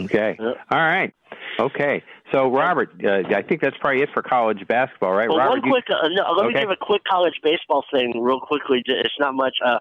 Okay. 0.05 0.37
All 0.39 0.79
right. 0.79 1.13
Okay. 1.59 2.03
So, 2.33 2.51
Robert, 2.53 2.91
uh, 3.05 3.23
I 3.35 3.43
think 3.43 3.61
that's 3.61 3.77
probably 3.79 4.03
it 4.03 4.11
for 4.13 4.23
college 4.23 4.67
basketball, 4.69 5.13
right? 5.13 5.29
Well, 5.29 5.39
Robert, 5.39 5.61
one 5.61 5.65
you- 5.65 5.73
quick. 5.73 5.85
Uh, 5.91 6.09
no, 6.09 6.33
let 6.33 6.47
me 6.47 6.55
give 6.55 6.71
a 6.71 6.77
quick 6.77 7.03
college 7.05 7.41
baseball 7.43 7.85
thing 7.93 8.21
real 8.21 8.41
quickly. 8.41 8.83
It's 8.85 9.19
not 9.19 9.35
much. 9.35 9.57
Uh, 9.65 9.79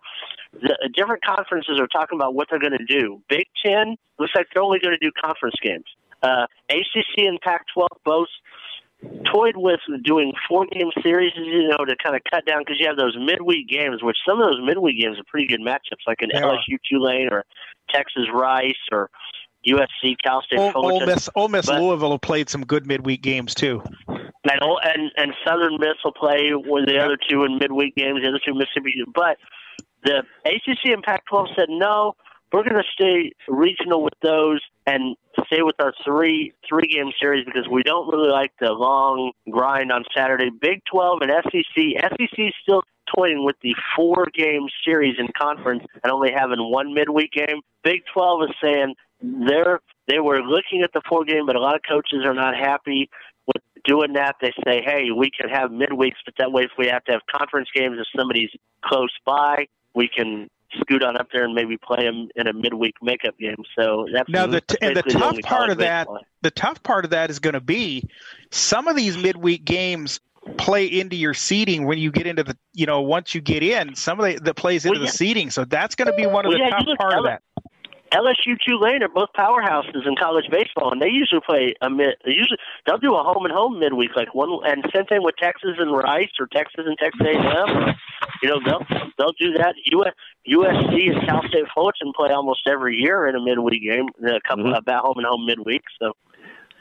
the 0.53 0.73
uh, 0.73 0.87
different 0.93 1.23
conferences 1.23 1.79
are 1.79 1.87
talking 1.87 2.17
about 2.17 2.35
what 2.35 2.47
they're 2.49 2.59
going 2.59 2.77
to 2.77 2.85
do. 2.85 3.21
Big 3.29 3.47
Ten 3.65 3.97
looks 4.17 4.31
like 4.35 4.47
they're 4.53 4.63
only 4.63 4.79
going 4.79 4.97
to 4.97 5.05
do 5.05 5.11
conference 5.23 5.55
games. 5.61 5.85
Uh, 6.23 6.47
ACC 6.69 7.25
and 7.27 7.39
Pac-12 7.41 7.87
both 8.03 8.27
toyed 9.31 9.55
with 9.55 9.79
doing 10.03 10.33
four-game 10.49 10.89
series, 11.03 11.31
you 11.35 11.67
know, 11.67 11.85
to 11.85 11.95
kind 12.03 12.15
of 12.15 12.21
cut 12.31 12.45
down 12.45 12.61
because 12.61 12.77
you 12.79 12.87
have 12.87 12.97
those 12.97 13.15
midweek 13.19 13.67
games, 13.67 14.01
which 14.01 14.17
some 14.27 14.41
of 14.41 14.49
those 14.49 14.59
midweek 14.63 14.99
games 14.99 15.19
are 15.19 15.23
pretty 15.27 15.47
good 15.47 15.61
matchups, 15.61 16.07
like 16.07 16.21
an 16.21 16.29
They 16.33 16.39
are. 16.39 16.55
LSU 16.55 16.77
Tulane 16.89 17.29
or 17.31 17.45
Texas 17.91 18.25
Rice 18.33 18.73
or 18.91 19.09
USC 19.67 20.15
Cal 20.23 20.41
State 20.41 20.59
Ole, 20.59 20.71
Ole 20.75 21.05
Miss, 21.05 21.29
Ole 21.35 21.47
Miss 21.49 21.65
But- 21.65 21.81
Louisville 21.81 22.11
have 22.11 22.21
played 22.21 22.49
some 22.49 22.65
good 22.65 22.87
midweek 22.87 23.21
games 23.21 23.53
too. 23.53 23.83
and 24.07 24.61
and 24.83 25.11
and 25.17 25.33
Southern 25.45 25.77
Miss 25.79 25.95
will 26.03 26.13
play 26.13 26.51
with 26.53 26.87
the 26.87 26.99
other 26.99 27.17
two 27.29 27.43
in 27.43 27.57
midweek 27.57 27.95
games. 27.95 28.21
The 28.21 28.29
other 28.29 28.39
two 28.45 28.53
Mississippi, 28.53 29.03
but 29.13 29.37
the 30.03 30.23
ACC 30.45 30.93
and 30.93 31.03
Pac-12 31.03 31.55
said 31.55 31.69
no. 31.69 32.15
We're 32.53 32.63
going 32.63 32.81
to 32.81 32.83
stay 32.93 33.33
regional 33.49 34.01
with 34.01 34.13
those 34.21 34.61
and 34.85 35.17
stay 35.47 35.63
with 35.63 35.75
our 35.79 35.93
three 36.05 36.53
three 36.67 36.87
game 36.87 37.11
series 37.19 37.43
because 37.45 37.67
we 37.69 37.83
don't 37.83 38.07
really 38.07 38.29
like 38.29 38.53
the 38.61 38.71
long 38.71 39.33
grind 39.49 39.91
on 39.91 40.05
Saturday. 40.15 40.49
Big 40.49 40.81
12 40.89 41.19
and 41.23 41.31
SEC. 41.43 41.75
SEC 41.75 42.39
is 42.39 42.53
still 42.63 42.83
toying 43.13 43.43
with 43.43 43.57
the 43.61 43.75
four 43.95 44.27
game 44.33 44.67
series 44.85 45.15
in 45.19 45.27
conference 45.37 45.83
and 46.03 46.11
only 46.11 46.31
having 46.31 46.71
one 46.71 46.93
midweek 46.93 47.31
game. 47.31 47.61
Big 47.83 48.03
12 48.13 48.43
is 48.43 48.55
saying 48.63 48.95
they're 49.21 49.79
they 50.07 50.19
were 50.19 50.41
looking 50.41 50.83
at 50.83 50.93
the 50.93 51.01
four 51.07 51.25
game, 51.25 51.45
but 51.45 51.55
a 51.55 51.59
lot 51.59 51.75
of 51.75 51.81
coaches 51.87 52.23
are 52.23 52.33
not 52.33 52.55
happy 52.55 53.09
with 53.45 53.61
doing 53.83 54.13
that. 54.13 54.35
They 54.41 54.53
say, 54.65 54.81
hey, 54.85 55.11
we 55.15 55.29
can 55.31 55.49
have 55.49 55.69
midweeks, 55.71 56.15
but 56.25 56.35
that 56.37 56.51
way, 56.51 56.63
if 56.63 56.71
we 56.77 56.87
have 56.87 57.03
to 57.05 57.13
have 57.13 57.21
conference 57.33 57.69
games, 57.73 57.97
if 57.99 58.07
somebody's 58.17 58.51
close 58.83 59.11
by, 59.25 59.67
we 59.93 60.07
can 60.07 60.49
scoot 60.81 61.03
on 61.03 61.17
up 61.17 61.27
there 61.31 61.43
and 61.45 61.53
maybe 61.53 61.77
play 61.77 62.03
them 62.03 62.29
in 62.35 62.47
a 62.47 62.53
midweek 62.53 62.95
makeup 63.01 63.37
game. 63.39 63.63
So 63.77 64.05
that's 64.13 64.29
Now 64.29 64.45
the 64.47 64.61
and 64.81 64.95
the 64.95 65.03
tough 65.03 65.23
only 65.23 65.41
part 65.41 65.69
of 65.69 65.77
that, 65.79 66.07
the 66.41 66.51
tough 66.51 66.83
part 66.83 67.05
of 67.05 67.11
that 67.11 67.29
is 67.29 67.39
going 67.39 67.53
to 67.53 67.61
be 67.61 68.07
some 68.51 68.87
of 68.87 68.95
these 68.95 69.17
midweek 69.17 69.65
games 69.65 70.19
play 70.57 70.85
into 70.85 71.15
your 71.15 71.33
seeding 71.33 71.85
when 71.85 71.97
you 71.97 72.11
get 72.11 72.25
into 72.25 72.43
the 72.43 72.57
you 72.73 72.85
know 72.85 73.01
once 73.01 73.35
you 73.35 73.41
get 73.41 73.63
in 73.63 73.95
some 73.95 74.17
of 74.19 74.25
the 74.25 74.39
that 74.39 74.53
plays 74.53 74.85
into 74.85 74.99
Well, 74.99 75.05
yeah. 75.05 75.11
the 75.11 75.17
seeding 75.17 75.49
so 75.49 75.65
that's 75.65 75.95
going 75.95 76.09
to 76.09 76.15
be 76.15 76.25
one 76.25 76.45
of 76.45 76.49
Well, 76.49 76.57
the 76.57 76.63
yeah, 76.63 76.69
tough 76.69 76.97
part 76.97 77.17
of 77.17 77.25
that 77.25 77.41
LSU 78.11 78.57
Tulane 78.65 79.03
are 79.03 79.09
both 79.09 79.29
powerhouses 79.37 80.07
in 80.07 80.15
college 80.15 80.45
baseball, 80.49 80.91
and 80.91 81.01
they 81.01 81.09
usually 81.09 81.41
play 81.45 81.73
a 81.81 81.89
mid. 81.89 82.15
They 82.23 82.31
usually 82.31 82.57
they'll 82.85 82.97
do 82.97 83.15
a 83.15 83.23
home 83.23 83.45
and 83.45 83.53
home 83.53 83.79
midweek, 83.79 84.15
like 84.15 84.33
one. 84.33 84.49
And 84.65 84.85
same 84.95 85.05
thing 85.05 85.23
with 85.23 85.35
Texas 85.37 85.71
and 85.77 85.91
Rice, 85.91 86.31
or 86.39 86.47
Texas 86.47 86.85
and 86.87 86.97
Texas 86.97 87.21
A&M. 87.25 87.95
You 88.41 88.49
know, 88.49 88.59
they'll 88.65 88.85
they'll 89.17 89.33
do 89.39 89.53
that. 89.53 89.75
US, 89.91 90.13
USC 90.47 91.15
and 91.15 91.27
Cal 91.27 91.43
State 91.47 91.65
Fullerton 91.73 92.13
play 92.15 92.29
almost 92.31 92.61
every 92.67 92.95
year 92.97 93.27
in 93.27 93.35
a 93.35 93.41
midweek 93.41 93.83
game, 93.83 94.07
a 94.25 94.39
couple 94.47 94.65
Mhm. 94.65 94.77
about 94.77 95.05
home 95.05 95.17
and 95.17 95.25
home 95.27 95.45
midweek. 95.45 95.83
So 96.01 96.13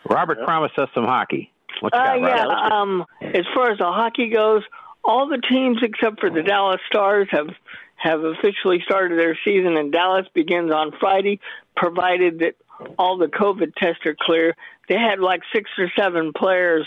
Robert 0.09 0.45
promised 0.45 0.79
us 0.79 0.89
some 0.95 1.05
hockey. 1.05 1.51
What 1.81 1.93
you 1.95 2.01
Uh, 2.01 2.05
got, 2.05 2.21
yeah. 2.21 2.45
Robert? 2.45 2.73
Um, 2.73 3.05
as 3.21 3.45
far 3.55 3.71
as 3.71 3.79
the 3.79 3.85
hockey 3.87 4.29
goes, 4.29 4.63
all 5.07 5.29
the 5.29 5.41
teams 5.49 5.79
except 5.83 6.21
for 6.21 6.31
the 6.31 6.41
oh. 6.41 6.43
Dallas 6.43 6.81
Stars 6.87 7.29
have 7.31 7.49
have 7.97 8.23
officially 8.25 8.83
started 8.85 9.19
their 9.19 9.39
season, 9.45 9.77
and 9.77 9.91
Dallas 9.91 10.27
begins 10.35 10.71
on 10.71 10.93
Friday, 11.01 11.41
provided 11.75 12.41
that 12.41 12.57
all 12.99 13.17
the 13.17 13.27
COVID 13.27 13.75
tests 13.75 14.05
are 14.05 14.17
clear. 14.21 14.55
They 14.89 14.97
had 14.99 15.19
like 15.19 15.41
six 15.55 15.71
or 15.79 15.91
seven 15.99 16.33
players 16.37 16.87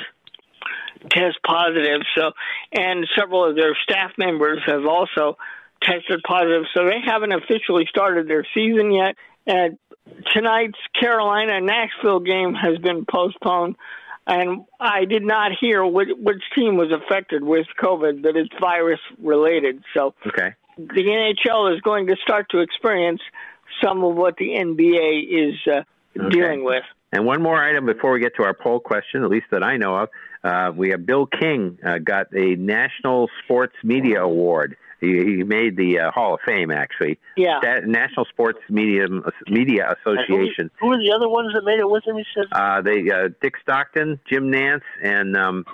test 1.10 1.38
positive, 1.46 2.02
so 2.16 2.32
and 2.74 3.08
several 3.18 3.50
of 3.50 3.56
their 3.56 3.76
staff 3.84 4.12
members 4.18 4.60
have 4.66 4.86
also 4.86 5.38
tested 5.82 6.22
positive, 6.28 6.64
so 6.76 6.86
they 6.86 7.00
haven't 7.04 7.32
officially 7.32 7.86
started 7.90 8.28
their 8.28 8.46
season 8.54 8.92
yet. 8.92 9.16
And 9.48 9.78
tonight's 10.34 10.78
Carolina 11.00 11.62
Nashville 11.62 12.20
game 12.20 12.54
has 12.54 12.78
been 12.78 13.06
postponed, 13.10 13.76
and 14.30 14.66
I 14.80 15.06
did 15.06 15.24
not 15.24 15.52
hear 15.60 15.86
which, 15.86 16.10
which 16.18 16.42
team 16.56 16.78
was 16.78 16.92
affected 16.92 17.44
with 17.44 17.66
COVID, 17.82 18.22
but 18.22 18.36
it's 18.36 18.50
virus 18.62 19.00
related. 19.22 19.84
So 19.96 20.14
Okay. 20.28 20.54
the 20.78 21.04
NHL 21.44 21.74
is 21.76 21.82
going 21.82 22.08
to 22.08 22.16
start 22.24 22.48
to 22.52 22.60
experience 22.60 23.22
some 23.84 24.04
of 24.04 24.16
what 24.16 24.36
the 24.38 24.50
NBA 24.50 25.50
is 25.52 25.56
uh, 25.68 25.82
Okay. 26.20 26.30
dealing 26.30 26.64
with. 26.64 26.84
And 27.12 27.26
one 27.26 27.42
more 27.42 27.62
item 27.64 27.86
before 27.86 28.12
we 28.12 28.20
get 28.20 28.36
to 28.38 28.44
our 28.44 28.54
poll 28.54 28.80
question, 28.80 29.24
at 29.24 29.30
least 29.30 29.48
that 29.52 29.64
I 29.64 29.78
know 29.78 29.96
of. 29.96 30.10
uh, 30.44 30.72
we 30.76 30.90
have 30.92 31.06
Bill 31.06 31.26
King 31.26 31.78
uh, 31.84 31.98
got 31.98 32.28
a 32.34 32.56
National 32.56 33.30
Sports 33.44 33.76
Media 33.84 34.22
Award. 34.24 34.78
He, 35.02 35.08
he 35.38 35.44
made 35.44 35.78
the 35.78 36.00
uh, 36.00 36.12
Hall 36.12 36.34
of 36.34 36.40
Fame, 36.46 36.72
actually. 36.72 37.18
Yeah. 37.38 37.60
That 37.62 37.88
National 37.88 38.26
Sports 38.26 38.60
Media 38.70 39.06
Media 39.48 39.96
Association. 40.00 40.70
Who, 40.80 40.88
who 40.88 40.94
are 40.94 40.98
the 40.98 41.12
other 41.16 41.30
ones 41.30 41.54
that 41.54 41.64
made 41.64 41.80
it 41.80 41.90
with 41.90 42.06
him? 42.06 42.18
He 42.18 42.26
said. 42.34 42.46
Uh, 42.52 42.82
they 42.82 43.10
uh, 43.10 43.30
Dick 43.42 43.54
Stockton, 43.62 44.20
Jim 44.30 44.52
Nantz, 44.52 44.82
and 45.04 45.36
um, 45.38 45.66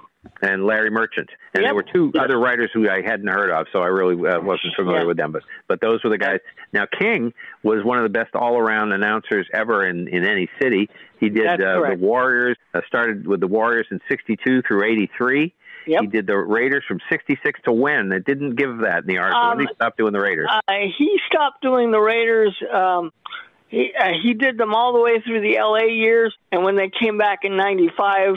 and 0.41 0.65
Larry 0.65 0.89
Merchant, 0.89 1.29
and 1.53 1.61
Yep. 1.61 1.67
there 1.67 1.75
were 1.75 1.83
two 1.83 2.11
other 2.19 2.39
writers 2.39 2.71
who 2.73 2.89
I 2.89 3.01
hadn't 3.03 3.27
heard 3.27 3.51
of, 3.51 3.67
so 3.71 3.79
I 3.79 3.87
really 3.87 4.15
uh, 4.27 4.41
wasn't 4.41 4.73
familiar 4.75 5.01
Yeah. 5.01 5.07
with 5.07 5.17
them. 5.17 5.31
But 5.31 5.43
but 5.67 5.81
those 5.81 6.03
were 6.03 6.09
the 6.09 6.17
guys. 6.17 6.39
Now 6.73 6.85
King 6.99 7.33
was 7.63 7.83
one 7.83 7.97
of 7.97 8.03
the 8.03 8.09
best 8.09 8.33
all 8.35 8.57
around 8.57 8.91
announcers 8.91 9.47
ever 9.53 9.85
in 9.87 10.07
in 10.07 10.25
any 10.25 10.49
city. 10.61 10.89
He 11.19 11.29
did 11.29 11.45
uh, 11.61 11.81
the. 11.89 11.95
Warriors. 11.99 12.57
Uh, 12.73 12.81
started 12.87 13.27
with 13.27 13.39
the 13.39 13.47
Warriors 13.47 13.87
in 13.91 13.99
'62 14.09 14.63
through 14.63 14.83
'83. 14.83 15.53
Yep. 15.87 16.01
He 16.01 16.07
did 16.07 16.27
the 16.27 16.37
Raiders 16.37 16.83
from 16.87 16.99
'66 17.09 17.59
to 17.65 17.71
when. 17.71 18.11
It 18.11 18.25
didn't 18.25 18.55
give 18.55 18.79
that 18.79 18.99
in 19.03 19.07
the 19.07 19.17
article. 19.17 19.41
Um, 19.41 19.59
he 19.59 19.67
stopped 19.75 19.97
doing 19.97 20.13
the 20.13 20.19
Raiders? 20.19 20.49
Uh, 20.51 20.73
he 20.97 21.19
stopped 21.27 21.61
doing 21.61 21.91
the 21.91 21.99
Raiders. 21.99 22.55
Um, 22.73 23.11
he 23.67 23.91
uh, 23.99 24.11
he 24.21 24.33
did 24.33 24.57
them 24.57 24.73
all 24.73 24.93
the 24.93 25.01
way 25.01 25.19
through 25.21 25.41
the 25.41 25.57
L.A. 25.57 25.87
years, 25.89 26.33
and 26.51 26.63
when 26.63 26.75
they 26.75 26.89
came 26.89 27.17
back 27.17 27.39
in 27.43 27.55
'95, 27.57 28.35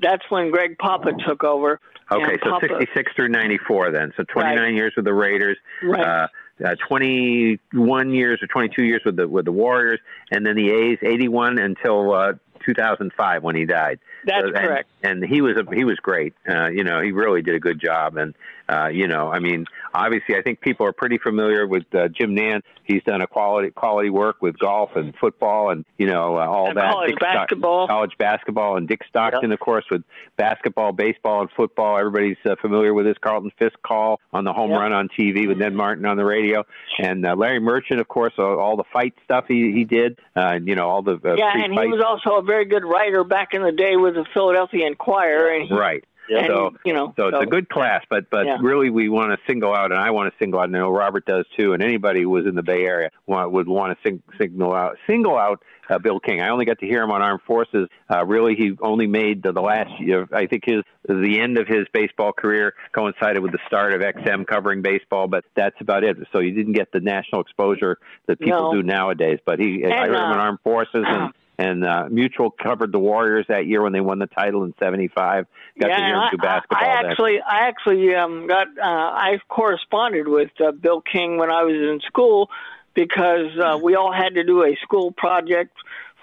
that's 0.00 0.22
when 0.30 0.50
Greg 0.50 0.76
Papa 0.78 1.12
took 1.26 1.44
over. 1.44 1.80
Okay, 2.12 2.38
so 2.42 2.50
Papa- 2.50 2.66
66 2.80 3.12
through 3.14 3.28
94 3.28 3.92
then. 3.92 4.12
So 4.16 4.24
29 4.24 4.58
Right. 4.58 4.74
years 4.74 4.92
with 4.96 5.04
the 5.04 5.14
Raiders. 5.14 5.56
Right. 5.82 6.04
Uh, 6.04 6.28
uh, 6.64 6.74
21 6.88 8.10
years 8.12 8.42
or 8.42 8.46
22 8.48 8.84
years 8.84 9.00
with 9.04 9.16
the 9.16 9.26
with 9.28 9.44
the 9.46 9.52
Warriors, 9.52 9.98
and 10.30 10.44
then 10.44 10.56
the 10.56 10.70
A's 10.70 10.98
81 11.02 11.58
until 11.58 12.12
uh, 12.12 12.32
2005 12.64 13.42
when 13.42 13.56
he 13.56 13.64
died. 13.64 13.98
That's 14.24 14.42
So- 14.42 14.46
and, 14.48 14.56
correct. 14.56 14.88
And 15.02 15.24
he 15.24 15.40
was 15.40 15.56
a, 15.56 15.74
he 15.74 15.84
was 15.84 15.98
great. 15.98 16.34
Uh, 16.48 16.68
you 16.68 16.84
know, 16.84 17.00
he 17.00 17.12
really 17.12 17.42
did 17.42 17.54
a 17.54 17.60
good 17.60 17.80
job. 17.80 18.16
And 18.16 18.34
uh, 18.70 18.88
you 18.88 19.08
know, 19.08 19.30
I 19.30 19.38
mean, 19.40 19.66
obviously, 19.94 20.36
I 20.36 20.42
think 20.42 20.60
people 20.60 20.86
are 20.86 20.92
pretty 20.92 21.18
familiar 21.18 21.66
with 21.66 21.84
uh, 21.94 22.08
Jim 22.08 22.36
Nantz. 22.36 22.62
He's 22.84 23.02
done 23.04 23.20
a 23.20 23.26
quality 23.26 23.70
quality 23.70 24.10
work 24.10 24.42
with 24.42 24.58
golf 24.58 24.90
and 24.96 25.14
football, 25.20 25.70
and 25.70 25.84
you 25.98 26.06
know, 26.06 26.36
uh, 26.36 26.46
all 26.46 26.68
And 26.68 26.76
that. 26.76 26.92
college 26.92 27.10
Dick 27.10 27.18
Stock- 27.20 27.34
basketball. 27.34 27.88
college 27.88 28.12
basketball, 28.18 28.76
and 28.76 28.88
Dick 28.88 29.00
Stockton, 29.08 29.52
of 29.52 29.60
course, 29.60 29.84
with 29.90 30.02
basketball, 30.36 30.92
baseball, 30.92 31.40
and 31.42 31.50
football. 31.56 31.98
Everybody's 31.98 32.36
uh, 32.44 32.56
familiar 32.60 32.92
with 32.94 33.06
his 33.06 33.16
Carlton 33.18 33.50
Fisk 33.58 33.74
call 33.82 34.20
on 34.32 34.44
the 34.44 34.52
home 34.52 34.70
Yep. 34.70 34.80
run 34.80 34.92
on 34.92 35.08
TV 35.08 35.46
with 35.48 35.58
Ned 35.58 35.72
Martin 35.74 36.06
on 36.06 36.16
the 36.16 36.24
radio, 36.24 36.64
and 36.98 37.26
uh, 37.26 37.34
Larry 37.36 37.60
Merchant, 37.60 38.00
of 38.00 38.08
course, 38.08 38.32
all, 38.38 38.58
all 38.58 38.76
the 38.76 38.84
fight 38.92 39.14
stuff 39.24 39.44
he 39.48 39.72
he 39.72 39.84
did, 39.84 40.18
uh, 40.36 40.40
and 40.54 40.68
you 40.68 40.74
know 40.74 40.88
all 40.88 41.02
the 41.02 41.14
uh, 41.24 41.34
yeah, 41.36 41.52
and 41.56 41.72
he 41.72 41.86
was 41.88 42.02
also 42.06 42.36
a 42.38 42.42
very 42.42 42.64
good 42.64 42.84
writer 42.84 43.24
back 43.24 43.54
in 43.54 43.62
the 43.62 43.72
day 43.72 43.96
with 43.96 44.14
the 44.14 44.24
Philadelphia 44.34 44.86
Inquirer, 44.86 45.54
and 45.54 45.68
he, 45.68 45.74
Right. 45.74 46.04
And, 46.38 46.46
so 46.46 46.74
you 46.84 46.92
know, 46.92 47.12
so 47.16 47.28
it's 47.28 47.38
a 47.42 47.46
good 47.46 47.68
class, 47.68 48.04
but 48.08 48.30
but 48.30 48.46
Yeah. 48.46 48.58
really 48.60 48.90
we 48.90 49.08
want 49.08 49.32
to 49.32 49.38
single 49.46 49.74
out, 49.74 49.90
and 49.92 50.00
I 50.00 50.10
want 50.10 50.32
to 50.32 50.38
single 50.38 50.60
out. 50.60 50.64
And 50.64 50.76
I 50.76 50.80
know 50.80 50.90
Robert 50.90 51.24
does 51.26 51.44
too, 51.56 51.72
and 51.72 51.82
anybody 51.82 52.22
who 52.22 52.30
was 52.30 52.46
in 52.46 52.54
the 52.54 52.62
Bay 52.62 52.84
Area 52.86 53.10
want, 53.26 53.50
would 53.52 53.68
want 53.68 53.96
to 53.98 54.08
sing, 54.08 54.22
signal 54.38 54.72
out 54.72 54.96
single 55.06 55.36
out 55.36 55.62
uh, 55.88 55.98
Bill 55.98 56.20
King. 56.20 56.40
I 56.40 56.50
only 56.50 56.64
got 56.64 56.78
to 56.78 56.86
hear 56.86 57.02
him 57.02 57.10
on 57.10 57.20
Armed 57.20 57.42
Forces. 57.42 57.88
Uh, 58.08 58.24
really, 58.24 58.54
he 58.54 58.76
only 58.80 59.06
made 59.08 59.42
the, 59.42 59.52
the 59.52 59.60
last 59.60 59.90
year. 60.00 60.28
I 60.32 60.46
think 60.46 60.64
his 60.64 60.82
the 61.08 61.40
end 61.40 61.58
of 61.58 61.66
his 61.66 61.86
baseball 61.92 62.32
career 62.32 62.74
coincided 62.92 63.42
with 63.42 63.50
the 63.52 63.58
start 63.66 63.92
of 63.92 64.00
XM 64.00 64.46
covering 64.46 64.82
baseball, 64.82 65.26
but 65.26 65.44
that's 65.56 65.80
about 65.80 66.04
it. 66.04 66.16
So 66.32 66.38
you 66.38 66.52
didn't 66.52 66.74
get 66.74 66.92
the 66.92 67.00
national 67.00 67.40
exposure 67.40 67.98
that 68.26 68.38
people 68.38 68.72
No. 68.72 68.80
do 68.80 68.82
nowadays. 68.84 69.40
But 69.44 69.58
he, 69.58 69.84
I 69.84 69.88
And, 69.88 69.94
heard 70.12 70.14
him 70.16 70.30
uh, 70.30 70.34
on 70.34 70.38
Armed 70.38 70.60
Forces 70.62 71.04
and. 71.06 71.32
And 71.60 71.84
uh, 71.84 72.06
Mutual 72.10 72.50
covered 72.50 72.90
the 72.90 72.98
Warriors 72.98 73.44
that 73.48 73.66
year 73.66 73.82
when 73.82 73.92
they 73.92 74.00
won 74.00 74.18
the 74.18 74.26
title 74.26 74.64
in 74.64 74.72
'75. 74.78 75.46
Got 75.78 75.88
yeah, 75.88 75.96
to 75.96 76.02
hear 76.02 76.16
I, 76.16 76.30
basketball. 76.40 76.78
I 76.80 77.02
then. 77.02 77.10
actually, 77.10 77.40
I 77.40 77.58
actually 77.68 78.14
um, 78.14 78.46
got. 78.46 78.66
Uh, 78.66 78.82
I 78.82 79.38
corresponded 79.46 80.26
with 80.26 80.50
uh, 80.58 80.72
Bill 80.72 81.02
King 81.02 81.36
when 81.36 81.50
I 81.50 81.64
was 81.64 81.74
in 81.74 82.00
school 82.06 82.48
because 82.94 83.50
uh, 83.62 83.76
we 83.76 83.94
all 83.94 84.10
had 84.10 84.36
to 84.36 84.44
do 84.44 84.64
a 84.64 84.74
school 84.82 85.12
project 85.12 85.76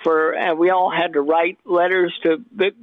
for, 0.04 0.32
and 0.32 0.58
we 0.58 0.72
all 0.72 0.90
had 0.90 1.14
to 1.14 1.22
write 1.22 1.60
letters 1.66 2.18
to 2.24 2.38
big 2.56 2.74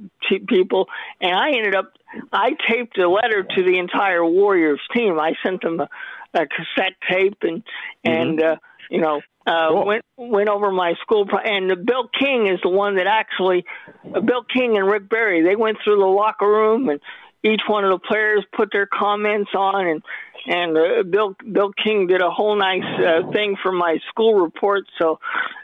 people. 0.47 0.87
And 1.19 1.35
I 1.35 1.49
ended 1.49 1.75
up, 1.75 1.91
I 2.31 2.51
taped 2.69 2.97
a 2.97 3.09
letter 3.09 3.43
to 3.43 3.63
the 3.63 3.79
entire 3.79 4.25
Warriors 4.25 4.81
team. 4.93 5.19
I 5.19 5.33
sent 5.43 5.61
them 5.61 5.81
a, 5.81 5.89
a 6.33 6.47
cassette 6.47 6.95
tape, 7.09 7.39
and 7.41 7.63
and 8.05 8.41
uh, 8.41 8.55
you 8.89 9.01
know. 9.01 9.21
Uh, 9.47 9.83
went 9.85 10.03
went 10.17 10.49
over 10.49 10.71
my 10.71 10.95
school 11.03 11.27
pro- 11.27 11.37
and 11.37 11.85
Bill 11.85 12.09
King 12.19 12.47
is 12.47 12.59
the 12.63 12.69
one 12.69 12.95
that 12.95 13.05
actually 13.05 13.63
uh, 14.03 14.19
Bill 14.19 14.43
King 14.43 14.75
and 14.75 14.87
Rick 14.87 15.07
Barry 15.07 15.43
they 15.43 15.55
went 15.55 15.77
through 15.83 15.99
the 15.99 16.05
locker 16.07 16.47
room 16.47 16.89
and 16.89 16.99
each 17.45 17.61
one 17.67 17.85
of 17.85 17.91
the 17.91 17.99
players 17.99 18.43
put 18.55 18.69
their 18.71 18.87
comments 18.87 19.51
on 19.55 19.87
and 19.87 20.01
and 20.47 20.77
uh, 20.77 21.03
Bill 21.03 21.35
Bill 21.51 21.71
King 21.83 22.07
did 22.07 22.21
a 22.21 22.29
whole 22.29 22.55
nice 22.57 22.83
uh, 22.83 23.31
thing 23.31 23.55
for 23.61 23.71
my 23.71 23.97
school 24.09 24.33
report 24.35 24.83
so 24.99 25.19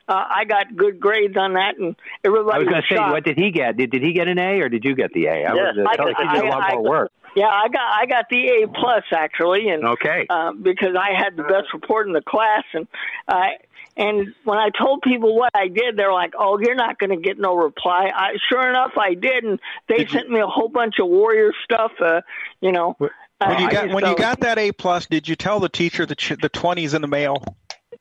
uh, 0.07 0.13
I 0.35 0.45
got 0.45 0.75
good 0.75 0.99
grades 0.99 1.37
on 1.37 1.53
that 1.53 1.77
and 1.77 1.95
everybody 2.23 2.55
I 2.55 2.59
was 2.59 2.67
going 2.67 2.81
to 2.81 2.87
say, 2.95 2.99
what 2.99 3.23
did 3.23 3.37
he 3.37 3.51
get? 3.51 3.77
Did 3.77 3.91
did 3.91 4.03
he 4.03 4.13
get 4.13 4.27
an 4.27 4.39
A 4.39 4.61
or 4.61 4.69
did 4.69 4.83
you 4.83 4.95
get 4.95 5.11
the 5.13 5.25
A? 5.27 5.45
I 5.45 5.53
was, 5.53 5.77
I 5.77 5.93
it 5.93 5.97
felt 5.97 6.09
like 6.09 6.17
he 6.17 6.39
did 6.39 6.45
a 6.45 6.49
lot 6.49 6.63
I- 6.63 6.73
more 6.75 6.83
work. 6.89 7.11
Yeah, 7.33 7.47
I 7.47 7.69
got 7.69 7.81
I 7.81 8.05
got 8.07 8.25
the 8.29 8.45
A 8.63 8.67
plus 8.67 9.03
actually, 9.15 9.69
and 9.69 9.85
Okay. 9.85 10.25
uh, 10.29 10.51
because 10.51 10.97
I 10.99 11.13
had 11.17 11.37
the 11.37 11.43
best 11.43 11.73
report 11.73 12.07
in 12.07 12.11
the 12.11 12.21
class, 12.21 12.65
and 12.73 12.89
I 13.25 13.51
and 13.97 14.33
when 14.43 14.57
I 14.57 14.69
told 14.69 15.01
people 15.01 15.35
what 15.35 15.51
I 15.53 15.67
did, 15.67 15.97
they're 15.97 16.13
like, 16.13 16.33
"Oh, 16.37 16.59
you're 16.59 16.75
not 16.75 16.97
going 16.97 17.09
to 17.09 17.17
get 17.17 17.37
no 17.39 17.55
reply." 17.55 18.11
I 18.13 18.37
sure 18.49 18.67
enough, 18.67 18.93
I 18.97 19.13
did, 19.13 19.43
and 19.43 19.59
they 19.87 20.05
sent 20.05 20.29
me 20.29 20.39
a 20.39 20.47
whole 20.47 20.69
bunch 20.69 20.95
of 20.99 21.07
Warrior 21.07 21.51
stuff. 21.63 21.91
Uh, 21.99 22.21
you 22.61 22.71
know, 22.71 22.95
When 22.97 23.57
uh, 23.57 23.59
you 23.59 23.71
got 23.71 23.89
when 23.89 24.05
you 24.05 24.15
got 24.15 24.39
that 24.41 24.59
A 24.59 24.71
plus, 24.71 25.07
did 25.07 25.27
you 25.27 25.35
tell 25.35 25.59
the 25.59 25.69
teacher 25.69 26.05
that 26.05 26.37
the 26.41 26.49
twenties 26.49 26.93
in 26.93 27.01
the 27.01 27.07
mail? 27.07 27.43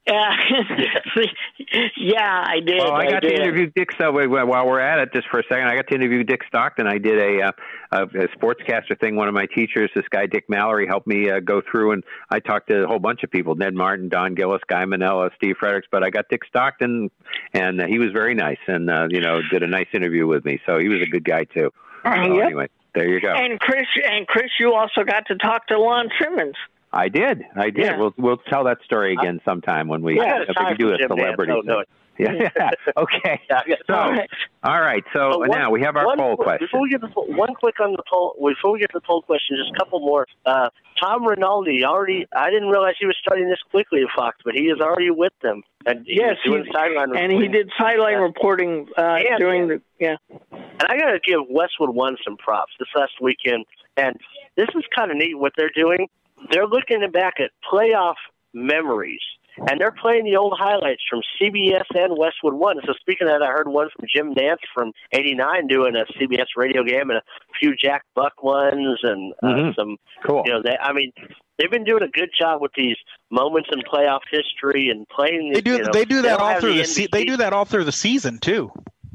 Yeah, 0.06 0.34
yeah, 1.96 2.44
I 2.46 2.60
did. 2.60 2.78
Well, 2.78 2.94
I 2.94 3.10
got 3.10 3.22
did. 3.22 3.36
to 3.36 3.42
interview 3.42 3.70
Dick. 3.76 3.90
So 4.00 4.10
wait, 4.10 4.28
wait, 4.28 4.46
while 4.46 4.66
we're 4.66 4.80
at 4.80 4.98
it, 4.98 5.12
just 5.12 5.28
for 5.28 5.40
a 5.40 5.42
second, 5.44 5.68
I 5.68 5.76
got 5.76 5.88
to 5.88 5.94
interview 5.94 6.24
Dick 6.24 6.40
Stockton. 6.48 6.86
I 6.86 6.96
did 6.96 7.18
a, 7.18 7.42
uh, 7.42 7.52
a, 7.92 8.02
a 8.04 8.28
sportscaster 8.28 8.98
thing. 8.98 9.16
One 9.16 9.28
of 9.28 9.34
my 9.34 9.46
teachers, 9.46 9.90
this 9.94 10.06
guy 10.10 10.26
Dick 10.26 10.48
Mallory, 10.48 10.86
helped 10.86 11.06
me 11.06 11.30
uh, 11.30 11.40
go 11.40 11.60
through, 11.60 11.92
and 11.92 12.04
I 12.30 12.40
talked 12.40 12.68
to 12.70 12.84
a 12.84 12.86
whole 12.86 12.98
bunch 12.98 13.22
of 13.22 13.30
people: 13.30 13.54
Ned 13.54 13.74
Martin, 13.74 14.08
Don 14.08 14.34
Gillis, 14.34 14.62
Guy 14.68 14.84
Mainella, 14.84 15.30
Steve 15.36 15.56
Fredericks. 15.60 15.86
But 15.92 16.02
I 16.02 16.08
got 16.10 16.28
Dick 16.30 16.44
Stockton, 16.48 17.10
and 17.52 17.80
uh, 17.80 17.86
he 17.86 17.98
was 17.98 18.10
very 18.12 18.34
nice, 18.34 18.60
and 18.66 18.90
uh, 18.90 19.06
you 19.10 19.20
know, 19.20 19.40
did 19.50 19.62
a 19.62 19.68
nice 19.68 19.88
interview 19.92 20.26
with 20.26 20.46
me. 20.46 20.60
So 20.64 20.78
he 20.78 20.88
was 20.88 21.02
a 21.02 21.10
good 21.10 21.24
guy 21.24 21.44
too. 21.44 21.70
So 22.04 22.10
Yep. 22.10 22.46
Anyway, 22.46 22.68
there 22.94 23.08
you 23.08 23.20
go. 23.20 23.34
And 23.34 23.60
Chris, 23.60 23.86
and 24.02 24.26
Chris, 24.26 24.50
you 24.58 24.72
also 24.72 25.04
got 25.04 25.26
to 25.26 25.36
talk 25.36 25.66
to 25.66 25.78
Lon 25.78 26.08
Simmons. 26.20 26.56
I 26.92 27.08
did. 27.08 27.44
I 27.56 27.70
did. 27.70 27.84
Yeah. 27.84 27.98
We'll 27.98 28.14
we'll 28.16 28.36
tell 28.38 28.64
that 28.64 28.78
story 28.84 29.12
again 29.12 29.40
sometime 29.44 29.88
when 29.88 30.02
we, 30.02 30.20
I 30.20 30.24
got 30.24 30.42
if 30.42 30.56
we 30.70 30.76
do 30.76 30.92
a 30.94 30.98
celebrity. 31.06 31.52
Oh, 31.54 31.60
no. 31.64 31.84
Yeah. 32.18 32.50
okay. 32.98 33.40
So, 33.86 33.94
All 33.94 34.10
right. 34.10 34.28
all 34.62 34.80
right. 34.82 35.02
So 35.14 35.30
Uh, 35.32 35.38
one- 35.38 35.50
now 35.58 35.70
we 35.70 35.80
have 35.80 35.96
our 35.96 36.04
one 36.04 36.18
poll 36.18 36.36
quick- 36.36 36.44
question. 36.46 36.66
Before 36.66 36.82
we 36.82 36.90
get 36.90 37.00
the 37.00 37.08
poll, 37.08 37.24
one 37.28 37.54
quick 37.54 37.80
on 37.80 37.92
the 37.92 38.02
poll. 38.12 38.34
Before 38.46 38.72
we 38.72 38.78
get 38.78 38.90
to 38.90 38.98
the 38.98 39.06
poll 39.06 39.22
question, 39.22 39.56
just 39.56 39.70
a 39.74 39.78
couple 39.78 40.00
more. 40.00 40.26
Uh, 40.44 40.68
Tom 41.00 41.24
Rinaldi 41.26 41.82
already. 41.82 42.26
I 42.36 42.50
didn't 42.50 42.68
realize 42.68 42.96
he 43.00 43.06
was 43.06 43.16
starting 43.22 43.48
this 43.48 43.60
quickly 43.70 44.02
at 44.02 44.08
Fox, 44.14 44.36
but 44.44 44.52
he 44.54 44.64
is 44.64 44.80
already 44.82 45.08
with 45.10 45.32
them. 45.40 45.62
And 45.86 46.04
he 46.04 46.16
Yes, 46.18 46.36
doing 46.44 46.64
he- 46.66 46.72
sideline 46.74 47.16
and 47.16 47.32
he 47.32 47.48
did 47.48 47.70
sideline 47.78 48.18
reporting 48.18 48.88
uh, 48.98 49.00
And- 49.00 49.38
during 49.38 49.68
the 49.68 49.80
yeah. 49.98 50.16
And 50.52 50.86
I 50.90 50.98
got 50.98 51.12
to 51.12 51.20
give 51.24 51.40
Westwood 51.48 51.94
One 51.94 52.18
some 52.22 52.36
props 52.36 52.72
this 52.78 52.88
last 52.94 53.12
weekend. 53.22 53.64
And 53.96 54.14
this 54.56 54.68
is 54.76 54.84
kind 54.94 55.10
of 55.10 55.16
neat 55.16 55.38
what 55.38 55.52
they're 55.56 55.70
doing. 55.74 56.06
They're 56.50 56.66
looking 56.66 57.08
back 57.12 57.34
at 57.40 57.50
playoff 57.72 58.14
memories. 58.54 59.20
And 59.68 59.78
they're 59.78 59.92
playing 60.00 60.24
the 60.24 60.36
old 60.36 60.54
highlights 60.56 61.02
from 61.10 61.20
CBS 61.38 61.84
and 61.94 62.16
Westwood 62.16 62.54
One. 62.54 62.76
So 62.86 62.94
speaking 62.98 63.26
of 63.28 63.34
that, 63.34 63.42
I 63.42 63.48
heard 63.50 63.68
one 63.68 63.88
from 63.94 64.06
Jim 64.08 64.32
Nantz 64.32 64.58
from 64.72 64.92
'89 65.12 65.66
doing 65.66 65.96
a 65.96 66.04
CBS 66.14 66.46
radio 66.56 66.82
game, 66.82 67.10
and 67.10 67.18
a 67.18 67.22
few 67.60 67.74
Jack 67.76 68.04
Buck 68.14 68.42
ones, 68.42 69.00
and 69.02 69.34
uh, 69.42 69.46
Mhm. 69.48 69.74
some. 69.74 69.96
Cool. 70.24 70.44
You 70.46 70.52
know, 70.52 70.62
they, 70.62 70.78
I 70.80 70.92
mean, 70.94 71.12
they've 71.58 71.70
been 71.70 71.84
doing 71.84 72.02
a 72.02 72.08
good 72.08 72.30
job 72.38 72.62
with 72.62 72.72
these 72.74 72.96
moments 73.30 73.68
in 73.72 73.80
playoff 73.82 74.20
history 74.30 74.88
and 74.88 75.06
playing. 75.08 75.52
They 75.52 75.60
do 75.60 75.72
You 75.72 75.82
know, 75.82 75.90
they 75.92 76.04
do 76.06 76.22
that 76.22 76.38
don't 76.38 76.42
all 76.54 76.60
through 76.60 76.74
the 76.74 76.80
NBC 76.82 76.86
se- 77.02 77.08
they 77.12 77.24
do 77.26 77.36
that 77.38 77.52
all 77.52 77.64
through 77.66 77.84
the 77.84 77.92
season 77.92 78.38
too. 78.38 78.70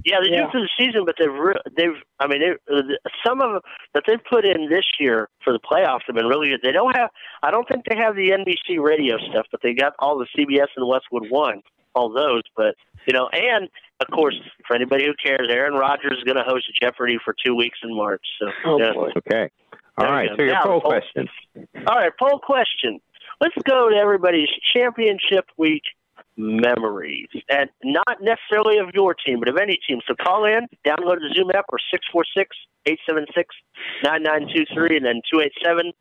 Yeah, 0.05 0.17
they 0.23 0.29
Yeah. 0.31 0.45
do 0.45 0.51
for 0.51 0.59
the 0.61 0.69
season, 0.77 1.03
but 1.05 1.15
they've 1.19 1.33
re- 1.33 1.59
they've 1.75 1.97
I 2.19 2.27
mean 2.27 2.39
they, 2.39 2.51
uh, 2.73 2.81
some 3.25 3.41
of 3.41 3.51
them 3.53 3.61
that 3.93 4.03
they've 4.07 4.23
put 4.23 4.45
in 4.45 4.69
this 4.69 4.85
year 4.99 5.27
for 5.43 5.51
the 5.51 5.59
playoffs 5.59 6.01
have 6.07 6.15
been 6.15 6.27
really 6.27 6.49
good. 6.49 6.61
They 6.63 6.71
don't 6.71 6.95
have 6.95 7.09
I 7.43 7.51
don't 7.51 7.67
think 7.67 7.83
they 7.89 7.95
have 7.97 8.15
the 8.15 8.29
NBC 8.31 8.79
radio 8.81 9.17
stuff, 9.29 9.47
but 9.51 9.61
they 9.63 9.73
got 9.73 9.93
all 9.99 10.17
the 10.17 10.27
CBS 10.37 10.67
and 10.77 10.87
Westwood 10.87 11.29
One, 11.29 11.61
all 11.95 12.09
those. 12.13 12.43
But 12.55 12.75
you 13.07 13.13
know, 13.13 13.27
and 13.33 13.67
of 13.99 14.07
course, 14.13 14.35
for 14.67 14.75
anybody 14.75 15.05
who 15.05 15.13
cares, 15.23 15.47
Aaron 15.49 15.73
Rodgers 15.73 16.17
is 16.17 16.23
going 16.23 16.37
to 16.37 16.43
host 16.43 16.65
Jeopardy 16.81 17.17
for 17.23 17.33
two 17.45 17.55
weeks 17.55 17.79
in 17.83 17.95
March. 17.95 18.25
So 18.39 18.47
Oh, 18.65 18.79
yeah. 18.79 18.91
Okay. 19.17 19.49
All 19.97 20.05
There 20.05 20.13
right. 20.13 20.29
you. 20.29 20.35
So 20.35 20.41
your 20.43 20.53
Now, 20.53 20.63
poll 20.63 20.81
poll- 20.81 20.91
question. 20.91 21.29
All 21.87 21.95
right, 21.95 22.11
poll 22.19 22.39
question. 22.39 22.99
Let's 23.41 23.55
go 23.63 23.89
to 23.89 23.95
everybody's 23.95 24.49
championship 24.73 25.45
week 25.57 25.83
memories, 26.37 27.29
and 27.49 27.69
not 27.83 28.21
necessarily 28.21 28.77
of 28.77 28.89
your 28.93 29.13
team, 29.13 29.39
but 29.39 29.49
of 29.49 29.57
any 29.57 29.79
team. 29.87 29.99
So 30.07 30.15
call 30.15 30.45
in, 30.45 30.67
download 30.85 31.19
the 31.19 31.33
Zoom 31.33 31.51
app, 31.51 31.65
or 31.69 31.79
646 31.79 32.55
876 32.85 33.55
9923, 34.03 34.97
and 34.97 35.05
then 35.05 35.21
287 35.31 35.91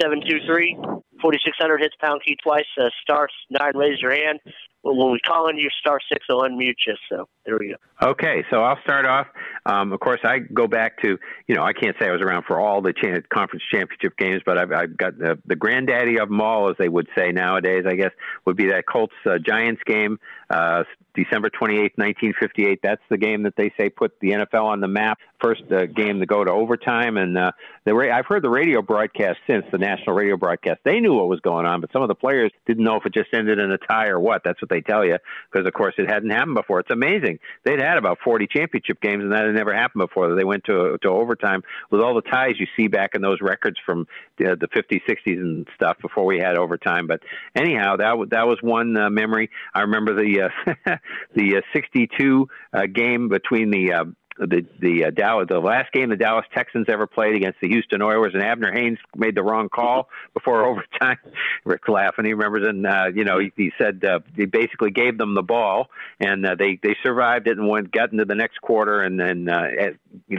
723 0.00 0.76
4600 1.20 1.80
hits 1.80 1.94
pound 2.00 2.20
key 2.26 2.36
twice, 2.42 2.66
uh, 2.78 2.90
star 3.02 3.28
9, 3.50 3.76
raise 3.76 4.00
your 4.00 4.14
hand. 4.14 4.40
When 4.82 5.12
we 5.12 5.18
call 5.20 5.48
in, 5.48 5.58
your 5.58 5.70
star 5.80 5.98
6 6.12 6.26
will 6.28 6.42
unmute 6.42 6.74
you. 6.86 6.94
So 7.08 7.26
there 7.46 7.56
we 7.58 7.68
go. 7.68 8.10
Okay, 8.10 8.44
so 8.50 8.62
I'll 8.62 8.78
start 8.82 9.06
off. 9.06 9.26
Um, 9.64 9.94
of 9.94 10.00
course, 10.00 10.20
I 10.24 10.40
go 10.40 10.66
back 10.66 11.00
to 11.02 11.16
you 11.48 11.54
know 11.54 11.62
I 11.62 11.72
can't 11.72 11.96
say 11.98 12.08
I 12.08 12.12
was 12.12 12.20
around 12.20 12.44
for 12.46 12.60
all 12.60 12.82
the 12.82 12.92
cha- 12.92 13.22
conference 13.32 13.62
championship 13.72 14.18
games, 14.18 14.42
but 14.44 14.58
I've, 14.58 14.72
I've 14.72 14.96
got 14.96 15.16
the, 15.16 15.38
the 15.46 15.56
granddaddy 15.56 16.18
of 16.18 16.28
them 16.28 16.42
all, 16.42 16.68
as 16.68 16.76
they 16.78 16.90
would 16.90 17.08
say 17.16 17.32
nowadays. 17.32 17.84
I 17.88 17.94
guess 17.94 18.10
would 18.44 18.56
be 18.56 18.66
that 18.66 18.84
Colts 18.86 19.14
uh, 19.24 19.38
Giants 19.38 19.80
game, 19.86 20.18
uh, 20.50 20.84
December 21.14 21.50
twenty 21.50 21.80
eighth, 21.80 21.96
nineteen 21.96 22.32
fifty 22.38 22.66
eight. 22.66 22.80
That's 22.82 23.02
the 23.08 23.18
game 23.18 23.44
that 23.44 23.54
they 23.56 23.72
say 23.78 23.88
put 23.88 24.18
the 24.20 24.30
NFL 24.30 24.64
on 24.64 24.80
the 24.80 24.88
map. 24.88 25.18
First 25.42 25.62
uh, 25.70 25.86
game 25.86 26.20
to 26.20 26.26
go 26.26 26.42
to 26.42 26.50
overtime, 26.50 27.16
and 27.16 27.36
uh, 27.36 27.52
the 27.84 27.94
ra- 27.94 28.16
I've 28.16 28.26
heard 28.26 28.42
the 28.42 28.50
radio 28.50 28.82
broadcast 28.82 29.38
since 29.48 29.64
the 29.70 29.78
national 29.78 30.16
radio 30.16 30.36
broadcast. 30.36 30.80
They 30.84 31.00
knew 31.00 31.14
what 31.14 31.28
was 31.28 31.40
going 31.40 31.66
on, 31.66 31.80
but 31.80 31.92
some 31.92 32.02
of 32.02 32.08
the 32.08 32.14
players 32.14 32.50
didn't 32.66 32.84
know 32.84 32.96
if 32.96 33.06
it 33.06 33.14
just 33.14 33.32
ended 33.32 33.58
in 33.58 33.70
a 33.70 33.78
tie 33.78 34.08
or 34.08 34.18
what. 34.18 34.42
That's 34.44 34.60
what 34.60 34.70
they 34.70 34.80
tell 34.80 35.04
you 35.04 35.18
because, 35.52 35.66
of 35.66 35.72
course, 35.72 35.94
it 35.98 36.10
hadn't 36.10 36.30
happened 36.30 36.54
before. 36.54 36.80
It's 36.80 36.90
amazing. 36.90 37.38
They'd 37.64 37.80
had 37.80 37.98
about 37.98 38.18
40 38.24 38.46
championship 38.46 39.00
games, 39.00 39.22
and 39.22 39.32
that 39.32 39.44
had 39.44 39.54
never 39.54 39.74
happened 39.74 40.00
before. 40.06 40.34
They 40.34 40.44
went 40.44 40.64
to 40.64 40.98
to 41.02 41.08
overtime 41.08 41.62
with 41.90 42.00
all 42.00 42.14
the 42.14 42.22
ties 42.22 42.54
you 42.58 42.66
see 42.76 42.88
back 42.88 43.14
in 43.14 43.22
those 43.22 43.38
records 43.40 43.76
from 43.84 44.06
the, 44.38 44.56
the 44.58 44.68
50s, 44.68 45.02
60s, 45.08 45.38
and 45.38 45.68
stuff 45.74 45.96
before 46.00 46.24
we 46.24 46.38
had 46.38 46.56
overtime. 46.56 47.06
But 47.06 47.20
anyhow, 47.54 47.96
that 47.96 48.10
w- 48.10 48.28
that 48.30 48.46
was 48.46 48.58
one 48.62 48.96
uh, 48.96 49.10
memory. 49.10 49.50
I 49.74 49.82
remember 49.82 50.14
the 50.14 50.33
uh, 50.40 50.48
the 51.34 51.56
uh, 51.56 51.60
62 51.72 52.48
uh, 52.72 52.86
game 52.86 53.28
between 53.28 53.70
the 53.70 53.92
uh, 53.92 54.04
the 54.38 54.66
the 54.80 55.06
uh, 55.06 55.10
Dallas 55.10 55.46
the 55.48 55.60
last 55.60 55.92
game 55.92 56.10
the 56.10 56.16
Dallas 56.16 56.44
Texans 56.54 56.86
ever 56.88 57.06
played 57.06 57.36
against 57.36 57.60
the 57.60 57.68
Houston 57.68 58.02
Oilers 58.02 58.32
and 58.34 58.42
Abner 58.42 58.72
Haynes 58.72 58.98
made 59.16 59.34
the 59.34 59.42
wrong 59.42 59.68
call 59.68 60.08
before 60.32 60.64
overtime. 60.66 61.18
Rick 61.64 61.88
laughing. 61.88 62.24
He 62.24 62.32
remembers 62.32 62.66
and 62.66 62.86
uh, 62.86 63.06
you 63.14 63.24
know 63.24 63.38
he, 63.38 63.52
he 63.56 63.72
said 63.78 64.04
uh, 64.04 64.20
he 64.36 64.46
basically 64.46 64.90
gave 64.90 65.18
them 65.18 65.34
the 65.34 65.42
ball 65.42 65.88
and 66.18 66.44
uh, 66.44 66.56
they 66.56 66.78
they 66.82 66.96
survived 67.02 67.46
it 67.46 67.58
and 67.58 67.68
went 67.68 67.92
got 67.92 68.12
into 68.12 68.24
the 68.24 68.34
next 68.34 68.60
quarter 68.60 69.02
and 69.02 69.18
then 69.20 69.48
uh, 69.48 69.68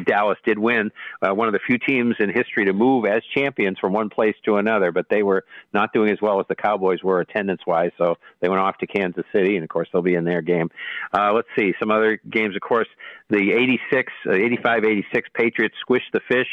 Dallas 0.05 0.37
did 0.45 0.59
win 0.59 0.91
uh, 1.21 1.33
one 1.33 1.47
of 1.47 1.53
the 1.53 1.59
few 1.65 1.77
teams 1.77 2.15
in 2.19 2.29
history 2.29 2.65
to 2.65 2.73
move 2.73 3.05
as 3.05 3.23
champions 3.33 3.79
from 3.79 3.93
one 3.93 4.09
place 4.09 4.35
to 4.45 4.57
another 4.57 4.91
but 4.91 5.07
they 5.09 5.23
were 5.23 5.45
not 5.73 5.93
doing 5.93 6.11
as 6.11 6.21
well 6.21 6.39
as 6.39 6.45
the 6.49 6.55
Cowboys 6.55 7.01
were 7.01 7.21
attendance 7.21 7.61
wise 7.65 7.91
so 7.97 8.15
they 8.41 8.49
went 8.49 8.61
off 8.61 8.77
to 8.79 8.87
Kansas 8.87 9.25
City 9.31 9.55
and 9.55 9.63
of 9.63 9.69
course 9.69 9.87
they'll 9.93 10.01
be 10.01 10.15
in 10.15 10.25
their 10.25 10.41
game. 10.41 10.69
Uh, 11.13 11.31
let's 11.33 11.47
see 11.57 11.73
some 11.79 11.91
other 11.91 12.19
games 12.29 12.55
of 12.55 12.61
course 12.61 12.87
the 13.29 13.53
86, 13.53 13.84
uh, 13.93 14.31
85, 14.31 14.85
86 14.85 15.29
Patriots 15.33 15.75
squished 15.87 16.11
the 16.13 16.21
fish 16.27 16.47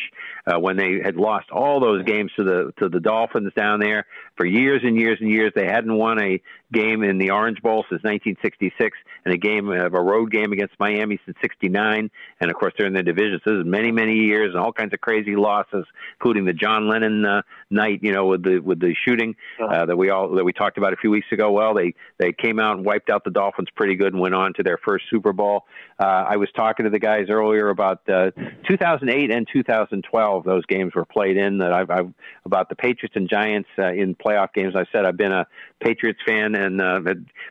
uh, 0.47 0.59
when 0.59 0.77
they 0.77 1.01
had 1.03 1.17
lost 1.17 1.51
all 1.51 1.81
those 1.81 2.05
games 2.05 2.31
to 2.37 2.45
the 2.45 2.73
to 2.79 2.89
the 2.89 3.01
Dolphins 3.01 3.53
down 3.55 3.81
there 3.81 4.07
for 4.37 4.47
years 4.47 4.83
and 4.85 4.97
years 4.97 5.19
and 5.21 5.31
years. 5.31 5.53
They 5.55 5.67
hadn't 5.67 5.95
won 5.95 6.21
a 6.21 6.41
game 6.73 7.03
in 7.03 7.19
the 7.19 7.31
Orange 7.31 7.61
Bowl 7.63 7.85
since 7.91 8.03
1966, 8.03 8.97
and 9.25 9.35
a 9.35 9.37
game 9.37 9.71
of 9.71 9.95
a 9.95 10.01
road 10.01 10.33
game 10.33 10.53
against 10.53 10.75
Miami 10.81 11.21
since 11.25 11.37
'69. 11.41 12.11
And 12.41 12.51
of 12.51 12.57
course, 12.57 12.73
they're 12.77 12.87
in 12.87 12.95
the 12.95 13.03
division. 13.03 13.41
So 13.45 13.53
this 13.53 13.61
is 13.61 13.67
many, 13.67 13.93
many 13.93 14.15
years 14.15 14.55
and 14.55 14.63
all 14.63 14.73
kinds 14.73 14.93
of 14.93 15.01
crazy 15.01 15.37
losses, 15.37 15.87
including 16.15 16.45
the 16.45 16.53
John 16.53 16.89
Lennon 16.89 17.25
uh, 17.25 17.43
night, 17.71 18.01
you 18.03 18.13
know, 18.13 18.27
with 18.27 18.43
the 18.43 18.59
with 18.59 18.81
the 18.81 18.95
shooting 19.07 19.37
uh, 19.61 19.87
that 19.87 19.97
we 19.97 20.11
all 20.11 20.31
that 20.31 20.45
we 20.45 20.53
talked 20.53 20.79
about 20.79 20.93
a 20.93 20.97
few 20.97 21.11
weeks 21.11 21.29
ago. 21.31 21.53
Well, 21.53 21.75
they 21.75 21.95
they 22.19 22.33
came 22.33 22.59
out 22.59 22.77
and 22.77 22.85
wiped 22.85 23.11
out 23.11 23.25
the 23.25 23.31
Dolphins 23.31 23.69
pretty 23.75 23.95
good 23.95 24.13
and 24.13 24.21
went 24.21 24.35
on 24.35 24.55
to 24.55 24.63
their 24.63 24.79
first 24.79 25.05
Super 25.11 25.33
Bowl. 25.33 25.67
Uh, 25.99 26.25
I 26.29 26.37
was 26.37 26.49
talking 26.57 26.85
to 26.85 26.91
the 26.91 26.99
guys 26.99 27.22
earlier 27.31 27.69
about 27.69 28.09
uh, 28.09 28.31
2008 28.69 29.31
and 29.31 29.47
2012. 29.53 30.45
Those 30.45 30.67
games 30.67 30.95
were 30.95 31.05
played 31.05 31.37
in. 31.37 31.59
That 31.59 31.73
I've, 31.73 31.91
I've 31.91 32.13
about 32.45 32.69
the 32.69 32.77
Patriots 32.77 33.17
and 33.17 33.29
Giants 33.29 33.69
uh, 33.79 33.93
in 33.93 34.15
playoff 34.15 34.53
games. 34.53 34.75
I 34.77 34.85
said 34.93 35.05
I've 35.05 35.17
been 35.17 35.33
a 35.33 35.47
Patriots 35.81 36.21
fan 36.27 36.55
and 36.55 36.81
uh, 36.81 37.01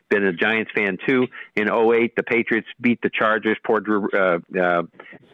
been 0.08 0.24
a 0.24 0.32
Giants 0.32 0.70
fan 0.74 0.98
too. 1.06 1.26
In 1.56 1.68
08, 1.68 2.16
the 2.16 2.22
Patriots 2.22 2.68
beat 2.80 3.00
the 3.02 3.10
Chargers. 3.10 3.56
Poor 3.64 3.80
Drew, 3.80 4.08
uh, 4.12 4.38
uh, 4.58 4.82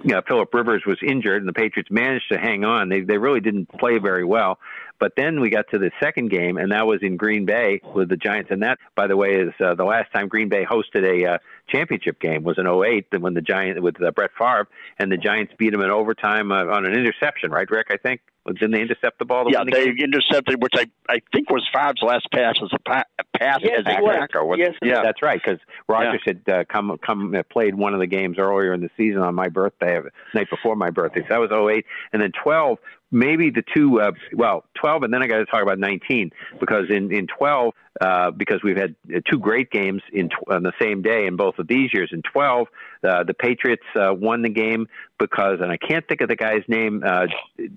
you 0.03 0.15
know, 0.15 0.23
Philip 0.27 0.53
Rivers 0.53 0.83
was 0.87 0.99
injured, 1.07 1.43
and 1.43 1.49
the 1.49 1.53
Patriots 1.53 1.91
managed 1.91 2.31
to 2.33 2.39
hang 2.39 2.65
on. 2.65 2.89
They 2.89 3.01
they 3.01 3.19
really 3.19 3.41
didn't 3.41 3.69
play 3.79 3.99
very 3.99 4.25
well. 4.25 4.59
But 4.99 5.13
then 5.17 5.41
we 5.41 5.51
got 5.51 5.67
to 5.71 5.79
the 5.79 5.91
second 6.01 6.31
game, 6.31 6.57
and 6.57 6.73
that 6.73 6.87
was 6.87 7.01
in 7.03 7.17
Green 7.17 7.45
Bay 7.45 7.81
with 7.95 8.09
the 8.09 8.17
Giants. 8.17 8.51
And 8.51 8.63
that, 8.63 8.79
by 8.95 9.07
the 9.07 9.17
way, 9.17 9.37
is 9.37 9.53
uh, 9.65 9.75
the 9.75 9.85
last 9.85 10.13
time 10.13 10.29
Green 10.29 10.49
Bay 10.49 10.65
hosted 10.65 11.05
a 11.05 11.35
uh, 11.35 11.39
championship 11.69 12.21
game 12.21 12.43
was 12.43 12.59
in 12.59 12.67
08 12.67 13.07
when 13.21 13.35
the 13.35 13.41
Giants 13.41 13.81
with 13.81 14.03
uh, 14.03 14.11
Brett 14.11 14.31
Favre 14.39 14.69
and 14.99 15.11
the 15.13 15.17
Giants 15.17 15.53
beat 15.59 15.71
them 15.71 15.81
in 15.83 15.91
overtime 15.91 16.51
uh, 16.51 16.65
on 16.67 16.85
an 16.85 16.93
interception, 16.93 17.51
right, 17.51 17.71
Rick? 17.71 17.89
I 17.91 17.97
think 17.97 18.21
didn't 18.55 18.73
they 18.73 18.81
intercept 18.81 19.19
the 19.19 19.25
ball? 19.25 19.45
Yeah, 19.51 19.65
the 19.65 19.71
they 19.71 19.85
game? 19.87 19.97
intercepted, 20.05 20.63
which 20.63 20.73
I 20.75 20.87
I 21.09 21.21
think 21.33 21.51
was 21.51 21.67
Favre's 21.73 22.01
last 22.03 22.27
pass 22.33 22.57
as 22.63 22.71
a 22.73 22.79
pa- 22.79 23.05
pass 23.37 23.59
Yes, 23.63 23.81
as 23.87 23.95
a 23.99 24.07
backer. 24.07 24.57
Yes, 24.57 24.75
yeah, 24.83 25.03
that's 25.03 25.23
right. 25.23 25.41
Because 25.43 25.61
Rodgers 25.89 26.23
had 26.25 26.43
uh, 26.49 26.65
come 26.65 26.97
come 27.05 27.35
uh, 27.35 27.43
played 27.45 27.75
one 27.75 27.95
of 27.95 28.01
the 28.01 28.07
games 28.07 28.39
earlier 28.39 28.73
in 28.73 28.81
the 28.81 28.91
season 28.97 29.21
on 29.21 29.35
my 29.35 29.49
birthday, 29.49 30.01
the 30.01 30.11
night 30.35 30.49
before 30.51 30.77
my 30.77 30.91
birthday. 30.91 31.21
So 31.23 31.27
that 31.29 31.41
was 31.41 31.51
08. 31.51 31.85
and 32.13 32.23
then 32.23 32.33
12. 32.43 32.79
Maybe 33.11 33.51
the 33.51 33.63
two, 33.75 34.01
uh, 34.01 34.13
well, 34.35 34.65
12, 34.75 35.05
and 35.05 35.15
then 35.15 35.23
I 35.23 35.27
got 35.27 35.39
to 35.39 35.47
talk 35.47 35.63
about 35.63 35.79
19 35.79 36.31
because 36.61 36.91
in 36.91 37.13
in 37.13 37.27
12, 37.27 37.73
uh, 38.01 38.31
because 38.31 38.61
we've 38.63 38.77
had 38.77 38.95
uh, 39.15 39.21
two 39.31 39.39
great 39.39 39.71
games 39.71 40.03
in 40.13 40.29
tw- 40.29 40.51
on 40.51 40.63
the 40.63 40.73
same 40.81 41.03
day 41.03 41.27
in 41.27 41.37
both 41.37 41.59
of 41.59 41.67
these 41.67 41.93
years. 41.93 42.11
In 42.13 42.23
12, 42.23 42.69
uh, 43.03 43.25
the 43.25 43.35
Patriots 43.35 43.83
uh, 43.95 44.13
won 44.13 44.43
the 44.43 44.49
game 44.49 44.87
because, 45.19 45.59
and 45.61 45.71
I 45.73 45.77
can't 45.77 46.07
think 46.07 46.21
of 46.21 46.29
the 46.29 46.37
guy's 46.37 46.63
name, 46.69 47.03
uh, 47.05 47.27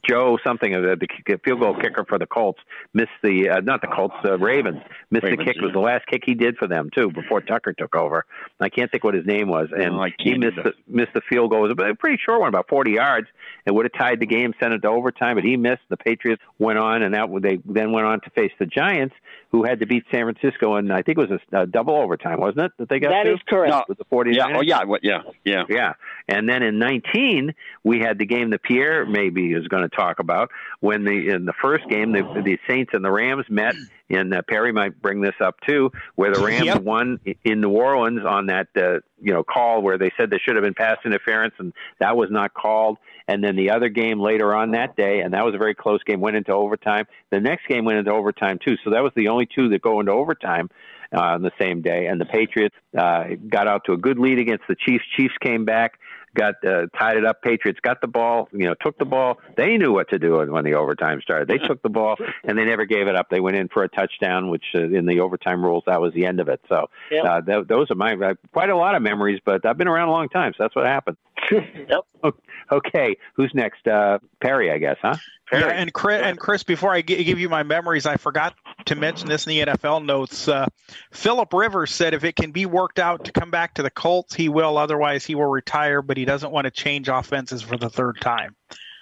Joe 0.08 0.38
something, 0.46 0.76
uh, 0.76 0.96
the 1.00 1.40
field 1.44 1.60
goal 1.60 1.76
kicker 1.76 2.06
for 2.08 2.20
the 2.20 2.28
Colts, 2.28 2.60
missed 2.94 3.10
the, 3.24 3.50
uh, 3.50 3.62
not 3.62 3.82
the 3.82 3.88
Colts, 3.88 4.14
the 4.24 4.38
Ravens, 4.38 4.82
missed 5.10 5.24
Ravens, 5.24 5.40
the 5.40 5.46
kick. 5.46 5.58
It 5.58 5.64
was 5.64 5.74
the 5.74 5.80
last 5.80 6.06
kick 6.06 6.22
he 6.26 6.36
did 6.36 6.58
for 6.58 6.68
them, 6.68 6.90
too, 6.96 7.12
before 7.12 7.42
Tucker 7.42 7.74
took 7.74 7.96
over. 7.96 8.26
I 8.60 8.70
can't 8.70 8.92
think 8.92 9.04
what 9.04 9.16
his 9.16 9.26
name 9.26 9.48
was. 9.48 9.70
And 9.72 9.96
No, 9.96 10.06
he 10.20 10.38
missed 10.38 10.58
the, 10.58 10.74
missed 10.88 11.14
the 11.14 11.22
field 11.30 11.50
goal. 11.50 11.66
It 11.66 11.76
was 11.78 11.90
a 11.92 11.96
pretty 11.96 12.20
short 12.24 12.42
one, 12.42 12.50
about 12.50 12.70
40 12.70 12.92
yards. 12.92 13.28
It 13.66 13.74
would 13.74 13.86
have 13.86 14.00
tied 14.00 14.20
the 14.20 14.28
game, 14.28 14.54
sent 14.60 14.74
it 14.74 14.80
to 14.80 14.90
overtime, 14.90 15.36
but 15.36 15.44
he 15.44 15.58
missed. 15.58 15.82
The 15.90 15.98
Patriots 15.98 16.44
went 16.60 16.78
on, 16.78 17.02
and 17.02 17.14
that 17.16 17.28
they 17.42 17.60
then 17.66 17.92
went 17.92 18.06
on 18.06 18.22
to 18.22 18.30
face 18.32 18.52
the 18.60 18.66
Giants, 18.66 19.16
who 19.52 19.64
had 19.64 19.80
to 19.80 19.86
beat 19.86 20.04
San 20.12 20.32
Francisco, 20.32 20.76
and 20.76 20.92
I 20.92 21.02
think 21.02 21.18
it 21.18 21.30
was 21.30 21.40
a, 21.52 21.62
a 21.62 21.66
double 21.66 21.96
overtime, 21.96 22.40
wasn't 22.40 22.62
it? 22.66 22.72
That 22.78 22.90
they 22.90 23.00
got 23.00 23.10
That 23.10 23.24
to? 23.24 23.34
is 23.34 23.40
correct. 23.48 23.90
With 23.90 23.98
the 23.98 24.06
49ers. 24.06 24.36
yeah, 24.36 24.48
oh 24.58 24.62
yeah, 24.62 24.84
what, 24.84 25.04
yeah, 25.04 25.22
yeah. 25.44 25.64
Yeah. 25.70 25.94
And 26.28 26.48
then 26.48 26.64
in 26.64 26.80
19, 26.80 27.54
we 27.84 28.00
had 28.00 28.18
the 28.18 28.26
game 28.26 28.50
that 28.52 28.64
Pierre 28.64 29.06
maybe 29.06 29.54
is 29.54 29.68
going 29.68 29.84
to 29.84 29.96
talk 29.96 30.20
about 30.20 30.50
when 30.80 31.04
the 31.06 31.30
in 31.30 31.46
the 31.46 31.54
first 31.62 31.88
game 31.90 32.12
the 32.12 32.22
the 32.44 32.58
Saints 32.68 32.92
and 32.94 33.04
the 33.04 33.12
Rams 33.12 33.46
met 33.50 33.76
and 34.14 34.34
uh, 34.34 34.42
Perry 34.48 34.72
might 34.72 35.02
bring 35.02 35.22
this 35.22 35.36
up 35.44 35.56
too 35.68 35.92
where 36.16 36.34
the 36.34 36.42
Rams 36.42 36.66
Yep. 36.66 36.82
won 36.84 37.20
in 37.44 37.62
New 37.62 37.72
Orleans 37.72 38.22
on 38.26 38.48
that 38.48 38.68
uh, 38.76 39.00
you 39.22 39.34
know 39.34 39.44
call 39.44 39.82
where 39.82 39.98
they 39.98 40.12
said 40.18 40.30
there 40.30 40.40
should 40.40 40.56
have 40.56 40.64
been 40.64 40.74
pass 40.74 40.98
interference 41.06 41.54
and 41.60 41.74
that 42.00 42.16
was 42.16 42.30
not 42.32 42.54
called 42.54 42.98
and 43.28 43.44
then 43.44 43.56
the 43.56 43.72
other 43.72 43.90
game 43.90 44.20
later 44.20 44.54
on 44.56 44.72
that 44.72 44.96
day 44.96 45.20
and 45.22 45.34
that 45.34 45.46
was 45.46 45.56
a 45.56 45.58
very 45.58 45.76
close 45.76 46.04
game 46.04 46.20
went 46.22 46.36
into 46.36 46.52
overtime 46.54 47.06
the 47.32 47.40
next 47.40 47.68
game 47.68 47.86
went 47.86 47.98
into 47.98 48.12
overtime 48.12 48.60
too 48.64 48.76
so 48.84 48.92
that 48.92 49.04
was 49.04 49.12
the 49.16 49.28
only 49.28 49.48
two 49.48 49.70
that 49.70 49.82
go 49.82 50.00
into 50.00 50.12
overtime 50.12 50.70
uh, 51.16 51.20
on 51.20 51.42
the 51.42 51.52
same 51.60 51.82
day. 51.82 52.08
And 52.08 52.20
the 52.20 52.26
Patriots 52.26 52.76
uh, 52.98 53.26
got 53.50 53.68
out 53.68 53.84
to 53.86 53.94
a 53.94 53.98
good 53.98 54.18
lead 54.18 54.40
against 54.40 54.64
the 54.68 54.76
Chiefs. 54.76 55.04
Chiefs 55.18 55.34
came 55.42 55.66
back, 55.66 56.00
got 56.36 56.56
uh, 56.66 56.88
tied 56.98 57.18
it 57.18 57.26
up. 57.26 57.42
Patriots 57.42 57.80
got 57.82 58.02
the 58.02 58.08
ball, 58.08 58.50
you 58.52 58.66
know, 58.66 58.76
took 58.82 58.98
the 58.98 59.06
ball. 59.06 59.40
They 59.58 59.78
knew 59.78 59.92
what 59.94 60.10
to 60.10 60.20
do 60.20 60.38
when 60.52 60.64
the 60.64 60.74
overtime 60.76 61.22
started. 61.22 61.48
They 61.48 61.58
took 61.58 61.82
the 61.82 61.90
ball 61.90 62.18
and 62.44 62.58
they 62.58 62.66
never 62.66 62.86
gave 62.86 63.08
it 63.08 63.16
up. 63.16 63.30
They 63.30 63.40
went 63.40 63.58
in 63.58 63.68
for 63.68 63.84
a 63.84 63.90
touchdown, 63.90 64.50
which 64.50 64.66
uh, 64.76 64.84
in 64.84 65.06
the 65.06 65.20
overtime 65.20 65.64
rules 65.64 65.84
that 65.88 66.02
was 66.02 66.14
the 66.14 66.26
end 66.26 66.40
of 66.40 66.48
it. 66.50 66.62
So 66.70 66.90
Yep. 67.12 67.26
uh, 67.26 67.42
th- 67.42 67.68
those 67.68 67.92
are 67.92 67.96
my 67.96 68.14
uh, 68.14 68.34
quite 68.54 68.70
a 68.70 68.76
lot 68.76 68.96
of 68.96 69.02
memories. 69.02 69.40
But 69.44 69.66
I've 69.66 69.78
been 69.78 69.88
around 69.88 70.10
a 70.10 70.12
long 70.12 70.30
time, 70.30 70.54
so 70.58 70.64
that's 70.64 70.76
what 70.76 70.86
happened. 70.86 71.18
yep. 71.52 72.06
Okay, 72.72 73.18
who's 73.34 73.52
next? 73.54 73.86
Uh, 73.86 74.20
Perry, 74.40 74.72
I 74.72 74.78
guess, 74.78 74.96
huh? 75.02 75.18
Yeah, 75.52 75.68
and 75.68 75.94
Chris, 75.94 76.22
and 76.24 76.40
Chris, 76.40 76.64
before 76.64 76.94
I 76.94 77.02
give 77.02 77.40
you 77.40 77.50
my 77.50 77.64
memories, 77.64 78.06
I 78.06 78.16
forgot 78.16 78.56
to 78.86 78.96
mention 78.96 79.28
this 79.28 79.46
in 79.46 79.50
the 79.50 79.74
NFL 79.74 80.06
notes. 80.06 80.48
Uh, 80.48 80.68
Philip 81.12 81.52
Rivers 81.54 81.92
said 81.92 82.14
if 82.14 82.24
it 82.24 82.36
can 82.36 82.52
be 82.52 82.66
worked 82.66 83.00
out 83.00 83.26
to 83.26 83.32
come 83.34 83.52
back 83.52 83.74
to 83.74 83.84
the 83.84 83.90
Colts, 83.90 84.34
he 84.34 84.48
will. 84.48 84.78
Otherwise, 84.78 85.26
he 85.26 85.36
will 85.36 85.48
retire. 85.48 86.02
But 86.02 86.16
he 86.16 86.24
doesn't 86.24 86.52
want 86.52 86.66
to 86.66 86.72
change 86.72 87.10
offenses 87.10 87.62
for 87.62 87.78
the 87.78 87.90
third 87.90 88.22
time. 88.22 88.56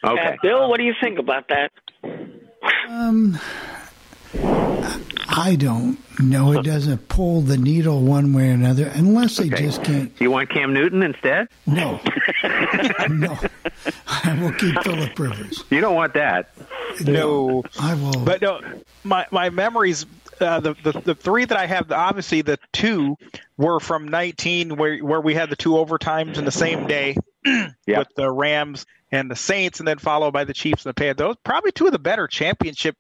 Uh, 0.04 0.38
Bill, 0.42 0.70
what 0.70 0.78
do 0.78 0.84
you 0.84 0.94
think 1.00 1.20
about 1.20 1.50
that? 1.50 1.72
Um, 2.88 3.38
I 5.32 5.56
don't 5.58 5.98
know. 6.20 6.54
It 6.54 6.64
doesn't 6.64 7.08
pull 7.08 7.42
the 7.42 7.58
needle 7.58 8.02
one 8.02 8.34
way 8.34 8.50
or 8.50 8.54
another 8.54 8.92
unless 8.94 9.38
they 9.38 9.50
just 9.50 9.84
can't. 9.84 10.12
You 10.20 10.32
want 10.32 10.50
Cam 10.50 10.74
Newton 10.74 11.02
instead? 11.02 11.48
No, 11.66 12.00
no. 13.10 13.38
I 14.08 14.38
will 14.42 14.52
keep 14.54 14.76
Philip 14.84 15.18
Rivers. 15.18 15.64
You 15.70 15.82
don't 15.82 15.96
want 15.96 16.14
that. 16.16 16.52
No, 17.06 17.64
I 17.80 17.94
will. 17.96 18.26
But 18.26 18.42
no, 18.42 18.62
my 19.04 19.26
my 19.32 19.50
memories. 19.50 20.06
uh, 20.42 20.60
the, 20.60 20.74
the 20.84 20.92
the 21.06 21.16
three 21.16 21.46
that 21.46 21.58
I 21.58 21.66
have, 21.66 21.92
obviously 21.92 22.42
the 22.42 22.60
two 22.72 23.18
were 23.58 23.80
from 23.80 24.08
19, 24.08 24.76
where 24.78 24.98
where 25.00 25.22
we 25.22 25.34
had 25.34 25.50
the 25.50 25.56
two 25.56 25.72
overtimes 25.72 26.38
in 26.38 26.46
the 26.46 26.52
same 26.52 26.88
day 26.88 27.16
with 27.88 28.08
the 28.16 28.32
Rams 28.32 28.86
and 29.12 29.30
the 29.32 29.36
Saints, 29.36 29.80
and 29.80 29.88
then 29.88 29.98
followed 29.98 30.32
by 30.34 30.44
the 30.44 30.54
Chiefs 30.54 30.86
and 30.86 30.92
the 30.92 30.94
Panthers. 30.94 31.18
Those 31.26 31.36
probably 31.44 31.72
two 31.72 31.88
of 31.88 31.92
the 31.92 31.98
better 32.00 32.28
championship 32.28 32.96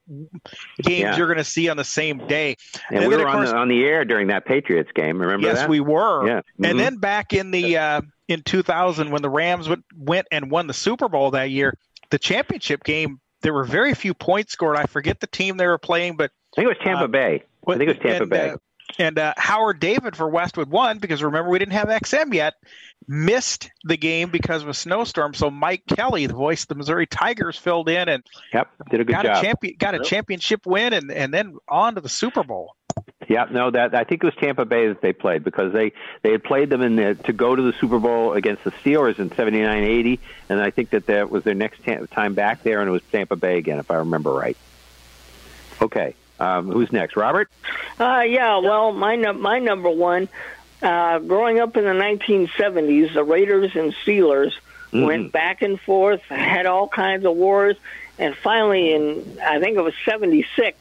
games 0.82 1.02
Yeah. 1.02 1.16
you're 1.18 1.28
going 1.28 1.38
to 1.38 1.44
see 1.44 1.70
on 1.70 1.78
the 1.78 1.84
same 1.84 2.26
day. 2.28 2.56
And, 2.90 3.02
then, 3.04 3.10
we 3.10 3.16
were 3.16 3.28
on 3.28 3.36
course- 3.36 3.52
the, 3.52 3.56
on 3.58 3.68
the 3.68 3.84
air 3.86 4.06
during 4.06 4.28
that 4.28 4.46
Patriots 4.46 4.90
game. 4.96 5.20
Remember 5.22 5.46
yes, 5.48 5.60
that? 5.60 5.70
we 5.70 5.80
were. 5.80 6.28
Yeah. 6.28 6.42
And 6.64 6.76
Mhm. 6.76 6.78
then 6.80 6.96
back 6.98 7.34
in 7.34 7.52
the 7.52 7.78
uh, 7.78 8.02
in 8.28 8.42
2000, 8.42 9.12
when 9.12 9.22
the 9.22 9.30
Rams 9.30 9.70
went, 9.70 9.86
went 9.96 10.28
and 10.32 10.50
won 10.50 10.68
the 10.68 10.74
Super 10.74 11.10
Bowl 11.10 11.32
that 11.32 11.52
year, 11.52 11.76
the 12.10 12.18
championship 12.20 12.84
game, 12.84 13.20
there 13.42 13.54
were 13.54 13.64
very 13.64 13.94
few 13.94 14.14
points 14.16 14.52
scored. 14.54 14.78
I 14.78 14.86
forget 14.86 15.20
the 15.20 15.28
team 15.28 15.58
they 15.58 15.68
were 15.68 15.78
playing, 15.78 16.16
but 16.18 16.32
I 16.54 16.62
think 16.62 16.66
it 16.66 16.70
was 16.70 16.84
Tampa 16.84 17.04
uh, 17.04 17.08
Bay. 17.08 17.44
I 17.68 17.78
think 17.78 17.84
it 17.84 17.88
was 17.88 17.98
Tampa 18.04 18.22
and, 18.24 18.30
Bay. 18.32 18.50
uh, 18.50 18.58
and 18.98 19.20
uh, 19.20 19.34
Howard 19.38 19.80
David 19.80 20.16
for 20.16 20.28
Westwood 20.28 20.70
won 20.70 21.00
because 21.00 21.22
remember 21.24 21.50
we 21.50 21.60
didn't 21.60 21.74
have 21.74 21.88
XM 21.88 22.34
yet. 22.34 22.56
Missed 23.08 23.72
the 23.84 23.98
game 23.98 24.30
because 24.30 24.62
of 24.62 24.70
a 24.70 24.74
snowstorm. 24.74 25.34
So 25.34 25.50
Mike 25.50 25.84
Kelly, 25.88 26.28
the 26.28 26.34
voice 26.34 26.64
of 26.64 26.68
the 26.68 26.76
Missouri 26.76 27.08
Tigers, 27.08 27.58
filled 27.58 27.90
in 27.90 28.08
and 28.08 28.24
yep, 28.54 28.70
did 28.92 29.02
a 29.02 29.04
good 29.04 29.14
got 29.14 29.26
job. 29.26 29.38
a 29.38 29.42
champion, 29.42 29.76
got 29.80 29.96
a 29.96 30.04
championship 30.04 30.66
win, 30.66 30.94
and 30.94 31.12
and 31.12 31.34
then 31.34 31.58
on 31.68 31.96
to 31.96 32.02
the 32.02 32.10
Super 32.10 32.44
Bowl. 32.44 32.76
Yeah, 33.28 33.46
no, 33.52 33.70
that 33.72 33.94
I 33.94 34.04
think 34.04 34.24
it 34.24 34.26
was 34.26 34.36
Tampa 34.36 34.66
Bay 34.66 34.88
that 34.88 35.02
they 35.02 35.14
played 35.14 35.44
because 35.44 35.74
they 35.74 35.92
they 36.22 36.32
had 36.32 36.44
played 36.44 36.70
them 36.70 36.82
in 36.82 36.96
the, 36.96 37.16
to 37.16 37.34
go 37.34 37.56
to 37.56 37.62
the 37.62 37.74
Super 37.74 38.00
Bowl 38.00 38.34
against 38.34 38.64
the 38.64 38.72
Steelers 38.72 39.20
in 39.20 39.30
79-80, 39.30 40.20
and 40.50 40.62
I 40.62 40.72
think 40.72 40.90
that 40.92 41.06
that 41.08 41.30
was 41.30 41.44
their 41.44 41.54
next 41.54 41.84
ta- 41.84 42.06
time 42.12 42.34
back 42.34 42.64
there, 42.64 42.80
and 42.80 42.90
it 42.90 42.92
was 42.92 43.02
Tampa 43.12 43.36
Bay 43.36 43.58
again, 43.58 43.78
if 43.78 43.92
I 43.92 43.96
remember 43.96 44.34
right. 44.34 44.58
Okay, 45.82 46.16
um, 46.40 46.72
who's 46.72 46.92
next? 46.92 47.16
Robert. 47.16 47.50
Uh, 48.00 48.22
yeah, 48.28 48.58
well, 48.60 48.92
my 48.94 49.16
num- 49.16 49.42
my 49.42 49.60
number 49.60 49.90
one. 49.90 50.28
Uh, 50.82 51.20
growing 51.20 51.60
up 51.60 51.76
in 51.76 51.84
the 51.84 51.90
1970s, 51.92 53.14
the 53.14 53.24
Raiders 53.24 53.76
and 53.76 53.94
Steelers 54.06 54.54
Mm-hmm. 54.92 55.06
went 55.06 55.32
back 55.32 55.62
and 55.62 55.80
forth, 55.80 56.22
had 56.24 56.66
all 56.66 56.88
kinds 56.88 57.24
of 57.24 57.36
wars, 57.36 57.76
and 58.18 58.36
finally, 58.36 58.92
in 58.92 59.38
I 59.40 59.60
think 59.60 59.78
it 59.78 59.82
was 59.82 59.94
'76, 60.04 60.80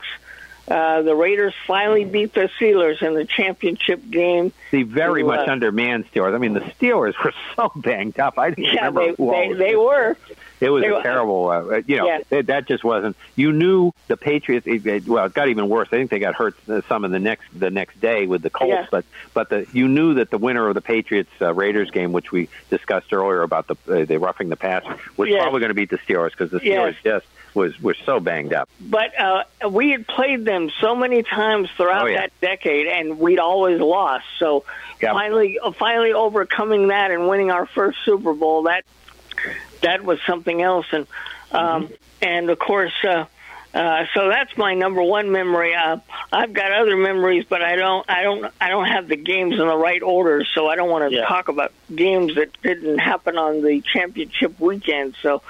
uh, 0.66 1.02
the 1.02 1.14
Raiders 1.14 1.52
finally 1.66 2.06
beat 2.06 2.32
the 2.32 2.48
Steelers 2.58 3.02
in 3.02 3.12
the 3.12 3.26
championship 3.26 4.00
game. 4.10 4.54
See, 4.70 4.82
very 4.82 5.20
to, 5.20 5.28
much 5.28 5.46
uh, 5.46 5.52
undermanned 5.52 6.10
Steelers. 6.10 6.34
I 6.34 6.38
mean, 6.38 6.54
the 6.54 6.60
Steelers 6.60 7.22
were 7.22 7.34
so 7.56 7.70
banged 7.76 8.18
up. 8.18 8.38
I 8.38 8.48
didn't 8.48 8.72
Yeah, 8.72 8.86
remember 8.86 9.12
they 9.14 9.48
they, 9.48 9.52
they 9.52 9.76
were. 9.76 10.16
It 10.60 10.70
was 10.70 10.82
a 10.84 11.02
terrible, 11.02 11.48
uh, 11.50 11.82
you 11.86 11.96
know, 11.96 12.06
Yeah. 12.06 12.18
that, 12.30 12.46
that 12.46 12.66
just 12.68 12.82
wasn't. 12.84 13.16
You 13.36 13.52
knew 13.52 13.92
the 14.08 14.16
Patriots. 14.16 14.66
It, 14.66 14.84
it, 14.86 15.06
well, 15.08 15.26
it 15.26 15.34
got 15.34 15.48
even 15.48 15.68
worse. 15.68 15.88
I 15.92 15.96
think 15.96 16.10
they 16.10 16.18
got 16.18 16.34
hurt 16.34 16.56
uh, 16.68 16.80
some 16.88 17.04
in 17.04 17.12
the 17.12 17.18
next 17.18 17.44
the 17.56 17.70
next 17.70 18.00
day 18.00 18.26
with 18.26 18.42
the 18.42 18.50
Colts. 18.50 18.70
Yeah. 18.72 18.86
But 18.90 19.04
but 19.34 19.50
the 19.50 19.66
you 19.72 19.86
knew 19.88 20.14
that 20.14 20.30
the 20.30 20.38
winner 20.38 20.66
of 20.68 20.74
the 20.74 20.80
Patriots 20.80 21.30
uh, 21.40 21.54
Raiders 21.54 21.90
game, 21.90 22.12
which 22.12 22.32
we 22.32 22.48
discussed 22.70 23.12
earlier 23.12 23.42
about 23.42 23.66
the 23.68 23.76
uh, 23.88 24.04
the 24.04 24.18
roughing 24.18 24.48
the 24.48 24.56
pass, 24.56 24.82
was 25.16 25.28
Yeah. 25.28 25.42
probably 25.42 25.60
going 25.60 25.70
to 25.70 25.74
beat 25.74 25.90
the 25.90 25.98
Steelers 25.98 26.30
because 26.32 26.50
the. 26.50 26.58
Steelers 26.60 26.96
just 27.04 27.26
was 27.54 27.80
were 27.80 27.94
so 28.04 28.20
banged 28.20 28.52
up. 28.52 28.68
But 28.80 29.18
uh, 29.18 29.44
we 29.70 29.90
had 29.90 30.06
played 30.06 30.44
them 30.44 30.70
so 30.80 30.94
many 30.94 31.22
times 31.22 31.68
throughout 31.76 32.02
Oh, 32.04 32.06
yeah. 32.06 32.20
that 32.20 32.40
decade, 32.40 32.86
and 32.86 33.18
we'd 33.18 33.38
always 33.38 33.80
lost. 33.80 34.26
So 34.38 34.64
finally, 35.00 35.58
uh, 35.58 35.72
finally 35.72 36.12
overcoming 36.12 36.88
that 36.88 37.10
and 37.10 37.26
winning 37.28 37.50
our 37.50 37.64
first 37.66 37.98
Super 38.04 38.34
Bowl 38.34 38.64
that 38.64 38.84
that 39.82 40.04
was 40.04 40.18
something 40.26 40.62
else. 40.62 40.86
And 40.92 41.06
um, 41.52 41.84
Mm-hmm. 41.84 41.94
and 42.22 42.50
of 42.50 42.58
course, 42.58 42.92
uh, 43.04 43.24
uh, 43.74 44.04
so 44.14 44.28
that's 44.28 44.56
my 44.56 44.74
number 44.74 45.02
one 45.02 45.30
memory. 45.30 45.74
Uh, 45.74 45.98
I've 46.32 46.52
got 46.52 46.72
other 46.72 46.96
memories, 46.96 47.44
but 47.48 47.62
I 47.62 47.76
don't, 47.76 48.08
I 48.08 48.22
don't, 48.22 48.52
I 48.60 48.68
don't 48.70 48.86
have 48.86 49.08
the 49.08 49.16
games 49.16 49.52
in 49.52 49.66
the 49.66 49.76
right 49.76 50.02
order, 50.02 50.44
so 50.44 50.68
I 50.68 50.76
don't 50.76 50.90
want 50.90 51.10
to 51.10 51.20
talk 51.22 51.48
about 51.48 51.72
games 51.94 52.34
that 52.36 52.50
didn't 52.62 52.98
happen 52.98 53.36
on 53.38 53.62
the 53.62 53.80
championship 53.82 54.58
weekend. 54.60 55.16
So. 55.22 55.42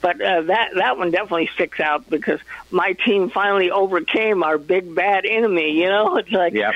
But 0.00 0.20
uh, 0.20 0.42
that 0.42 0.72
that 0.74 0.98
one 0.98 1.10
definitely 1.12 1.46
sticks 1.54 1.80
out 1.80 2.10
because 2.10 2.38
my 2.70 2.92
team 2.92 3.30
finally 3.30 3.70
overcame 3.70 4.42
our 4.42 4.58
big 4.58 4.94
bad 4.94 5.24
enemy. 5.24 5.80
You 5.80 5.88
know, 5.88 6.16
it's 6.18 6.30
like 6.30 6.52
Yep. 6.52 6.74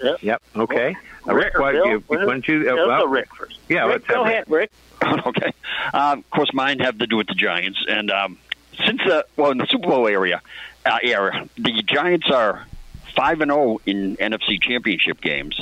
Yep. 0.20 0.42
Okay. 0.54 0.96
Uh, 1.26 1.34
Rick, 1.34 1.58
why, 1.58 1.72
Bill, 1.72 1.86
you, 1.86 2.04
why 2.06 2.24
don't 2.24 2.46
you? 2.46 2.70
Uh, 2.70 2.76
well, 2.76 3.00
go 3.00 3.06
Rick 3.06 3.34
first. 3.34 3.58
Yeah. 3.68 3.84
let's 3.84 4.06
have 4.06 4.26
Rick. 4.26 4.44
Rick. 4.48 4.70
okay. 5.26 5.52
Um, 5.92 6.18
of 6.20 6.30
course, 6.30 6.52
mine 6.52 6.80
have 6.80 6.98
to 6.98 7.06
do 7.06 7.16
with 7.16 7.26
the 7.26 7.34
Giants, 7.34 7.84
and 7.88 8.10
um, 8.10 8.38
since 8.84 9.00
the 9.04 9.26
well 9.36 9.50
in 9.50 9.58
the 9.58 9.66
Super 9.66 9.88
Bowl 9.88 10.08
area 10.08 10.40
uh, 10.84 10.98
era, 11.02 11.48
the 11.56 11.82
Giants 11.82 12.30
are 12.30 12.66
five 13.14 13.40
and 13.40 13.50
zero 13.50 13.80
in 13.86 14.16
NFC 14.16 14.60
Championship 14.60 15.20
games. 15.20 15.60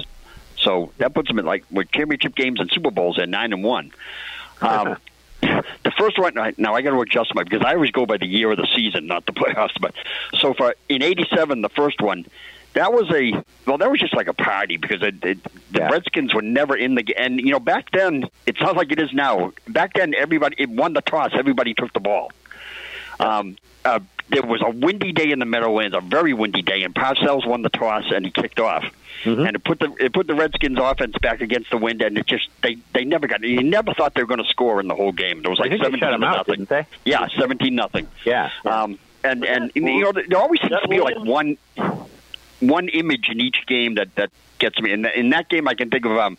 So 0.58 0.92
that 0.98 1.14
puts 1.14 1.28
them 1.28 1.38
at 1.38 1.44
like 1.44 1.64
with 1.70 1.90
championship 1.90 2.34
games 2.34 2.60
and 2.60 2.70
Super 2.70 2.90
Bowls 2.90 3.18
at 3.18 3.28
nine 3.28 3.52
and 3.52 3.64
one. 3.64 3.92
Um, 4.60 4.96
the 5.40 5.92
first 5.98 6.18
one 6.18 6.34
now 6.56 6.74
I 6.74 6.82
got 6.82 6.90
to 6.90 7.00
adjust 7.00 7.34
my 7.34 7.42
because 7.42 7.62
I 7.62 7.74
always 7.74 7.90
go 7.90 8.06
by 8.06 8.16
the 8.16 8.26
year 8.26 8.50
of 8.52 8.58
the 8.58 8.68
season, 8.74 9.06
not 9.06 9.26
the 9.26 9.32
playoffs. 9.32 9.80
But 9.80 9.94
so 10.38 10.54
far 10.54 10.76
in 10.88 11.02
'87, 11.02 11.62
the 11.62 11.68
first 11.68 12.00
one, 12.00 12.26
that 12.74 12.92
was 12.92 13.10
a 13.10 13.32
well, 13.66 13.78
that 13.78 13.90
was 13.90 14.00
just 14.00 14.14
like 14.14 14.28
a 14.28 14.32
party 14.32 14.76
because 14.76 15.02
it, 15.02 15.24
it, 15.24 15.38
the 15.72 15.80
Redskins 15.80 16.34
were 16.34 16.42
never 16.42 16.76
in 16.76 16.94
the 16.94 17.04
and 17.16 17.40
you 17.40 17.50
know 17.50 17.60
back 17.60 17.90
then 17.92 18.28
it 18.46 18.56
sounds 18.58 18.76
like 18.76 18.92
it 18.92 18.98
is 18.98 19.12
now. 19.12 19.52
Back 19.68 19.94
then, 19.94 20.14
everybody 20.14 20.56
it 20.58 20.70
won 20.70 20.92
the 20.92 21.02
toss, 21.02 21.32
everybody 21.34 21.74
took 21.74 21.92
the 21.92 22.00
ball. 22.00 22.32
Um, 23.20 23.56
uh, 23.84 24.00
there 24.30 24.42
was 24.42 24.62
a 24.62 24.70
windy 24.70 25.12
day 25.12 25.30
in 25.30 25.38
the 25.38 25.44
Meadowlands, 25.44 25.96
a 25.96 26.00
very 26.00 26.32
windy 26.32 26.62
day, 26.62 26.82
and 26.82 26.94
Parcells 26.94 27.46
won 27.46 27.62
the 27.62 27.68
toss 27.68 28.04
and 28.10 28.24
he 28.24 28.30
kicked 28.30 28.60
off. 28.60 28.84
And 29.46 29.56
it 29.56 29.62
put 29.62 29.78
the 29.78 29.94
it 30.00 30.12
put 30.12 30.26
the 30.26 30.34
Redskins 30.34 30.78
offense 30.80 31.14
back 31.20 31.42
against 31.42 31.70
the 31.70 31.76
wind, 31.76 32.02
and 32.02 32.18
it 32.18 32.26
just 32.26 32.48
they 32.62 32.78
they 32.92 33.04
never 33.04 33.26
got 33.28 33.42
you 33.42 33.62
never 33.62 33.94
thought 33.94 34.14
they 34.14 34.22
were 34.22 34.26
going 34.28 34.42
to 34.42 34.48
score 34.48 34.80
in 34.80 34.88
the 34.88 34.96
whole 34.96 35.12
game. 35.12 35.42
There 35.42 35.50
was 35.50 35.60
like 35.60 35.70
seventeen 35.70 36.00
to 36.00 36.18
nothing. 36.18 36.66
Yeah, 37.04 37.28
seventeen 37.38 37.74
nothing. 37.76 38.08
Yeah. 38.24 38.50
Um, 38.64 38.98
and 39.22 39.44
and 39.44 39.70
you 39.76 40.02
know 40.02 40.12
there 40.12 40.38
always 40.38 40.60
seems 40.60 40.80
to 40.80 40.88
be 40.88 41.00
like 41.00 41.18
one 41.18 41.56
one 42.62 42.88
image 42.88 43.28
in 43.28 43.40
each 43.40 43.66
game 43.66 43.96
that 43.96 44.14
that 44.14 44.30
gets 44.58 44.80
me. 44.80 44.92
In, 44.92 45.04
in 45.06 45.30
that 45.30 45.48
game, 45.48 45.68
I 45.68 45.74
can 45.74 45.90
think 45.90 46.04
of 46.04 46.12
um, 46.12 46.38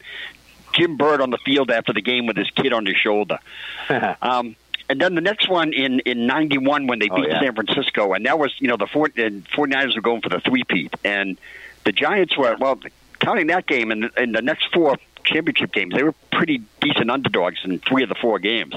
Jim 0.74 0.98
Burt 0.98 1.22
on 1.22 1.30
the 1.30 1.38
field 1.38 1.70
after 1.70 1.94
the 1.94 2.02
game 2.02 2.26
with 2.26 2.38
his 2.38 2.50
kid 2.52 2.74
on 2.74 2.86
his 2.86 2.96
shoulder. 2.96 3.40
um, 4.22 4.56
and 4.90 5.00
then 5.00 5.16
the 5.16 5.22
next 5.22 5.50
one 5.50 5.74
in 5.74 6.00
in 6.02 6.26
'91 6.26 6.88
when 6.88 7.00
they 7.00 7.10
Oh, 7.12 7.16
beat 7.16 7.30
yeah. 7.30 7.40
San 7.42 7.56
Francisco, 7.56 8.14
and 8.14 8.26
that 8.26 8.40
was 8.40 8.54
you 8.60 8.68
know 8.68 8.78
the 8.78 8.88
four, 8.88 9.10
and 9.16 9.46
49ers 9.50 9.96
were 9.96 10.02
going 10.02 10.22
for 10.22 10.30
the 10.30 10.40
three-peat, 10.40 10.94
and 11.04 11.38
the 11.84 11.92
Giants 11.92 12.38
were 12.38 12.56
well 12.60 12.80
counting 13.24 13.48
that 13.48 13.66
game 13.66 13.92
and 13.92 14.10
in 14.18 14.32
the 14.32 14.42
next 14.42 14.68
four 14.74 14.98
championship 15.24 15.72
games 15.72 15.94
they 15.96 16.04
were 16.04 16.14
pretty 16.32 16.62
decent 16.82 17.10
underdogs 17.10 17.60
in 17.64 17.80
three 17.80 18.04
of 18.04 18.10
the 18.10 18.16
four 18.16 18.40
games, 18.40 18.76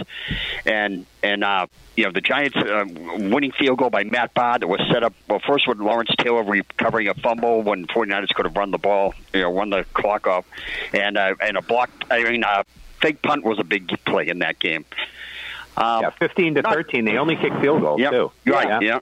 and 0.64 1.04
and 1.22 1.42
uh, 1.42 1.66
you 1.96 2.04
know 2.04 2.12
the 2.12 2.20
Giants 2.20 2.56
uh, 2.56 2.84
winning 3.18 3.52
field 3.52 3.78
goal 3.78 3.90
by 3.90 4.04
Matt 4.04 4.32
Bahr 4.34 4.58
that 4.58 4.68
was 4.68 4.80
set 4.92 5.02
up 5.02 5.14
well 5.28 5.40
first 5.40 5.66
with 5.66 5.78
Lawrence 5.78 6.10
Taylor 6.18 6.44
recovering 6.44 7.08
a 7.08 7.14
fumble 7.14 7.62
when 7.62 7.86
49ers 7.86 8.28
could 8.34 8.46
have 8.46 8.56
run 8.56 8.70
the 8.70 8.78
ball 8.78 9.14
you 9.32 9.42
know 9.42 9.52
run 9.52 9.70
the 9.70 9.84
clock 9.94 10.26
off, 10.26 10.44
and 10.92 11.18
uh, 11.18 11.34
and 11.40 11.56
a 11.56 11.62
block 11.62 11.90
I 12.10 12.22
mean 12.22 12.44
uh, 12.44 12.62
fake 13.00 13.22
punt 13.22 13.44
was 13.44 13.58
a 13.58 13.64
big 13.64 13.88
play 14.04 14.28
in 14.28 14.38
that 14.40 14.58
game. 14.58 14.84
Um, 15.76 16.02
yeah, 16.02 16.10
fifteen 16.10 16.54
to 16.54 16.62
thirteen. 16.62 17.04
They 17.04 17.18
only 17.18 17.36
kicked 17.36 17.60
field 17.60 17.82
goals 17.82 18.00
Yep, 18.00 18.12
too. 18.12 18.32
Right. 18.46 18.82
Yeah. 18.82 19.00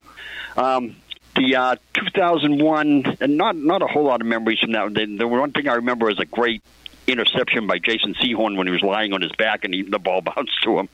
Um, 0.56 0.96
the 1.34 1.56
uh, 1.56 1.76
2001, 1.94 3.18
and 3.20 3.36
not 3.36 3.56
not 3.56 3.82
a 3.82 3.86
whole 3.86 4.04
lot 4.04 4.20
of 4.20 4.26
memories 4.26 4.60
from 4.60 4.72
that. 4.72 4.94
The, 4.94 5.16
the 5.16 5.28
one 5.28 5.52
thing 5.52 5.68
I 5.68 5.74
remember 5.74 6.10
is 6.10 6.18
a 6.18 6.24
great 6.24 6.62
interception 7.06 7.66
by 7.66 7.78
Jason 7.78 8.14
Sehorn 8.14 8.56
when 8.56 8.66
he 8.66 8.72
was 8.72 8.82
lying 8.82 9.12
on 9.12 9.20
his 9.20 9.32
back 9.32 9.64
and 9.64 9.74
he, 9.74 9.82
the 9.82 9.98
ball 9.98 10.20
bounced 10.22 10.62
to 10.62 10.78
him. 10.78 10.88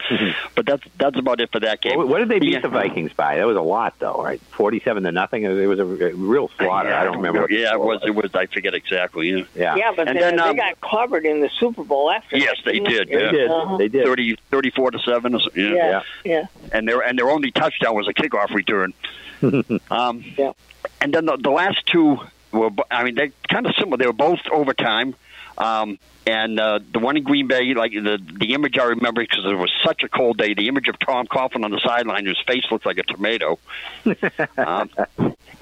But 0.55 0.67
that's 0.67 0.83
that's 0.99 1.19
about 1.19 1.41
it 1.41 1.51
for 1.53 1.61
that 1.61 1.81
game. 1.81 1.97
What, 1.97 2.09
what 2.09 2.19
did 2.19 2.29
they 2.29 2.39
beat 2.41 2.53
Yeah. 2.53 2.61
the 2.61 2.69
Vikings 2.69 3.13
by? 3.13 3.37
That 3.37 3.47
was 3.47 3.57
a 3.57 3.61
lot, 3.63 3.95
though, 3.99 4.23
right? 4.23 4.41
Forty-seven 4.53 5.03
to 5.05 5.13
nothing. 5.13 5.45
It 5.45 5.67
was 5.67 5.79
a, 5.79 5.85
a 5.85 6.15
real 6.15 6.49
slaughter. 6.59 6.93
I 6.93 7.05
don't 7.05 7.17
remember. 7.19 7.47
Yeah, 7.51 7.75
it 7.75 7.81
was. 7.81 8.01
It 8.05 8.11
was. 8.15 8.35
I 8.35 8.47
forget 8.47 8.75
exactly. 8.75 9.29
Yeah. 9.31 9.45
Yeah. 9.55 9.77
Yeah, 9.77 9.93
but 9.95 10.09
And 10.09 10.17
then, 10.19 10.37
then, 10.37 10.37
they 10.37 10.51
um, 10.51 10.57
got 10.57 10.81
covered 10.81 11.25
in 11.27 11.41
the 11.41 11.49
Super 11.59 11.85
Bowl 11.85 12.11
after. 12.11 12.37
Yes, 12.39 12.57
that, 12.65 12.73
they 12.73 12.81
didn't 12.81 13.09
did. 13.09 13.51
Uh-huh. 13.51 13.77
They 13.77 13.89
did. 13.89 14.05
30, 14.05 14.37
34 14.51 14.91
to 14.93 14.99
seven. 15.01 15.35
or 15.35 15.41
so- 15.41 15.51
Yeah. 15.55 15.75
Yeah, 15.75 16.03
yeah. 16.25 16.47
and 16.73 16.89
their 16.89 17.01
and 17.01 17.19
their 17.19 17.31
only 17.31 17.51
touchdown 17.51 17.95
was 17.95 18.09
a 18.09 18.15
kickoff 18.15 18.51
return. 18.55 18.93
um, 19.91 20.25
yeah. 20.37 20.53
And 21.01 21.15
then 21.15 21.27
the, 21.27 21.37
the 21.37 21.51
last 21.51 21.87
two 21.87 22.19
were, 22.53 22.71
bo- 22.71 22.85
I 22.91 23.05
mean, 23.05 23.15
they're 23.15 23.31
kind 23.49 23.67
of 23.67 23.75
similar. 23.77 23.97
They 23.97 24.07
were 24.07 24.13
both 24.13 24.41
overtime. 24.53 25.15
Um, 25.61 25.99
and 26.27 26.59
uh, 26.59 26.81
the 26.93 26.99
one 26.99 27.17
in 27.17 27.23
Green 27.23 27.47
Bay, 27.47 27.75
like 27.75 27.93
the 27.93 28.19
the 28.39 28.55
image 28.55 28.79
I 28.79 28.85
remember 28.85 29.23
because 29.23 29.45
it 29.45 29.55
was 29.55 29.73
such 29.85 30.03
a 30.03 30.09
cold 30.09 30.39
day. 30.39 30.55
The 30.55 30.69
image 30.69 30.89
of 30.89 30.99
Tom 30.99 31.27
Coughlin 31.27 31.65
on 31.65 31.71
the 31.71 31.81
sideline, 31.81 32.25
whose 32.25 32.43
face 32.47 32.65
looked 32.71 32.87
like 32.87 32.99
a 32.99 33.03
tomato. 33.03 33.59
um, 34.57 34.91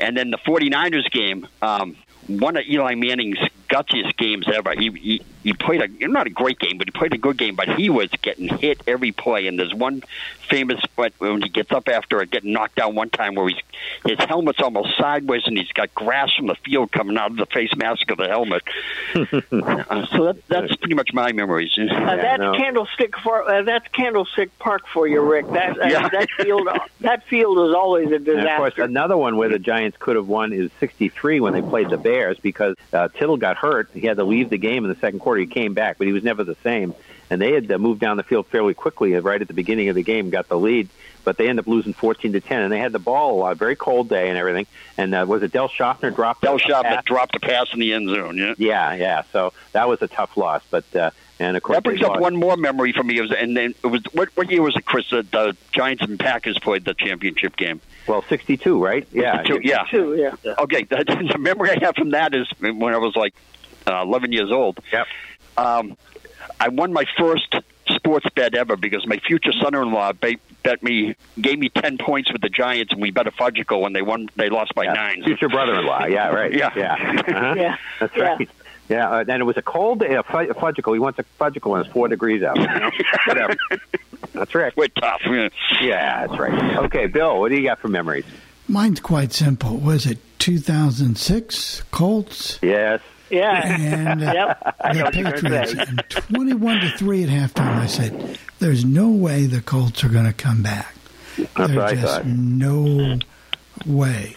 and 0.01 0.17
then 0.17 0.31
the 0.31 0.39
49ers 0.39 1.11
game, 1.11 1.47
um, 1.63 1.97
one 2.29 2.57
of 2.57 2.65
Eli 2.69 2.95
Manning's 2.95 3.39
gutsiest 3.69 4.17
games 4.17 4.47
ever. 4.49 4.73
He, 4.77 4.91
he 4.91 5.23
he 5.43 5.53
played 5.53 5.83
a 5.83 6.09
not 6.09 6.27
a 6.27 6.31
great 6.31 6.59
game, 6.59 6.79
but 6.79 6.87
he 6.87 6.91
played 6.91 7.15
a 7.15 7.19
good 7.19 7.37
game. 7.39 7.55
But 7.55 7.69
he 7.77 7.91
was 7.91 8.09
getting 8.23 8.49
hit 8.49 8.81
every 8.87 9.13
play. 9.13 9.47
And 9.47 9.59
there's 9.59 9.75
one 9.75 10.03
famous 10.49 10.81
spot 10.83 11.13
when 11.19 11.43
he 11.43 11.49
gets 11.49 11.73
up 11.73 11.89
after 11.89 12.25
getting 12.25 12.53
knocked 12.53 12.77
down 12.77 12.95
one 12.95 13.11
time 13.11 13.35
where 13.35 13.49
he's 13.49 13.59
his 14.05 14.19
helmet's 14.19 14.61
almost 14.61 14.97
sideways 14.97 15.43
and 15.47 15.57
he's 15.59 15.71
got 15.73 15.95
grass 15.95 16.33
from 16.35 16.47
the 16.47 16.55
field 16.65 16.91
coming 16.91 17.17
out 17.19 17.31
of 17.31 17.37
the 17.37 17.47
face 17.47 17.75
mask 17.77 18.11
of 18.11 18.19
the 18.19 18.29
helmet. 18.29 18.63
uh, 19.15 20.07
so 20.07 20.25
that, 20.25 20.37
that's 20.49 20.77
pretty 20.77 20.95
much 20.95 21.13
my 21.13 21.33
memories. 21.33 21.77
Uh, 21.79 22.17
that's 22.17 22.57
Candlestick 22.57 23.17
for 23.19 23.49
uh, 23.49 23.63
that's 23.63 23.87
Candlestick 23.89 24.57
Park 24.59 24.87
for 24.93 25.07
you, 25.07 25.21
Rick. 25.21 25.49
That 25.51 25.81
uh, 25.81 25.87
Yeah. 25.87 26.09
that 26.09 26.29
field 26.39 26.69
that 27.01 27.27
field 27.27 27.69
is 27.69 27.75
always 27.75 28.11
a 28.11 28.17
And 28.17 28.29
of 28.29 28.35
course, 28.57 28.75
disaster. 28.75 28.83
another 28.83 29.17
one 29.17 29.37
where 29.37 29.49
the 29.49 29.59
Giants 29.59 29.97
could 29.99 30.17
have 30.17 30.29
won 30.29 30.53
is 30.53 30.71
'63 30.81 31.41
when 31.41 31.53
they 31.53 31.63
played 31.63 31.91
the 31.91 31.99
Bears 31.99 32.39
because 32.39 32.75
uh, 32.93 33.09
Tittle 33.09 33.37
got 33.37 33.57
hurt. 33.57 33.89
He 33.93 34.07
had 34.07 34.17
to 34.17 34.25
leave 34.25 34.51
the 34.51 34.59
game 34.59 34.85
in 34.85 34.91
the 34.91 34.99
second 34.99 35.19
quarter. 35.21 35.28
He 35.37 35.47
came 35.47 35.75
back, 35.75 35.99
but 35.99 36.07
he 36.07 36.13
was 36.13 36.23
never 36.25 36.45
the 36.45 36.57
same. 36.63 36.95
And 37.31 37.43
they 37.43 37.53
had 37.53 37.71
uh, 37.71 37.77
moved 37.79 38.01
down 38.01 38.17
the 38.17 38.23
field 38.23 38.47
fairly 38.47 38.73
quickly 38.73 39.15
uh, 39.15 39.21
right 39.21 39.41
at 39.41 39.49
the 39.49 39.55
beginning 39.55 39.91
of 39.91 39.95
the 39.95 40.03
game, 40.03 40.31
got 40.31 40.49
the 40.49 40.59
lead, 40.59 40.89
but 41.25 41.37
they 41.37 41.49
ended 41.49 41.65
up 41.65 41.69
losing 41.69 41.93
14 41.93 42.33
to 42.33 42.41
10. 42.41 42.63
And 42.63 42.73
they 42.73 42.79
had 42.79 42.93
the 42.93 42.99
ball 42.99 43.35
a 43.35 43.39
lot, 43.39 43.57
very 43.59 43.77
cold 43.77 44.09
day 44.09 44.31
and 44.31 44.39
everything. 44.39 44.67
And 44.97 45.15
uh, 45.15 45.27
was 45.29 45.43
it 45.43 45.53
Del 45.53 45.69
Shofner 45.69 46.15
dropped? 46.15 46.41
Del 46.41 46.57
a 46.57 46.59
Shofner 46.59 46.83
pass? 46.85 47.05
dropped 47.05 47.37
a 47.37 47.41
pass 47.41 47.67
in 47.75 47.81
the 47.81 47.93
end 47.93 48.09
zone. 48.09 48.39
Yeah. 48.39 48.55
Yeah, 48.57 48.95
yeah. 48.95 49.23
So 49.33 49.53
that 49.73 49.89
was 49.89 50.01
a 50.01 50.09
tough 50.09 50.39
loss, 50.39 50.63
but 50.71 50.85
uh, 50.97 51.11
and 51.39 51.57
of 51.57 51.63
course 51.63 51.77
That 51.77 51.85
brings 51.85 52.03
up 52.03 52.13
lost. 52.13 52.23
one 52.23 52.37
more 52.37 52.57
memory 52.57 52.93
for 52.93 53.05
me. 53.05 53.19
It 53.19 53.21
was, 53.21 53.33
and 53.33 53.55
then 53.55 53.75
it 53.85 53.87
was 53.89 54.03
what, 54.13 54.31
what 54.35 54.51
year 54.51 54.63
was 54.63 54.75
it, 54.75 54.87
Chris? 54.87 55.11
That 55.11 55.31
the 55.31 55.55
Giants 55.73 56.03
and 56.03 56.19
Packers 56.19 56.59
played 56.59 56.85
the 56.87 56.95
championship 56.95 57.57
game. 57.57 57.81
Well, 58.07 58.25
'62, 58.29 58.83
right? 58.83 59.07
Yeah, 59.13 59.37
62, 59.43 59.69
yeah. 59.69 59.85
Two, 59.91 60.17
yeah. 60.17 60.55
Okay, 60.61 60.85
the, 60.85 61.29
the 61.33 61.39
memory 61.39 61.71
I 61.71 61.79
have 61.85 61.95
from 61.95 62.11
that 62.13 62.35
is 62.35 62.49
when 62.59 62.95
I 62.95 62.99
was 62.99 63.15
like 63.15 63.35
uh, 63.89 64.03
11 64.03 64.33
years 64.33 64.51
old. 64.53 64.79
Yep. 64.93 65.07
Um, 65.57 65.97
I 66.61 66.69
won 66.69 66.93
my 66.93 67.05
first 67.17 67.55
sports 67.89 68.27
bet 68.35 68.55
ever 68.55 68.77
because 68.77 69.07
my 69.07 69.19
future 69.19 69.53
son-in-law 69.53 70.13
bet, 70.15 70.37
bet 70.63 70.83
me 70.83 71.15
gave 71.41 71.59
me 71.59 71.69
10 71.71 71.99
points 71.99 72.33
with 72.33 72.43
the 72.43 72.49
Giants 72.51 72.93
and 72.93 73.01
we 73.01 73.11
bet 73.11 73.27
a 73.27 73.31
fudgicle 73.31 73.87
and 73.87 73.95
they 73.97 74.03
won. 74.03 74.29
They 74.37 74.51
lost 74.51 74.75
by 74.75 74.87
nine. 74.87 75.23
Future 75.25 75.49
brother-in-law. 75.49 76.07
Yeah, 76.07 76.29
right. 76.35 76.53
Yeah. 76.53 76.71
yeah. 76.77 76.95
Uh-huh. 76.95 77.55
Yeah. 77.57 77.77
That's 78.01 78.17
Yeah. 78.17 78.23
right. 78.37 78.49
Yeah, 78.89 79.11
uh, 79.11 79.19
and 79.29 79.43
it 79.43 79.45
was 79.45 79.59
a 79.59 79.63
cold 79.63 80.01
day, 80.01 80.15
a 80.15 80.23
fu- 80.23 80.39
fudgicle. 80.55 80.95
He 80.95 80.99
wants 80.99 81.19
a 81.19 81.25
fudgicle 81.39 81.73
when 81.73 81.83
it's 81.83 81.91
four 81.93 82.09
degrees 82.09 82.43
out. 82.43 82.57
You 82.57 82.67
know? 82.67 82.91
Whatever. 83.27 83.55
That's 84.33 84.55
right. 84.55 84.75
We're 84.79 84.89
tough. 84.89 85.21
Yeah. 85.27 85.49
Yeah, 85.83 86.27
that's 86.27 86.41
right. 86.41 86.77
Okay, 86.85 87.07
Bill, 87.07 87.39
what 87.39 87.51
do 87.51 87.57
you 87.57 87.65
got 87.65 87.81
for 87.81 87.89
memories? 87.89 88.25
Mine's 88.67 89.01
quite 89.01 89.35
simple. 89.35 89.77
Was 89.77 90.07
it 90.07 90.19
2006 90.39 91.83
Colts? 91.91 92.59
Yes. 92.63 93.01
Yeah. 93.31 93.77
And 93.79 94.23
uh, 94.23 94.33
Yep. 94.33 94.77
The 94.95 95.03
what 95.03 95.15
you're 95.15 95.25
gonna 95.25 95.65
Patriots. 95.65 95.75
And 95.75 96.05
21 96.11 96.81
to 96.81 96.91
3 96.91 97.23
at 97.25 97.29
halftime, 97.29 97.77
I 97.79 97.87
said, 97.87 98.39
there's 98.59 98.85
no 98.85 99.09
way 99.09 99.47
the 99.47 99.61
Colts 99.61 100.03
are 100.05 100.09
going 100.09 100.27
to 100.27 100.33
come 100.33 100.63
back. 100.63 100.95
That's 101.57 101.73
There's 101.73 102.01
just 102.01 102.25
no 102.25 103.19
way. 103.87 104.35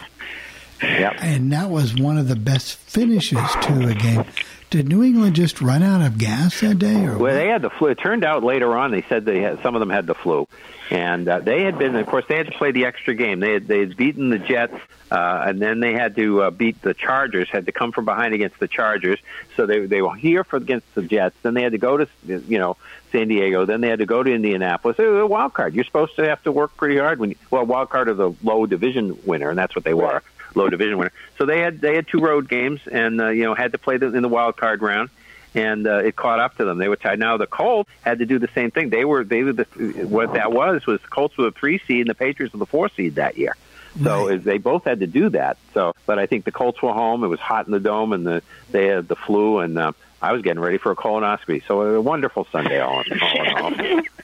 Yep. 0.82 1.14
And 1.20 1.52
that 1.52 1.70
was 1.70 1.94
one 1.94 2.18
of 2.18 2.28
the 2.28 2.36
best 2.36 2.76
finishes 2.76 3.38
to 3.62 3.88
a 3.88 3.94
game. 3.94 4.24
Did 4.72 4.88
New 4.88 5.02
England 5.02 5.36
just 5.36 5.60
run 5.60 5.82
out 5.82 6.00
of 6.00 6.16
gas 6.16 6.62
that 6.62 6.78
day, 6.78 7.04
or 7.04 7.18
Well, 7.18 7.34
they 7.34 7.48
had 7.48 7.60
the 7.60 7.68
flu. 7.68 7.88
It 7.88 7.98
turned 7.98 8.24
out 8.24 8.42
later 8.42 8.74
on 8.74 8.90
they 8.90 9.02
said 9.02 9.26
they 9.26 9.42
had 9.42 9.60
some 9.62 9.76
of 9.76 9.80
them 9.80 9.90
had 9.90 10.06
the 10.06 10.14
flu, 10.14 10.48
and 10.90 11.28
uh, 11.28 11.40
they 11.40 11.64
had 11.64 11.78
been. 11.78 11.94
Of 11.94 12.06
course, 12.06 12.24
they 12.26 12.38
had 12.38 12.46
to 12.46 12.52
play 12.52 12.70
the 12.72 12.86
extra 12.86 13.14
game. 13.14 13.40
They 13.40 13.52
had 13.52 13.68
they 13.68 13.80
had 13.80 13.98
beaten 13.98 14.30
the 14.30 14.38
Jets, 14.38 14.72
uh, 15.10 15.44
and 15.46 15.60
then 15.60 15.80
they 15.80 15.92
had 15.92 16.16
to 16.16 16.44
uh, 16.44 16.50
beat 16.50 16.80
the 16.80 16.94
Chargers. 16.94 17.50
Had 17.50 17.66
to 17.66 17.72
come 17.72 17.92
from 17.92 18.06
behind 18.06 18.32
against 18.32 18.58
the 18.60 18.66
Chargers. 18.66 19.18
So 19.58 19.66
they 19.66 19.84
they 19.84 20.00
were 20.00 20.14
here 20.14 20.42
for 20.42 20.56
against 20.56 20.94
the 20.94 21.02
Jets. 21.02 21.36
Then 21.42 21.52
they 21.52 21.62
had 21.62 21.72
to 21.72 21.78
go 21.78 21.98
to 21.98 22.08
you 22.26 22.58
know 22.58 22.78
San 23.10 23.28
Diego. 23.28 23.66
Then 23.66 23.82
they 23.82 23.88
had 23.88 23.98
to 23.98 24.06
go 24.06 24.22
to 24.22 24.32
Indianapolis. 24.32 24.98
It 24.98 25.06
was 25.06 25.20
a 25.20 25.26
wild 25.26 25.52
card. 25.52 25.74
You're 25.74 25.84
supposed 25.84 26.16
to 26.16 26.26
have 26.30 26.42
to 26.44 26.52
work 26.52 26.78
pretty 26.78 26.96
hard 26.96 27.18
when 27.18 27.28
you, 27.28 27.36
well 27.50 27.66
wild 27.66 27.90
card 27.90 28.08
of 28.08 28.16
the 28.16 28.32
low 28.42 28.64
division 28.64 29.18
winner, 29.26 29.50
and 29.50 29.58
that's 29.58 29.76
what 29.76 29.84
they 29.84 29.92
were. 29.92 30.22
Low 30.54 30.68
division 30.68 30.98
winner. 30.98 31.12
So 31.38 31.46
they 31.46 31.60
had 31.60 31.80
they 31.80 31.94
had 31.96 32.06
two 32.08 32.20
road 32.20 32.48
games, 32.48 32.80
and 32.90 33.20
uh, 33.20 33.28
you 33.28 33.44
know 33.44 33.54
had 33.54 33.72
to 33.72 33.78
play 33.78 33.96
them 33.96 34.14
in 34.14 34.22
the 34.22 34.28
wild 34.28 34.56
card 34.56 34.82
round 34.82 35.10
and 35.54 35.86
uh, 35.86 35.98
it 35.98 36.16
caught 36.16 36.38
up 36.40 36.56
to 36.56 36.64
them. 36.64 36.78
They 36.78 36.88
were 36.88 36.96
tied. 36.96 37.18
Now 37.18 37.36
the 37.36 37.46
Colts 37.46 37.90
had 38.00 38.20
to 38.20 38.24
do 38.26 38.38
the 38.38 38.48
same 38.54 38.70
thing. 38.70 38.88
They 38.88 39.04
were 39.04 39.22
they 39.22 39.42
were 39.42 39.52
the 39.52 39.64
what 40.08 40.32
that 40.34 40.50
was 40.52 40.86
was 40.86 41.00
the 41.02 41.08
Colts 41.08 41.36
were 41.36 41.44
the 41.44 41.50
three 41.52 41.78
seed 41.86 42.00
and 42.00 42.08
the 42.08 42.14
Patriots 42.14 42.54
were 42.54 42.58
the 42.58 42.64
four 42.66 42.88
seed 42.88 43.16
that 43.16 43.36
year. 43.36 43.54
So 44.02 44.28
it- 44.28 44.44
they 44.44 44.56
both 44.56 44.84
had 44.84 45.00
to 45.00 45.06
do 45.06 45.28
that. 45.30 45.58
So, 45.74 45.94
but 46.06 46.18
I 46.18 46.24
think 46.24 46.46
the 46.46 46.52
Colts 46.52 46.80
were 46.80 46.94
home. 46.94 47.22
It 47.24 47.28
was 47.28 47.38
hot 47.40 47.66
in 47.66 47.72
the 47.72 47.80
dome, 47.80 48.14
and 48.14 48.26
the 48.26 48.42
they 48.70 48.86
had 48.86 49.08
the 49.08 49.16
flu, 49.16 49.58
and 49.58 49.78
uh, 49.78 49.92
I 50.22 50.32
was 50.32 50.40
getting 50.40 50.60
ready 50.62 50.78
for 50.78 50.90
a 50.92 50.96
colonoscopy. 50.96 51.62
So 51.68 51.82
a 51.82 52.00
wonderful 52.00 52.46
Sunday 52.50 52.80
all 52.80 53.02
in 53.02 53.20
all. 53.20 53.44
In 53.44 53.56
all. 53.58 54.02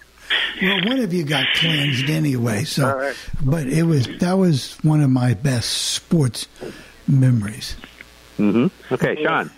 well, 0.62 0.84
one 0.86 1.00
of 1.00 1.12
you 1.12 1.24
got 1.24 1.46
cleansed 1.54 2.10
anyway. 2.10 2.64
So, 2.64 3.12
but 3.42 3.66
it 3.66 3.84
was 3.84 4.08
that 4.18 4.34
was 4.34 4.76
one 4.82 5.02
of 5.02 5.10
my 5.10 5.34
best 5.34 5.70
sports 5.70 6.46
memories. 7.06 7.76
Mm-hmm. 8.38 8.94
Okay, 8.94 9.22
Sean. 9.22 9.50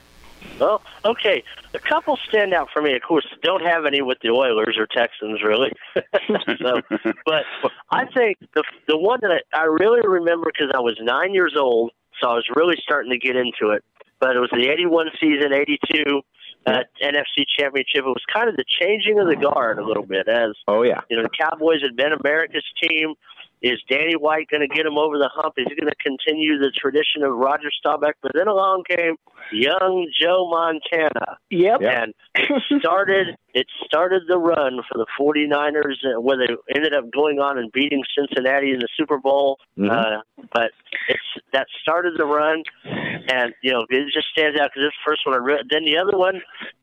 Well, 0.59 0.83
okay. 1.05 1.43
A 1.73 1.79
couple 1.79 2.19
stand 2.29 2.53
out 2.53 2.69
for 2.73 2.83
me. 2.83 2.95
Of 2.95 3.03
course, 3.03 3.27
don't 3.43 3.63
have 3.63 3.87
any 3.87 4.03
with 4.03 4.19
the 4.23 4.31
Oilers 4.31 4.77
or 4.79 4.87
Texans, 4.87 5.43
really. 5.43 5.73
so, 5.95 6.81
but 7.25 7.45
I 7.91 8.05
think 8.07 8.39
the 8.55 8.65
the 8.87 8.99
one 8.99 9.21
that 9.23 9.43
I, 9.53 9.61
I 9.61 9.65
really 9.65 10.07
remember 10.07 10.51
because 10.53 10.73
I 10.75 10.81
was 10.81 10.99
nine 11.01 11.33
years 11.33 11.55
old, 11.57 11.93
so 12.21 12.29
I 12.29 12.35
was 12.35 12.49
really 12.55 12.77
starting 12.83 13.11
to 13.13 13.19
get 13.19 13.37
into 13.37 13.73
it. 13.73 13.85
But 14.19 14.37
it 14.37 14.41
was 14.41 14.51
the 14.51 14.69
'81 14.69 15.11
season, 15.21 15.53
'82 15.53 16.23
uh, 16.67 16.81
NFC 17.03 17.45
Championship. 17.59 18.05
It 18.05 18.05
was 18.05 18.25
kind 18.33 18.49
of 18.49 18.57
the 18.57 18.65
changing 18.81 19.19
of 19.19 19.27
the 19.27 19.37
guard 19.37 19.79
a 19.79 19.85
little 19.85 20.05
bit, 20.05 20.29
as 20.29 20.53
Oh 20.69 20.83
yeah. 20.83 21.01
you 21.09 21.17
know, 21.17 21.23
the 21.23 21.31
Cowboys 21.31 21.83
had 21.83 21.97
been 21.97 22.13
America's 22.13 22.65
team. 22.83 23.15
Is 23.63 23.79
Danny 23.89 24.15
White 24.15 24.49
going 24.49 24.67
to 24.67 24.75
get 24.75 24.87
him 24.87 24.97
over 24.97 25.19
the 25.19 25.31
hump? 25.33 25.55
Is 25.59 25.67
he 25.69 25.75
going 25.75 25.91
to 25.91 25.97
continue 26.03 26.59
the 26.59 26.71
tradition 26.71 27.23
of 27.23 27.33
Roger 27.35 27.69
Staubach? 27.71 28.15
But 28.23 28.33
then 28.35 28.49
along 28.49 28.85
came 28.89 29.17
young 29.53 30.11
Joe 30.19 30.49
Montana. 30.51 31.39
Yep. 31.51 31.83
And 31.83 32.15
it 32.35 32.63
started 32.81 33.37
it 33.53 33.67
started 33.85 34.23
the 34.29 34.39
run 34.39 34.81
for 34.91 34.97
the 34.97 35.07
49ers 35.19 35.97
uh, 36.05 36.21
where 36.21 36.39
they 36.39 36.55
ended 36.75 36.95
up 36.95 37.11
going 37.13 37.39
on 37.39 37.59
and 37.59 37.71
beating 37.73 38.03
Cincinnati 38.17 38.73
in 38.73 38.79
the 38.79 38.89
Super 38.97 39.19
Bowl. 39.19 39.59
Mhm. 39.79 39.91
Uh, 39.91 40.23
but 40.53 40.71
it's 41.09 41.21
that 41.53 41.67
started 41.83 42.15
the 42.17 42.27
run, 42.27 42.63
and 42.85 43.53
you 43.63 43.73
know 43.73 43.85
it 43.89 44.13
just 44.13 44.29
stands 44.29 44.59
out 44.59 44.71
because 44.73 44.89
this 44.89 44.93
first 45.07 45.27
one 45.27 45.35
I 45.35 45.39
read. 45.39 45.67
Then 45.69 45.85
the 45.85 45.99
other 45.99 46.17
one, 46.17 46.41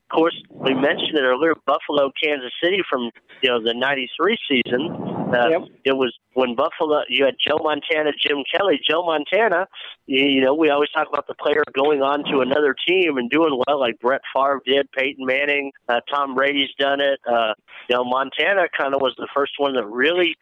of 0.09 0.15
course, 0.15 0.41
we 0.49 0.73
mentioned 0.73 1.15
it 1.17 1.23
earlier. 1.23 1.53
Buffalo, 1.65 2.11
Kansas 2.21 2.53
City 2.63 2.81
from 2.89 3.11
you 3.41 3.49
know 3.49 3.61
the 3.61 3.73
'93 3.73 4.37
season. 4.49 4.89
Uh, 5.33 5.49
It 5.83 5.97
was 5.97 6.15
when 6.33 6.55
Buffalo. 6.55 7.01
You 7.09 7.25
had 7.25 7.35
Joe 7.45 7.57
Montana, 7.61 8.11
Jim 8.17 8.37
Kelly. 8.49 8.79
Joe 8.89 9.03
Montana. 9.05 9.67
You, 10.05 10.25
you 10.25 10.41
know, 10.41 10.53
we 10.53 10.69
always 10.69 10.89
talk 10.91 11.09
about 11.09 11.27
the 11.27 11.35
player 11.35 11.61
going 11.73 12.01
on 12.01 12.23
to 12.31 12.39
another 12.39 12.73
team 12.87 13.17
and 13.17 13.29
doing 13.29 13.59
well, 13.67 13.79
like 13.79 13.99
Brett 13.99 14.21
Favre 14.33 14.61
did, 14.65 14.89
Peyton 14.93 15.25
Manning, 15.25 15.71
uh, 15.89 15.99
Tom 16.09 16.35
Brady's 16.35 16.69
done 16.79 17.01
it. 17.01 17.19
Uh, 17.29 17.53
you 17.89 17.97
know, 17.97 18.05
Montana 18.05 18.67
kind 18.77 18.95
of 18.95 19.01
was 19.01 19.13
the 19.17 19.27
first 19.35 19.53
one 19.57 19.73
that 19.73 19.85
really 19.85 20.37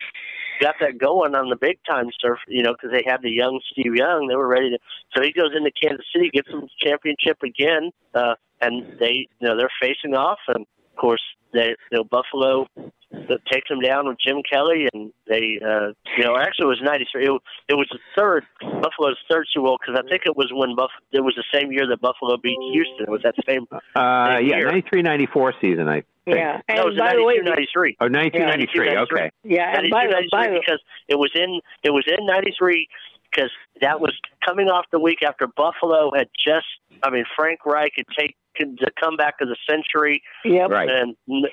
got 0.62 0.76
that 0.82 0.98
going 0.98 1.36
on 1.36 1.50
the 1.50 1.56
big 1.56 1.80
time 1.90 2.08
surf, 2.20 2.40
you 2.48 2.64
know, 2.64 2.74
because 2.74 2.92
they 2.92 3.04
had 3.06 3.22
the 3.22 3.32
young 3.32 3.60
Steve 3.72 3.96
Young. 3.96 4.28
They 4.28 4.36
were 4.36 4.48
ready 4.48 4.72
to. 4.72 4.80
So 5.16 5.24
he 5.24 5.32
goes 5.32 5.52
into 5.56 5.72
Kansas 5.72 6.06
City, 6.14 6.30
gets 6.34 6.50
them 6.50 6.62
the 6.62 6.70
championship 6.80 7.38
again, 7.44 7.92
uh, 8.14 8.36
and 8.62 8.98
they, 9.00 9.28
you 9.40 9.48
know, 9.48 9.58
they're 9.58 9.70
facing 9.82 10.16
off, 10.16 10.40
and 10.48 10.62
of 10.66 10.96
course, 10.98 11.22
they, 11.54 11.76
you 11.92 11.98
know, 11.98 12.04
Buffalo 12.04 12.68
takes 13.52 13.70
them 13.70 13.80
down 13.80 14.08
with 14.08 14.18
Jim 14.20 14.42
Kelly, 14.50 14.88
and 14.94 15.12
they, 15.28 15.60
uh, 15.66 15.94
you 16.18 16.24
know, 16.24 16.38
actually 16.38 16.66
it 16.66 16.68
was 16.68 16.82
'93. 16.84 17.26
It, 17.26 17.42
it 17.70 17.74
was 17.74 17.88
the 17.92 18.00
third 18.16 18.46
Buffalo's 18.60 19.18
third 19.30 19.48
Super 19.54 19.68
Bowl 19.68 19.78
because 19.80 20.00
I 20.04 20.08
think 20.10 20.24
it 20.26 20.36
was 20.36 20.52
when 20.54 20.76
Buff. 20.76 20.92
It 21.12 21.22
was 21.22 21.36
the 21.36 21.44
same 21.54 21.72
year 21.72 21.88
that 21.88 22.02
Buffalo 22.02 22.38
beat 22.38 22.58
Houston. 22.74 23.06
It 23.06 23.10
was 23.10 23.22
that 23.24 23.36
same. 23.48 23.68
Uh, 23.72 24.38
same 24.38 24.48
yeah, 24.48 24.58
year. 24.58 24.66
93 24.66 25.02
94 25.02 25.54
season, 25.62 25.90
I 25.90 26.04
think. 26.26 26.38
Yeah. 26.38 26.60
No, 26.76 26.82
it 26.82 26.86
was 26.86 26.98
by 26.98 27.16
the 27.16 27.24
way, 27.24 27.36
92, 27.38 27.50
93. 27.50 27.98
Oh, 28.02 28.08
92, 28.08 28.40
93, 28.40 28.98
okay. 28.98 29.32
Yeah, 29.44 29.78
and 29.78 29.90
by 29.90 30.06
the- 30.08 30.14
92, 30.14 30.30
by 30.32 30.48
because 30.50 30.82
it 31.08 31.16
was 31.16 31.32
in 31.36 31.62
it 31.84 31.92
was 31.92 32.04
in 32.08 32.26
'93 32.26 32.88
because 33.32 33.52
that 33.82 34.00
was 34.00 34.14
coming 34.46 34.68
off 34.68 34.86
the 34.92 35.00
week 35.00 35.20
after 35.24 35.48
Buffalo 35.48 36.12
had 36.16 36.28
just. 36.38 36.68
I 37.04 37.10
mean, 37.10 37.26
Frank 37.36 37.66
Reich 37.66 37.94
had 37.98 38.06
taken 38.18 38.78
the 38.80 38.90
comeback 39.02 39.36
of 39.42 39.50
the 39.50 39.58
century. 39.70 40.22
Yep. 40.46 40.70
Right. 40.70 40.90
And 40.90 41.16
you 41.28 41.50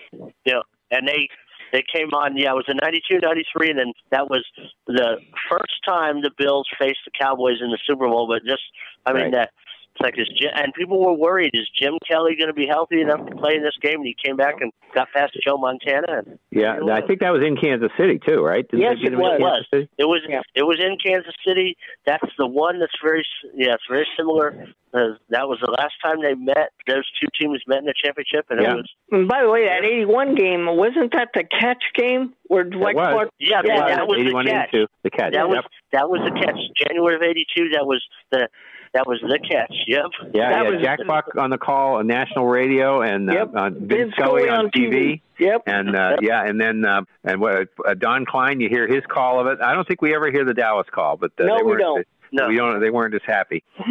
know, 0.47 0.63
and 0.91 1.07
they 1.09 1.29
they 1.73 1.83
came 1.93 2.09
on. 2.15 2.37
Yeah, 2.37 2.53
it 2.53 2.55
was 2.55 2.67
in 2.69 2.77
'92, 2.83 3.19
'93, 3.21 3.71
and 3.71 3.79
then 3.79 3.93
that 4.11 4.31
was 4.31 4.45
the 4.87 5.19
first 5.51 5.75
time 5.87 6.23
the 6.23 6.31
Bills 6.39 6.69
faced 6.79 7.01
the 7.05 7.11
Cowboys 7.19 7.59
in 7.61 7.71
the 7.71 7.79
Super 7.87 8.07
Bowl. 8.09 8.27
But 8.29 8.45
just, 8.49 8.63
I 9.07 9.13
mean 9.13 9.25
Right. 9.25 9.33
that 9.33 9.51
It's 9.95 10.01
like 10.03 10.19
is 10.19 10.29
Jim, 10.41 10.51
and 10.55 10.73
people 10.73 11.01
were 11.05 11.13
worried: 11.13 11.51
is 11.53 11.69
Jim 11.79 11.95
Kelly 12.09 12.35
going 12.37 12.49
to 12.49 12.55
be 12.55 12.67
healthy 12.67 13.01
enough 13.03 13.27
to 13.29 13.37
play 13.37 13.57
in 13.57 13.63
this 13.63 13.77
game? 13.83 13.97
And 14.01 14.07
he 14.07 14.17
came 14.25 14.37
back 14.37 14.55
and 14.61 14.73
got 14.95 15.09
past 15.15 15.37
Joe 15.47 15.59
Montana. 15.59 16.23
And 16.25 16.39
Yeah, 16.51 16.79
I 16.91 17.03
think 17.03 17.21
that 17.21 17.33
was 17.33 17.45
in 17.45 17.57
Kansas 17.57 17.91
City 17.99 18.19
too, 18.27 18.43
right? 18.43 18.67
Didn't 18.69 18.81
yes, 18.81 18.95
they 19.03 19.11
beat 19.11 19.13
it 19.13 19.19
was. 19.19 19.67
It 19.73 20.05
was. 20.09 20.21
It 20.55 20.63
was 20.63 20.81
in 20.81 20.97
Kansas 20.97 21.35
City. 21.47 21.77
That's 22.07 22.25
the 22.39 22.47
one 22.47 22.81
that's 22.81 22.97
very. 23.05 23.23
Yeah, 23.55 23.75
it's 23.75 23.85
very 23.91 24.07
similar. 24.17 24.67
Uh, 24.95 25.17
that 25.31 25.49
was 25.49 25.59
the 25.65 25.71
last 25.71 25.95
time 26.05 26.21
they 26.23 26.35
met. 26.35 26.71
Those 26.87 27.09
two 27.21 27.29
teams 27.41 27.61
met 27.67 27.79
in 27.79 27.87
the 27.87 27.95
championship, 27.97 28.47
and 28.51 28.61
Yeah. 28.61 28.73
it 28.73 28.77
was. 28.77 28.91
And 29.11 29.27
by 29.29 29.43
the 29.43 29.49
way, 29.51 29.65
that 29.65 29.85
81 29.85 30.35
game, 30.35 30.67
wasn't 30.77 31.13
that 31.13 31.31
the 31.35 31.45
catch 31.45 31.83
game 31.95 32.35
where 32.49 32.65
Dwight 32.65 32.95
was. 32.95 33.09
Clark? 33.13 33.31
Yeah, 33.41 33.63
Yeah, 33.65 33.89
that 33.89 34.07
was 34.07 34.19
the 34.19 34.45
catch. 34.45 34.69
82, 34.75 34.87
the 35.03 35.11
catch. 35.11 35.33
That 35.33 35.49
was 35.49 35.65
that 35.93 36.09
was 36.11 36.21
the 36.25 36.39
catch. 36.39 36.59
January 36.77 37.17
of 37.17 37.23
'82. 37.23 37.71
That 37.71 37.87
was 37.87 38.03
the 38.31 38.49
that 38.95 39.07
was 39.07 39.19
the 39.23 39.39
catch. 39.39 39.73
Yep. 39.87 40.05
Yeah, 40.35 40.51
That 40.51 40.65
yeah. 40.65 40.71
was- 40.71 40.83
Jack 40.83 40.99
Buck 41.07 41.27
on 41.39 41.51
the 41.51 41.59
call 41.59 41.97
on 41.97 42.07
national 42.07 42.47
radio 42.47 43.01
and 43.03 43.31
uh, 43.31 43.33
Yep. 43.35 43.55
uh, 43.55 43.71
Vin 43.71 43.89
Vin 43.89 44.13
Scully 44.17 44.43
Scully 44.45 44.49
on 44.49 44.59
on 44.67 44.71
TV. 44.71 45.21
Yep. 45.39 45.63
And 45.67 45.97
uh, 45.97 46.17
yeah, 46.21 46.45
and 46.45 46.61
then 46.61 46.85
uh, 46.85 47.03
and 47.25 47.41
what, 47.41 47.69
uh, 47.87 47.95
Don 47.95 48.27
Klein, 48.27 48.61
you 48.61 48.69
hear 48.69 48.87
his 48.87 49.03
call 49.09 49.41
of 49.41 49.47
it. 49.47 49.61
I 49.61 49.75
don't 49.75 49.87
think 49.89 50.03
we 50.03 50.15
ever 50.15 50.31
hear 50.31 50.45
the 50.45 50.55
Dallas 50.55 50.87
call, 50.91 51.17
but 51.17 51.33
uh, 51.41 51.45
No, 51.45 51.57
they 51.57 51.63
we 51.63 51.71
weren't, 51.73 51.81
don't. 51.81 52.07
No. 52.33 52.49
we 52.49 52.57
don't. 52.57 52.81
They 52.81 52.91
weren't 52.91 53.15
as 53.15 53.23
happy. 53.27 53.63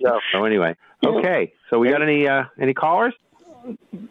No. 0.00 0.18
So 0.32 0.44
anyway, 0.44 0.74
okay. 1.06 1.52
So 1.70 1.78
we 1.78 1.88
got 1.90 2.02
any 2.02 2.26
uh, 2.26 2.44
any 2.60 2.74
callers? 2.74 3.14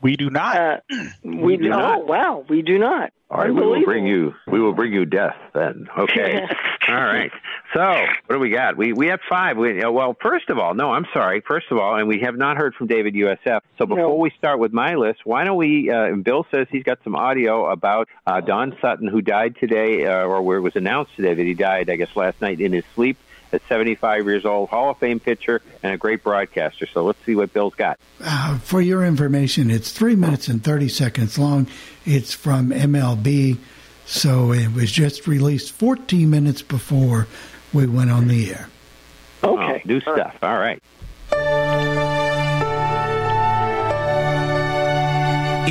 We 0.01 0.15
do 0.15 0.29
not. 0.29 0.55
Uh, 0.57 0.77
we 1.23 1.57
do 1.57 1.63
do. 1.63 1.69
not. 1.69 1.99
Oh 1.99 2.05
wow, 2.05 2.45
we 2.49 2.61
do 2.61 2.77
not. 2.79 3.11
All 3.29 3.37
right, 3.39 3.53
we 3.53 3.61
will 3.61 3.83
bring 3.85 4.05
you. 4.05 4.33
We 4.47 4.59
will 4.59 4.73
bring 4.73 4.91
you 4.93 5.05
death 5.05 5.35
then. 5.53 5.87
Okay. 5.97 6.41
all 6.89 6.95
right. 6.95 7.31
So 7.73 7.79
what 8.25 8.35
do 8.35 8.39
we 8.39 8.49
got? 8.49 8.75
We 8.77 8.91
we 8.93 9.07
have 9.07 9.21
five. 9.29 9.57
We, 9.57 9.81
uh, 9.81 9.89
well, 9.91 10.17
first 10.21 10.49
of 10.49 10.57
all, 10.57 10.73
no, 10.73 10.91
I'm 10.91 11.05
sorry. 11.13 11.41
First 11.41 11.67
of 11.71 11.77
all, 11.77 11.95
and 11.95 12.07
we 12.07 12.19
have 12.21 12.35
not 12.35 12.57
heard 12.57 12.75
from 12.75 12.87
David 12.87 13.13
USF. 13.13 13.61
So 13.77 13.85
before 13.85 13.97
No. 14.09 14.15
we 14.15 14.31
start 14.31 14.59
with 14.59 14.73
my 14.73 14.95
list, 14.95 15.21
why 15.23 15.43
don't 15.45 15.57
we? 15.57 15.89
Uh, 15.89 16.03
and 16.05 16.23
Bill 16.23 16.45
says 16.51 16.67
he's 16.69 16.83
got 16.83 16.99
some 17.03 17.15
audio 17.15 17.69
about 17.69 18.09
uh, 18.27 18.41
Don 18.41 18.75
Sutton, 18.81 19.07
who 19.07 19.21
died 19.21 19.55
today, 19.59 20.05
uh, 20.05 20.25
or 20.25 20.41
where 20.41 20.57
it 20.57 20.61
was 20.61 20.75
announced 20.75 21.15
today 21.15 21.33
that 21.33 21.45
he 21.45 21.53
died. 21.53 21.89
I 21.89 21.95
guess 21.95 22.13
last 22.15 22.41
night 22.41 22.59
in 22.59 22.73
his 22.73 22.83
sleep. 22.95 23.17
At 23.53 23.61
75 23.67 24.25
years 24.25 24.45
old, 24.45 24.69
Hall 24.69 24.91
of 24.91 24.97
Fame 24.97 25.19
pitcher 25.19 25.61
and 25.83 25.93
a 25.93 25.97
great 25.97 26.23
broadcaster. 26.23 26.85
So 26.87 27.03
let's 27.03 27.19
see 27.25 27.35
what 27.35 27.51
Bill's 27.51 27.75
got. 27.75 27.99
Uh, 28.21 28.57
for 28.59 28.81
your 28.81 29.05
information, 29.05 29.69
it's 29.69 29.91
three 29.91 30.15
minutes 30.15 30.47
and 30.47 30.63
30 30.63 30.87
seconds 30.87 31.37
long. 31.37 31.67
It's 32.05 32.33
from 32.33 32.69
MLB, 32.69 33.57
so 34.05 34.53
it 34.53 34.73
was 34.73 34.91
just 34.91 35.27
released 35.27 35.73
14 35.73 36.29
minutes 36.29 36.61
before 36.61 37.27
we 37.73 37.87
went 37.87 38.09
on 38.09 38.27
the 38.27 38.51
air. 38.51 38.69
Okay. 39.43 39.81
Oh, 39.83 39.87
new 39.87 39.99
stuff. 40.01 40.35
All 40.41 40.57
right. 40.57 40.81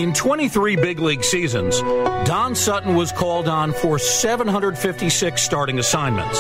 In 0.00 0.14
23 0.14 0.76
big 0.76 0.98
league 0.98 1.24
seasons, 1.24 1.80
Don 2.26 2.54
Sutton 2.54 2.94
was 2.94 3.12
called 3.12 3.48
on 3.48 3.72
for 3.72 3.98
756 3.98 5.42
starting 5.42 5.78
assignments. 5.78 6.38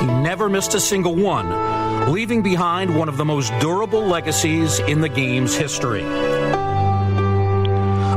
He 0.00 0.06
never 0.06 0.48
missed 0.48 0.74
a 0.74 0.80
single 0.80 1.14
one, 1.14 2.12
leaving 2.12 2.42
behind 2.42 2.96
one 2.96 3.08
of 3.08 3.16
the 3.16 3.24
most 3.24 3.52
durable 3.60 4.04
legacies 4.04 4.78
in 4.80 5.00
the 5.00 5.08
game's 5.08 5.56
history. 5.56 6.02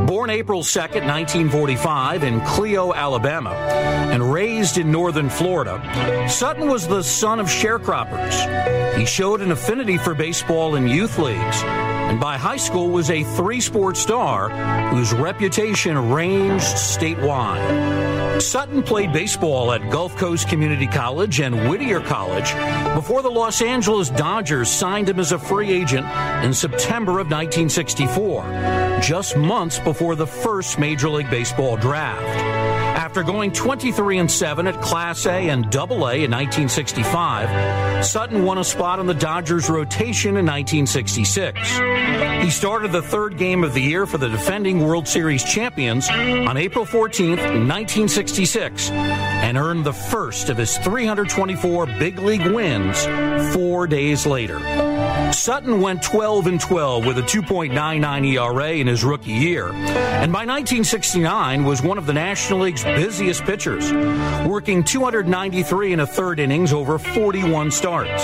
Born 0.06 0.30
April 0.30 0.64
2nd, 0.64 1.08
1945, 1.08 2.24
in 2.24 2.42
Clio, 2.42 2.94
Alabama, 2.94 3.52
and 3.52 4.34
raised 4.34 4.78
in 4.78 4.92
northern 4.92 5.30
Florida, 5.30 5.82
Sutton 6.28 6.68
was 6.68 6.88
the 6.88 7.04
son 7.04 7.40
of 7.40 7.48
sharecroppers. 7.48 8.98
He 8.98 9.06
showed 9.06 9.40
an 9.42 9.52
affinity 9.52 9.98
for 9.98 10.14
baseball 10.14 10.76
in 10.76 10.88
youth 10.88 11.18
leagues, 11.18 11.64
and 11.64 12.20
by 12.20 12.38
high 12.38 12.58
school 12.58 12.90
was 12.90 13.10
a 13.10 13.24
three 13.24 13.62
sport 13.62 13.96
star 13.96 14.50
whose 14.90 15.14
reputation 15.14 16.12
ranged 16.12 16.66
statewide. 16.66 18.19
Sutton 18.42 18.82
played 18.82 19.12
baseball 19.12 19.74
at 19.74 19.90
Gulf 19.90 20.16
Coast 20.16 20.48
Community 20.48 20.88
College 20.88 21.42
and 21.42 21.70
Whittier 21.70 22.00
College 22.00 22.54
before 22.96 23.22
the 23.22 23.30
Los 23.30 23.62
Angeles 23.62 24.10
Dodgers 24.10 24.70
signed 24.70 25.10
him 25.10 25.20
as 25.20 25.32
a 25.32 25.40
free 25.40 25.72
agent 25.72 26.08
in 26.44 26.54
September 26.54 27.20
of 27.20 27.30
1964, 27.30 29.00
just 29.02 29.36
months 29.36 29.80
before 29.80 30.16
the 30.16 30.28
first 30.28 30.80
Major 30.80 31.10
League 31.10 31.30
Baseball 31.30 31.76
draft. 31.76 32.49
After 33.00 33.24
going 33.24 33.54
23 33.54 34.18
and 34.18 34.30
7 34.30 34.68
at 34.68 34.82
Class 34.82 35.26
A 35.26 35.48
and 35.48 35.72
Double 35.72 36.10
A 36.10 36.16
in 36.16 36.32
1965, 36.32 38.06
Sutton 38.06 38.44
won 38.44 38.58
a 38.58 38.64
spot 38.66 39.00
on 39.00 39.08
the 39.08 39.14
Dodgers 39.14 39.70
rotation 39.70 40.36
in 40.36 40.46
1966. 40.46 41.80
He 42.44 42.50
started 42.50 42.92
the 42.92 43.02
third 43.02 43.38
game 43.38 43.64
of 43.64 43.74
the 43.74 43.82
year 43.82 44.06
for 44.06 44.18
the 44.18 44.28
defending 44.28 44.86
World 44.86 45.08
Series 45.08 45.46
champions 45.46 46.10
on 46.10 46.58
April 46.58 46.84
14, 46.84 47.38
1966, 47.38 48.92
and 48.92 49.58
earned 49.58 49.86
the 49.86 49.94
first 49.94 50.50
of 50.50 50.58
his 50.58 50.78
324 50.80 51.86
big 51.86 52.20
league 52.20 52.52
wins 52.52 53.06
4 53.54 53.88
days 53.88 54.26
later. 54.26 54.60
Sutton 55.40 55.80
went 55.80 56.04
12 56.04 56.48
and 56.48 56.60
12 56.60 57.06
with 57.06 57.18
a 57.18 57.22
2.99 57.22 58.34
ERA 58.34 58.72
in 58.74 58.88
his 58.88 59.06
rookie 59.06 59.32
year, 59.32 59.70
and 59.70 60.34
by 60.34 60.46
1969 60.46 61.64
was 61.64 61.82
one 61.82 61.98
of 61.98 62.06
the 62.06 62.12
National 62.12 62.60
League's 62.60 62.84
busiest 62.84 63.46
pitchers, 63.46 63.90
working 64.46 64.84
293 64.84 65.94
and 65.94 66.02
a 66.02 66.06
third 66.06 66.42
innings 66.42 66.74
over 66.74 67.00
41 67.00 67.72
starts. 67.72 68.22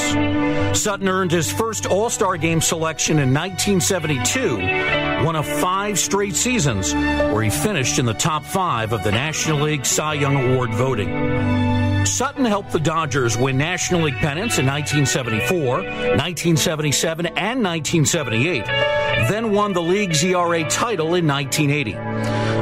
Sutton 0.77 1.07
earned 1.07 1.31
his 1.31 1.49
first 1.49 1.85
All-Star 1.85 2.35
game 2.35 2.59
selection 2.59 3.19
in 3.19 3.33
1972, 3.33 5.23
one 5.25 5.37
of 5.37 5.47
five 5.47 5.97
straight 5.97 6.35
seasons 6.35 6.93
where 6.93 7.43
he 7.43 7.49
finished 7.49 7.97
in 7.97 8.05
the 8.05 8.13
top 8.13 8.43
5 8.43 8.91
of 8.91 9.05
the 9.05 9.11
National 9.11 9.61
League 9.61 9.85
Cy 9.85 10.15
Young 10.15 10.35
Award 10.51 10.73
voting. 10.73 11.94
Sutton 12.05 12.45
helped 12.45 12.71
the 12.71 12.79
Dodgers 12.79 13.35
win 13.37 13.57
National 13.57 14.01
League 14.01 14.15
pennants 14.15 14.59
in 14.59 14.65
1974, 14.65 15.81
1977, 15.81 17.25
and 17.25 17.63
1978, 17.63 18.65
then 19.29 19.51
won 19.51 19.73
the 19.73 19.81
league's 19.81 20.23
ERA 20.23 20.63
title 20.69 21.15
in 21.15 21.27
1980. 21.27 21.93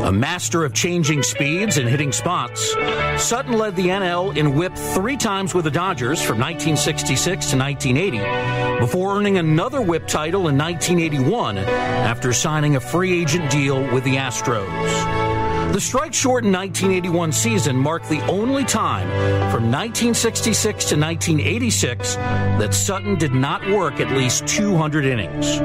A 0.08 0.12
master 0.12 0.64
of 0.64 0.74
changing 0.74 1.24
speeds 1.24 1.78
and 1.78 1.88
hitting 1.88 2.12
spots, 2.12 2.72
Sutton 3.18 3.54
led 3.54 3.76
the 3.76 3.88
NL 3.88 4.36
in 4.36 4.56
whip 4.56 4.76
three 4.76 5.18
times 5.18 5.54
with 5.54 5.66
the 5.66 5.72
Dodgers 5.72 6.22
from 6.22 6.40
1966 6.40 7.52
to 7.52 7.58
1980, 7.58 8.80
before 8.80 9.18
earning 9.18 9.38
another 9.38 9.82
whip 9.82 10.08
title 10.08 10.48
in 10.48 10.58
1981 10.58 11.58
after 11.58 12.34
signing 12.34 12.76
a 12.76 12.80
free 12.80 13.22
agent 13.22 13.50
deal 13.52 13.82
with 13.94 14.04
the 14.04 14.16
Astros. 14.16 15.33
The 15.72 15.80
strike 15.80 16.14
shortened 16.14 16.54
1981 16.54 17.32
season 17.32 17.76
marked 17.76 18.10
the 18.10 18.22
only 18.28 18.64
time 18.64 19.08
from 19.52 19.72
1966 19.72 20.86
to 20.86 20.96
1986 20.96 22.16
that 22.16 22.74
Sutton 22.74 23.16
did 23.16 23.34
not 23.34 23.68
work 23.70 24.00
at 24.00 24.12
least 24.12 24.46
200 24.48 25.06
innings. 25.06 25.60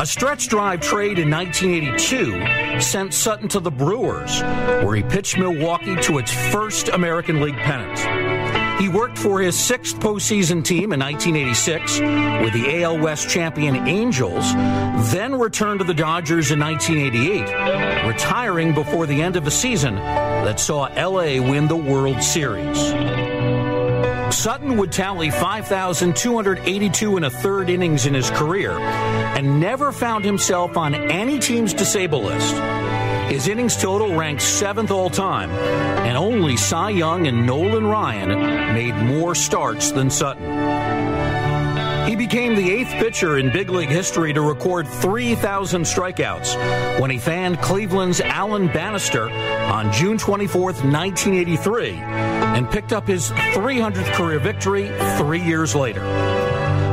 A 0.00 0.06
stretch 0.06 0.48
drive 0.48 0.80
trade 0.80 1.18
in 1.18 1.30
1982 1.30 2.80
sent 2.80 3.12
Sutton 3.14 3.48
to 3.48 3.60
the 3.60 3.70
Brewers, 3.70 4.40
where 4.40 4.94
he 4.94 5.02
pitched 5.02 5.38
Milwaukee 5.38 5.96
to 6.02 6.18
its 6.18 6.32
first 6.52 6.88
American 6.88 7.40
League 7.40 7.56
pennant. 7.56 8.37
He 8.78 8.88
worked 8.88 9.18
for 9.18 9.40
his 9.40 9.58
sixth 9.58 9.98
postseason 9.98 10.64
team 10.64 10.92
in 10.92 11.00
1986 11.00 12.00
with 12.44 12.52
the 12.52 12.82
AL 12.82 12.98
West 12.98 13.28
champion 13.28 13.74
Angels, 13.88 14.52
then 15.12 15.34
returned 15.34 15.80
to 15.80 15.84
the 15.84 15.94
Dodgers 15.94 16.52
in 16.52 16.60
1988, 16.60 18.06
retiring 18.06 18.72
before 18.74 19.06
the 19.06 19.20
end 19.20 19.34
of 19.34 19.48
a 19.48 19.50
season 19.50 19.96
that 19.96 20.60
saw 20.60 20.86
LA 20.94 21.42
win 21.42 21.66
the 21.66 21.76
World 21.76 22.22
Series. 22.22 22.78
Sutton 24.32 24.76
would 24.76 24.92
tally 24.92 25.30
5,282 25.30 27.16
and 27.16 27.24
a 27.24 27.30
third 27.30 27.70
innings 27.70 28.06
in 28.06 28.14
his 28.14 28.30
career 28.30 28.70
and 28.78 29.58
never 29.58 29.90
found 29.90 30.24
himself 30.24 30.76
on 30.76 30.94
any 30.94 31.40
team's 31.40 31.74
disabled 31.74 32.26
list. 32.26 32.54
His 33.28 33.46
innings 33.46 33.76
total 33.76 34.16
ranked 34.16 34.40
seventh 34.40 34.90
all 34.90 35.10
time, 35.10 35.50
and 35.50 36.16
only 36.16 36.56
Cy 36.56 36.90
Young 36.90 37.26
and 37.26 37.44
Nolan 37.44 37.86
Ryan 37.86 38.28
made 38.74 38.94
more 38.94 39.34
starts 39.34 39.92
than 39.92 40.08
Sutton. 40.08 40.48
He 42.08 42.16
became 42.16 42.54
the 42.54 42.70
eighth 42.70 42.88
pitcher 42.92 43.36
in 43.36 43.52
big 43.52 43.68
league 43.68 43.90
history 43.90 44.32
to 44.32 44.40
record 44.40 44.88
3,000 44.88 45.82
strikeouts 45.82 46.98
when 46.98 47.10
he 47.10 47.18
fanned 47.18 47.60
Cleveland's 47.60 48.22
Alan 48.22 48.68
Bannister 48.68 49.28
on 49.28 49.92
June 49.92 50.16
24, 50.16 50.62
1983, 50.62 51.90
and 51.90 52.70
picked 52.70 52.94
up 52.94 53.06
his 53.06 53.30
300th 53.30 54.10
career 54.14 54.38
victory 54.38 54.90
three 55.18 55.42
years 55.42 55.74
later. 55.74 56.00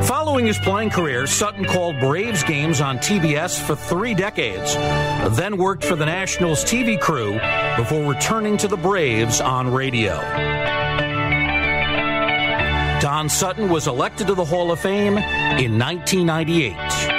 Following 0.06 0.46
his 0.46 0.56
playing 0.56 0.90
career, 0.90 1.26
Sutton 1.26 1.64
called 1.64 1.98
Braves 1.98 2.44
games 2.44 2.80
on 2.80 2.98
TBS 2.98 3.60
for 3.60 3.74
three 3.74 4.14
decades, 4.14 4.76
then 5.36 5.56
worked 5.56 5.84
for 5.84 5.96
the 5.96 6.06
Nationals 6.06 6.64
TV 6.64 7.00
crew 7.00 7.40
before 7.76 8.08
returning 8.08 8.56
to 8.58 8.68
the 8.68 8.76
Braves 8.76 9.40
on 9.40 9.72
radio. 9.72 10.14
Don 13.00 13.28
Sutton 13.28 13.68
was 13.68 13.88
elected 13.88 14.28
to 14.28 14.34
the 14.34 14.44
Hall 14.44 14.70
of 14.70 14.78
Fame 14.78 15.18
in 15.18 15.76
1998. 15.76 17.15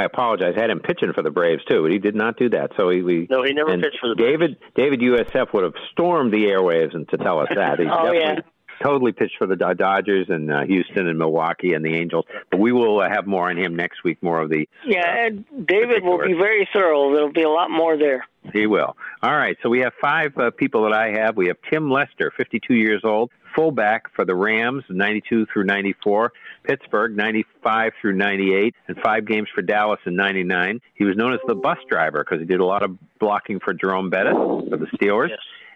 I 0.00 0.04
apologize. 0.04 0.54
I 0.56 0.60
had 0.60 0.70
him 0.70 0.80
pitching 0.80 1.12
for 1.12 1.22
the 1.22 1.30
Braves 1.30 1.62
too, 1.68 1.82
but 1.82 1.90
he 1.92 1.98
did 1.98 2.14
not 2.14 2.36
do 2.38 2.48
that. 2.50 2.70
So 2.76 2.88
he, 2.88 3.02
we 3.02 3.26
No, 3.30 3.42
he 3.42 3.52
never 3.52 3.76
pitched 3.76 3.98
for 4.00 4.08
the 4.08 4.14
David. 4.14 4.56
David 4.74 5.00
USF 5.00 5.52
would 5.52 5.64
have 5.64 5.74
stormed 5.92 6.32
the 6.32 6.44
airwaves 6.46 6.94
and 6.94 7.08
to 7.10 7.16
tell 7.18 7.38
us 7.40 7.48
that. 7.54 7.78
He 7.78 7.84
Oh, 7.90 8.04
definitely 8.04 8.18
yeah. 8.20 8.40
totally 8.82 9.12
pitched 9.12 9.36
for 9.38 9.46
the 9.46 9.56
Dodgers 9.56 10.26
and 10.30 10.50
uh, 10.50 10.62
Houston 10.64 11.06
and 11.06 11.18
Milwaukee 11.18 11.74
and 11.74 11.84
the 11.84 11.94
Angels. 11.94 12.24
But 12.50 12.60
we 12.60 12.72
will 12.72 13.00
uh, 13.00 13.08
have 13.10 13.26
more 13.26 13.50
on 13.50 13.58
him 13.58 13.76
next 13.76 14.02
week. 14.04 14.22
More 14.22 14.40
of 14.40 14.48
the 14.48 14.68
Yeah, 14.86 15.26
and 15.26 15.44
David 15.66 16.02
will 16.02 16.18
be 16.24 16.32
very 16.32 16.68
thorough. 16.72 17.12
There'll 17.12 17.32
be 17.32 17.42
a 17.42 17.50
lot 17.50 17.70
more 17.70 17.98
there. 17.98 18.26
He 18.54 18.66
will. 18.66 18.96
All 19.22 19.36
right. 19.36 19.58
So 19.62 19.68
we 19.68 19.80
have 19.80 19.92
five 20.00 20.36
uh, 20.38 20.50
people 20.50 20.84
that 20.84 20.94
I 20.94 21.10
have. 21.20 21.36
We 21.36 21.48
have 21.48 21.58
Tim 21.70 21.90
Lester, 21.90 22.32
52 22.36 22.72
years 22.74 23.02
old, 23.04 23.30
fullback 23.54 24.12
for 24.14 24.24
the 24.24 24.34
Rams, 24.34 24.84
92 24.88 25.46
through 25.52 25.64
94. 25.64 26.32
Pittsburgh, 26.62 27.16
95 27.16 27.92
through 28.00 28.14
98, 28.14 28.74
and 28.88 28.96
five 28.98 29.26
games 29.26 29.48
for 29.54 29.62
Dallas 29.62 30.00
in 30.06 30.16
99. 30.16 30.80
He 30.94 31.04
was 31.04 31.16
known 31.16 31.32
as 31.32 31.40
the 31.46 31.54
bus 31.54 31.78
driver 31.88 32.24
because 32.24 32.40
he 32.40 32.46
did 32.46 32.60
a 32.60 32.64
lot 32.64 32.82
of 32.82 32.96
blocking 33.18 33.60
for 33.60 33.72
Jerome 33.72 34.10
Bettis 34.10 34.34
for 34.34 34.76
the 34.76 34.86
Steelers. 34.96 35.30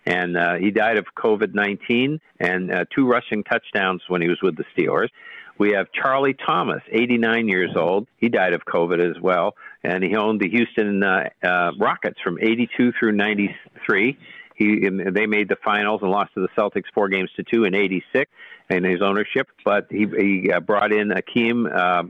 And 0.06 0.36
uh, 0.36 0.54
he 0.56 0.70
died 0.70 0.98
of 0.98 1.06
COVID 1.16 1.54
19 1.54 2.20
and 2.38 2.70
uh, 2.70 2.84
two 2.94 3.06
rushing 3.06 3.42
touchdowns 3.42 4.02
when 4.08 4.20
he 4.20 4.28
was 4.28 4.40
with 4.42 4.56
the 4.56 4.64
Steelers. 4.76 5.08
We 5.56 5.70
have 5.72 5.86
Charlie 5.92 6.34
Thomas, 6.34 6.82
89 6.90 7.48
years 7.48 7.70
old. 7.76 8.08
He 8.18 8.28
died 8.28 8.54
of 8.54 8.64
COVID 8.64 8.98
as 8.98 9.20
well, 9.20 9.54
and 9.84 10.02
he 10.02 10.16
owned 10.16 10.40
the 10.40 10.48
Houston 10.48 11.02
uh, 11.02 11.28
uh, 11.42 11.70
Rockets 11.78 12.18
from 12.22 12.38
82 12.40 12.92
through 12.98 13.12
93. 13.12 14.18
He 14.54 14.88
they 14.88 15.26
made 15.26 15.48
the 15.48 15.56
finals 15.64 16.00
and 16.02 16.10
lost 16.10 16.34
to 16.34 16.40
the 16.40 16.48
Celtics 16.56 16.84
four 16.94 17.08
games 17.08 17.30
to 17.36 17.42
two 17.42 17.64
in 17.64 17.74
'86 17.74 18.30
in 18.70 18.84
his 18.84 19.02
ownership. 19.02 19.48
But 19.64 19.88
he 19.90 20.06
he 20.06 20.52
uh, 20.52 20.60
brought 20.60 20.92
in 20.92 21.10
Akeem 21.10 21.66
uh, 21.70 22.04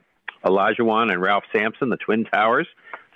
Olajuwon 0.44 1.10
and 1.10 1.20
Ralph 1.20 1.44
Sampson, 1.54 1.88
the 1.88 1.96
Twin 1.96 2.24
Towers. 2.24 2.68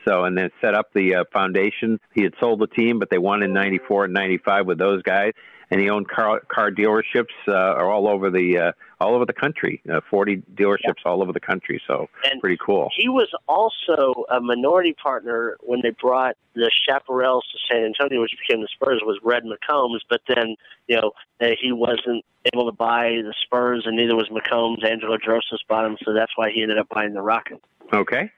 So 0.07 0.25
and 0.25 0.37
then 0.39 0.51
set 0.61 0.75
up 0.75 0.93
the 0.95 1.17
uh, 1.17 1.25
foundation. 1.33 2.01
He 2.15 2.23
had 2.23 2.35
sold 2.41 2.61
the 2.61 2.67
team, 2.67 2.99
but 2.99 3.11
they 3.11 3.19
won 3.19 3.43
in 3.43 3.53
'94 3.53 4.07
and 4.07 4.15
'95 4.15 4.67
with 4.67 4.79
those 4.79 5.03
guys. 5.03 5.33
And 5.71 5.81
he 5.81 5.91
owned 5.91 6.09
car 6.09 6.41
car 6.49 6.71
dealerships 6.71 7.35
uh, 7.47 7.85
all 7.85 8.09
over 8.09 8.31
the 8.31 8.59
uh, 8.59 8.73
all 9.01 9.15
over 9.15 9.27
the 9.27 9.35
country. 9.35 9.83
Uh, 9.91 10.01
Forty 10.09 10.39
dealerships 10.55 11.05
all 11.05 11.23
over 11.23 11.33
the 11.33 11.41
country. 11.41 11.81
So 11.87 12.09
And 12.25 12.41
pretty 12.41 12.59
cool. 12.65 12.91
He 12.97 13.09
was 13.09 13.29
also 13.47 14.25
a 14.31 14.41
minority 14.41 14.95
partner 14.95 15.59
when 15.61 15.81
they 15.83 15.91
brought 15.91 16.37
the 16.55 16.71
Chaparrals 16.89 17.43
to 17.53 17.59
San 17.71 17.85
Antonio, 17.85 18.21
which 18.21 18.33
became 18.47 18.63
the 18.63 18.69
Spurs, 18.69 19.03
was 19.05 19.19
Red 19.23 19.45
McCombs. 19.45 20.01
But 20.09 20.23
then, 20.27 20.57
you 20.87 20.97
know, 20.97 21.13
uh, 21.41 21.51
he 21.61 21.73
wasn't 21.73 22.25
able 22.53 22.71
to 22.71 22.77
buy 22.77 23.21
the 23.23 23.35
Spurs, 23.45 23.85
and 23.87 23.97
neither 23.97 24.17
was 24.17 24.29
McCombs. 24.29 24.85
Angelo 24.85 25.17
Drossos 25.17 25.59
bought 25.69 25.85
him, 25.85 25.97
so 26.05 26.13
that's 26.13 26.33
why 26.37 26.51
he 26.51 26.63
ended 26.63 26.79
up 26.79 26.89
buying 26.89 27.13
the 27.13 27.23
Rockets. 27.23 27.63
Okay. 27.93 28.31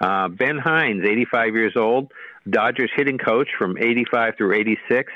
Uh, 0.00 0.28
ben 0.28 0.58
Hines, 0.58 1.04
85 1.04 1.54
years 1.54 1.72
old, 1.76 2.12
Dodgers 2.48 2.90
hitting 2.94 3.18
coach 3.18 3.48
from 3.56 3.78
85 3.78 4.36
through 4.36 4.54
86, 4.54 5.12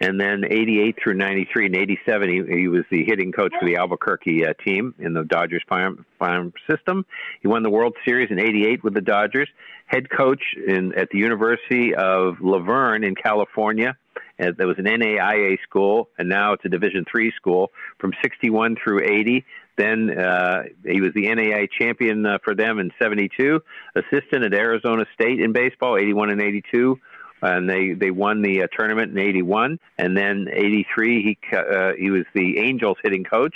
and 0.00 0.18
then 0.18 0.44
88 0.50 0.96
through 1.02 1.14
93. 1.14 1.66
And 1.66 1.76
87, 1.76 2.28
he, 2.28 2.60
he 2.60 2.68
was 2.68 2.84
the 2.90 3.04
hitting 3.04 3.32
coach 3.32 3.52
for 3.58 3.66
the 3.66 3.76
Albuquerque 3.76 4.46
uh, 4.46 4.54
team 4.64 4.94
in 4.98 5.12
the 5.12 5.24
Dodgers 5.24 5.62
farm, 5.68 6.06
farm 6.18 6.52
system. 6.68 7.04
He 7.42 7.48
won 7.48 7.62
the 7.62 7.70
World 7.70 7.94
Series 8.06 8.30
in 8.30 8.38
88 8.38 8.82
with 8.82 8.94
the 8.94 9.00
Dodgers. 9.00 9.48
Head 9.86 10.08
coach 10.08 10.42
in, 10.66 10.94
at 10.96 11.10
the 11.10 11.18
University 11.18 11.94
of 11.94 12.36
La 12.40 12.60
Verne 12.60 13.04
in 13.04 13.14
California. 13.14 13.96
Uh, 14.40 14.52
there 14.56 14.66
was 14.66 14.78
an 14.78 14.86
NAIA 14.86 15.58
school, 15.68 16.08
and 16.18 16.28
now 16.28 16.54
it's 16.54 16.64
a 16.64 16.68
Division 16.68 17.04
three 17.10 17.32
school 17.36 17.70
from 17.98 18.12
61 18.22 18.76
through 18.82 19.02
80. 19.04 19.44
Then 19.76 20.18
uh, 20.18 20.62
he 20.84 21.00
was 21.00 21.12
the 21.14 21.26
NAIA 21.26 21.68
champion 21.78 22.24
uh, 22.24 22.38
for 22.44 22.54
them 22.54 22.78
in 22.78 22.90
72. 23.00 23.60
Assistant 23.94 24.44
at 24.44 24.54
Arizona 24.54 25.04
State 25.14 25.40
in 25.40 25.52
baseball, 25.52 25.96
81 25.96 26.30
and 26.30 26.40
82. 26.40 26.98
And 27.42 27.68
they, 27.68 27.92
they 27.92 28.10
won 28.10 28.42
the 28.42 28.64
uh, 28.64 28.66
tournament 28.76 29.12
in 29.12 29.18
81. 29.18 29.78
And 29.98 30.16
then 30.16 30.48
83, 30.52 31.22
he, 31.22 31.56
uh, 31.56 31.92
he 31.98 32.10
was 32.10 32.24
the 32.34 32.58
Angels 32.58 32.98
hitting 33.02 33.24
coach 33.24 33.54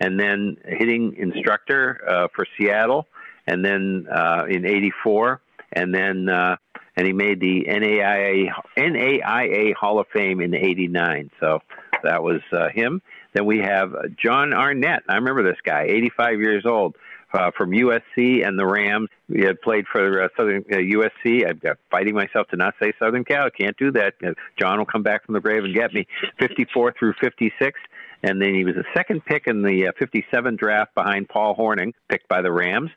and 0.00 0.18
then 0.18 0.56
hitting 0.66 1.14
instructor 1.16 2.00
uh, 2.08 2.28
for 2.34 2.46
Seattle. 2.58 3.06
And 3.46 3.64
then 3.64 4.06
uh, 4.10 4.44
in 4.48 4.64
84, 4.64 5.40
and 5.72 5.94
then 5.94 6.28
uh, 6.28 6.56
and 6.96 7.06
he 7.06 7.12
made 7.12 7.40
the 7.40 7.64
NAIA 7.68 8.50
NAIA 8.76 9.74
Hall 9.74 9.98
of 9.98 10.06
Fame 10.12 10.40
in 10.40 10.54
'89. 10.54 11.30
So 11.40 11.60
that 12.02 12.22
was 12.22 12.40
uh, 12.52 12.68
him. 12.68 13.02
Then 13.32 13.46
we 13.46 13.60
have 13.60 13.94
Jon 14.16 14.52
Arnett. 14.52 15.02
I 15.08 15.14
remember 15.14 15.42
this 15.42 15.60
guy, 15.64 15.84
85 15.84 16.40
years 16.40 16.66
old. 16.66 16.96
Uh, 17.34 17.50
from 17.56 17.70
USC 17.70 18.46
and 18.46 18.58
the 18.58 18.66
Rams. 18.66 19.08
He 19.32 19.40
had 19.40 19.58
played 19.62 19.86
for 19.90 20.22
uh, 20.22 20.28
Southern 20.36 20.64
uh, 20.70 20.76
USC. 20.76 21.48
I'm 21.48 21.78
fighting 21.90 22.14
myself 22.14 22.46
to 22.48 22.56
not 22.56 22.74
say 22.78 22.92
Southern 22.98 23.24
Cal. 23.24 23.48
Can't 23.48 23.74
do 23.78 23.90
that. 23.92 24.14
Uh, 24.22 24.32
John 24.60 24.76
will 24.76 24.84
come 24.84 25.02
back 25.02 25.24
from 25.24 25.32
the 25.32 25.40
grave 25.40 25.64
and 25.64 25.74
get 25.74 25.94
me. 25.94 26.06
54 26.38 26.92
through 26.98 27.14
56. 27.22 27.80
And 28.22 28.40
then 28.40 28.54
he 28.54 28.64
was 28.64 28.76
a 28.76 28.84
second 28.94 29.24
pick 29.24 29.46
in 29.46 29.62
the 29.62 29.88
uh, 29.88 29.92
57 29.98 30.56
draft 30.56 30.94
behind 30.94 31.26
Paul 31.26 31.56
Hornung, 31.56 31.94
picked 32.10 32.28
by 32.28 32.42
the 32.42 32.52
Rams 32.52 32.90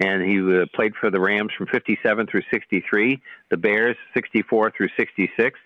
and 0.00 0.22
he 0.22 0.38
uh, 0.40 0.66
played 0.74 0.94
for 1.00 1.10
the 1.10 1.20
Rams 1.20 1.52
from 1.56 1.66
57 1.66 2.26
through 2.26 2.42
63, 2.50 3.20
the 3.50 3.56
Bears 3.56 3.96
64 4.14 4.72
through 4.76 4.88
66. 4.96 5.58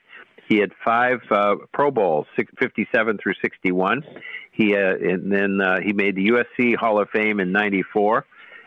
He 0.49 0.59
had 0.59 0.71
five 0.85 1.21
uh, 1.31 1.57
Pro 1.73 1.91
Bowls, 1.91 2.27
six, 2.37 2.53
57 2.59 3.19
through 3.19 3.35
61. 3.43 4.05
He 4.53 4.75
uh, 4.75 4.79
and 4.79 5.31
then 5.31 5.61
uh, 5.61 5.81
he 5.81 5.93
made 5.93 6.15
the 6.15 6.29
USC 6.29 6.77
Hall 6.77 7.01
of 7.01 7.09
Fame 7.11 7.41
in 7.41 7.53
'94, 7.53 8.25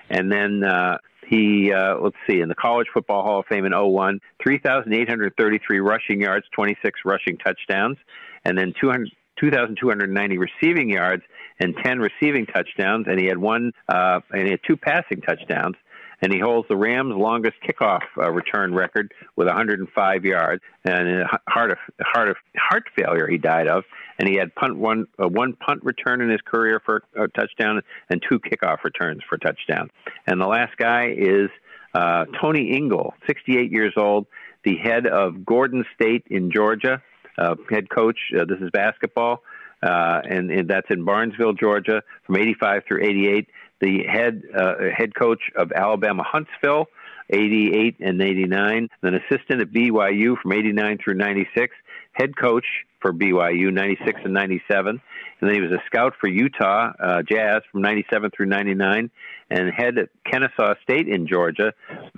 and 0.10 0.32
then 0.32 0.64
uh, 0.64 0.98
he 1.28 1.72
uh, 1.72 1.98
let's 2.00 2.18
see 2.30 2.42
in 2.42 2.50
the 2.50 2.56
College 2.56 2.88
Football 2.94 3.24
Hall 3.24 3.40
of 3.40 3.46
Fame 3.48 3.66
in 3.66 3.74
'01, 3.74 4.20
3,833 4.44 5.80
rushing 5.80 6.22
yards, 6.22 6.46
26 6.54 7.00
rushing 7.06 7.38
touchdowns, 7.38 7.98
and 8.46 8.58
then 8.58 8.74
200. 8.80 9.10
2,290 9.40 10.38
receiving 10.38 10.90
yards 10.90 11.24
and 11.62 11.74
10 11.84 12.00
receiving 12.00 12.46
touchdowns, 12.46 13.06
and 13.08 13.18
he 13.18 13.26
had 13.26 13.38
one 13.38 13.72
uh, 13.88 14.20
and 14.32 14.44
he 14.44 14.52
had 14.52 14.60
two 14.68 14.76
passing 14.76 15.22
touchdowns. 15.22 15.76
And 16.22 16.34
he 16.34 16.40
holds 16.40 16.68
the 16.68 16.76
Rams' 16.76 17.14
longest 17.16 17.56
kickoff 17.66 18.02
uh, 18.18 18.30
return 18.32 18.74
record 18.74 19.14
with 19.36 19.48
105 19.48 20.26
yards, 20.26 20.62
and 20.84 21.24
heart 21.48 21.72
of 21.72 21.78
heart 22.02 22.30
of 22.30 22.36
heart 22.58 22.84
failure 22.96 23.28
he 23.28 23.38
died 23.38 23.68
of. 23.68 23.84
And 24.18 24.28
he 24.28 24.36
had 24.36 24.54
punt 24.56 24.78
one 24.78 25.08
uh, 25.22 25.28
one 25.28 25.54
punt 25.54 25.84
return 25.84 26.22
in 26.22 26.30
his 26.30 26.42
career 26.42 26.82
for 26.86 27.04
a 27.16 27.28
touchdown, 27.30 27.82
and 28.10 28.22
two 28.28 28.40
kickoff 28.40 28.84
returns 28.84 29.22
for 29.30 29.38
touchdown. 29.38 29.90
And 30.28 30.42
the 30.42 30.48
last 30.48 30.76
guy 30.78 31.14
is 31.18 31.50
uh, 31.94 32.26
Tony 32.42 32.72
Ingle, 32.76 33.14
68 33.28 33.72
years 33.72 33.94
old, 33.98 34.28
the 34.64 34.76
head 34.76 35.08
of 35.08 35.46
Gordon 35.46 35.86
State 35.96 36.26
in 36.30 36.52
Georgia 36.52 37.02
uh, 37.40 37.56
head 37.70 37.90
coach. 37.90 38.18
Uh, 38.38 38.46
this 38.46 38.60
is 38.60 38.70
basketball, 38.72 39.44
uh, 39.82 40.22
and, 40.30 40.52
and 40.52 40.70
that's 40.70 40.88
in 40.90 41.06
Barnesville, 41.06 41.54
Georgia, 41.54 42.04
from 42.26 42.38
85 42.38 42.84
through 42.88 43.04
88. 43.04 43.48
The 43.82 44.04
head 44.04 44.44
uh, 44.56 44.76
head 44.96 45.16
coach 45.16 45.42
of 45.56 45.72
Alabama 45.72 46.24
Huntsville, 46.24 46.88
88 47.30 47.98
and 48.00 48.22
89. 48.22 48.90
Then 49.02 49.14
assistant 49.16 49.62
at 49.62 49.72
BYU 49.72 50.38
from 50.42 50.54
89 50.54 50.98
through 51.04 51.16
96. 51.16 51.76
Head 52.14 52.36
coach 52.36 52.66
for 53.00 53.14
BYU, 53.14 53.72
96 53.72 54.20
and 54.26 54.34
97. 54.34 55.02
And 55.42 55.50
then 55.50 55.56
he 55.56 55.62
was 55.62 55.72
a 55.72 55.82
scout 55.86 56.14
for 56.20 56.28
Utah 56.28 56.92
uh, 57.00 57.22
Jazz 57.22 57.62
from 57.72 57.82
97 57.82 58.32
through 58.32 58.48
99 58.48 59.10
and 59.50 59.72
head 59.72 59.98
at 59.98 60.10
Kennesaw 60.30 60.76
State 60.84 61.08
in 61.08 61.28
Georgia 61.28 61.74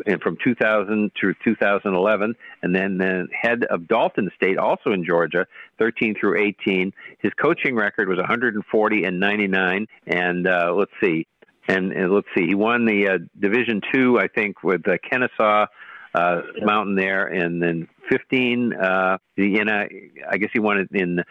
and 0.05 0.21
from 0.21 0.37
2000 0.43 1.11
through 1.19 1.35
2011, 1.43 2.35
and 2.61 2.75
then, 2.75 2.97
the 2.97 3.27
head 3.31 3.63
of 3.65 3.87
Dalton 3.87 4.29
State, 4.35 4.57
also 4.57 4.91
in 4.91 5.05
Georgia, 5.05 5.47
13 5.79 6.15
through 6.19 6.41
18. 6.41 6.91
His 7.19 7.31
coaching 7.41 7.75
record 7.75 8.09
was 8.09 8.17
140 8.17 9.03
and 9.03 9.19
99, 9.19 9.87
and 10.07 10.47
uh, 10.47 10.73
let's 10.75 10.91
see, 11.01 11.25
and, 11.67 11.91
and 11.91 12.11
let's 12.11 12.27
see, 12.35 12.47
he 12.47 12.55
won 12.55 12.85
the 12.85 13.07
uh, 13.07 13.17
Division 13.39 13.81
Two, 13.93 14.19
I 14.19 14.27
think, 14.27 14.63
with 14.63 14.87
uh, 14.87 14.97
Kennesaw. 15.09 15.67
Uh, 16.13 16.41
Mountain 16.61 16.95
there, 16.95 17.25
and 17.25 17.63
then 17.63 17.87
15. 18.09 18.73
Uh, 18.73 19.17
the 19.37 19.47
NI, 19.63 20.11
I 20.29 20.37
guess 20.39 20.49
he 20.51 20.59
won 20.59 20.79
it 20.79 20.89
in 20.91 21.15
the 21.15 21.23